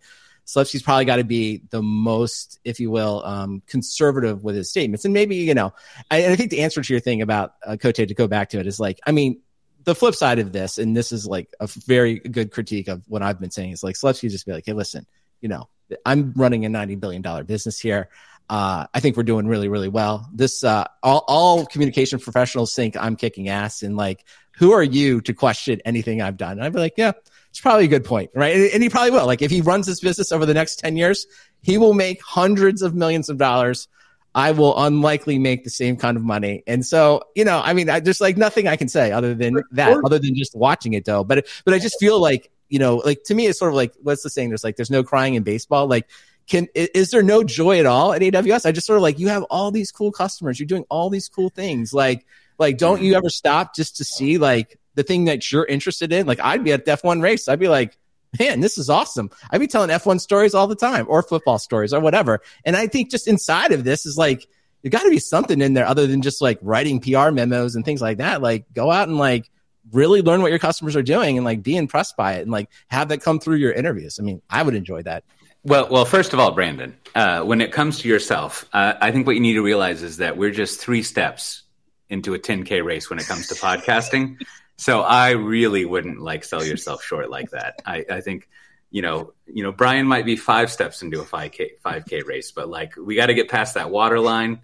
Selipsky's 0.50 0.82
probably 0.82 1.06
got 1.06 1.18
to 1.18 1.24
be 1.24 1.62
the 1.70 1.82
most, 1.84 2.60
if 2.64 2.80
you 2.80 2.90
will, 2.90 3.24
um, 3.24 3.62
conservative 3.68 4.44
with 4.44 4.56
his 4.56 4.68
statements. 4.68 5.06
And 5.06 5.14
maybe, 5.14 5.36
you 5.36 5.54
know, 5.54 5.74
I, 6.10 6.32
I 6.32 6.36
think 6.36 6.50
the 6.50 6.62
answer 6.62 6.82
to 6.82 6.94
your 6.94 7.00
thing 7.00 7.22
about 7.22 7.54
uh, 7.64 7.74
Coté, 7.74 8.08
to 8.08 8.16
go 8.16 8.28
back 8.28 8.50
to 8.50 8.60
it, 8.60 8.66
is 8.66 8.80
like, 8.80 9.00
I 9.06 9.12
mean, 9.12 9.42
the 9.84 9.94
flip 9.94 10.16
side 10.16 10.40
of 10.40 10.52
this, 10.52 10.80
and 10.80 10.98
this 10.98 11.12
is 11.12 11.28
like 11.28 11.54
a 11.60 11.68
very 11.68 12.18
good 12.18 12.52
critique 12.52 12.88
of 12.88 13.04
what 13.08 13.22
I've 13.22 13.40
been 13.40 13.52
saying, 13.52 13.74
is 13.74 13.84
like 13.84 13.96
Selipsky 13.96 14.28
just 14.32 14.48
be 14.48 14.52
like, 14.52 14.66
hey, 14.66 14.74
listen, 14.74 15.06
you 15.40 15.50
know, 15.50 15.70
I'm 16.04 16.34
running 16.36 16.66
a 16.66 16.70
$90 16.70 17.00
billion 17.00 17.46
business 17.46 17.80
here. 17.80 18.10
Uh, 18.50 18.88
I 18.92 19.00
think 19.02 19.18
we're 19.18 19.24
doing 19.24 19.46
really, 19.46 19.68
really 19.68 19.88
well. 19.88 20.28
This, 20.34 20.64
uh, 20.64 20.86
all, 21.04 21.24
all 21.28 21.66
communication 21.68 22.20
professionals 22.20 22.74
think 22.74 22.98
I'm 22.98 23.16
kicking 23.16 23.50
ass 23.50 23.84
and 23.84 23.96
like, 23.96 24.26
who 24.58 24.72
are 24.72 24.84
you 24.84 25.22
to 25.22 25.34
question 25.34 25.80
anything 25.86 26.24
I've 26.24 26.38
done? 26.38 26.54
And 26.54 26.64
I'd 26.64 26.74
be 26.74 26.80
like, 26.80 26.96
yeah, 26.98 27.12
it's 27.50 27.60
probably 27.60 27.86
a 27.86 27.90
good 27.90 28.06
point, 28.06 28.32
right? 28.36 28.72
And, 28.74 28.84
he 28.84 28.90
probably 28.90 29.12
will. 29.12 29.26
Like 29.26 29.42
if 29.42 29.52
he 29.52 29.62
runs 29.62 29.88
this 29.88 30.00
business 30.00 30.32
over 30.32 30.46
the 30.46 30.54
next 30.54 30.78
10 30.78 30.98
years, 30.98 31.26
he 31.62 31.78
will 31.78 31.94
make 31.94 32.22
hundreds 32.22 32.82
of 32.82 32.94
millions 32.94 33.30
of 33.30 33.38
dollars. 33.38 33.88
I 34.36 34.52
will 34.52 34.80
unlikely 34.82 35.40
make 35.40 35.64
the 35.64 35.72
same 35.72 35.98
kind 35.98 36.16
of 36.16 36.24
money. 36.24 36.64
And 36.68 36.86
so, 36.86 37.24
you 37.36 37.44
know, 37.44 37.62
I 37.64 37.74
mean, 37.74 37.90
I, 37.90 38.00
there's 38.00 38.22
like 38.22 38.38
nothing 38.38 38.68
I 38.68 38.76
can 38.76 38.88
say 38.88 39.12
other 39.12 39.34
than 39.34 39.64
that, 39.72 40.00
other 40.06 40.20
than 40.20 40.36
just 40.36 40.56
watching 40.56 40.94
it 40.94 41.06
though. 41.06 41.24
But, 41.24 41.48
but 41.66 41.74
I 41.74 41.80
just 41.80 42.00
feel 42.00 42.20
like, 42.20 42.52
you 42.70 42.78
know, 42.78 42.98
like 42.98 43.24
to 43.24 43.34
me, 43.34 43.48
it's 43.48 43.58
sort 43.58 43.70
of 43.70 43.76
like, 43.76 43.94
what's 44.02 44.22
the 44.22 44.30
saying? 44.30 44.50
There's 44.50 44.64
like, 44.64 44.76
there's 44.76 44.92
no 44.92 45.04
crying 45.04 45.34
in 45.34 45.42
baseball. 45.42 45.88
Like, 45.88 46.08
can, 46.48 46.68
is 46.76 47.10
there 47.10 47.24
no 47.24 47.44
joy 47.44 47.80
at 47.80 47.88
all 47.88 48.14
at 48.14 48.22
AWS? 48.22 48.68
I 48.68 48.72
just 48.72 48.86
sort 48.86 48.98
of 48.98 49.04
like, 49.04 49.18
you 49.18 49.30
have 49.30 49.44
all 49.44 49.72
these 49.72 49.92
cool 49.92 50.12
customers. 50.12 50.60
You're 50.60 50.68
doing 50.68 50.86
all 50.90 51.10
these 51.10 51.28
cool 51.28 51.50
things. 51.50 51.94
Like, 51.94 52.26
like, 52.60 52.78
don't 52.78 52.98
mm-hmm. 52.98 53.06
you 53.06 53.16
ever 53.16 53.30
stop 53.30 53.76
just 53.76 53.98
to 53.98 54.04
see 54.04 54.38
like 54.38 54.80
the 55.00 55.04
thing 55.04 55.26
that 55.26 55.50
you're 55.50 55.64
interested 55.64 56.12
in. 56.12 56.28
Like 56.28 56.42
I'd 56.42 56.62
be 56.62 56.74
at 56.74 56.86
F1 56.86 57.24
race. 57.24 57.48
I'd 57.48 57.60
be 57.60 57.70
like, 57.70 57.98
man, 58.38 58.60
this 58.60 58.78
is 58.78 58.90
awesome. 58.90 59.30
I'd 59.50 59.62
be 59.62 59.68
telling 59.68 59.90
F1 59.90 60.20
stories 60.20 60.54
all 60.54 60.68
the 60.68 60.76
time 60.76 61.06
or 61.08 61.24
football 61.24 61.58
stories 61.58 61.94
or 61.94 62.02
whatever. 62.02 62.42
And 62.66 62.76
I 62.76 62.88
think 62.88 63.10
just 63.10 63.26
inside 63.26 63.72
of 63.72 63.86
this 63.86 64.06
is 64.06 64.18
like, 64.18 64.46
there 64.82 64.90
got 64.90 65.04
to 65.04 65.10
be 65.10 65.20
something 65.20 65.62
in 65.62 65.74
there 65.74 65.86
other 65.86 66.06
than 66.06 66.22
just 66.22 66.42
like 66.42 66.60
writing 66.62 67.00
PR 67.00 67.32
memos 67.32 67.76
and 67.76 67.86
things 67.86 68.02
like 68.02 68.18
that. 68.18 68.42
Like 68.42 68.66
go 68.74 68.92
out 68.92 69.08
and 69.08 69.18
like 69.18 69.50
really 69.94 70.22
learn 70.22 70.42
what 70.42 70.52
your 70.52 70.60
customers 70.60 70.98
are 70.98 71.02
doing 71.02 71.38
and 71.38 71.46
like 71.46 71.64
be 71.64 71.78
impressed 71.78 72.18
by 72.18 72.34
it 72.34 72.42
and 72.42 72.52
like 72.52 72.70
have 72.90 73.08
that 73.08 73.22
come 73.22 73.40
through 73.40 73.56
your 73.58 73.72
interviews. 73.72 74.20
I 74.20 74.24
mean, 74.24 74.42
I 74.50 74.64
would 74.64 74.76
enjoy 74.76 75.04
that. 75.04 75.24
Well, 75.64 75.88
well, 75.90 76.06
first 76.06 76.34
of 76.34 76.40
all, 76.40 76.52
Brandon, 76.52 76.98
uh, 77.16 77.42
when 77.44 77.62
it 77.62 77.72
comes 77.72 78.00
to 78.00 78.10
yourself, 78.10 78.68
uh, 78.74 78.96
I 79.00 79.12
think 79.12 79.28
what 79.28 79.36
you 79.36 79.42
need 79.42 79.54
to 79.54 79.64
realize 79.64 80.04
is 80.04 80.18
that 80.18 80.36
we're 80.36 80.52
just 80.52 80.82
three 80.82 81.04
steps 81.04 81.64
into 82.10 82.34
a 82.34 82.40
10k 82.40 82.84
race 82.84 83.10
when 83.10 83.20
it 83.20 83.26
comes 83.26 83.48
to 83.48 83.56
podcasting. 83.56 84.38
So 84.80 85.02
I 85.02 85.32
really 85.32 85.84
wouldn't 85.84 86.22
like 86.22 86.46
sell 86.46 86.64
yourself 86.64 87.04
short 87.04 87.30
like 87.30 87.52
that. 87.52 87.82
I, 87.86 88.06
I 88.10 88.22
think, 88.22 88.48
you 88.90 89.02
know, 89.02 89.34
you 89.46 89.62
know, 89.62 89.74
Brian 89.74 90.08
might 90.08 90.24
be 90.26 90.38
five 90.38 90.72
steps 90.72 91.02
into 91.02 91.20
a 91.20 91.26
5K 91.26 91.82
5K 91.86 92.26
race, 92.26 92.52
but 92.52 92.70
like 92.70 92.94
we 92.96 93.16
got 93.16 93.26
to 93.26 93.34
get 93.34 93.50
past 93.50 93.74
that 93.74 93.90
water 93.90 94.22
line, 94.22 94.62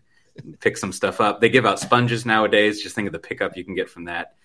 pick 0.61 0.77
some 0.77 0.93
stuff 0.93 1.19
up. 1.19 1.41
They 1.41 1.49
give 1.49 1.65
out 1.65 1.81
sponges 1.81 2.25
nowadays. 2.25 2.81
Just 2.81 2.95
think 2.95 3.07
of 3.07 3.11
the 3.11 3.19
pickup 3.19 3.57
you 3.57 3.65
can 3.65 3.75
get 3.75 3.89
from 3.89 4.05
that. 4.05 4.35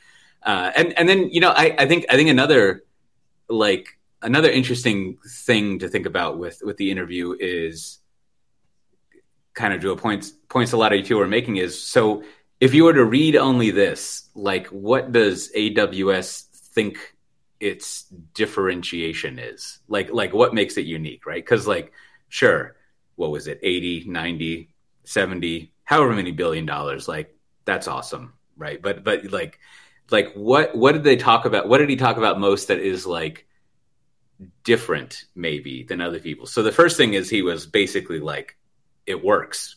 Uh, 0.43 0.73
and 0.75 0.99
and 0.99 1.09
then 1.09 1.31
you 1.31 1.41
know, 1.41 1.51
I, 1.51 1.77
I 1.79 1.87
think 1.87 2.07
I 2.11 2.17
think 2.17 2.31
another 2.31 2.83
like 3.49 3.97
another 4.23 4.51
interesting 4.51 5.19
thing 5.25 5.79
to 5.79 5.89
think 5.89 6.05
about 6.05 6.37
with 6.37 6.63
with 6.65 6.79
the 6.79 6.91
interview 6.91 7.37
is 7.39 8.01
kind 9.55 9.73
of 9.73 9.81
to 9.83 9.93
a 9.93 9.97
point 9.97 10.33
points 10.49 10.73
a 10.73 10.77
lot 10.77 10.93
of 10.93 10.99
you 10.99 11.05
two 11.05 11.21
are 11.21 11.29
making 11.29 11.59
is 11.59 11.81
so 11.81 12.25
if 12.61 12.75
you 12.75 12.85
were 12.85 12.93
to 12.93 13.05
read 13.05 13.37
only 13.37 13.71
this, 13.71 14.29
like 14.35 14.67
what 14.69 15.13
does 15.13 15.51
AWS 15.53 16.45
think 16.75 17.17
its 17.59 18.05
differentiation 18.35 19.39
is? 19.39 19.79
Like 19.89 20.13
like 20.13 20.35
what 20.35 20.55
makes 20.55 20.77
it 20.77 20.85
unique, 20.85 21.27
right? 21.27 21.45
Cuz 21.45 21.67
like 21.67 21.93
sure, 22.29 22.77
what 23.17 23.31
was 23.31 23.49
it? 23.49 23.59
80, 23.63 24.05
90, 24.07 24.69
70, 25.05 25.73
however 25.85 26.13
many 26.15 26.33
billion 26.33 26.67
dollars, 26.67 27.09
like 27.09 27.35
that's 27.65 27.89
awesome, 27.89 28.35
right? 28.57 28.81
But 28.81 29.05
but 29.05 29.25
like 29.33 29.59
like 30.11 30.33
what 30.35 30.77
what 30.77 30.93
did 30.93 31.05
they 31.05 31.17
talk 31.17 31.47
about? 31.47 31.67
What 31.69 31.79
did 31.79 31.89
he 31.89 31.97
talk 31.97 32.19
about 32.19 32.39
most 32.39 32.69
that 32.69 32.79
is 32.79 33.07
like 33.07 33.47
different 34.65 35.25
maybe 35.35 35.85
than 35.85 36.03
other 36.03 36.21
people? 36.21 36.47
So 36.47 36.63
the 36.63 36.73
first 36.73 36.99
thing 36.99 37.15
is 37.15 37.31
he 37.31 37.43
was 37.43 37.67
basically 37.67 38.21
like 38.21 38.59
it 39.07 39.25
works, 39.25 39.77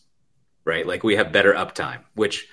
right? 0.66 0.86
Like 0.86 1.02
we 1.02 1.16
have 1.16 1.32
better 1.32 1.54
uptime, 1.54 2.00
which 2.14 2.46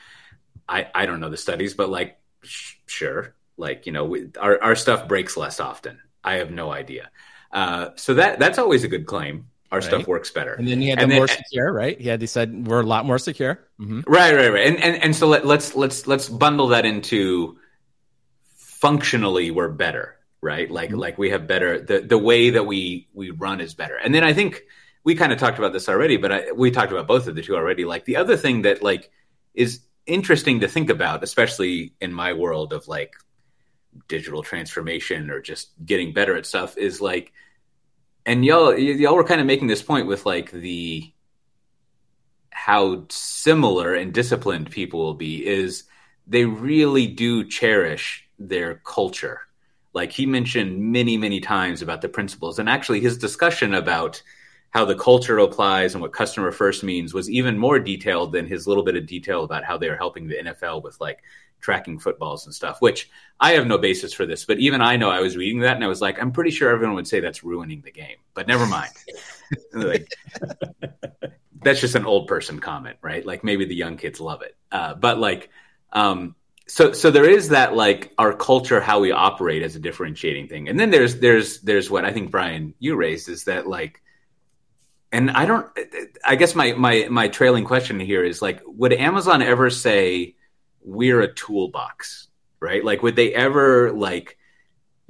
I, 0.72 0.90
I 0.96 1.06
don't 1.06 1.20
know 1.20 1.30
the 1.30 1.36
studies, 1.36 1.74
but 1.74 1.90
like, 1.90 2.18
sh- 2.44 2.76
sure. 2.86 3.36
Like, 3.58 3.86
you 3.86 3.92
know, 3.92 4.06
we, 4.06 4.30
our, 4.40 4.64
our 4.64 4.76
stuff 4.76 5.08
breaks 5.08 5.36
less 5.36 5.60
often. 5.60 6.00
I 6.24 6.36
have 6.36 6.50
no 6.50 6.72
idea. 6.72 7.12
Uh, 7.52 7.90
so 7.98 8.14
that, 8.14 8.40
that's 8.40 8.58
always 8.58 8.86
a 8.86 8.88
good 8.88 9.06
claim. 9.06 9.48
Our 9.72 9.80
right. 9.80 9.84
stuff 9.84 10.08
works 10.08 10.32
better. 10.32 10.54
And 10.54 10.66
then 10.66 10.80
he 10.82 10.88
had 10.88 11.00
the 11.00 11.08
more 11.08 11.28
secure, 11.28 11.74
right? 11.74 12.00
Yeah. 12.00 12.16
They 12.16 12.26
said 12.26 12.68
we're 12.68 12.82
a 12.82 12.86
lot 12.86 13.06
more 13.06 13.20
secure. 13.20 13.68
Mm-hmm. 13.80 14.02
Right, 14.08 14.34
right, 14.34 14.50
right. 14.50 14.68
And, 14.68 14.82
and, 14.82 15.04
and 15.04 15.16
so 15.16 15.28
let, 15.28 15.46
let's, 15.46 15.76
let's, 15.76 16.08
let's 16.08 16.30
bundle 16.30 16.68
that 16.68 16.86
into 16.86 17.58
functionally 18.56 19.52
we're 19.52 19.70
better, 19.70 20.18
right? 20.42 20.72
Like, 20.72 20.90
mm-hmm. 20.90 21.00
like 21.00 21.18
we 21.18 21.32
have 21.32 21.48
better, 21.48 21.82
the, 21.82 22.00
the 22.00 22.18
way 22.18 22.52
that 22.52 22.66
we, 22.66 23.10
we 23.14 23.32
run 23.32 23.60
is 23.60 23.74
better. 23.74 23.98
And 23.98 24.16
then 24.16 24.24
I 24.24 24.34
think 24.34 24.64
we 25.04 25.16
kind 25.16 25.34
of 25.34 25.40
talked 25.40 25.60
about 25.60 25.74
this 25.74 25.90
already, 25.90 26.18
but 26.18 26.32
I, 26.32 26.52
we 26.54 26.72
talked 26.72 26.92
about 26.94 27.08
both 27.08 27.28
of 27.28 27.36
the 27.36 27.42
two 27.42 27.56
already. 27.56 27.86
Like 27.86 28.06
the 28.06 28.16
other 28.16 28.38
thing 28.38 28.64
that 28.64 28.82
like 28.82 29.12
is 29.54 29.82
interesting 30.06 30.62
to 30.62 30.68
think 30.68 30.90
about, 30.90 31.24
especially 31.24 31.94
in 32.02 32.14
my 32.14 32.34
world 32.34 32.74
of 32.74 32.88
like 32.88 33.14
digital 34.08 34.44
transformation 34.44 35.30
or 35.30 35.42
just 35.42 35.72
getting 35.86 36.14
better 36.14 36.36
at 36.36 36.46
stuff, 36.46 36.78
is 36.78 37.02
like, 37.02 37.34
and 38.26 38.46
y'all 38.46 38.78
y'all 38.78 39.16
were 39.16 39.24
kind 39.24 39.42
of 39.42 39.48
making 39.48 39.68
this 39.68 39.82
point 39.82 40.08
with 40.08 40.26
like 40.26 40.52
the 40.52 41.12
how 42.52 43.06
similar 43.10 43.94
and 43.96 44.14
disciplined 44.14 44.70
people 44.70 45.00
will 45.00 45.14
be 45.16 45.46
is 45.46 45.86
they 46.28 46.46
really 46.46 47.08
do 47.08 47.44
cherish 47.44 48.28
their 48.38 48.76
culture. 48.76 49.42
Like 49.94 50.12
he 50.12 50.26
mentioned 50.26 50.80
many, 50.80 51.18
many 51.18 51.42
times 51.42 51.82
about 51.82 52.02
the 52.02 52.10
principles, 52.10 52.60
and 52.60 52.70
actually 52.70 53.00
his 53.00 53.18
discussion 53.18 53.74
about 53.74 54.22
how 54.72 54.86
the 54.86 54.96
culture 54.96 55.38
applies 55.38 55.94
and 55.94 56.02
what 56.02 56.14
customer 56.14 56.52
first 56.52 56.84
means 56.84 57.14
was 57.14 57.30
even 57.30 57.58
more 57.58 57.78
detailed 57.78 58.32
than 58.32 58.48
his 58.48 58.68
little 58.68 58.84
bit 58.84 58.96
of 58.96 59.06
detail 59.06 59.44
about 59.44 59.66
how 59.66 59.78
they 59.78 59.90
are 59.90 59.98
helping 59.98 60.28
the 60.28 60.36
NFL 60.36 60.82
with 60.82 61.00
like 61.00 61.22
tracking 61.60 62.00
footballs 62.00 62.46
and 62.46 62.56
stuff, 62.56 62.82
which 62.82 63.10
I 63.40 63.52
have 63.52 63.68
no 63.68 63.78
basis 63.78 64.14
for 64.14 64.26
this, 64.26 64.46
but 64.46 64.60
even 64.60 64.82
I 64.82 64.96
know 64.96 65.10
I 65.10 65.20
was 65.20 65.38
reading 65.38 65.60
that 65.60 65.76
and 65.76 65.84
I 65.84 65.88
was 65.88 66.02
like, 66.02 66.20
I'm 66.20 66.32
pretty 66.32 66.52
sure 66.52 66.72
everyone 66.72 66.96
would 66.96 67.08
say 67.08 67.20
that's 67.20 67.44
ruining 67.44 67.82
the 67.82 67.92
game, 67.92 68.18
but 68.34 68.48
never 68.48 68.66
mind. 68.66 68.92
like, 69.74 70.08
that's 71.62 71.82
just 71.82 71.96
an 71.96 72.06
old 72.06 72.28
person 72.28 72.60
comment, 72.60 72.98
right? 73.02 73.26
Like 73.26 73.44
maybe 73.44 73.66
the 73.66 73.76
young 73.76 73.98
kids 73.98 74.22
love 74.22 74.42
it. 74.42 74.56
Uh, 74.72 74.96
but 74.96 75.20
like, 75.20 75.50
um, 75.92 76.36
so, 76.66 76.94
so 76.94 77.12
there 77.12 77.30
is 77.30 77.50
that 77.50 77.76
like 77.76 78.14
our 78.18 78.34
culture, 78.34 78.80
how 78.80 79.02
we 79.02 79.12
operate 79.12 79.64
as 79.64 79.76
a 79.76 79.80
differentiating 79.80 80.48
thing. 80.48 80.70
And 80.70 80.80
then 80.80 80.92
there's, 80.92 81.20
there's, 81.20 81.60
there's 81.60 81.92
what 81.92 82.06
I 82.06 82.14
think 82.14 82.32
Brian, 82.32 82.74
you 82.80 82.96
raised 82.96 83.28
is 83.28 83.44
that 83.44 83.68
like, 83.68 84.02
and 85.12 85.32
I 85.32 85.46
don't. 85.46 85.68
I 86.26 86.36
guess 86.36 86.56
my 86.56 86.74
my 86.74 87.08
my 87.10 87.28
trailing 87.28 87.66
question 87.66 88.00
here 88.00 88.24
is 88.24 88.42
like, 88.42 88.62
would 88.66 88.94
Amazon 88.94 89.42
ever 89.42 89.70
say 89.70 90.36
we're 90.82 91.22
a 91.22 91.34
toolbox, 91.34 92.28
right? 92.60 92.84
Like, 92.84 93.04
would 93.04 93.16
they 93.16 93.34
ever 93.34 93.92
like 93.92 94.38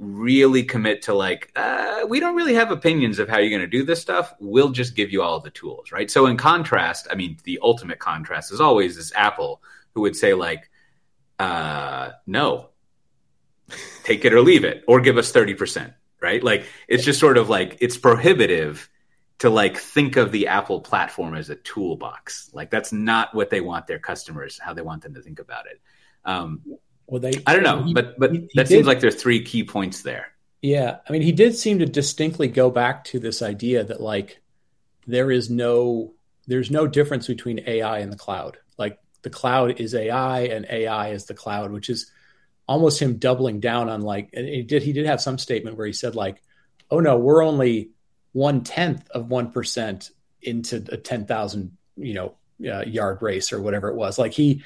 really 0.02 0.64
commit 0.64 1.02
to 1.02 1.14
like, 1.14 1.52
uh, 1.54 2.00
we 2.08 2.18
don't 2.18 2.34
really 2.34 2.54
have 2.54 2.72
opinions 2.72 3.20
of 3.20 3.28
how 3.28 3.38
you're 3.38 3.50
going 3.56 3.60
to 3.60 3.68
do 3.68 3.84
this 3.84 4.02
stuff. 4.02 4.34
We'll 4.40 4.70
just 4.70 4.96
give 4.96 5.12
you 5.12 5.22
all 5.22 5.38
the 5.38 5.50
tools, 5.50 5.92
right? 5.92 6.10
So 6.10 6.26
in 6.26 6.36
contrast, 6.36 7.06
I 7.10 7.14
mean, 7.14 7.36
the 7.44 7.60
ultimate 7.62 8.00
contrast 8.00 8.52
is 8.52 8.60
always 8.60 8.96
is 8.96 9.12
Apple, 9.14 9.62
who 9.94 10.00
would 10.00 10.16
say 10.16 10.34
like, 10.34 10.70
uh, 11.38 12.10
no, 12.26 12.70
take 14.02 14.24
it 14.24 14.34
or 14.34 14.40
leave 14.40 14.64
it, 14.64 14.84
or 14.88 15.00
give 15.00 15.18
us 15.18 15.32
thirty 15.32 15.54
percent, 15.54 15.92
right? 16.20 16.42
Like, 16.42 16.66
it's 16.88 17.04
just 17.04 17.20
sort 17.20 17.38
of 17.38 17.48
like 17.48 17.78
it's 17.80 17.96
prohibitive 17.96 18.88
to 19.42 19.50
like 19.50 19.76
think 19.76 20.16
of 20.16 20.30
the 20.30 20.46
Apple 20.46 20.80
platform 20.80 21.34
as 21.34 21.50
a 21.50 21.56
toolbox. 21.56 22.48
Like 22.52 22.70
that's 22.70 22.92
not 22.92 23.34
what 23.34 23.50
they 23.50 23.60
want 23.60 23.88
their 23.88 23.98
customers, 23.98 24.56
how 24.56 24.72
they 24.72 24.82
want 24.82 25.02
them 25.02 25.14
to 25.14 25.20
think 25.20 25.40
about 25.40 25.66
it. 25.66 25.80
Um, 26.24 26.62
well, 27.08 27.20
they, 27.20 27.42
I 27.44 27.52
don't 27.52 27.64
know, 27.64 27.82
he, 27.82 27.92
but 27.92 28.16
but 28.20 28.30
he, 28.30 28.38
he 28.38 28.48
that 28.54 28.68
did. 28.68 28.76
seems 28.76 28.86
like 28.86 29.00
there's 29.00 29.20
three 29.20 29.42
key 29.42 29.64
points 29.64 30.02
there. 30.02 30.28
Yeah, 30.60 30.98
I 31.08 31.10
mean, 31.10 31.22
he 31.22 31.32
did 31.32 31.56
seem 31.56 31.80
to 31.80 31.86
distinctly 31.86 32.46
go 32.46 32.70
back 32.70 33.02
to 33.06 33.18
this 33.18 33.42
idea 33.42 33.82
that 33.82 34.00
like 34.00 34.40
there 35.08 35.32
is 35.32 35.50
no 35.50 36.14
there's 36.46 36.70
no 36.70 36.86
difference 36.86 37.26
between 37.26 37.64
AI 37.66 37.98
and 37.98 38.12
the 38.12 38.16
cloud. 38.16 38.58
Like 38.78 39.00
the 39.22 39.30
cloud 39.30 39.80
is 39.80 39.92
AI 39.92 40.42
and 40.42 40.66
AI 40.70 41.08
is 41.08 41.24
the 41.24 41.34
cloud, 41.34 41.72
which 41.72 41.90
is 41.90 42.12
almost 42.68 43.02
him 43.02 43.16
doubling 43.16 43.58
down 43.58 43.88
on 43.88 44.02
like 44.02 44.30
and 44.34 44.46
he 44.46 44.62
did 44.62 44.84
he 44.84 44.92
did 44.92 45.06
have 45.06 45.20
some 45.20 45.36
statement 45.36 45.76
where 45.76 45.88
he 45.88 45.92
said 45.92 46.14
like, 46.14 46.40
oh 46.92 47.00
no, 47.00 47.18
we're 47.18 47.42
only 47.42 47.90
one 48.32 48.64
tenth 48.64 49.08
of 49.10 49.28
one 49.28 49.50
percent 49.50 50.10
into 50.40 50.84
a 50.90 50.96
ten 50.96 51.26
thousand 51.26 51.76
you 51.96 52.14
know 52.14 52.34
uh, 52.66 52.82
yard 52.82 53.22
race 53.22 53.52
or 53.52 53.60
whatever 53.60 53.88
it 53.88 53.96
was. 53.96 54.18
Like 54.18 54.32
he 54.32 54.62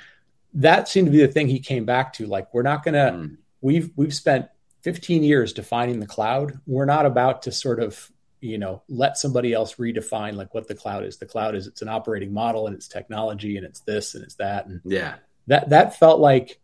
that 0.55 0.89
seemed 0.89 1.07
to 1.07 1.13
be 1.13 1.19
the 1.19 1.29
thing 1.29 1.49
he 1.49 1.61
came 1.61 1.85
back 1.85 2.15
to. 2.15 2.27
Like 2.27 2.53
we're 2.55 2.63
not 2.63 2.85
gonna 2.85 3.13
mm. 3.13 3.37
we've 3.61 3.91
we've 3.97 4.15
spent 4.15 4.47
15 4.83 5.23
years 5.23 5.53
defining 5.53 6.01
the 6.01 6.07
cloud. 6.07 6.61
We're 6.67 6.85
not 6.85 7.07
about 7.07 7.43
to 7.43 7.53
sort 7.53 7.81
of 7.81 8.11
you 8.41 8.59
know 8.59 8.83
let 8.89 9.17
somebody 9.17 9.53
else 9.53 9.75
redefine 9.75 10.35
like 10.35 10.55
what 10.55 10.69
the 10.69 10.75
cloud 10.75 11.05
is 11.05 11.17
the 11.17 11.27
cloud 11.27 11.55
is 11.55 11.67
it's 11.67 11.83
an 11.83 11.89
operating 11.89 12.33
model 12.33 12.67
and 12.67 12.77
it's 12.77 12.89
technology 12.89 13.57
and 13.57 13.67
it's 13.67 13.81
this 13.81 14.15
and 14.15 14.23
it's 14.23 14.35
that 14.37 14.67
and 14.67 14.81
yeah 14.85 15.15
that 15.47 15.71
that 15.71 15.99
felt 15.99 16.21
like 16.21 16.61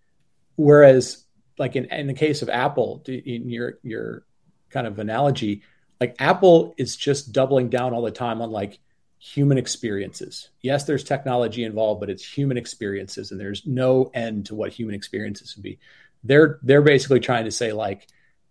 whereas 0.56 1.24
like 1.58 1.74
in, 1.74 1.86
in 1.86 2.06
the 2.06 2.14
case 2.14 2.42
of 2.42 2.48
apple 2.48 3.02
in 3.06 3.48
your 3.48 3.78
your 3.82 4.24
kind 4.70 4.86
of 4.86 4.98
analogy 4.98 5.62
like 6.02 6.16
apple 6.18 6.74
is 6.76 6.96
just 6.96 7.32
doubling 7.32 7.68
down 7.68 7.92
all 7.94 8.02
the 8.02 8.10
time 8.10 8.40
on 8.40 8.50
like 8.50 8.78
human 9.18 9.56
experiences 9.56 10.50
yes 10.62 10.84
there's 10.84 11.04
technology 11.04 11.62
involved 11.64 12.00
but 12.00 12.10
it's 12.10 12.24
human 12.24 12.56
experiences 12.56 13.30
and 13.30 13.40
there's 13.40 13.64
no 13.66 14.10
end 14.14 14.46
to 14.46 14.54
what 14.54 14.72
human 14.72 14.94
experiences 14.94 15.56
would 15.56 15.62
be 15.62 15.78
they're 16.24 16.58
they're 16.62 16.82
basically 16.82 17.20
trying 17.20 17.44
to 17.44 17.52
say 17.52 17.72
like 17.72 18.08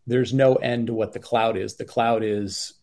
there's 0.07 0.33
no 0.33 0.55
end 0.55 0.87
to 0.87 0.93
what 0.93 1.11
the 1.11 1.19
cloud 1.19 1.57
is 1.57 1.75
the 1.75 1.85
cloud 1.85 2.23
is 2.23 2.73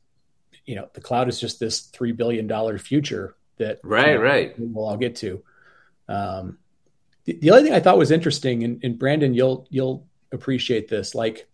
you 0.67 0.75
know 0.75 0.89
the 0.93 1.01
cloud 1.01 1.29
is 1.29 1.41
just 1.41 1.59
this 1.59 1.81
three 1.81 2.13
billion 2.13 2.47
dollar 2.47 2.79
future 2.79 3.35
that 3.59 3.81
right 3.83 4.09
you 4.09 4.15
know, 4.15 4.21
right 4.21 4.55
we'll 4.59 4.87
all 4.87 4.97
get 4.97 5.17
to. 5.17 5.43
Um, 6.09 6.59
the, 7.25 7.39
the 7.41 7.51
other 7.51 7.63
thing 7.63 7.73
I 7.73 7.81
thought 7.81 7.99
was 7.99 8.11
interesting, 8.11 8.65
and, 8.65 8.83
and 8.83 8.99
Brandon, 8.99 9.35
you'll 9.35 9.67
you'll 9.71 10.07
appreciate 10.33 10.89
this. 10.89 11.15
Like, 11.15 11.49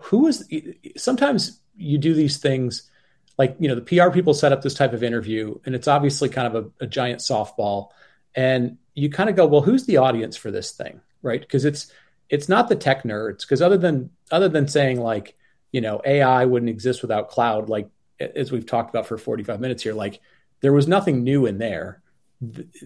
who 0.00 0.26
is 0.26 0.48
sometimes 0.96 1.60
you 1.76 1.98
do 1.98 2.14
these 2.14 2.38
things 2.38 2.90
like 3.38 3.56
you 3.58 3.68
know 3.68 3.74
the 3.74 3.80
PR 3.80 4.10
people 4.10 4.34
set 4.34 4.52
up 4.52 4.62
this 4.62 4.74
type 4.74 4.92
of 4.92 5.02
interview, 5.02 5.58
and 5.64 5.74
it's 5.74 5.88
obviously 5.88 6.28
kind 6.28 6.54
of 6.54 6.64
a, 6.64 6.84
a 6.84 6.86
giant 6.86 7.20
softball, 7.20 7.88
and 8.34 8.76
you 8.94 9.10
kind 9.10 9.30
of 9.30 9.36
go, 9.36 9.46
well, 9.46 9.62
who's 9.62 9.86
the 9.86 9.96
audience 9.96 10.36
for 10.36 10.50
this 10.50 10.72
thing, 10.72 11.00
right? 11.22 11.40
Because 11.40 11.64
it's 11.64 11.92
it's 12.28 12.48
not 12.48 12.68
the 12.68 12.76
tech 12.76 13.02
nerds, 13.04 13.40
because 13.40 13.62
other 13.62 13.78
than 13.78 14.10
other 14.30 14.48
than 14.48 14.68
saying 14.68 15.00
like 15.00 15.36
you 15.72 15.80
know, 15.80 16.00
AI 16.04 16.44
wouldn't 16.44 16.70
exist 16.70 17.02
without 17.02 17.28
cloud, 17.28 17.68
like 17.68 17.88
as 18.18 18.50
we've 18.52 18.66
talked 18.66 18.90
about 18.90 19.06
for 19.06 19.16
45 19.16 19.60
minutes 19.60 19.82
here, 19.82 19.94
like 19.94 20.20
there 20.60 20.72
was 20.72 20.88
nothing 20.88 21.22
new 21.22 21.46
in 21.46 21.58
there. 21.58 22.02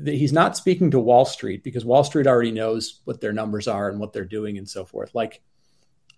He's 0.05 0.33
not 0.33 0.57
speaking 0.57 0.91
to 0.91 0.99
Wall 0.99 1.25
Street 1.25 1.63
because 1.63 1.85
Wall 1.85 2.05
Street 2.05 2.27
already 2.27 2.51
knows 2.51 3.01
what 3.05 3.21
their 3.21 3.33
numbers 3.33 3.69
are 3.69 3.89
and 3.89 3.99
what 3.99 4.13
they're 4.13 4.25
doing 4.25 4.59
and 4.59 4.69
so 4.69 4.85
forth. 4.85 5.15
Like, 5.15 5.43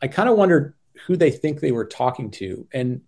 I 0.03 0.09
kind 0.09 0.28
of 0.28 0.36
wondered 0.36 0.74
who 1.07 1.16
they 1.16 1.30
think 1.30 1.61
they 1.61 1.72
were 1.72 1.84
talking 1.84 2.30
to. 2.32 2.66
And 2.72 3.03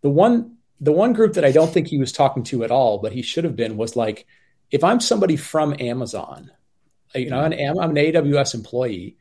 the 0.00 0.10
one, 0.10 0.56
the 0.80 0.92
one 0.92 1.12
group 1.12 1.34
that 1.34 1.44
I 1.44 1.52
don't 1.52 1.72
think 1.72 1.88
he 1.88 1.98
was 1.98 2.12
talking 2.12 2.42
to 2.44 2.64
at 2.64 2.70
all, 2.70 2.98
but 2.98 3.12
he 3.12 3.22
should 3.22 3.44
have 3.44 3.56
been 3.56 3.76
was 3.76 3.96
like, 3.96 4.26
if 4.70 4.82
I'm 4.82 5.00
somebody 5.00 5.36
from 5.36 5.76
Amazon, 5.78 6.50
you 7.14 7.30
know, 7.30 7.40
I'm 7.40 7.52
an, 7.52 7.78
I'm 7.78 7.90
an 7.90 7.96
AWS 7.96 8.54
employee 8.54 9.16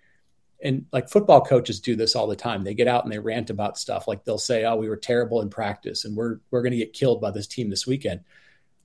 and 0.65 0.85
like 0.91 1.09
football 1.09 1.41
coaches 1.41 1.79
do 1.79 1.95
this 1.95 2.15
all 2.15 2.27
the 2.27 2.35
time. 2.35 2.63
They 2.63 2.73
get 2.73 2.87
out 2.87 3.03
and 3.03 3.13
they 3.13 3.19
rant 3.19 3.51
about 3.51 3.77
stuff. 3.77 4.07
Like 4.07 4.25
they'll 4.25 4.37
say, 4.37 4.65
"Oh, 4.65 4.75
we 4.75 4.89
were 4.89 4.97
terrible 4.97 5.41
in 5.41 5.49
practice, 5.49 6.05
and 6.05 6.17
we're 6.17 6.39
we're 6.49 6.63
going 6.63 6.71
to 6.71 6.77
get 6.77 6.93
killed 6.93 7.21
by 7.21 7.31
this 7.31 7.47
team 7.47 7.69
this 7.69 7.85
weekend." 7.85 8.21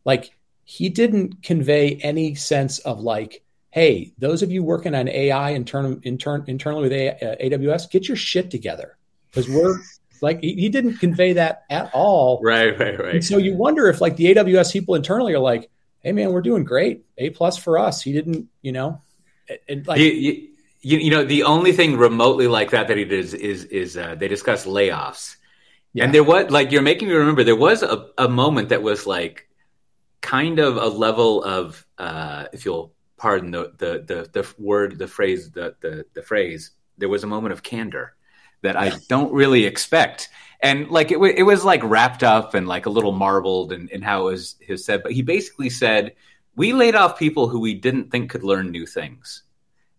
Like 0.04 0.36
he 0.64 0.88
didn't 0.90 1.42
convey 1.42 1.96
any 1.96 2.34
sense 2.34 2.80
of 2.80 3.00
like, 3.00 3.42
"Hey, 3.70 4.12
those 4.18 4.42
of 4.42 4.52
you 4.52 4.62
working 4.62 4.94
on 4.94 5.08
AI 5.08 5.54
intern, 5.54 6.00
intern, 6.04 6.44
internally 6.46 6.82
with 6.82 6.92
a, 6.92 7.10
uh, 7.10 7.36
AWS, 7.40 7.90
get 7.90 8.08
your 8.08 8.16
shit 8.16 8.50
together," 8.50 8.98
because 9.30 9.48
we're 9.48 9.78
like 10.20 10.40
he, 10.40 10.54
he, 10.54 10.68
didn't 10.68 10.98
convey 10.98 11.34
that 11.34 11.64
at 11.70 11.90
all. 11.94 12.40
Right, 12.42 12.78
right, 12.78 12.98
right. 12.98 13.14
And 13.16 13.24
so 13.24 13.38
you 13.38 13.54
wonder 13.54 13.88
if 13.88 14.00
like 14.00 14.16
the 14.16 14.34
AWS 14.34 14.72
people 14.72 14.94
internally 14.94 15.34
are 15.34 15.38
like, 15.38 15.70
"Hey, 16.00 16.12
man, 16.12 16.32
we're 16.32 16.42
doing 16.42 16.64
great. 16.64 17.04
A 17.18 17.30
plus 17.30 17.56
for 17.56 17.78
us." 17.78 18.02
He 18.02 18.12
didn't, 18.12 18.48
you 18.62 18.72
know. 18.72 19.00
And 19.68 19.86
like, 19.86 20.00
you, 20.82 20.98
you 20.98 21.10
know 21.10 21.24
the 21.24 21.44
only 21.44 21.72
thing 21.72 21.96
remotely 21.96 22.48
like 22.48 22.70
that 22.70 22.88
that 22.88 22.96
he 22.96 23.04
did 23.04 23.18
is 23.18 23.34
is, 23.34 23.64
is 23.64 23.96
uh, 23.96 24.14
they 24.14 24.28
discuss 24.28 24.66
layoffs 24.66 25.36
yeah. 25.92 26.04
and 26.04 26.14
there 26.14 26.24
was 26.24 26.50
like 26.50 26.72
you're 26.72 26.82
making 26.82 27.08
me 27.08 27.14
remember 27.14 27.44
there 27.44 27.56
was 27.56 27.82
a, 27.82 28.06
a 28.16 28.28
moment 28.28 28.70
that 28.70 28.82
was 28.82 29.06
like 29.06 29.48
kind 30.20 30.58
of 30.58 30.76
a 30.76 30.86
level 30.86 31.42
of 31.42 31.86
uh, 31.98 32.46
if 32.52 32.64
you'll 32.64 32.92
pardon 33.16 33.50
the, 33.50 33.72
the 33.76 34.04
the 34.06 34.42
the 34.42 34.54
word 34.58 34.98
the 34.98 35.06
phrase 35.06 35.50
the 35.50 35.74
the, 35.80 36.04
the 36.14 36.22
phrase 36.22 36.72
there 36.96 37.08
was 37.08 37.24
a 37.24 37.26
moment 37.26 37.52
of 37.52 37.62
candor 37.62 38.14
that 38.62 38.76
I 38.76 38.92
don't 39.08 39.32
really 39.32 39.64
expect. 39.64 40.28
And 40.62 40.90
like 40.90 41.10
it, 41.10 41.14
w- 41.14 41.34
it 41.36 41.44
was 41.44 41.64
like 41.64 41.82
wrapped 41.82 42.22
up 42.22 42.54
and 42.54 42.68
like 42.68 42.86
a 42.86 42.90
little 42.90 43.12
marbled 43.12 43.72
in, 43.72 43.88
in 43.88 44.02
how 44.02 44.22
it 44.22 44.32
was 44.32 44.56
his 44.60 44.84
said, 44.84 45.02
but 45.02 45.12
he 45.12 45.22
basically 45.22 45.70
said, 45.70 46.14
we 46.56 46.72
laid 46.72 46.94
off 46.94 47.18
people 47.18 47.48
who 47.48 47.60
we 47.60 47.74
didn't 47.74 48.10
think 48.10 48.30
could 48.30 48.42
learn 48.44 48.70
new 48.70 48.86
things 48.86 49.42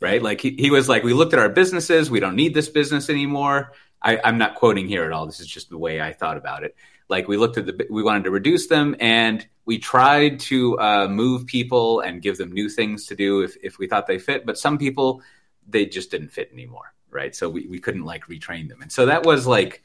right? 0.02 0.22
Like 0.22 0.42
he, 0.42 0.56
he 0.58 0.70
was 0.72 0.90
like, 0.90 1.04
we 1.04 1.14
looked 1.14 1.34
at 1.34 1.40
our 1.40 1.48
businesses, 1.48 2.12
we 2.12 2.20
don't 2.20 2.36
need 2.36 2.54
this 2.54 2.68
business 2.68 3.10
anymore. 3.10 3.72
I, 4.02 4.20
I'm 4.24 4.38
not 4.38 4.56
quoting 4.56 4.88
here 4.88 5.06
at 5.06 5.14
all. 5.14 5.28
This 5.28 5.40
is 5.40 5.48
just 5.48 5.70
the 5.70 5.78
way 5.78 6.02
I 6.02 6.12
thought 6.12 6.36
about 6.36 6.64
it. 6.64 6.76
Like 7.08 7.28
we 7.28 7.38
looked 7.38 7.58
at 7.58 7.68
the, 7.68 7.88
we 7.90 8.04
wanted 8.04 8.24
to 8.24 8.32
reduce 8.32 8.68
them, 8.68 8.96
and 9.00 9.46
we 9.66 9.78
tried 9.78 10.40
to 10.42 10.80
uh, 10.80 11.08
move 11.08 11.46
people 11.46 12.00
and 12.00 12.22
give 12.22 12.38
them 12.38 12.52
new 12.52 12.68
things 12.68 13.06
to 13.08 13.16
do 13.16 13.42
if 13.42 13.58
if 13.62 13.78
we 13.78 13.88
thought 13.88 14.08
they 14.08 14.18
fit. 14.18 14.46
But 14.46 14.58
some 14.58 14.78
people, 14.78 15.22
they 15.68 15.86
just 15.86 16.10
didn't 16.10 16.30
fit 16.30 16.50
anymore, 16.54 16.94
right? 17.12 17.36
So 17.36 17.50
we, 17.50 17.68
we 17.68 17.80
couldn't 17.80 18.06
like 18.06 18.26
retrain 18.28 18.70
them, 18.70 18.82
and 18.82 18.92
so 18.92 19.08
that 19.08 19.24
was 19.24 19.46
like, 19.48 19.84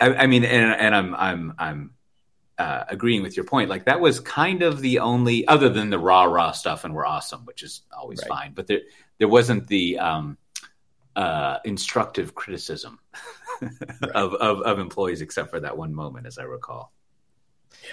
I, 0.00 0.14
I 0.14 0.26
mean, 0.26 0.44
and, 0.44 0.72
and 0.72 0.94
I'm 0.94 1.14
I'm 1.14 1.54
I'm 1.58 1.90
uh, 2.58 2.84
agreeing 2.88 3.22
with 3.22 3.36
your 3.36 3.44
point. 3.44 3.68
Like 3.68 3.86
that 3.86 4.00
was 4.00 4.20
kind 4.20 4.62
of 4.62 4.80
the 4.80 5.00
only, 5.00 5.46
other 5.48 5.68
than 5.68 5.90
the 5.90 5.98
raw 5.98 6.24
raw 6.24 6.52
stuff, 6.52 6.84
and 6.84 6.94
we're 6.94 7.06
awesome, 7.06 7.44
which 7.44 7.62
is 7.62 7.82
always 7.96 8.20
right. 8.20 8.28
fine. 8.28 8.52
But 8.54 8.66
there 8.66 8.80
there 9.18 9.28
wasn't 9.28 9.66
the 9.66 9.98
um, 9.98 10.38
uh, 11.16 11.58
instructive 11.64 12.34
criticism 12.34 12.98
right. 13.60 13.72
of, 14.14 14.34
of, 14.34 14.62
of 14.62 14.78
employees, 14.78 15.22
except 15.22 15.50
for 15.50 15.60
that 15.60 15.76
one 15.76 15.94
moment, 15.94 16.26
as 16.26 16.38
I 16.38 16.44
recall. 16.44 16.92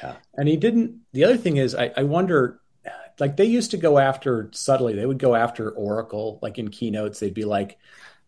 Yeah, 0.04 0.16
and 0.36 0.48
he 0.48 0.58
didn't. 0.58 1.00
The 1.14 1.24
other 1.24 1.38
thing 1.38 1.58
is, 1.58 1.76
I, 1.76 1.92
I 1.96 2.04
wonder. 2.04 2.62
Like 3.20 3.36
they 3.36 3.46
used 3.46 3.72
to 3.72 3.78
go 3.78 3.98
after 3.98 4.50
subtly, 4.54 4.94
they 4.94 5.06
would 5.06 5.20
go 5.20 5.36
after 5.36 5.72
Oracle. 5.72 6.40
Like 6.42 6.58
in 6.58 6.70
keynotes, 6.70 7.20
they'd 7.20 7.34
be 7.34 7.44
like, 7.44 7.78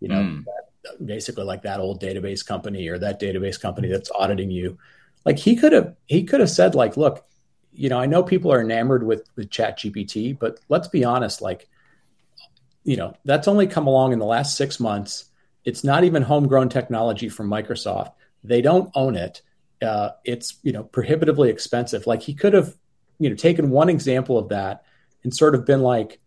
you 0.01 0.09
know, 0.09 0.15
mm. 0.15 0.43
that, 0.43 1.05
basically 1.05 1.43
like 1.43 1.61
that 1.61 1.79
old 1.79 2.01
database 2.01 2.45
company 2.45 2.87
or 2.89 2.97
that 2.97 3.21
database 3.21 3.61
company 3.61 3.87
that's 3.87 4.11
auditing 4.11 4.51
you. 4.51 4.77
Like 5.23 5.37
he 5.37 5.55
could 5.55 5.71
have, 5.71 5.95
he 6.07 6.23
could 6.23 6.41
have 6.41 6.49
said 6.49 6.75
like, 6.75 6.97
look, 6.97 7.23
you 7.71 7.87
know, 7.87 7.99
I 7.99 8.07
know 8.07 8.23
people 8.23 8.51
are 8.51 8.61
enamored 8.61 9.03
with 9.03 9.29
with 9.35 9.49
Chat 9.49 9.79
GPT, 9.79 10.37
but 10.37 10.59
let's 10.67 10.87
be 10.87 11.03
honest, 11.03 11.41
like 11.41 11.69
you 12.83 12.97
know, 12.97 13.13
that's 13.25 13.47
only 13.47 13.67
come 13.67 13.87
along 13.87 14.13
in 14.13 14.19
the 14.19 14.25
last 14.25 14.57
six 14.57 14.79
months. 14.79 15.25
It's 15.63 15.83
not 15.83 16.03
even 16.03 16.23
homegrown 16.23 16.69
technology 16.69 17.29
from 17.29 17.47
Microsoft. 17.49 18.13
They 18.43 18.61
don't 18.61 18.91
own 18.95 19.15
it. 19.15 19.41
Uh, 19.81 20.11
it's 20.23 20.57
you 20.63 20.71
know 20.71 20.83
prohibitively 20.83 21.49
expensive. 21.49 22.07
Like 22.07 22.21
he 22.21 22.33
could 22.33 22.53
have, 22.53 22.75
you 23.19 23.29
know, 23.29 23.35
taken 23.35 23.69
one 23.69 23.89
example 23.89 24.37
of 24.37 24.49
that 24.49 24.83
and 25.23 25.33
sort 25.33 25.53
of 25.53 25.65
been 25.65 25.81
like, 25.81 26.19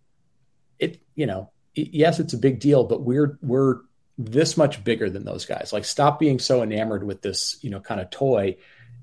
it, 0.79 1.01
you 1.17 1.27
know, 1.27 1.51
yes, 1.75 2.21
it's 2.21 2.35
a 2.35 2.39
big 2.39 2.61
deal, 2.61 2.85
but 2.85 3.03
we're 3.03 3.39
we're 3.43 3.81
this 4.17 4.57
much 4.57 4.85
bigger 4.85 5.11
than 5.11 5.25
those 5.25 5.45
guys. 5.45 5.73
Like, 5.73 5.85
stop 5.85 6.19
being 6.19 6.39
so 6.39 6.63
enamored 6.63 7.05
with 7.05 7.21
this, 7.23 7.59
you 7.63 7.71
know, 7.71 7.81
kind 7.81 8.01
of 8.01 8.11
toy, 8.11 8.57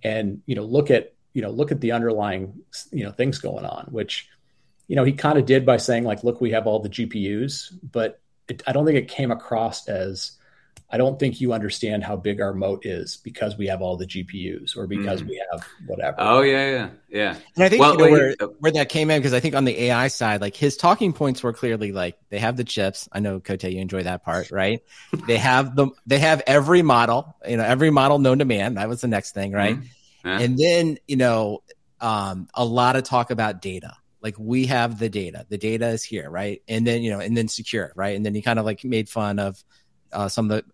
and 0.03 0.41
you 0.45 0.55
know, 0.55 0.63
look 0.63 0.91
at 0.91 1.13
you 1.33 1.41
know, 1.41 1.49
look 1.49 1.71
at 1.71 1.81
the 1.81 1.91
underlying 1.91 2.61
you 2.91 3.03
know 3.03 3.11
things 3.11 3.39
going 3.39 3.65
on, 3.65 3.85
which 3.85 4.29
you 4.91 4.97
know, 4.97 5.05
he 5.05 5.13
kind 5.13 5.37
of 5.37 5.45
did 5.45 5.65
by 5.65 5.77
saying 5.77 6.03
like, 6.03 6.21
look, 6.25 6.41
we 6.41 6.51
have 6.51 6.67
all 6.67 6.79
the 6.79 6.89
GPUs, 6.89 7.71
but 7.81 8.19
it, 8.49 8.61
I 8.67 8.73
don't 8.73 8.85
think 8.85 8.97
it 8.97 9.07
came 9.07 9.31
across 9.31 9.87
as, 9.87 10.33
I 10.93 10.97
don't 10.97 11.17
think 11.17 11.39
you 11.39 11.53
understand 11.53 12.03
how 12.03 12.17
big 12.17 12.41
our 12.41 12.53
moat 12.53 12.85
is 12.85 13.15
because 13.23 13.57
we 13.57 13.67
have 13.67 13.81
all 13.81 13.95
the 13.95 14.05
GPUs 14.05 14.75
or 14.75 14.87
because 14.87 15.23
mm. 15.23 15.29
we 15.29 15.43
have 15.49 15.65
whatever. 15.87 16.17
Oh 16.19 16.41
yeah, 16.41 16.69
yeah, 16.69 16.89
yeah. 17.09 17.35
And 17.55 17.63
I 17.63 17.69
think 17.69 17.79
well, 17.79 17.93
you 17.93 17.97
know, 17.97 18.11
where, 18.11 18.35
where 18.59 18.71
that 18.73 18.89
came 18.89 19.09
in 19.09 19.19
because 19.19 19.33
I 19.33 19.39
think 19.39 19.55
on 19.55 19.63
the 19.63 19.83
AI 19.83 20.09
side, 20.09 20.41
like 20.41 20.55
his 20.55 20.75
talking 20.75 21.13
points 21.13 21.41
were 21.43 21.53
clearly 21.53 21.93
like 21.93 22.17
they 22.29 22.39
have 22.39 22.57
the 22.57 22.65
chips. 22.65 23.07
I 23.13 23.21
know 23.21 23.39
Coté, 23.39 23.71
you 23.71 23.79
enjoy 23.79 24.03
that 24.03 24.25
part, 24.25 24.51
right? 24.51 24.83
they 25.27 25.37
have 25.37 25.77
the 25.77 25.87
they 26.05 26.19
have 26.19 26.43
every 26.45 26.81
model, 26.81 27.37
you 27.47 27.55
know, 27.55 27.63
every 27.63 27.89
model 27.89 28.19
known 28.19 28.39
to 28.39 28.45
man. 28.45 28.73
That 28.73 28.89
was 28.89 28.99
the 28.99 29.07
next 29.07 29.33
thing, 29.33 29.53
right? 29.53 29.77
Mm. 29.77 29.87
Yeah. 30.25 30.39
And 30.39 30.57
then 30.57 30.97
you 31.07 31.15
know, 31.15 31.63
um, 32.01 32.49
a 32.53 32.65
lot 32.65 32.97
of 32.97 33.03
talk 33.03 33.31
about 33.31 33.61
data 33.61 33.93
like 34.21 34.35
we 34.37 34.67
have 34.67 34.99
the 34.99 35.09
data 35.09 35.47
the 35.49 35.57
data 35.57 35.87
is 35.87 36.03
here 36.03 36.29
right 36.29 36.61
and 36.67 36.85
then 36.85 37.01
you 37.01 37.09
know 37.09 37.19
and 37.19 37.35
then 37.35 37.47
secure 37.47 37.91
right 37.95 38.15
and 38.15 38.23
then 38.23 38.35
he 38.35 38.41
kind 38.43 38.59
of 38.59 38.65
like 38.65 38.83
made 38.83 39.09
fun 39.09 39.39
of 39.39 39.63
uh, 40.13 40.27
some 40.27 40.51
of 40.51 40.57
the 40.57 40.71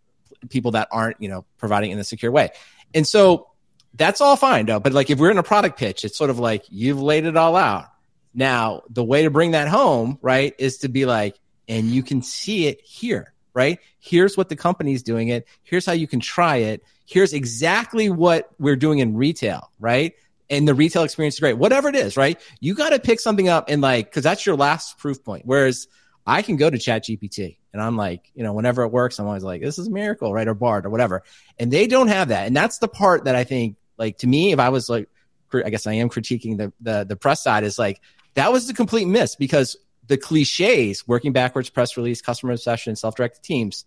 people 0.49 0.71
that 0.71 0.87
aren't 0.91 1.21
you 1.21 1.29
know 1.29 1.45
providing 1.57 1.91
in 1.91 1.99
a 1.99 2.03
secure 2.03 2.31
way. 2.31 2.49
And 2.93 3.07
so 3.07 3.47
that's 3.93 4.21
all 4.21 4.35
fine 4.35 4.65
though. 4.65 4.79
But 4.79 4.93
like 4.93 5.09
if 5.09 5.19
we're 5.19 5.31
in 5.31 5.37
a 5.37 5.43
product 5.43 5.77
pitch, 5.77 6.03
it's 6.05 6.17
sort 6.17 6.29
of 6.29 6.39
like 6.39 6.65
you've 6.69 7.01
laid 7.01 7.25
it 7.25 7.37
all 7.37 7.55
out. 7.55 7.85
Now 8.33 8.83
the 8.89 9.03
way 9.03 9.23
to 9.23 9.29
bring 9.29 9.51
that 9.51 9.67
home, 9.67 10.19
right, 10.21 10.53
is 10.57 10.79
to 10.79 10.89
be 10.89 11.05
like, 11.05 11.39
and 11.67 11.87
you 11.87 12.03
can 12.03 12.21
see 12.21 12.67
it 12.67 12.81
here, 12.81 13.33
right? 13.53 13.79
Here's 13.99 14.37
what 14.37 14.49
the 14.49 14.55
company's 14.55 15.03
doing 15.03 15.29
it. 15.29 15.47
Here's 15.63 15.85
how 15.85 15.93
you 15.93 16.07
can 16.07 16.19
try 16.19 16.57
it. 16.57 16.83
Here's 17.05 17.33
exactly 17.33 18.09
what 18.09 18.49
we're 18.59 18.75
doing 18.75 18.99
in 18.99 19.15
retail, 19.15 19.71
right? 19.79 20.13
and 20.49 20.67
the 20.67 20.73
retail 20.73 21.03
experience 21.03 21.35
is 21.35 21.39
great. 21.39 21.57
Whatever 21.57 21.89
it 21.89 21.95
is, 21.95 22.17
right? 22.17 22.39
You 22.59 22.73
got 22.73 22.89
to 22.91 22.99
pick 22.99 23.19
something 23.19 23.49
up 23.49 23.65
and 23.69 23.81
like, 23.81 24.11
cause 24.11 24.23
that's 24.23 24.45
your 24.45 24.55
last 24.55 24.97
proof 24.97 25.23
point. 25.23 25.45
Whereas 25.45 25.87
I 26.27 26.41
can 26.41 26.57
go 26.57 26.69
to 26.69 26.77
chat 26.77 27.05
GPT 27.05 27.57
and 27.71 27.81
I'm 27.81 27.95
like, 27.95 28.29
you 28.35 28.43
know, 28.43 28.51
whenever 28.51 28.83
it 28.83 28.89
works, 28.89 29.17
I'm 29.17 29.27
always 29.27 29.43
like, 29.43 29.61
this 29.61 29.79
is 29.79 29.87
a 29.87 29.91
miracle, 29.91 30.33
right? 30.33 30.47
Or 30.47 30.53
Bard 30.53 30.85
or 30.85 30.89
whatever. 30.89 31.23
And 31.57 31.71
they 31.71 31.87
don't 31.87 32.09
have 32.09 32.27
that. 32.27 32.47
And 32.47 32.55
that's 32.55 32.79
the 32.79 32.89
part 32.89 33.23
that 33.23 33.35
I 33.35 33.45
think, 33.45 33.77
like, 33.97 34.17
to 34.19 34.27
me, 34.27 34.51
if 34.51 34.59
I 34.59 34.67
was 34.67 34.89
like, 34.89 35.07
I 35.53 35.69
guess 35.69 35.87
I 35.87 35.93
am 35.93 36.09
critiquing 36.09 36.57
the, 36.57 36.73
the, 36.81 37.05
the 37.07 37.15
press 37.15 37.41
side 37.41 37.63
is 37.63 37.79
like, 37.79 38.01
that 38.33 38.51
was 38.51 38.67
the 38.67 38.73
complete 38.73 39.07
miss 39.07 39.37
because 39.37 39.77
the 40.07 40.17
cliches, 40.17 41.07
working 41.07 41.31
backwards, 41.31 41.69
press 41.69 41.95
release, 41.95 42.21
customer 42.21 42.51
obsession, 42.51 42.97
self-directed 42.97 43.41
teams, 43.41 43.85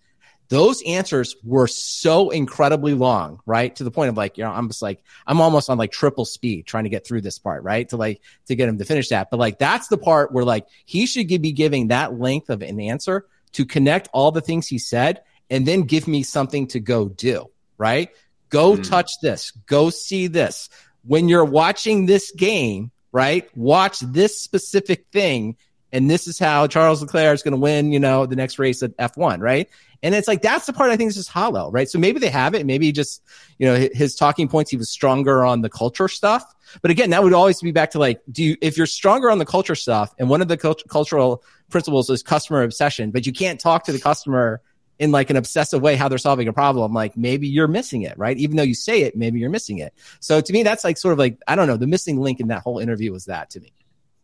those 0.50 0.82
answers 0.82 1.36
were 1.44 1.68
so 1.68 2.30
incredibly 2.30 2.92
long, 2.92 3.40
right? 3.46 3.74
To 3.76 3.84
the 3.84 3.90
point 3.92 4.08
of 4.08 4.16
like, 4.16 4.36
you 4.36 4.42
know, 4.42 4.50
I'm 4.50 4.66
just 4.66 4.82
like, 4.82 5.00
I'm 5.24 5.40
almost 5.40 5.70
on 5.70 5.78
like 5.78 5.92
triple 5.92 6.24
speed 6.24 6.66
trying 6.66 6.84
to 6.84 6.90
get 6.90 7.06
through 7.06 7.20
this 7.20 7.38
part, 7.38 7.62
right? 7.62 7.88
To 7.90 7.96
like, 7.96 8.20
to 8.46 8.56
get 8.56 8.68
him 8.68 8.76
to 8.78 8.84
finish 8.84 9.10
that. 9.10 9.30
But 9.30 9.38
like, 9.38 9.60
that's 9.60 9.86
the 9.86 9.96
part 9.96 10.32
where 10.32 10.44
like, 10.44 10.66
he 10.84 11.06
should 11.06 11.28
be 11.28 11.52
giving 11.52 11.88
that 11.88 12.18
length 12.18 12.50
of 12.50 12.62
an 12.62 12.80
answer 12.80 13.26
to 13.52 13.64
connect 13.64 14.08
all 14.12 14.32
the 14.32 14.40
things 14.40 14.66
he 14.66 14.78
said 14.78 15.22
and 15.48 15.66
then 15.66 15.82
give 15.82 16.08
me 16.08 16.24
something 16.24 16.66
to 16.68 16.80
go 16.80 17.08
do, 17.08 17.46
right? 17.78 18.10
Go 18.48 18.76
mm. 18.76 18.88
touch 18.88 19.12
this, 19.22 19.52
go 19.66 19.88
see 19.88 20.26
this. 20.26 20.68
When 21.04 21.28
you're 21.28 21.44
watching 21.44 22.06
this 22.06 22.32
game, 22.32 22.90
right? 23.12 23.48
Watch 23.56 24.00
this 24.00 24.40
specific 24.40 25.06
thing 25.12 25.56
and 25.92 26.08
this 26.08 26.26
is 26.26 26.38
how 26.38 26.66
Charles 26.66 27.02
Leclerc 27.02 27.34
is 27.34 27.42
going 27.42 27.52
to 27.52 27.60
win, 27.60 27.92
you 27.92 28.00
know, 28.00 28.26
the 28.26 28.36
next 28.36 28.58
race 28.58 28.82
at 28.82 28.96
F1, 28.96 29.40
right? 29.40 29.68
And 30.02 30.14
it's 30.14 30.28
like 30.28 30.42
that's 30.42 30.66
the 30.66 30.72
part 30.72 30.90
I 30.90 30.96
think 30.96 31.08
is 31.08 31.16
just 31.16 31.28
hollow, 31.28 31.70
right? 31.70 31.88
So 31.88 31.98
maybe 31.98 32.20
they 32.20 32.30
have 32.30 32.54
it. 32.54 32.64
Maybe 32.64 32.90
just 32.92 33.22
you 33.58 33.66
know 33.66 33.88
his 33.92 34.14
talking 34.14 34.48
points. 34.48 34.70
He 34.70 34.76
was 34.76 34.88
stronger 34.88 35.44
on 35.44 35.60
the 35.60 35.68
culture 35.68 36.08
stuff. 36.08 36.54
But 36.80 36.90
again, 36.90 37.10
that 37.10 37.22
would 37.22 37.32
always 37.32 37.60
be 37.60 37.72
back 37.72 37.90
to 37.92 37.98
like, 37.98 38.22
do 38.30 38.44
you, 38.44 38.56
if 38.62 38.76
you're 38.76 38.86
stronger 38.86 39.30
on 39.30 39.38
the 39.38 39.44
culture 39.44 39.74
stuff, 39.74 40.14
and 40.18 40.30
one 40.30 40.40
of 40.40 40.48
the 40.48 40.56
cult- 40.56 40.84
cultural 40.88 41.42
principles 41.68 42.08
is 42.08 42.22
customer 42.22 42.62
obsession, 42.62 43.10
but 43.10 43.26
you 43.26 43.32
can't 43.32 43.60
talk 43.60 43.84
to 43.84 43.92
the 43.92 44.00
customer 44.00 44.62
in 45.00 45.12
like 45.12 45.30
an 45.30 45.36
obsessive 45.36 45.80
way 45.80 45.96
how 45.96 46.08
they're 46.08 46.18
solving 46.18 46.46
a 46.46 46.52
problem 46.52 46.92
like 46.92 47.16
maybe 47.16 47.48
you're 47.48 47.66
missing 47.66 48.02
it 48.02 48.16
right 48.18 48.36
even 48.36 48.56
though 48.56 48.62
you 48.62 48.74
say 48.74 49.00
it 49.00 49.16
maybe 49.16 49.40
you're 49.40 49.48
missing 49.48 49.78
it 49.78 49.94
so 50.20 50.42
to 50.42 50.52
me 50.52 50.62
that's 50.62 50.84
like 50.84 50.98
sort 50.98 51.12
of 51.12 51.18
like 51.18 51.38
i 51.48 51.56
don't 51.56 51.66
know 51.66 51.78
the 51.78 51.86
missing 51.86 52.20
link 52.20 52.38
in 52.38 52.48
that 52.48 52.60
whole 52.60 52.78
interview 52.78 53.10
was 53.10 53.24
that 53.24 53.48
to 53.48 53.60
me 53.60 53.72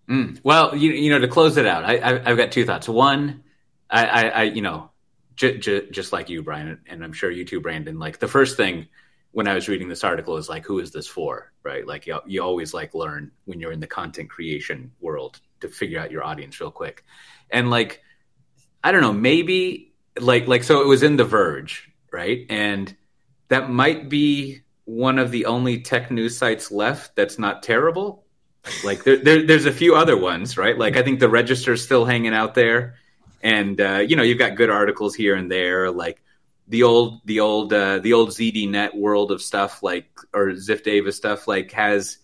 mm. 0.09 0.41
well 0.43 0.75
you, 0.77 0.93
you 0.93 1.11
know 1.11 1.19
to 1.19 1.29
close 1.29 1.57
it 1.57 1.67
out 1.67 1.85
I, 1.85 2.29
have 2.29 2.37
got 2.37 2.53
two 2.53 2.65
thoughts 2.65 2.89
one 2.89 3.43
I, 3.91 4.07
I, 4.07 4.29
I 4.29 4.43
you 4.45 4.63
know 4.63 4.91
j- 5.37 5.59
j- 5.59 5.91
just 5.91 6.13
like 6.13 6.29
you, 6.29 6.43
Brian, 6.43 6.81
and 6.89 7.05
I'm 7.05 7.13
sure 7.13 7.31
you 7.31 7.45
too, 7.45 7.61
Brandon. 7.61 7.99
Like 7.99 8.19
the 8.19 8.29
first 8.29 8.57
thing 8.57 8.89
when 9.31 9.47
I 9.47 9.55
was 9.55 9.69
reading 9.69 9.89
this 9.89 10.03
article 10.03 10.39
is 10.39 10.49
like, 10.49 10.65
who 10.65 10.81
is 10.81 10.91
this 10.91 11.07
for? 11.07 11.53
Right? 11.63 11.87
Like 11.87 12.07
you, 12.07 12.19
you 12.27 12.43
always 12.43 12.75
like 12.75 12.95
learn 12.95 13.31
when 13.45 13.61
you're 13.61 13.73
in 13.73 13.81
the 13.81 13.87
content 13.87 14.31
creation 14.31 14.91
world 15.01 15.41
to 15.61 15.69
figure 15.69 16.01
out 16.01 16.11
your 16.11 16.25
audience 16.25 16.61
real 16.61 16.71
quick. 16.71 17.05
And 17.51 17.71
like, 17.71 18.03
I 18.83 18.93
don't 18.93 19.03
know, 19.03 19.13
maybe 19.13 19.95
like 20.19 20.49
like 20.49 20.65
so 20.65 20.81
it 20.81 20.87
was 20.87 21.03
in 21.03 21.17
The 21.17 21.25
Verge, 21.25 21.91
right? 22.11 22.47
And 22.49 22.97
that 23.49 23.71
might 23.71 24.09
be 24.09 24.63
one 24.85 25.19
of 25.19 25.31
the 25.31 25.47
only 25.47 25.81
tech 25.81 26.11
news 26.11 26.39
sites 26.39 26.71
left 26.71 27.15
that's 27.15 27.39
not 27.39 27.63
terrible. 27.63 28.25
Like 28.85 29.05
there, 29.05 29.17
there, 29.17 29.43
there's 29.43 29.67
a 29.67 29.73
few 29.73 29.95
other 29.95 30.17
ones, 30.17 30.57
right? 30.57 30.77
Like 30.77 30.97
I 30.97 31.03
think 31.03 31.21
the 31.21 31.29
Register's 31.29 31.83
still 31.83 32.05
hanging 32.05 32.35
out 32.35 32.55
there 32.55 32.97
and 33.43 33.81
uh, 33.81 33.99
you 33.99 34.17
know 34.17 34.23
you've 34.23 34.39
got 34.39 34.57
good 34.57 34.71
articles 34.71 35.15
here 35.15 35.37
and 35.37 35.51
there 35.51 35.91
like 35.91 36.21
the 36.69 36.83
old 36.83 37.21
the 37.27 37.41
old 37.41 37.73
uh, 37.73 37.99
the 38.01 38.13
old 38.13 38.31
ZDNet 38.31 38.95
world 38.95 39.31
of 39.31 39.41
stuff 39.41 39.83
like 39.83 40.09
or 40.35 40.49
Ziff 40.49 40.83
Davis 40.83 41.17
stuff 41.17 41.47
like 41.47 41.73
has 41.73 42.19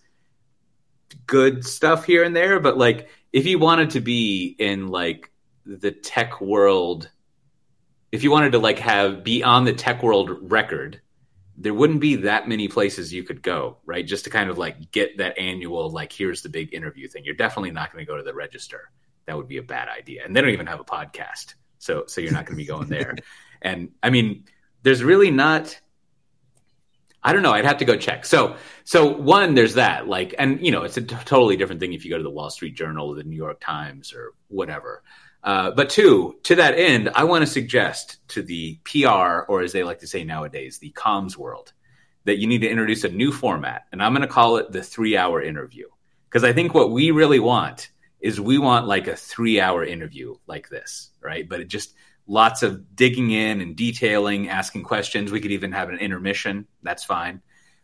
good 1.25 1.65
stuff 1.65 2.05
here 2.05 2.23
and 2.23 2.35
there, 2.35 2.59
but 2.59 2.77
like 2.77 3.09
if 3.31 3.45
you 3.45 3.59
wanted 3.59 3.91
to 3.91 4.01
be 4.01 4.55
in 4.59 4.89
like 4.89 5.31
the 5.65 5.91
tech 5.91 6.41
world, 6.41 7.09
if 8.11 8.23
you 8.23 8.31
wanted 8.31 8.51
to 8.51 8.59
like 8.59 8.79
have 8.79 9.23
be 9.23 9.43
on 9.43 9.63
the 9.63 9.73
tech 9.73 10.03
world 10.03 10.51
record, 10.51 10.99
there 11.57 11.73
wouldn't 11.73 11.99
be 11.99 12.15
that 12.17 12.47
many 12.47 12.67
places 12.67 13.13
you 13.13 13.23
could 13.23 13.41
go, 13.41 13.77
right? 13.85 14.05
Just 14.05 14.23
to 14.23 14.29
kind 14.29 14.49
of 14.49 14.57
like 14.57 14.91
get 14.91 15.17
that 15.17 15.37
annual 15.37 15.89
like 15.89 16.11
here's 16.11 16.41
the 16.41 16.49
big 16.49 16.73
interview 16.73 17.07
thing. 17.07 17.23
You're 17.25 17.35
definitely 17.35 17.71
not 17.71 17.91
going 17.91 18.05
to 18.05 18.09
go 18.09 18.17
to 18.17 18.23
the 18.23 18.33
register 18.33 18.91
that 19.25 19.37
would 19.37 19.47
be 19.47 19.57
a 19.57 19.63
bad 19.63 19.87
idea. 19.87 20.23
And 20.25 20.35
they 20.35 20.41
don't 20.41 20.49
even 20.49 20.67
have 20.67 20.79
a 20.79 20.85
podcast. 20.85 21.55
So 21.79 22.05
so 22.07 22.21
you're 22.21 22.33
not 22.33 22.45
going 22.45 22.57
to 22.57 22.63
be 22.63 22.65
going 22.65 22.87
there. 22.87 23.15
and 23.61 23.91
I 24.01 24.09
mean, 24.09 24.45
there's 24.81 25.03
really 25.03 25.31
not 25.31 25.79
I 27.25 27.31
don't 27.31 27.41
know. 27.41 27.53
I'd 27.53 27.63
have 27.63 27.77
to 27.77 27.85
go 27.85 27.95
check. 27.95 28.25
So, 28.25 28.57
so 28.83 29.07
one, 29.07 29.55
there's 29.55 29.75
that. 29.75 30.09
Like, 30.09 30.35
and 30.37 30.59
you 30.63 30.71
know, 30.71 30.83
it's 30.83 30.97
a 30.97 31.01
t- 31.01 31.15
totally 31.23 31.55
different 31.55 31.79
thing 31.79 31.93
if 31.93 32.03
you 32.03 32.11
go 32.11 32.17
to 32.17 32.23
the 32.23 32.29
Wall 32.29 32.49
Street 32.49 32.75
Journal 32.75 33.07
or 33.07 33.15
the 33.15 33.23
New 33.23 33.37
York 33.37 33.61
Times 33.61 34.13
or 34.13 34.33
whatever. 34.49 35.03
Uh, 35.43 35.71
but 35.71 35.89
two, 35.89 36.39
to 36.43 36.55
that 36.55 36.77
end, 36.77 37.09
I 37.15 37.25
want 37.25 37.41
to 37.41 37.51
suggest 37.51 38.25
to 38.29 38.41
the 38.41 38.79
PR, 38.85 39.41
or 39.49 39.61
as 39.61 39.73
they 39.73 39.83
like 39.83 39.99
to 39.99 40.07
say 40.07 40.23
nowadays, 40.23 40.79
the 40.79 40.91
comms 40.91 41.35
world, 41.35 41.73
that 42.23 42.37
you 42.37 42.47
need 42.47 42.61
to 42.61 42.69
introduce 42.69 43.03
a 43.03 43.09
new 43.09 43.31
format, 43.31 43.85
and 43.91 44.01
I'm 44.01 44.13
going 44.13 44.21
to 44.21 44.33
call 44.33 44.57
it 44.57 44.71
the 44.71 44.81
three-hour 44.81 45.41
interview, 45.41 45.87
because 46.29 46.45
I 46.45 46.53
think 46.53 46.73
what 46.73 46.91
we 46.91 47.11
really 47.11 47.39
want 47.39 47.89
is 48.21 48.39
we 48.39 48.57
want 48.57 48.87
like 48.87 49.07
a 49.07 49.17
three 49.17 49.59
hour 49.59 49.83
interview 49.83 50.33
like 50.47 50.69
this, 50.69 51.11
right? 51.21 51.47
But 51.47 51.59
it 51.59 51.67
just 51.67 51.93
lots 52.25 52.63
of 52.63 52.95
digging 52.95 53.31
in 53.31 53.59
and 53.59 53.75
detailing, 53.75 54.47
asking 54.47 54.83
questions. 54.83 55.29
We 55.29 55.41
could 55.41 55.51
even 55.51 55.73
have 55.73 55.89
an 55.89 55.99
intermission. 55.99 56.65
That's 56.81 57.03
fine. 57.03 57.41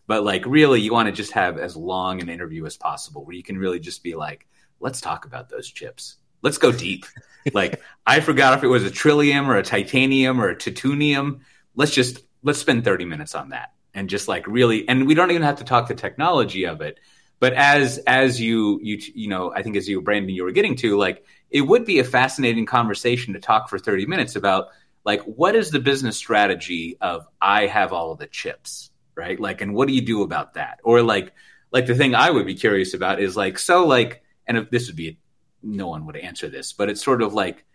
But 0.08 0.24
like 0.24 0.46
really, 0.46 0.80
you 0.80 0.94
want 0.94 1.08
to 1.08 1.12
just 1.12 1.34
have 1.34 1.60
as 1.60 1.76
long 1.76 2.22
an 2.22 2.30
interview 2.30 2.66
as 2.66 2.78
possible 2.78 3.26
where 3.26 3.36
you 3.36 3.44
can 3.44 3.58
really 3.58 3.82
just 3.82 4.02
be 4.02 4.16
like, 4.16 4.48
let's 4.80 5.02
talk 5.02 5.26
about 5.26 5.50
those 5.50 5.70
chips. 5.70 6.16
Let's 6.42 6.58
go 6.58 6.72
deep. 6.72 7.06
like 7.54 7.82
I 8.06 8.20
forgot 8.20 8.58
if 8.58 8.64
it 8.64 8.68
was 8.68 8.84
a 8.84 8.92
trillium 8.92 9.50
or 9.50 9.58
a 9.58 9.64
titanium 9.64 10.42
or 10.42 10.50
a 10.50 10.56
titanium. 10.56 11.42
Let's 11.76 11.94
just 11.94 12.22
let's 12.44 12.60
spend 12.60 12.84
30 12.84 13.06
minutes 13.06 13.36
on 13.36 13.50
that 13.50 13.74
and 13.94 14.10
just 14.10 14.28
like 14.28 14.48
really 14.48 14.88
and 14.88 15.08
we 15.08 15.14
don't 15.14 15.32
even 15.32 15.44
have 15.44 15.58
to 15.58 15.64
talk 15.64 15.88
the 15.88 15.96
technology 15.96 16.66
of 16.66 16.82
it 16.82 17.00
but 17.40 17.54
as 17.54 17.98
as 18.00 18.40
you 18.40 18.80
you 18.84 19.00
you 19.16 19.30
know, 19.30 19.52
I 19.54 19.64
think 19.64 19.78
as 19.78 19.88
you 19.88 20.02
Brandon 20.02 20.36
you 20.36 20.44
were 20.44 20.52
getting 20.52 20.76
to 20.78 20.98
like 20.98 21.26
it 21.50 21.62
would 21.62 21.86
be 21.86 22.00
a 22.00 22.04
fascinating 22.04 22.66
conversation 22.66 23.34
to 23.34 23.40
talk 23.40 23.70
for 23.70 23.80
30 23.80 24.06
minutes 24.06 24.36
about 24.36 24.68
like 25.06 25.22
what 25.24 25.56
is 25.56 25.72
the 25.72 25.80
business 25.80 26.18
strategy 26.18 26.98
of 27.00 27.26
I 27.42 27.68
have 27.68 27.94
all 27.94 28.12
of 28.12 28.20
the 28.20 28.28
chips, 28.28 28.92
right? 29.16 29.40
Like 29.40 29.62
and 29.62 29.74
what 29.74 29.88
do 29.88 29.94
you 29.94 30.02
do 30.02 30.22
about 30.22 30.56
that? 30.56 30.80
Or 30.84 31.02
like 31.02 31.34
like 31.72 31.86
the 31.86 31.96
thing 31.96 32.14
I 32.14 32.30
would 32.30 32.46
be 32.46 32.56
curious 32.56 32.94
about 32.94 33.22
is 33.22 33.38
like 33.38 33.58
so 33.58 33.88
like 33.88 34.22
and 34.46 34.58
if 34.58 34.70
this 34.70 34.88
would 34.88 34.98
be 34.98 35.18
no 35.64 35.88
one 35.88 36.06
would 36.06 36.18
answer 36.18 36.50
this, 36.50 36.74
but 36.74 36.90
it's 36.90 37.04
sort 37.04 37.22
of 37.22 37.34
like 37.34 37.66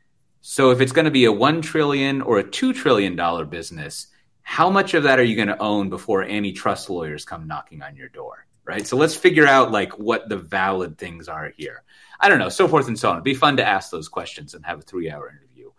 so 0.40 0.70
if 0.70 0.80
it's 0.80 0.92
going 0.92 1.06
to 1.06 1.10
be 1.10 1.24
a 1.24 1.32
1 1.32 1.62
trillion 1.62 2.20
or 2.20 2.38
a 2.38 2.44
2 2.44 2.74
trillion 2.74 3.16
dollar 3.16 3.46
business, 3.46 4.08
how 4.42 4.68
much 4.68 4.92
of 4.92 5.04
that 5.04 5.18
are 5.18 5.24
you 5.24 5.36
going 5.36 5.48
to 5.48 5.58
own 5.58 5.88
before 5.88 6.22
antitrust 6.22 6.90
lawyers 6.90 7.24
come 7.24 7.46
knocking 7.46 7.80
on 7.82 7.96
your 7.96 8.10
door? 8.10 8.44
right? 8.64 8.86
So 8.86 8.96
let's 8.96 9.14
figure 9.14 9.46
out 9.46 9.70
like 9.70 9.98
what 9.98 10.28
the 10.28 10.36
valid 10.36 10.98
things 10.98 11.28
are 11.28 11.52
here. 11.56 11.82
I 12.20 12.28
don't 12.28 12.38
know, 12.38 12.48
so 12.48 12.66
forth 12.68 12.88
and 12.88 12.98
so 12.98 13.10
on. 13.10 13.16
It'd 13.16 13.24
be 13.24 13.34
fun 13.34 13.56
to 13.58 13.66
ask 13.66 13.90
those 13.90 14.08
questions 14.08 14.54
and 14.54 14.64
have 14.64 14.78
a 14.78 14.82
three 14.82 15.10
hour 15.10 15.28
interview. 15.28 15.70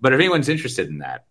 But 0.00 0.12
if 0.12 0.20
anyone's 0.20 0.48
interested 0.48 0.88
in 0.88 0.98
that, 0.98 1.26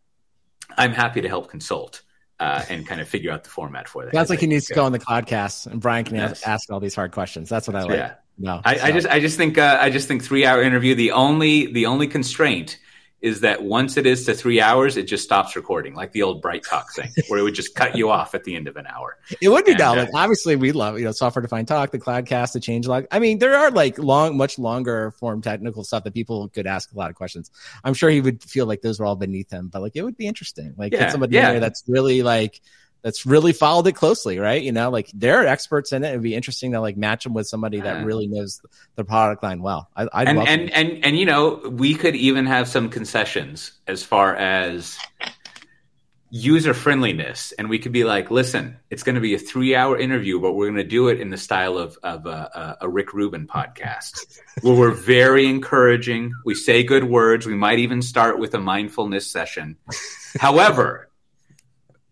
I'm 0.78 0.94
happy 0.94 1.22
to 1.22 1.28
help 1.28 1.50
consult. 1.50 2.02
Uh, 2.40 2.66
and 2.68 2.86
kind 2.86 3.00
of 3.00 3.08
figure 3.08 3.32
out 3.32 3.44
the 3.44 3.50
format 3.50 3.88
for 3.88 4.04
that. 4.04 4.14
Sounds 4.14 4.30
like 4.30 4.40
he 4.40 4.48
needs 4.48 4.66
to 4.66 4.74
go 4.74 4.84
on 4.84 4.92
the 4.92 5.00
podcast, 5.00 5.68
and 5.68 5.80
Brian 5.80 6.04
can 6.04 6.18
yes. 6.18 6.44
ask 6.44 6.70
all 6.72 6.82
these 6.82 6.96
hard 6.96 7.12
questions. 7.12 7.48
That's 7.48 7.68
what 7.68 7.76
I 7.76 7.84
like. 7.84 7.92
Yeah. 7.92 8.16
No, 8.38 8.62
I. 8.64 8.80
I 8.80 8.92
just, 8.92 9.08
I 9.08 9.20
just 9.20 9.38
think, 9.38 9.58
uh, 9.58 9.78
I 9.80 9.90
just 9.90 10.08
think 10.08 10.24
three 10.24 10.46
hour 10.46 10.62
interview. 10.62 10.96
The 10.96 11.12
only, 11.12 11.72
the 11.72 11.86
only 11.86 12.08
constraint 12.08 12.80
is 13.24 13.40
that 13.40 13.64
once 13.64 13.96
it 13.96 14.06
is 14.06 14.26
to 14.26 14.34
three 14.34 14.60
hours, 14.60 14.98
it 14.98 15.04
just 15.04 15.24
stops 15.24 15.56
recording, 15.56 15.96
like 15.96 16.12
the 16.12 16.22
old 16.22 16.42
Bright 16.42 16.62
Talk 16.62 16.94
thing, 16.94 17.10
where 17.30 17.40
it 17.40 17.44
would 17.44 17.56
just 17.56 17.74
cut 17.74 17.96
you 17.96 18.12
off 18.12 18.36
at 18.36 18.44
the 18.44 18.54
end 18.54 18.68
of 18.68 18.76
an 18.76 18.86
hour. 18.86 19.18
It 19.42 19.48
would 19.48 19.64
be 19.64 19.72
and, 19.72 19.80
dumb. 19.80 19.98
Uh, 19.98 20.06
obviously, 20.14 20.58
we 20.58 20.74
love 20.74 21.00
you 21.00 21.06
know 21.06 21.14
software 21.14 21.42
defined 21.42 21.70
talk, 21.70 21.92
the 21.92 22.00
Cloudcast, 22.00 22.52
the 22.52 22.60
changelog. 22.60 23.08
I 23.12 23.20
mean, 23.20 23.40
there 23.40 23.56
are 23.56 23.72
like 23.72 23.98
long, 23.98 24.36
much 24.36 24.60
longer 24.60 25.12
form 25.12 25.42
technical 25.42 25.86
stuff 25.86 26.04
that 26.04 26.14
people 26.14 26.50
could 26.50 26.68
ask 26.68 26.92
a 26.92 26.98
lot 26.98 27.10
of 27.10 27.16
questions. 27.16 27.50
I'm 27.86 27.94
sure 27.94 28.10
he 28.10 28.20
would 28.20 28.44
feel 28.44 28.66
like 28.66 28.82
those 28.82 29.00
were 29.00 29.06
all 29.06 29.16
beneath 29.16 29.50
him, 29.50 29.70
but 29.70 29.82
like 29.82 29.96
it 29.96 30.04
would 30.04 30.18
be 30.18 30.28
interesting. 30.28 30.74
Like 30.78 30.92
yeah, 30.92 31.00
get 31.00 31.12
somebody 31.12 31.36
yeah. 31.36 31.52
there 31.52 31.60
that's 31.62 31.86
really 31.88 32.24
like 32.24 32.60
that's 33.04 33.26
really 33.26 33.52
followed 33.52 33.86
it 33.88 33.94
closely, 33.94 34.40
right? 34.40 34.64
You 34.64 34.72
know, 34.72 34.90
like 34.90 35.12
they're 35.14 35.46
experts 35.46 35.92
in 35.92 36.04
it. 36.04 36.10
It'd 36.10 36.24
be 36.24 36.34
interesting 36.34 36.72
to 36.72 36.80
like 36.80 36.98
match 36.98 37.26
them 37.26 37.34
with 37.34 37.48
somebody 37.48 37.82
that 37.82 38.06
really 38.06 38.28
knows 38.28 38.62
the 38.96 39.04
product 39.04 39.44
line 39.44 39.62
well. 39.62 39.90
I, 39.96 40.08
I'd 40.14 40.28
and 40.30 40.40
and, 40.40 40.72
and 40.72 41.06
and 41.06 41.20
you 41.20 41.26
know, 41.26 41.62
we 41.70 41.96
could 41.96 42.16
even 42.16 42.46
have 42.46 42.68
some 42.68 42.90
concessions 42.90 43.74
as 43.88 44.04
far 44.04 44.36
as 44.36 44.98
user 46.36 46.74
friendliness 46.74 47.52
and 47.60 47.70
we 47.70 47.78
could 47.78 47.92
be 47.92 48.04
like 48.04 48.32
listen 48.32 48.76
it's 48.90 49.04
going 49.04 49.14
to 49.14 49.22
be 49.22 49.36
a 49.36 49.38
three 49.38 49.76
hour 49.76 50.00
interview 50.00 50.42
but 50.42 50.54
we're 50.54 50.66
going 50.66 50.76
to 50.78 50.84
do 50.84 51.08
it 51.10 51.22
in 51.22 51.30
the 51.30 51.38
style 51.38 51.78
of, 51.78 51.96
of 52.02 52.26
a, 52.26 52.76
a 52.82 52.90
rick 52.90 53.14
rubin 53.14 53.46
podcast. 53.46 54.40
Where 54.62 54.74
we're 54.74 54.96
very 54.96 55.46
encouraging. 55.46 56.34
We 56.44 56.56
say 56.56 56.82
good 56.82 57.04
words. 57.04 57.46
We 57.46 57.54
might 57.54 57.78
even 57.78 58.02
start 58.02 58.40
with 58.40 58.56
a 58.56 58.60
mindfulness 58.60 59.30
session. 59.30 59.78
However 60.40 61.10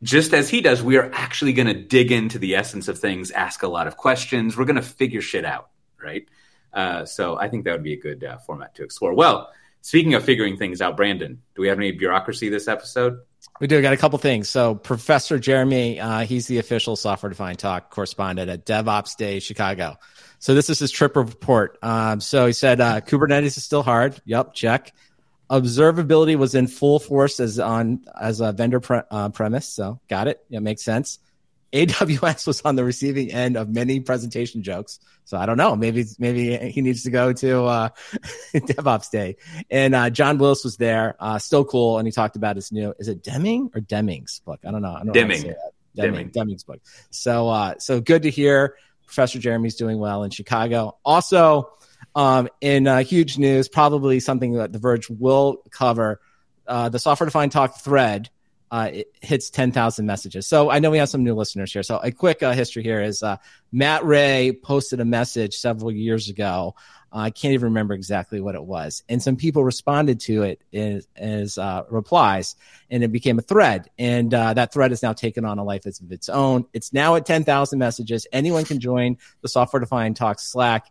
just 0.03 0.33
as 0.33 0.49
he 0.49 0.61
does 0.61 0.81
we 0.83 0.97
are 0.97 1.09
actually 1.13 1.53
going 1.53 1.67
to 1.67 1.73
dig 1.73 2.11
into 2.11 2.39
the 2.39 2.55
essence 2.55 2.87
of 2.87 2.97
things 2.97 3.31
ask 3.31 3.63
a 3.63 3.67
lot 3.67 3.87
of 3.87 3.97
questions 3.97 4.57
we're 4.57 4.65
going 4.65 4.75
to 4.75 4.81
figure 4.81 5.21
shit 5.21 5.45
out 5.45 5.69
right 6.01 6.27
uh, 6.73 7.05
so 7.05 7.37
i 7.37 7.47
think 7.47 7.65
that 7.65 7.71
would 7.71 7.83
be 7.83 7.93
a 7.93 7.99
good 7.99 8.23
uh, 8.23 8.37
format 8.39 8.73
to 8.75 8.83
explore 8.83 9.13
well 9.13 9.51
speaking 9.81 10.13
of 10.13 10.23
figuring 10.23 10.57
things 10.57 10.81
out 10.81 10.97
brandon 10.97 11.41
do 11.55 11.61
we 11.61 11.67
have 11.67 11.77
any 11.77 11.91
bureaucracy 11.91 12.49
this 12.49 12.67
episode 12.67 13.19
we 13.59 13.67
do. 13.67 13.75
We 13.75 13.81
got 13.81 13.93
a 13.93 13.97
couple 13.97 14.17
things. 14.19 14.49
So 14.49 14.75
Professor 14.75 15.37
Jeremy, 15.39 15.99
uh, 15.99 16.21
he's 16.21 16.47
the 16.47 16.59
official 16.59 16.95
software 16.95 17.29
defined 17.29 17.59
talk 17.59 17.89
correspondent 17.89 18.49
at 18.49 18.65
DevOps 18.65 19.17
Day 19.17 19.39
Chicago. 19.39 19.97
So 20.39 20.55
this 20.55 20.69
is 20.69 20.79
his 20.79 20.91
trip 20.91 21.15
report. 21.15 21.77
Um, 21.83 22.19
so 22.19 22.47
he 22.47 22.53
said 22.53 22.81
uh, 22.81 23.01
Kubernetes 23.01 23.57
is 23.57 23.63
still 23.63 23.83
hard. 23.83 24.19
Yep, 24.25 24.53
check. 24.53 24.93
Observability 25.51 26.37
was 26.37 26.55
in 26.55 26.67
full 26.67 26.99
force 26.99 27.39
as 27.41 27.59
on 27.59 28.05
as 28.19 28.39
a 28.39 28.53
vendor 28.53 28.79
pre- 28.79 29.01
uh, 29.11 29.29
premise. 29.29 29.67
So 29.67 29.99
got 30.09 30.27
it. 30.27 30.43
Yeah, 30.49 30.59
makes 30.59 30.81
sense. 30.81 31.19
AWS 31.73 32.47
was 32.47 32.61
on 32.61 32.75
the 32.75 32.85
receiving 32.85 33.31
end 33.31 33.57
of 33.57 33.69
many 33.69 33.99
presentation 33.99 34.63
jokes. 34.63 34.99
So 35.25 35.37
I 35.37 35.45
don't 35.45 35.57
know. 35.57 35.75
Maybe 35.75 36.05
maybe 36.19 36.57
he 36.69 36.81
needs 36.81 37.03
to 37.03 37.11
go 37.11 37.33
to 37.33 37.63
uh, 37.65 37.89
DevOps 38.53 39.11
Day. 39.11 39.35
And 39.69 39.93
uh, 39.93 40.09
John 40.09 40.37
Willis 40.37 40.63
was 40.63 40.77
there. 40.77 41.15
Uh, 41.19 41.37
still 41.37 41.65
cool. 41.65 41.97
And 41.97 42.07
he 42.07 42.11
talked 42.11 42.37
about 42.37 42.55
his 42.55 42.71
new 42.71 42.93
is 42.97 43.09
it 43.09 43.21
Deming 43.21 43.71
or 43.75 43.81
Deming's 43.81 44.39
book? 44.45 44.61
I 44.65 44.71
don't 44.71 44.81
know. 44.81 44.93
I 44.93 45.03
don't 45.03 45.11
Deming. 45.11 45.43
Know 45.43 45.53
Deming. 45.95 46.11
Deming. 46.13 46.27
Deming's 46.29 46.63
book. 46.63 46.79
So 47.09 47.49
uh, 47.49 47.75
so 47.77 47.99
good 47.99 48.23
to 48.23 48.29
hear. 48.29 48.75
Professor 49.05 49.39
Jeremy's 49.39 49.75
doing 49.75 49.99
well 49.99 50.23
in 50.23 50.31
Chicago. 50.31 50.97
Also, 51.03 51.73
um, 52.16 52.49
in 52.59 52.88
uh, 52.88 53.03
huge 53.03 53.38
news, 53.38 53.68
probably 53.68 54.20
something 54.20 54.53
that 54.53 54.72
The 54.72 54.80
Verge 54.80 55.09
will 55.09 55.64
cover. 55.72 56.22
Uh, 56.68 56.89
the 56.89 56.99
software 56.99 57.26
defined 57.26 57.51
talk 57.51 57.80
thread 57.80 58.30
uh, 58.72 58.89
it 58.93 59.14
hits 59.22 59.49
10,000 59.49 60.05
messages. 60.05 60.47
So 60.47 60.72
I 60.72 60.80
know 60.80 60.89
we 60.89 60.97
have 60.97 61.09
some 61.09 61.26
new 61.26 61.36
listeners 61.36 61.74
here. 61.74 61.84
So 61.84 61.97
a 61.97 62.12
quick 62.12 62.41
uh, 62.41 62.53
history 62.53 62.84
here 62.84 63.01
is 63.01 63.22
uh, 63.22 63.36
Matt 63.72 64.05
Ray 64.05 64.57
posted 64.64 65.01
a 65.01 65.05
message 65.05 65.57
several 65.57 65.91
years 65.91 66.30
ago. 66.30 66.76
I 67.12 67.32
can't 67.32 67.53
even 67.53 67.66
remember 67.66 67.93
exactly 67.93 68.39
what 68.39 68.55
it 68.55 68.64
was. 68.64 69.03
And 69.09 69.22
some 69.22 69.36
people 69.36 69.66
responded 69.66 70.22
to 70.22 70.43
it 70.43 70.62
as, 71.18 71.57
uh, 71.57 71.84
replies, 71.89 72.55
and 72.89 73.03
it 73.03 73.12
became 73.12 73.38
a 73.38 73.41
thread. 73.41 73.89
And 73.99 74.34
uh, 74.34 74.53
that 74.53 74.72
thread 74.72 74.91
has 74.91 75.03
now 75.03 75.12
taken 75.12 75.43
on 75.43 75.59
a 75.59 75.64
life 75.66 75.86
of 75.86 76.09
its 76.09 76.30
own. 76.30 76.66
It's 76.72 76.93
now 76.93 77.16
at 77.16 77.26
10,000 77.26 77.78
messages. 77.78 78.26
Anyone 78.32 78.64
can 78.64 78.80
join 78.80 79.18
the 79.41 79.49
Software 79.49 79.82
Defined 79.82 80.16
Talk 80.16 80.39
Slack. 80.39 80.89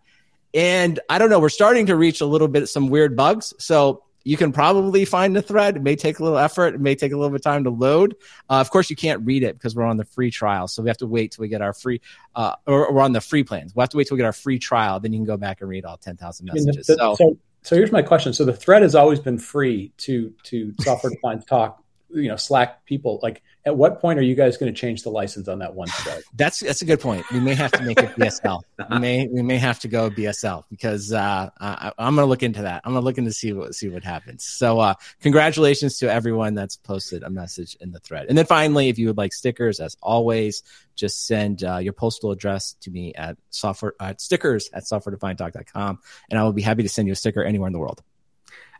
And 0.54 0.98
I 1.08 1.18
don't 1.18 1.30
know, 1.30 1.38
we're 1.38 1.48
starting 1.48 1.86
to 1.86 1.96
reach 1.96 2.20
a 2.20 2.26
little 2.26 2.48
bit 2.48 2.68
some 2.68 2.88
weird 2.88 3.16
bugs. 3.16 3.54
So 3.58 4.02
you 4.24 4.36
can 4.36 4.52
probably 4.52 5.04
find 5.04 5.34
the 5.34 5.42
thread. 5.42 5.76
It 5.76 5.82
may 5.82 5.96
take 5.96 6.18
a 6.18 6.22
little 6.22 6.38
effort. 6.38 6.74
It 6.74 6.80
may 6.80 6.94
take 6.94 7.12
a 7.12 7.16
little 7.16 7.30
bit 7.30 7.36
of 7.36 7.42
time 7.42 7.64
to 7.64 7.70
load. 7.70 8.16
Uh, 8.50 8.60
of 8.60 8.70
course, 8.70 8.90
you 8.90 8.96
can't 8.96 9.24
read 9.24 9.42
it 9.42 9.54
because 9.54 9.74
we're 9.74 9.84
on 9.84 9.96
the 9.96 10.04
free 10.04 10.30
trial. 10.30 10.68
So 10.68 10.82
we 10.82 10.90
have 10.90 10.98
to 10.98 11.06
wait 11.06 11.32
till 11.32 11.42
we 11.42 11.48
get 11.48 11.62
our 11.62 11.72
free, 11.72 12.00
uh, 12.36 12.54
or 12.66 12.92
we're 12.92 13.02
on 13.02 13.12
the 13.12 13.20
free 13.20 13.44
plans. 13.44 13.74
We 13.74 13.80
have 13.80 13.90
to 13.90 13.96
wait 13.96 14.08
till 14.08 14.16
we 14.16 14.18
get 14.18 14.26
our 14.26 14.32
free 14.32 14.58
trial. 14.58 15.00
Then 15.00 15.12
you 15.12 15.18
can 15.18 15.26
go 15.26 15.36
back 15.36 15.60
and 15.60 15.70
read 15.70 15.84
all 15.84 15.96
10,000 15.96 16.46
messages. 16.46 16.66
I 16.66 16.70
mean, 16.70 16.76
the, 16.76 16.78
the, 16.78 16.98
so, 16.98 17.14
so, 17.14 17.38
so 17.62 17.76
here's 17.76 17.92
my 17.92 18.02
question. 18.02 18.32
So 18.32 18.44
the 18.44 18.52
thread 18.52 18.82
has 18.82 18.94
always 18.94 19.20
been 19.20 19.38
free 19.38 19.92
to, 19.98 20.32
to 20.44 20.74
software 20.80 21.12
defined 21.12 21.46
talk, 21.46 21.82
you 22.12 22.28
know, 22.28 22.36
Slack 22.36 22.84
people. 22.86 23.20
Like 23.22 23.42
at 23.64 23.76
what 23.76 24.00
point 24.00 24.18
are 24.18 24.22
you 24.22 24.34
guys 24.34 24.56
going 24.56 24.72
to 24.72 24.78
change 24.78 25.02
the 25.02 25.10
license 25.10 25.48
on 25.48 25.58
that 25.58 25.74
one 25.74 25.88
thread? 25.88 26.22
That's 26.34 26.60
that's 26.60 26.82
a 26.82 26.84
good 26.84 27.00
point. 27.00 27.30
We 27.30 27.40
may 27.40 27.54
have 27.54 27.72
to 27.72 27.82
make 27.82 27.98
it 27.98 28.10
BSL. 28.10 28.62
we 28.90 28.98
may 28.98 29.28
we 29.28 29.42
may 29.42 29.58
have 29.58 29.80
to 29.80 29.88
go 29.88 30.10
BSL 30.10 30.64
because 30.70 31.12
uh, 31.12 31.50
I, 31.60 31.92
am 31.98 32.14
going 32.14 32.24
to 32.24 32.28
look 32.28 32.42
into 32.42 32.62
that. 32.62 32.82
I'm 32.84 32.92
going 32.92 33.02
to 33.02 33.04
look 33.04 33.18
into 33.18 33.32
see 33.32 33.52
what 33.52 33.74
see 33.74 33.88
what 33.88 34.04
happens. 34.04 34.44
So 34.44 34.80
uh, 34.80 34.94
congratulations 35.20 35.98
to 35.98 36.10
everyone 36.10 36.54
that's 36.54 36.76
posted 36.76 37.22
a 37.22 37.30
message 37.30 37.76
in 37.80 37.92
the 37.92 38.00
thread. 38.00 38.26
And 38.28 38.38
then 38.38 38.46
finally, 38.46 38.88
if 38.88 38.98
you 38.98 39.08
would 39.08 39.18
like 39.18 39.32
stickers, 39.32 39.80
as 39.80 39.96
always, 40.02 40.62
just 40.94 41.26
send 41.26 41.62
uh, 41.64 41.78
your 41.78 41.92
postal 41.92 42.30
address 42.30 42.74
to 42.80 42.90
me 42.90 43.14
at 43.14 43.36
software 43.50 43.94
at 44.00 44.20
stickers 44.20 44.70
at 44.72 44.84
softwaredefinedtalk.com, 44.84 45.98
and 46.30 46.38
I 46.38 46.44
will 46.44 46.52
be 46.52 46.62
happy 46.62 46.82
to 46.82 46.88
send 46.88 47.08
you 47.08 47.12
a 47.12 47.16
sticker 47.16 47.44
anywhere 47.44 47.66
in 47.66 47.72
the 47.72 47.78
world. 47.78 48.02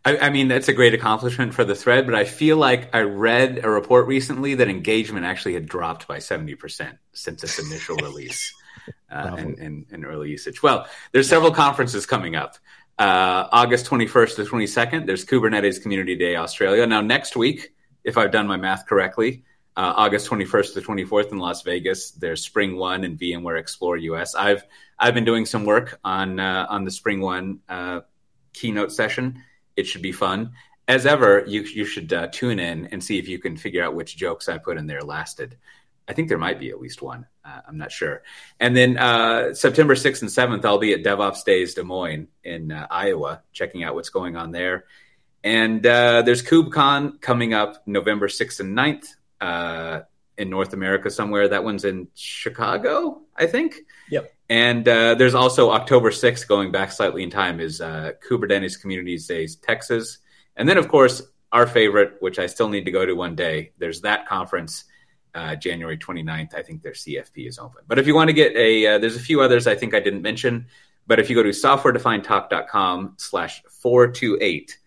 I, 0.04 0.16
I, 0.16 0.30
mean, 0.30 0.48
that's 0.48 0.68
a 0.68 0.72
great 0.72 0.94
accomplishment 0.94 1.52
for 1.52 1.64
the 1.64 1.74
thread, 1.74 2.06
but 2.06 2.14
I 2.14 2.24
feel 2.24 2.56
like 2.56 2.94
I 2.94 3.00
read 3.00 3.60
a 3.62 3.68
report 3.68 4.06
recently 4.06 4.54
that 4.54 4.68
engagement 4.68 5.26
actually 5.26 5.54
had 5.54 5.66
dropped 5.66 6.08
by 6.08 6.18
70% 6.18 6.96
since 7.12 7.44
its 7.44 7.58
initial 7.58 7.96
release 8.02 8.54
uh, 9.10 9.34
and, 9.36 9.58
and, 9.58 9.86
and, 9.90 10.06
early 10.06 10.30
usage. 10.30 10.62
Well, 10.62 10.86
there's 11.12 11.28
several 11.28 11.50
conferences 11.50 12.06
coming 12.06 12.34
up. 12.34 12.56
Uh, 12.98 13.48
August 13.52 13.86
21st 13.86 14.36
to 14.36 14.42
22nd, 14.44 15.06
there's 15.06 15.24
Kubernetes 15.24 15.82
Community 15.82 16.16
Day 16.16 16.36
Australia. 16.36 16.86
Now, 16.86 17.02
next 17.02 17.36
week, 17.36 17.74
if 18.02 18.16
I've 18.16 18.32
done 18.32 18.46
my 18.46 18.56
math 18.56 18.86
correctly, 18.86 19.44
uh, 19.76 19.92
August 19.96 20.30
21st 20.30 20.74
to 20.74 20.80
24th 20.80 21.32
in 21.32 21.38
Las 21.38 21.62
Vegas, 21.62 22.12
there's 22.12 22.42
Spring 22.42 22.76
One 22.76 23.04
and 23.04 23.18
VMware 23.18 23.58
Explore 23.58 23.96
US. 23.98 24.34
I've 24.34 24.64
I've 24.98 25.14
been 25.14 25.24
doing 25.24 25.46
some 25.46 25.64
work 25.64 25.98
on 26.04 26.40
uh, 26.40 26.66
on 26.68 26.84
the 26.84 26.90
Spring 26.90 27.20
One 27.20 27.60
uh, 27.68 28.00
keynote 28.52 28.92
session 28.92 29.42
it 29.80 29.86
should 29.86 30.02
be 30.02 30.12
fun. 30.12 30.52
As 30.86 31.06
ever, 31.06 31.44
you 31.46 31.62
you 31.62 31.84
should 31.84 32.12
uh, 32.12 32.28
tune 32.28 32.58
in 32.58 32.86
and 32.86 33.02
see 33.02 33.18
if 33.18 33.28
you 33.28 33.38
can 33.38 33.56
figure 33.56 33.82
out 33.82 33.94
which 33.94 34.16
jokes 34.16 34.48
I 34.48 34.58
put 34.58 34.76
in 34.76 34.86
there 34.86 35.02
lasted. 35.02 35.56
I 36.08 36.12
think 36.12 36.28
there 36.28 36.38
might 36.38 36.58
be 36.58 36.70
at 36.70 36.80
least 36.80 37.02
one. 37.02 37.26
Uh, 37.44 37.60
I'm 37.68 37.78
not 37.78 37.92
sure. 37.92 38.22
And 38.58 38.76
then 38.76 38.98
uh, 38.98 39.54
September 39.54 39.94
6th 39.94 40.22
and 40.22 40.30
7th, 40.30 40.64
I'll 40.64 40.78
be 40.78 40.92
at 40.92 41.04
DevOps 41.04 41.44
Days 41.44 41.74
Des 41.74 41.84
Moines 41.84 42.26
in 42.42 42.72
uh, 42.72 42.88
Iowa, 42.90 43.42
checking 43.52 43.84
out 43.84 43.94
what's 43.94 44.08
going 44.08 44.36
on 44.36 44.50
there. 44.50 44.86
And 45.44 45.86
uh, 45.86 46.22
there's 46.22 46.42
KubeCon 46.42 47.20
coming 47.20 47.54
up 47.54 47.86
November 47.86 48.26
6th 48.26 48.58
and 48.58 48.76
9th 48.76 49.06
uh, 49.40 50.00
in 50.36 50.50
North 50.50 50.72
America 50.72 51.10
somewhere. 51.10 51.48
That 51.48 51.62
one's 51.62 51.84
in 51.84 52.08
Chicago, 52.14 53.20
I 53.36 53.46
think. 53.46 53.76
Yep. 54.10 54.34
And 54.50 54.86
uh, 54.88 55.14
there's 55.14 55.34
also 55.34 55.70
October 55.70 56.10
6th, 56.10 56.48
going 56.48 56.72
back 56.72 56.90
slightly 56.90 57.22
in 57.22 57.30
time, 57.30 57.60
is 57.60 57.80
uh, 57.80 58.12
Kubernetes 58.28 58.78
Communities 58.78 59.28
Days 59.28 59.54
Texas. 59.54 60.18
And 60.56 60.68
then, 60.68 60.76
of 60.76 60.88
course, 60.88 61.22
our 61.52 61.68
favorite, 61.68 62.16
which 62.18 62.40
I 62.40 62.46
still 62.46 62.68
need 62.68 62.84
to 62.84 62.90
go 62.90 63.06
to 63.06 63.14
one 63.14 63.36
day, 63.36 63.70
there's 63.78 64.00
that 64.00 64.26
conference 64.26 64.84
uh, 65.36 65.54
January 65.54 65.96
29th. 65.96 66.52
I 66.52 66.62
think 66.62 66.82
their 66.82 66.92
CFP 66.92 67.46
is 67.46 67.60
open. 67.60 67.84
But 67.86 68.00
if 68.00 68.08
you 68.08 68.14
want 68.16 68.28
to 68.28 68.34
get 68.34 68.56
a, 68.56 68.86
uh, 68.88 68.98
there's 68.98 69.14
a 69.14 69.20
few 69.20 69.40
others 69.40 69.68
I 69.68 69.76
think 69.76 69.94
I 69.94 70.00
didn't 70.00 70.22
mention. 70.22 70.66
But 71.06 71.20
if 71.20 71.30
you 71.30 71.36
go 71.36 71.44
to 71.44 71.50
softwaredefinedtalk.com 71.50 73.14
slash 73.18 73.62
428, 73.70 74.78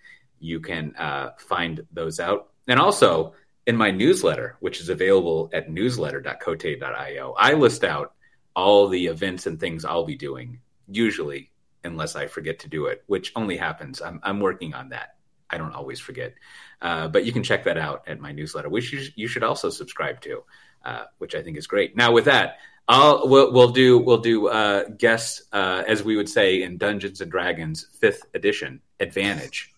you 0.41 0.59
can 0.59 0.93
uh, 0.97 1.31
find 1.37 1.85
those 1.93 2.19
out. 2.19 2.49
And 2.67 2.81
also 2.81 3.33
in 3.65 3.77
my 3.77 3.91
newsletter, 3.91 4.57
which 4.59 4.81
is 4.81 4.89
available 4.89 5.49
at 5.53 5.71
newsletter.cote.io, 5.71 7.33
I 7.37 7.53
list 7.53 7.85
out 7.85 8.13
all 8.55 8.87
the 8.87 9.07
events 9.07 9.47
and 9.47 9.59
things 9.59 9.85
I'll 9.85 10.05
be 10.05 10.15
doing, 10.15 10.59
usually, 10.87 11.51
unless 11.83 12.15
I 12.15 12.27
forget 12.27 12.59
to 12.59 12.69
do 12.69 12.85
it, 12.85 13.03
which 13.07 13.31
only 13.35 13.57
happens. 13.57 14.01
I'm, 14.01 14.19
I'm 14.23 14.39
working 14.39 14.73
on 14.73 14.89
that. 14.89 15.15
I 15.49 15.57
don't 15.57 15.73
always 15.73 15.99
forget. 15.99 16.33
Uh, 16.81 17.07
but 17.07 17.25
you 17.25 17.31
can 17.31 17.43
check 17.43 17.63
that 17.65 17.77
out 17.77 18.07
at 18.07 18.19
my 18.19 18.31
newsletter, 18.31 18.69
which 18.69 18.91
you, 18.91 19.01
you 19.15 19.27
should 19.27 19.43
also 19.43 19.69
subscribe 19.69 20.21
to, 20.21 20.43
uh, 20.83 21.03
which 21.17 21.35
I 21.35 21.43
think 21.43 21.57
is 21.57 21.67
great. 21.67 21.95
Now, 21.95 22.11
with 22.11 22.25
that, 22.25 22.57
I'll 22.87 23.29
we'll, 23.29 23.53
we'll 23.53 23.69
do 23.69 23.97
we'll 23.99 24.17
do 24.17 24.47
uh, 24.47 24.89
guests 24.89 25.43
uh, 25.53 25.83
as 25.87 26.03
we 26.03 26.17
would 26.17 26.27
say 26.27 26.63
in 26.63 26.77
Dungeons 26.77 27.21
and 27.21 27.31
Dragons 27.31 27.87
fifth 27.99 28.23
edition 28.33 28.81
advantage. 28.99 29.73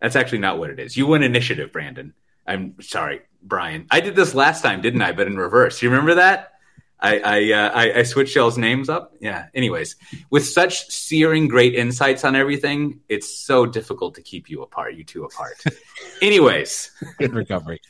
That's 0.00 0.14
actually 0.14 0.38
not 0.38 0.58
what 0.58 0.70
it 0.70 0.78
is. 0.78 0.96
You 0.96 1.06
win 1.06 1.22
initiative, 1.22 1.72
Brandon. 1.72 2.14
I'm 2.46 2.76
sorry, 2.80 3.22
Brian. 3.42 3.86
I 3.90 4.00
did 4.00 4.14
this 4.14 4.34
last 4.34 4.62
time, 4.62 4.80
didn't 4.80 5.02
I? 5.02 5.12
But 5.12 5.26
in 5.26 5.36
reverse. 5.36 5.82
You 5.82 5.90
remember 5.90 6.16
that? 6.16 6.52
I 7.00 7.18
I, 7.18 7.52
uh, 7.52 7.70
I, 7.74 7.98
I 7.98 8.02
switched 8.02 8.34
y'all's 8.34 8.58
names 8.58 8.88
up. 8.88 9.14
Yeah. 9.20 9.46
Anyways, 9.54 9.96
with 10.30 10.46
such 10.46 10.88
searing 10.88 11.48
great 11.48 11.74
insights 11.74 12.24
on 12.24 12.36
everything, 12.36 13.00
it's 13.08 13.28
so 13.28 13.66
difficult 13.66 14.14
to 14.14 14.22
keep 14.22 14.48
you 14.48 14.62
apart, 14.62 14.94
you 14.94 15.04
two 15.04 15.24
apart. 15.24 15.62
Anyways, 16.22 16.90
good 17.18 17.34
recovery, 17.34 17.80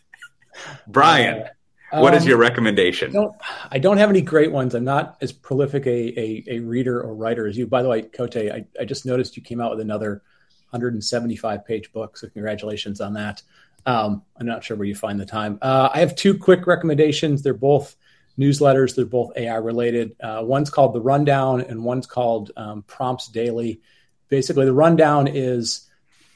Brian. 0.87 1.45
Uh, 1.93 2.01
what 2.01 2.15
um, 2.15 2.19
is 2.19 2.27
your 2.27 2.37
recommendation? 2.37 3.11
I 3.11 3.13
don't, 3.13 3.37
I 3.71 3.79
don't, 3.79 3.99
have 3.99 4.11
any 4.11 4.21
great 4.21 4.51
ones. 4.51 4.75
I'm 4.75 4.85
not 4.85 5.17
as 5.21 5.33
prolific 5.33 5.87
a, 5.87 6.21
a, 6.21 6.45
a 6.49 6.59
reader 6.59 7.01
or 7.01 7.15
writer 7.15 7.47
as 7.47 7.57
you. 7.57 7.69
By 7.69 7.83
the 7.83 7.89
way, 7.89 8.03
Cote, 8.03 8.37
I, 8.37 8.67
I 8.81 8.85
just 8.85 9.07
noticed 9.07 9.37
you 9.37 9.43
came 9.43 9.61
out 9.61 9.71
with 9.71 9.81
another 9.81 10.23
175 10.71 11.65
page 11.65 11.93
book. 11.93 12.17
So 12.17 12.29
congratulations 12.29 13.01
on 13.01 13.15
that. 13.15 13.41
Um, 13.87 14.23
I'm 14.37 14.47
not 14.47 14.65
sure 14.65 14.77
where 14.77 14.87
you 14.87 14.97
find 14.97 15.19
the 15.19 15.27
time. 15.27 15.61
Uh, 15.63 15.89
I 15.95 16.01
have 16.01 16.17
two 16.17 16.37
quick 16.37 16.67
recommendations. 16.67 17.43
They're 17.43 17.55
both 17.55 17.95
newsletters. 18.39 18.95
They're 18.95 19.05
both 19.05 19.37
AI 19.37 19.57
related. 19.57 20.17
Uh, 20.21 20.43
one's 20.43 20.71
called 20.71 20.95
The 20.95 21.01
Rundown 21.01 21.61
and 21.61 21.85
one's 21.85 22.07
called 22.07 22.53
um, 22.57 22.83
Prompts 22.83 23.29
Daily. 23.29 23.81
Basically, 24.29 24.65
The 24.65 24.73
Rundown 24.73 25.29
is 25.29 25.89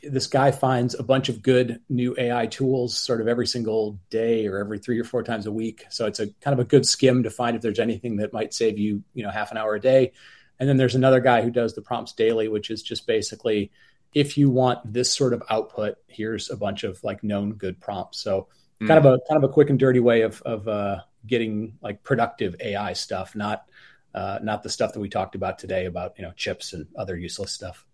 this 0.03 0.27
guy 0.27 0.51
finds 0.51 0.95
a 0.95 1.03
bunch 1.03 1.29
of 1.29 1.43
good 1.43 1.81
new 1.89 2.15
AI 2.19 2.47
tools 2.47 2.99
sort 2.99 3.21
of 3.21 3.29
every 3.29 3.47
single 3.47 3.99
day 4.09 4.47
or 4.47 4.59
every 4.59 4.79
three 4.79 4.99
or 4.99 5.05
four 5.05 5.23
times 5.23 5.47
a 5.47 5.53
week. 5.53 5.85
So 5.91 6.07
it's 6.07 6.21
a 6.21 6.29
kind 6.41 6.55
of 6.55 6.59
a 6.59 6.65
good 6.65 6.87
skim 6.87 7.23
to 7.25 7.31
find 7.31 7.55
if 7.55 7.63
there's 7.63 7.79
anything 7.79 8.17
that 8.17 8.33
might 8.33 8.55
save 8.55 8.79
you, 8.79 9.03
you 9.13 9.23
know, 9.23 9.31
half 9.31 9.51
an 9.51 9.59
hour 9.59 9.75
a 9.75 9.81
day. 9.81 10.13
And 10.59 10.69
then 10.69 10.77
there's 10.77 10.95
another 10.95 11.21
guy 11.21 11.43
who 11.43 11.51
does 11.51 11.75
the 11.75 11.83
prompts 11.83 12.13
daily, 12.13 12.49
which 12.49 12.71
is 12.71 12.83
just 12.83 13.07
basically 13.07 13.71
if 14.15 14.37
you 14.37 14.51
want 14.51 14.93
this 14.93 15.13
sort 15.15 15.33
of 15.33 15.43
output, 15.51 15.97
here's 16.09 16.51
a 16.51 16.57
bunch 16.57 16.85
of 16.85 17.03
like 17.05 17.23
known 17.23 17.53
good 17.53 17.81
prompts. 17.81 18.21
So 18.21 18.49
mm. 18.81 18.89
kind 18.89 18.99
of 18.99 19.05
a 19.07 19.19
kind 19.29 19.43
of 19.43 19.49
a 19.49 19.53
quick 19.53 19.71
and 19.71 19.79
dirty 19.79 20.01
way 20.01 20.23
of 20.23 20.43
of 20.43 20.67
uh, 20.67 21.01
getting 21.27 21.79
like 21.83 22.03
productive 22.03 22.57
AI 22.61 22.93
stuff, 22.93 23.35
not 23.35 23.67
uh, 24.15 24.39
not 24.43 24.63
the 24.63 24.71
stuff 24.71 24.93
that 24.93 25.01
we 25.01 25.09
talked 25.09 25.35
about 25.35 25.59
today 25.59 25.87
about 25.87 26.15
you 26.19 26.25
know 26.25 26.33
chips 26.33 26.73
and 26.73 26.87
other 26.97 27.17
useless 27.17 27.53
stuff. 27.53 27.85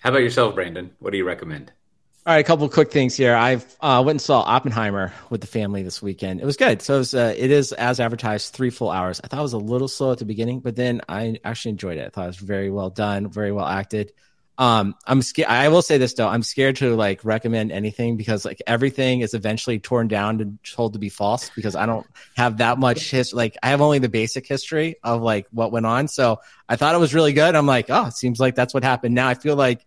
How 0.00 0.10
about 0.10 0.22
yourself, 0.22 0.54
Brandon? 0.54 0.92
What 0.98 1.10
do 1.10 1.18
you 1.18 1.26
recommend? 1.26 1.72
All 2.26 2.34
right, 2.34 2.40
a 2.40 2.44
couple 2.44 2.68
quick 2.68 2.90
things 2.90 3.16
here. 3.16 3.36
I've 3.36 3.64
uh, 3.80 4.02
went 4.04 4.14
and 4.16 4.20
saw 4.20 4.40
Oppenheimer 4.40 5.12
with 5.30 5.42
the 5.42 5.46
family 5.46 5.84
this 5.84 6.02
weekend. 6.02 6.40
It 6.40 6.44
was 6.44 6.56
good. 6.56 6.82
So 6.82 6.96
it, 6.96 6.98
was, 6.98 7.14
uh, 7.14 7.34
it 7.36 7.52
is 7.52 7.72
as 7.72 8.00
advertised, 8.00 8.52
three 8.52 8.70
full 8.70 8.90
hours. 8.90 9.20
I 9.22 9.28
thought 9.28 9.38
it 9.38 9.42
was 9.42 9.52
a 9.52 9.58
little 9.58 9.86
slow 9.86 10.10
at 10.10 10.18
the 10.18 10.24
beginning, 10.24 10.58
but 10.58 10.74
then 10.74 11.02
I 11.08 11.38
actually 11.44 11.70
enjoyed 11.70 11.98
it. 11.98 12.06
I 12.06 12.08
thought 12.08 12.24
it 12.24 12.26
was 12.26 12.36
very 12.38 12.68
well 12.68 12.90
done, 12.90 13.28
very 13.28 13.52
well 13.52 13.66
acted. 13.66 14.12
Um, 14.58 14.94
I'm 15.06 15.20
scared. 15.20 15.48
I 15.48 15.68
will 15.68 15.82
say 15.82 15.98
this 15.98 16.14
though, 16.14 16.28
I'm 16.28 16.42
scared 16.42 16.76
to 16.76 16.96
like 16.96 17.24
recommend 17.24 17.72
anything 17.72 18.16
because 18.16 18.44
like 18.44 18.62
everything 18.66 19.20
is 19.20 19.34
eventually 19.34 19.78
torn 19.78 20.08
down 20.08 20.40
and 20.40 20.58
told 20.64 20.94
to 20.94 20.98
be 20.98 21.10
false 21.10 21.50
because 21.50 21.76
I 21.76 21.84
don't 21.84 22.06
have 22.36 22.58
that 22.58 22.78
much 22.78 23.10
history. 23.10 23.36
Like 23.36 23.56
I 23.62 23.68
have 23.68 23.82
only 23.82 23.98
the 23.98 24.08
basic 24.08 24.46
history 24.46 24.96
of 25.02 25.20
like 25.20 25.46
what 25.50 25.72
went 25.72 25.84
on. 25.84 26.08
So 26.08 26.40
I 26.68 26.76
thought 26.76 26.94
it 26.94 26.98
was 26.98 27.14
really 27.14 27.34
good. 27.34 27.54
I'm 27.54 27.66
like, 27.66 27.86
oh, 27.90 28.06
it 28.06 28.14
seems 28.14 28.40
like 28.40 28.54
that's 28.54 28.72
what 28.72 28.82
happened. 28.82 29.14
Now 29.14 29.28
I 29.28 29.34
feel 29.34 29.56
like 29.56 29.84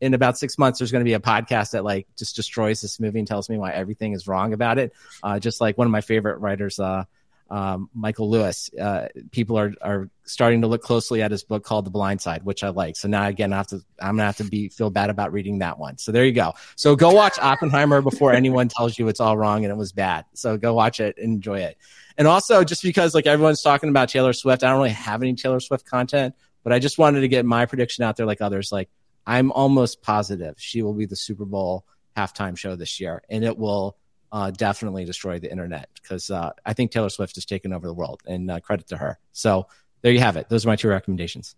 in 0.00 0.14
about 0.14 0.38
six 0.38 0.58
months, 0.58 0.78
there's 0.78 0.92
going 0.92 1.04
to 1.04 1.08
be 1.08 1.14
a 1.14 1.20
podcast 1.20 1.72
that 1.72 1.84
like 1.84 2.06
just 2.18 2.36
destroys 2.36 2.80
this 2.80 3.00
movie 3.00 3.18
and 3.18 3.28
tells 3.28 3.48
me 3.48 3.58
why 3.58 3.70
everything 3.72 4.12
is 4.12 4.26
wrong 4.26 4.52
about 4.52 4.78
it. 4.78 4.92
Uh, 5.22 5.38
just 5.38 5.60
like 5.60 5.78
one 5.78 5.86
of 5.86 5.90
my 5.90 6.00
favorite 6.00 6.38
writers, 6.38 6.78
uh, 6.78 7.04
um, 7.50 7.90
Michael 7.94 8.30
Lewis. 8.30 8.70
Uh, 8.80 9.08
people 9.32 9.58
are 9.58 9.74
are 9.82 10.08
starting 10.24 10.60
to 10.60 10.68
look 10.68 10.82
closely 10.82 11.20
at 11.20 11.30
his 11.32 11.42
book 11.42 11.64
called 11.64 11.84
The 11.84 11.90
Blind 11.90 12.20
Side, 12.20 12.44
which 12.44 12.62
I 12.62 12.68
like. 12.68 12.96
So 12.96 13.08
now 13.08 13.26
again, 13.26 13.52
I 13.52 13.56
have 13.56 13.66
to 13.68 13.80
I'm 14.00 14.16
gonna 14.16 14.24
have 14.26 14.36
to 14.36 14.44
be 14.44 14.68
feel 14.68 14.90
bad 14.90 15.10
about 15.10 15.32
reading 15.32 15.58
that 15.58 15.78
one. 15.78 15.98
So 15.98 16.12
there 16.12 16.24
you 16.24 16.32
go. 16.32 16.54
So 16.76 16.94
go 16.94 17.10
watch 17.10 17.38
Oppenheimer 17.40 18.02
before 18.02 18.32
anyone 18.32 18.68
tells 18.68 18.98
you 18.98 19.08
it's 19.08 19.20
all 19.20 19.36
wrong 19.36 19.64
and 19.64 19.72
it 19.72 19.76
was 19.76 19.92
bad. 19.92 20.26
So 20.34 20.56
go 20.56 20.74
watch 20.74 21.00
it 21.00 21.16
and 21.18 21.34
enjoy 21.34 21.60
it. 21.60 21.76
And 22.16 22.28
also, 22.28 22.62
just 22.64 22.82
because 22.82 23.14
like 23.14 23.26
everyone's 23.26 23.62
talking 23.62 23.88
about 23.88 24.08
Taylor 24.08 24.32
Swift, 24.32 24.62
I 24.62 24.68
don't 24.68 24.78
really 24.78 24.90
have 24.90 25.22
any 25.22 25.34
Taylor 25.34 25.60
Swift 25.60 25.86
content, 25.86 26.34
but 26.62 26.72
I 26.72 26.78
just 26.78 26.98
wanted 26.98 27.22
to 27.22 27.28
get 27.28 27.44
my 27.44 27.66
prediction 27.66 28.04
out 28.04 28.16
there, 28.16 28.26
like 28.26 28.40
others. 28.40 28.70
Like 28.70 28.90
I'm 29.26 29.50
almost 29.50 30.02
positive 30.02 30.54
she 30.58 30.82
will 30.82 30.94
be 30.94 31.06
the 31.06 31.16
Super 31.16 31.44
Bowl 31.44 31.84
halftime 32.16 32.56
show 32.56 32.76
this 32.76 33.00
year, 33.00 33.22
and 33.28 33.44
it 33.44 33.58
will 33.58 33.96
uh, 34.32 34.50
definitely 34.50 35.04
destroy 35.04 35.38
the 35.38 35.50
internet 35.50 35.88
because 35.94 36.30
uh, 36.30 36.50
I 36.64 36.72
think 36.72 36.90
Taylor 36.90 37.08
Swift 37.08 37.34
has 37.36 37.44
taken 37.44 37.72
over 37.72 37.86
the 37.86 37.94
world, 37.94 38.22
and 38.26 38.50
uh, 38.50 38.60
credit 38.60 38.88
to 38.88 38.96
her. 38.96 39.18
So 39.32 39.66
there 40.02 40.12
you 40.12 40.20
have 40.20 40.36
it. 40.36 40.48
Those 40.48 40.64
are 40.64 40.68
my 40.68 40.76
two 40.76 40.88
recommendations. 40.88 41.54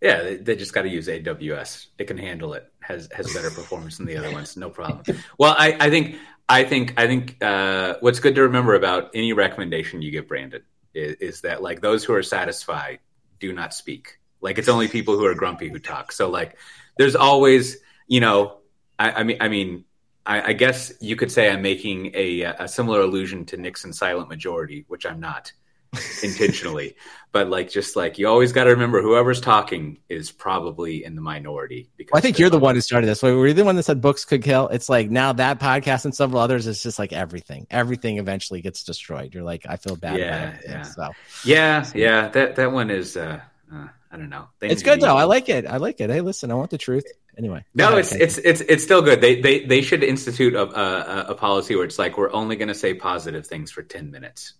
Yeah, 0.00 0.22
they, 0.22 0.36
they 0.36 0.56
just 0.56 0.72
got 0.72 0.82
to 0.82 0.88
use 0.88 1.08
AWS. 1.08 1.88
It 1.98 2.04
can 2.04 2.16
handle 2.16 2.54
it. 2.54 2.70
has 2.80 3.08
has 3.12 3.32
better 3.34 3.50
performance 3.50 3.98
than 3.98 4.06
the 4.06 4.16
other 4.16 4.32
ones. 4.32 4.56
No 4.56 4.70
problem. 4.70 5.02
Well, 5.38 5.54
I, 5.58 5.76
I 5.78 5.90
think 5.90 6.16
I 6.48 6.64
think 6.64 6.94
I 6.96 7.06
think 7.06 7.42
uh, 7.42 7.94
what's 8.00 8.18
good 8.18 8.34
to 8.34 8.42
remember 8.42 8.74
about 8.74 9.10
any 9.14 9.32
recommendation 9.32 10.02
you 10.02 10.10
give 10.10 10.26
Brandon 10.26 10.62
is, 10.94 11.16
is 11.16 11.40
that 11.42 11.62
like 11.62 11.80
those 11.80 12.02
who 12.02 12.14
are 12.14 12.22
satisfied 12.22 13.00
do 13.38 13.52
not 13.52 13.74
speak. 13.74 14.18
Like 14.40 14.58
it's 14.58 14.68
only 14.68 14.88
people 14.88 15.16
who 15.16 15.26
are 15.26 15.34
grumpy 15.34 15.68
who 15.68 15.78
talk. 15.78 16.12
So 16.12 16.30
like 16.30 16.56
there's 16.96 17.14
always 17.14 17.78
you 18.08 18.20
know 18.20 18.58
I, 18.98 19.12
I 19.12 19.22
mean 19.22 19.36
I 19.40 19.48
mean 19.48 19.84
I, 20.26 20.50
I, 20.50 20.52
guess 20.52 20.92
you 21.00 21.16
could 21.16 21.32
say 21.32 21.50
I'm 21.50 21.62
making 21.62 22.12
a, 22.14 22.42
a 22.42 22.68
similar 22.68 23.00
allusion 23.00 23.46
to 23.46 23.56
Nixon's 23.56 23.98
silent 23.98 24.28
majority, 24.28 24.84
which 24.88 25.06
I'm 25.06 25.20
not 25.20 25.52
intentionally. 26.22 26.94
but 27.32 27.48
like, 27.48 27.70
just 27.70 27.96
like 27.96 28.18
you 28.18 28.28
always 28.28 28.52
got 28.52 28.64
to 28.64 28.70
remember, 28.70 29.02
whoever's 29.02 29.40
talking 29.40 29.98
is 30.08 30.30
probably 30.30 31.04
in 31.04 31.14
the 31.14 31.22
minority. 31.22 31.88
Because 31.96 32.12
well, 32.12 32.18
I 32.18 32.20
think 32.20 32.38
you're 32.38 32.50
the 32.50 32.58
one 32.58 32.74
who 32.74 32.80
started 32.80 33.06
this. 33.06 33.22
Were 33.22 33.46
you 33.46 33.54
the 33.54 33.64
one 33.64 33.76
that 33.76 33.84
said 33.84 34.00
books 34.00 34.24
could 34.24 34.42
kill? 34.42 34.68
It's 34.68 34.88
like 34.88 35.10
now 35.10 35.32
that 35.32 35.58
podcast 35.58 36.04
and 36.04 36.14
several 36.14 36.40
others, 36.40 36.66
it's 36.66 36.82
just 36.82 36.98
like 36.98 37.12
everything. 37.12 37.66
Everything 37.70 38.18
eventually 38.18 38.60
gets 38.60 38.84
destroyed. 38.84 39.34
You're 39.34 39.44
like, 39.44 39.64
I 39.68 39.76
feel 39.76 39.96
bad. 39.96 40.18
Yeah, 40.18 40.56
yeah. 40.64 40.82
So 40.82 41.10
yeah, 41.44 41.90
yeah. 41.94 42.28
That 42.28 42.56
that 42.56 42.72
one 42.72 42.90
is. 42.90 43.16
uh, 43.16 43.40
uh 43.72 43.88
I 44.10 44.16
don't 44.16 44.30
know. 44.30 44.48
They 44.58 44.68
it's 44.68 44.82
good 44.82 45.00
though. 45.00 45.16
I 45.16 45.24
like 45.24 45.48
it. 45.48 45.66
I 45.66 45.76
like 45.76 46.00
it. 46.00 46.10
Hey, 46.10 46.20
listen, 46.20 46.50
I 46.50 46.54
want 46.54 46.70
the 46.70 46.78
truth 46.78 47.04
anyway. 47.38 47.64
No, 47.74 47.96
it's 47.96 48.12
it's 48.12 48.38
it's 48.38 48.60
it's 48.60 48.82
still 48.82 49.02
good. 49.02 49.20
They 49.20 49.40
they 49.40 49.64
they 49.64 49.82
should 49.82 50.02
institute 50.02 50.54
a 50.54 50.62
a, 50.62 51.24
a 51.30 51.34
policy 51.34 51.76
where 51.76 51.84
it's 51.84 51.98
like 51.98 52.18
we're 52.18 52.32
only 52.32 52.56
going 52.56 52.68
to 52.68 52.74
say 52.74 52.94
positive 52.94 53.46
things 53.46 53.70
for 53.70 53.82
ten 53.82 54.10
minutes, 54.10 54.54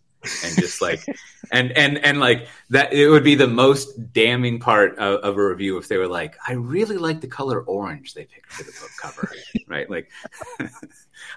and 0.45 0.55
just 0.57 0.81
like 0.81 1.05
and 1.53 1.73
and 1.73 1.99
and 1.99 2.21
like 2.21 2.47
that. 2.71 2.93
It 2.93 3.09
would 3.09 3.25
be 3.25 3.35
the 3.35 3.49
most 3.49 4.13
damning 4.13 4.61
part 4.61 4.99
of, 4.99 5.21
of, 5.21 5.37
a 5.37 5.45
review 5.45 5.79
if 5.79 5.89
they 5.89 5.97
were 5.97 6.09
like, 6.09 6.37
I 6.47 6.53
really 6.53 6.97
like 6.97 7.21
the 7.21 7.29
color 7.29 7.61
orange 7.61 8.15
they 8.15 8.25
picked 8.25 8.53
for 8.53 8.63
the 8.63 8.73
book 8.73 8.91
cover, 9.01 9.33
right? 9.67 9.91
Like, 9.91 10.11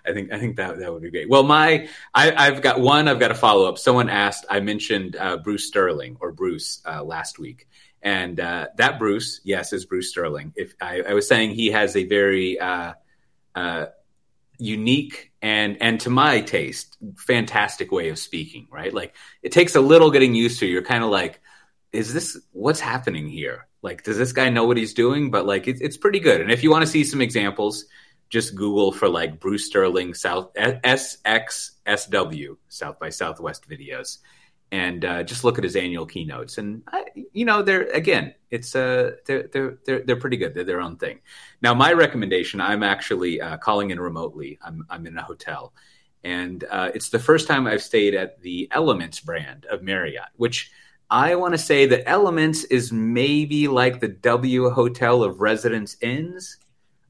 I 0.06 0.14
think 0.14 0.32
I 0.32 0.38
think 0.38 0.58
that 0.58 0.78
that 0.78 0.94
would 0.94 1.02
be 1.02 1.10
great. 1.10 1.30
Well, 1.30 1.44
my 1.44 1.90
I, 2.14 2.46
have 2.46 2.62
got 2.62 2.80
one. 2.80 3.08
I've 3.08 3.20
got 3.20 3.32
a 3.32 3.36
follow 3.36 3.68
up. 3.68 3.80
Someone 3.80 4.10
asked. 4.10 4.46
I 4.50 4.60
mentioned 4.60 5.16
uh, 5.16 5.38
Bruce 5.38 5.68
Sterling 5.68 6.18
or 6.20 6.32
Bruce 6.32 6.80
uh, 6.86 7.04
last 7.04 7.40
week 7.40 7.68
and 8.04 8.40
uh, 8.40 8.68
that 8.78 9.00
Bruce, 9.00 9.40
yes, 9.46 9.72
is 9.72 9.86
Bruce 9.86 10.10
Sterling. 10.10 10.54
If 10.56 10.76
I, 10.82 11.02
I 11.02 11.14
was 11.14 11.28
saying 11.28 11.52
he 11.52 11.72
has 11.72 11.96
a 11.96 12.04
very 12.04 12.60
uh, 12.60 12.94
uh, 13.56 13.86
unique 14.58 15.32
and 15.42 15.82
and 15.82 16.02
to 16.02 16.10
my 16.10 16.42
taste, 16.42 16.98
fantastic 17.16 17.94
way 17.94 18.10
of 18.10 18.20
speaking. 18.20 18.68
Right, 18.70 18.94
like 18.94 19.16
it 19.42 19.54
takes 19.54 19.76
a 19.76 19.82
little 19.82 20.12
getting 20.12 20.36
used 20.36 20.60
to. 20.60 20.68
You're 20.68 20.84
kind 20.84 21.04
of 21.04 21.10
like, 21.10 21.40
is 21.94 22.14
this 22.14 22.38
what's 22.52 22.82
happening 22.82 23.30
here? 23.30 23.68
Like, 23.82 24.04
does 24.04 24.18
this 24.18 24.34
guy 24.34 24.50
know 24.50 24.66
what 24.66 24.76
he's 24.78 24.94
doing? 24.94 25.32
But 25.32 25.46
like, 25.46 25.70
it, 25.70 25.78
it's 25.80 25.98
pretty 25.98 26.20
good. 26.20 26.42
And 26.42 26.52
if 26.52 26.62
you 26.62 26.72
want 26.72 26.84
to 26.84 26.92
see 26.92 27.06
some 27.06 27.22
examples, 27.22 27.86
just 28.30 28.54
Google 28.54 28.92
for 28.92 29.08
like 29.08 29.40
Bruce 29.40 29.66
Sterling 29.66 30.14
South 30.14 30.54
SXSW 30.56 31.38
South 32.68 33.00
by 33.00 33.10
Southwest 33.10 33.70
videos 33.70 34.18
and 34.72 35.06
uh, 35.06 35.22
just 35.22 35.44
look 35.44 35.60
at 35.60 35.64
his 35.64 35.76
annual 35.76 36.08
keynotes. 36.08 36.58
And 36.58 36.82
I, 36.88 37.06
you 37.32 37.46
know, 37.46 37.62
they're 37.62 37.84
again, 37.92 38.34
it's 38.50 38.76
uh, 38.76 39.12
they're 39.26 39.44
they're 39.44 39.78
they're 39.86 40.02
they're 40.02 40.20
pretty 40.20 40.38
good. 40.38 40.56
They're 40.56 40.64
their 40.64 40.82
own 40.82 40.98
thing. 40.98 41.20
Now, 41.62 41.76
my 41.76 41.94
recommendation, 41.94 42.60
I'm 42.60 42.82
actually 42.82 43.40
uh, 43.40 43.58
calling 43.58 43.92
in 43.92 44.00
remotely. 44.00 44.58
I'm 44.64 44.86
I'm 44.90 45.06
in 45.06 45.16
a 45.16 45.22
hotel, 45.22 45.74
and 46.24 46.64
uh, 46.64 46.90
it's 46.96 47.10
the 47.10 47.20
first 47.20 47.48
time 47.48 47.68
I've 47.68 47.84
stayed 47.84 48.16
at 48.16 48.42
the 48.42 48.68
Elements 48.72 49.20
brand 49.20 49.66
of 49.66 49.84
Marriott, 49.84 50.30
which. 50.38 50.72
I 51.10 51.36
want 51.36 51.54
to 51.54 51.60
say 51.60 51.86
that 51.88 52.10
Elements 52.10 52.64
is 52.64 52.92
maybe 52.92 53.68
like 53.68 54.00
the 54.00 54.08
W 54.08 54.72
Hotel 54.72 55.22
of 55.22 55.42
Residence 55.42 55.96
Inns. 56.02 56.58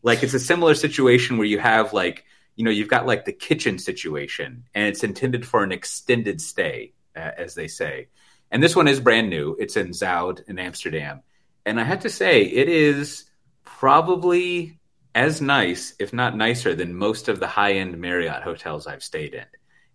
Like 0.02 0.24
it's 0.24 0.34
a 0.34 0.40
similar 0.40 0.76
situation 0.76 1.38
where 1.38 1.48
you 1.48 1.58
have 1.60 1.94
like, 1.94 2.26
you 2.58 2.66
know, 2.66 2.72
you've 2.72 2.90
got 2.90 3.06
like 3.06 3.24
the 3.24 3.32
kitchen 3.32 3.80
situation 3.80 4.66
and 4.74 4.88
it's 4.88 5.06
intended 5.06 5.46
for 5.46 5.64
an 5.64 5.72
extended 5.72 6.42
stay 6.42 6.92
as 7.16 7.56
they 7.56 7.68
say. 7.68 8.08
And 8.52 8.62
this 8.62 8.76
one 8.76 8.88
is 8.88 9.00
brand 9.00 9.30
new. 9.30 9.56
It's 9.60 9.78
in 9.78 9.90
Zuid 9.90 10.48
in 10.48 10.60
Amsterdam. 10.60 11.22
And 11.66 11.80
I 11.80 11.84
have 11.84 12.02
to 12.02 12.10
say, 12.10 12.44
it 12.44 12.70
is 12.70 13.26
probably 13.64 14.80
as 15.16 15.42
nice, 15.42 15.96
if 16.00 16.14
not 16.14 16.36
nicer, 16.38 16.76
than 16.76 16.96
most 16.96 17.30
of 17.30 17.40
the 17.40 17.48
high 17.48 17.74
end 17.74 17.98
Marriott 18.00 18.44
hotels 18.44 18.88
I've 18.88 19.04
stayed 19.04 19.34
in. 19.34 19.46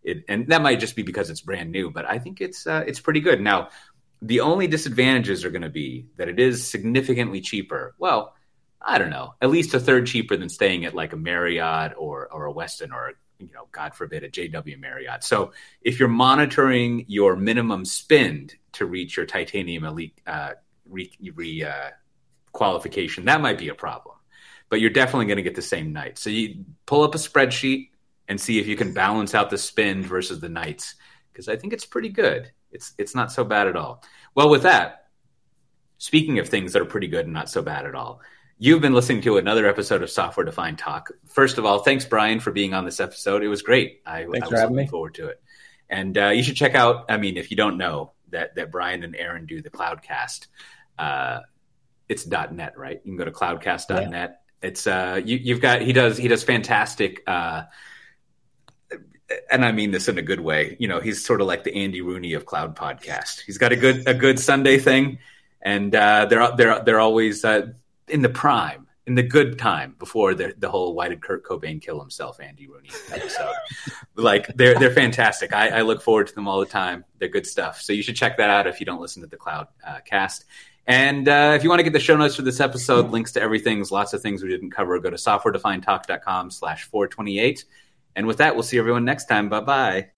It, 0.03 0.25
and 0.29 0.49
that 0.49 0.63
might 0.63 0.81
just 0.81 0.97
be 0.97 1.03
because 1.03 1.29
it's 1.31 1.41
brand 1.41 1.71
new, 1.71 1.91
but 1.91 2.05
I 2.05 2.19
think 2.19 2.41
it's 2.41 2.67
uh, 2.67 2.85
it's 2.87 3.01
pretty 3.01 3.21
good. 3.21 3.41
Now, 3.41 3.69
the 4.23 4.41
only 4.41 4.67
disadvantages 4.67 5.45
are 5.45 5.51
going 5.51 5.63
to 5.63 5.69
be 5.69 6.07
that 6.17 6.29
it 6.29 6.41
is 6.41 6.67
significantly 6.67 7.41
cheaper. 7.41 7.95
Well, 7.99 8.35
I 8.81 8.99
don't 8.99 9.11
know, 9.11 9.35
at 9.43 9.51
least 9.51 9.75
a 9.75 9.81
third 9.81 10.07
cheaper 10.07 10.37
than 10.37 10.49
staying 10.49 10.85
at 10.85 10.95
like 10.95 11.13
a 11.13 11.17
Marriott 11.17 11.95
or 11.97 12.33
or 12.33 12.47
a 12.47 12.55
Westin 12.55 12.93
or 12.93 13.15
you 13.39 13.49
know, 13.55 13.69
God 13.73 13.95
forbid, 13.95 14.25
a 14.25 14.29
JW 14.29 14.79
Marriott. 14.79 15.23
So 15.25 15.53
if 15.83 15.99
you're 15.99 16.09
monitoring 16.09 17.05
your 17.09 17.37
minimum 17.37 17.85
spend 17.85 18.55
to 18.73 18.87
reach 18.87 19.17
your 19.17 19.27
titanium 19.27 19.85
elite 19.85 20.21
uh, 20.27 20.53
re, 20.89 21.11
re 21.35 21.65
uh, 21.65 21.91
qualification, 22.53 23.27
that 23.27 23.41
might 23.41 23.59
be 23.59 23.69
a 23.69 23.75
problem. 23.75 24.17
But 24.71 24.81
you're 24.81 24.91
definitely 24.91 25.27
going 25.27 25.37
to 25.37 25.43
get 25.43 25.55
the 25.55 25.63
same 25.63 25.93
night. 25.93 26.19
So 26.19 26.31
you 26.31 26.65
pull 26.85 27.03
up 27.03 27.15
a 27.15 27.19
spreadsheet 27.19 27.91
and 28.29 28.41
see 28.41 28.59
if 28.59 28.67
you 28.67 28.77
can 28.77 28.93
balance 28.93 29.35
out 29.35 29.51
the 29.51 29.59
spend 29.59 30.05
versus 30.05 30.41
the 30.41 30.51
nights, 30.51 30.95
because 31.33 31.49
I 31.49 31.57
think 31.57 31.73
it's 31.73 31.87
pretty 31.87 32.11
good. 32.11 32.51
It's 32.71 32.93
it's 32.99 33.15
not 33.15 33.33
so 33.33 33.45
bad 33.45 33.67
at 33.69 33.77
all. 33.77 34.05
Well, 34.35 34.51
with 34.51 34.65
that, 34.65 35.07
speaking 35.97 36.39
of 36.39 36.49
things 36.49 36.75
that 36.75 36.83
are 36.83 36.87
pretty 36.87 37.07
good 37.07 37.25
and 37.25 37.33
not 37.33 37.49
so 37.49 37.63
bad 37.63 37.87
at 37.87 37.95
all, 37.95 38.21
You've 38.61 38.81
been 38.81 38.93
listening 38.93 39.23
to 39.23 39.37
another 39.37 39.69
episode 39.69 40.03
of 40.03 40.11
Software 40.11 40.45
Defined 40.45 40.79
Talk. 40.79 41.13
First 41.27 41.59
of 41.59 41.65
all, 41.65 41.79
thanks, 41.79 42.05
Brian, 42.05 42.41
for 42.41 42.51
being 42.51 42.75
on 42.75 42.85
this 42.85 42.99
episode. 42.99 43.45
It 43.45 43.49
was 43.49 43.63
great. 43.63 44.03
I, 44.05 44.23
I 44.23 44.27
was 44.27 44.51
looking 44.51 44.75
me. 44.75 44.87
forward 44.89 45.15
to 45.15 45.29
it. 45.29 45.41
And 45.89 46.19
uh, 46.19 46.29
you 46.31 46.43
should 46.43 46.57
check 46.57 46.75
out, 46.75 47.05
I 47.09 47.19
mean, 47.19 47.37
if 47.37 47.53
you 47.53 47.57
don't 47.57 47.79
know 47.79 48.13
that, 48.31 48.57
that 48.57 48.73
Brian 48.73 49.05
and 49.05 49.15
Aaron 49.15 49.47
do 49.47 49.63
the 49.63 49.71
Cloudcast, 49.71 50.49
uh, 50.99 51.41
it's 52.09 52.27
.net, 52.27 52.77
right? 52.77 53.01
You 53.05 53.13
can 53.13 53.17
go 53.17 53.27
to 53.27 53.31
cloudcast.net 53.31 54.41
It's 54.61 54.89
uh, 54.89 55.21
you, 55.25 55.55
have 55.55 55.63
got 55.63 55.83
he 55.83 55.93
does 55.93 56.17
he 56.17 56.27
does 56.27 56.43
fantastic. 56.43 57.23
Uh, 57.29 57.65
and 59.51 59.65
I 59.65 59.71
mean 59.71 59.93
this 59.93 60.09
in 60.09 60.19
a 60.19 60.23
good 60.23 60.41
way. 60.41 60.77
You 60.81 60.89
know, 60.89 61.01
he's 61.01 61.25
sort 61.25 61.41
of 61.41 61.47
like 61.47 61.63
the 61.63 61.75
Andy 61.77 62.01
Rooney 62.01 62.33
of 62.33 62.45
cloud 62.45 62.75
podcast. 62.75 63.43
He's 63.47 63.59
got 63.59 63.73
a 63.73 63.77
good 63.77 64.09
a 64.09 64.15
good 64.15 64.41
Sunday 64.41 64.79
thing, 64.79 65.19
and 65.63 65.95
uh, 65.95 66.27
they're 66.27 66.57
they're 66.57 66.83
they're 66.83 67.01
always 67.01 67.45
uh, 67.45 67.69
in 68.11 68.23
the 68.23 68.29
prime 68.29 68.89
in 69.09 69.15
the 69.15 69.23
good 69.23 69.59
time 69.59 69.97
before 69.99 70.35
the 70.35 70.55
the 70.59 70.71
whole 70.71 70.95
why 70.95 71.09
did 71.09 71.23
Kurt 71.23 71.43
Cobain 71.43 71.81
kill 71.81 71.99
himself 71.99 72.39
Andy 72.41 72.69
Rooney 72.69 72.91
episode. 73.11 73.55
like 74.17 74.47
they're 74.55 74.79
they're 74.79 74.93
fantastic. 74.93 75.53
I, 75.55 75.79
I, 75.79 75.81
look 75.81 76.03
forward 76.03 76.27
to 76.27 76.35
them 76.35 76.47
all 76.47 76.61
the 76.61 76.67
time. 76.67 77.05
They're 77.19 77.29
good 77.29 77.47
stuff. 77.47 77.81
So 77.81 77.95
you 77.95 78.03
should 78.03 78.17
check 78.17 78.37
that 78.37 78.51
out 78.51 78.67
if 78.67 78.81
you 78.81 78.87
don't 78.87 79.01
listen 79.01 79.23
to 79.23 79.29
the 79.29 79.39
Cloud 79.39 79.69
uh, 79.87 80.01
Cast. 80.05 80.45
And 80.87 81.27
uh, 81.29 81.53
if 81.57 81.63
you 81.63 81.71
want 81.71 81.81
to 81.81 81.85
get 81.85 81.95
the 81.95 82.01
show 82.01 82.17
notes 82.17 82.37
for 82.37 82.43
this 82.43 82.61
episode, 82.61 83.11
links 83.11 83.33
to 83.33 83.43
everything, 83.43 83.85
lots 83.91 84.13
of 84.13 84.21
things 84.21 84.43
we 84.43 84.51
didn't 84.51 84.71
cover, 84.71 84.99
go 84.99 85.11
to 85.11 85.17
softwaredefinedtalk.com 85.17 86.51
slash 86.51 86.85
428. 86.85 87.65
And 88.17 88.27
with 88.27 88.39
that, 88.39 88.55
we'll 88.55 88.63
see 88.63 88.79
everyone 88.79 89.05
next 89.05 89.25
time. 89.27 89.49
Bye 89.49 89.61
bye. 89.61 90.09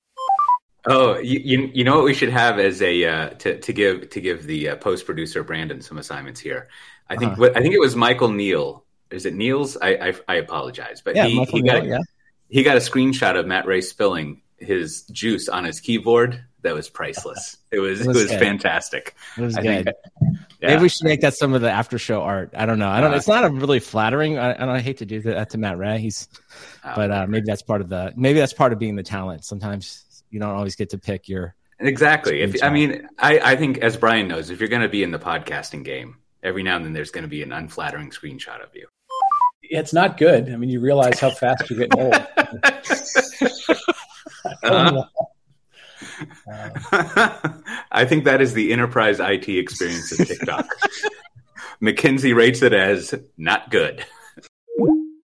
Oh, 0.86 1.18
you, 1.18 1.40
you, 1.44 1.70
you 1.74 1.84
know 1.84 1.96
what 1.96 2.04
we 2.04 2.14
should 2.14 2.30
have 2.30 2.58
as 2.58 2.80
a 2.82 3.04
uh, 3.04 3.28
to 3.30 3.58
to 3.60 3.72
give 3.72 4.08
to 4.10 4.20
give 4.20 4.46
the 4.46 4.70
uh, 4.70 4.76
post 4.76 5.06
producer 5.06 5.44
Brandon 5.44 5.80
some 5.80 5.98
assignments 5.98 6.40
here. 6.40 6.68
I 7.10 7.16
think 7.16 7.32
uh-huh. 7.32 7.50
I 7.56 7.60
think 7.60 7.74
it 7.74 7.80
was 7.80 7.96
Michael 7.96 8.30
Neal. 8.30 8.84
Is 9.10 9.26
it 9.26 9.34
Neal's? 9.34 9.76
I 9.76 9.88
I, 9.88 10.14
I 10.28 10.34
apologize, 10.36 11.02
but 11.04 11.16
yeah, 11.16 11.26
he, 11.26 11.44
he 11.44 11.62
Neal, 11.62 11.74
got 11.74 11.84
yeah. 11.84 11.98
he 12.48 12.62
got 12.62 12.76
a 12.76 12.80
screenshot 12.80 13.38
of 13.38 13.46
Matt 13.46 13.66
Ray 13.66 13.80
spilling 13.80 14.42
his 14.58 15.02
juice 15.10 15.48
on 15.48 15.64
his 15.64 15.80
keyboard. 15.80 16.44
That 16.62 16.74
was 16.74 16.88
priceless. 16.88 17.56
It 17.72 17.78
was 17.78 18.00
it 18.00 18.08
was, 18.08 18.16
it 18.16 18.22
was 18.22 18.32
fantastic. 18.32 19.14
It 19.38 19.42
was 19.42 19.56
I 19.56 19.62
good. 19.62 19.84
Think, 19.84 19.96
yeah. 20.60 20.70
Maybe 20.70 20.82
we 20.82 20.88
should 20.88 21.04
make 21.04 21.20
that 21.20 21.34
some 21.34 21.54
of 21.54 21.60
the 21.60 21.70
after 21.70 21.98
show 21.98 22.20
art. 22.20 22.50
I 22.56 22.66
don't 22.66 22.80
know. 22.80 22.88
I 22.88 23.00
don't. 23.00 23.12
Uh, 23.12 23.16
it's 23.16 23.28
not 23.28 23.44
a 23.44 23.48
really 23.48 23.78
flattering. 23.78 24.38
I, 24.38 24.74
I 24.74 24.80
hate 24.80 24.98
to 24.98 25.06
do 25.06 25.20
that 25.22 25.50
to 25.50 25.58
Matt 25.58 25.78
Ray. 25.78 26.00
He's, 26.00 26.28
uh, 26.82 26.96
but 26.96 27.12
uh, 27.12 27.26
maybe 27.28 27.44
that's 27.46 27.62
part 27.62 27.80
of 27.80 27.88
the. 27.88 28.12
Maybe 28.16 28.40
that's 28.40 28.52
part 28.52 28.72
of 28.72 28.80
being 28.80 28.96
the 28.96 29.04
talent. 29.04 29.44
Sometimes 29.44 30.24
you 30.30 30.40
don't 30.40 30.50
always 30.50 30.74
get 30.74 30.90
to 30.90 30.98
pick 30.98 31.28
your. 31.28 31.54
Exactly. 31.78 32.42
If 32.42 32.60
I 32.60 32.70
mean, 32.70 33.08
I 33.20 33.38
I 33.38 33.56
think 33.56 33.78
as 33.78 33.96
Brian 33.96 34.26
knows, 34.26 34.50
if 34.50 34.58
you're 34.58 34.68
going 34.68 34.82
to 34.82 34.88
be 34.88 35.04
in 35.04 35.12
the 35.12 35.20
podcasting 35.20 35.84
game, 35.84 36.16
every 36.42 36.62
now 36.62 36.76
and 36.76 36.84
then 36.84 36.92
there's 36.92 37.10
going 37.10 37.22
to 37.22 37.28
be 37.28 37.42
an 37.42 37.52
unflattering 37.52 38.10
screenshot 38.10 38.62
of 38.62 38.74
you. 38.74 38.86
It's 39.62 39.92
not 39.92 40.16
good. 40.16 40.50
I 40.52 40.56
mean, 40.56 40.70
you 40.70 40.80
realize 40.80 41.20
how 41.20 41.30
fast 41.30 41.70
you're 41.70 41.78
getting 41.78 42.00
old. 42.00 42.14
uh-huh. 44.64 45.04
I 47.92 48.04
think 48.04 48.24
that 48.24 48.40
is 48.40 48.54
the 48.54 48.72
enterprise 48.72 49.20
IT 49.20 49.48
experience 49.48 50.18
of 50.18 50.26
TikTok. 50.26 50.66
McKinsey 51.82 52.34
rates 52.34 52.62
it 52.62 52.72
as 52.72 53.14
not 53.38 53.70
good. 53.70 54.04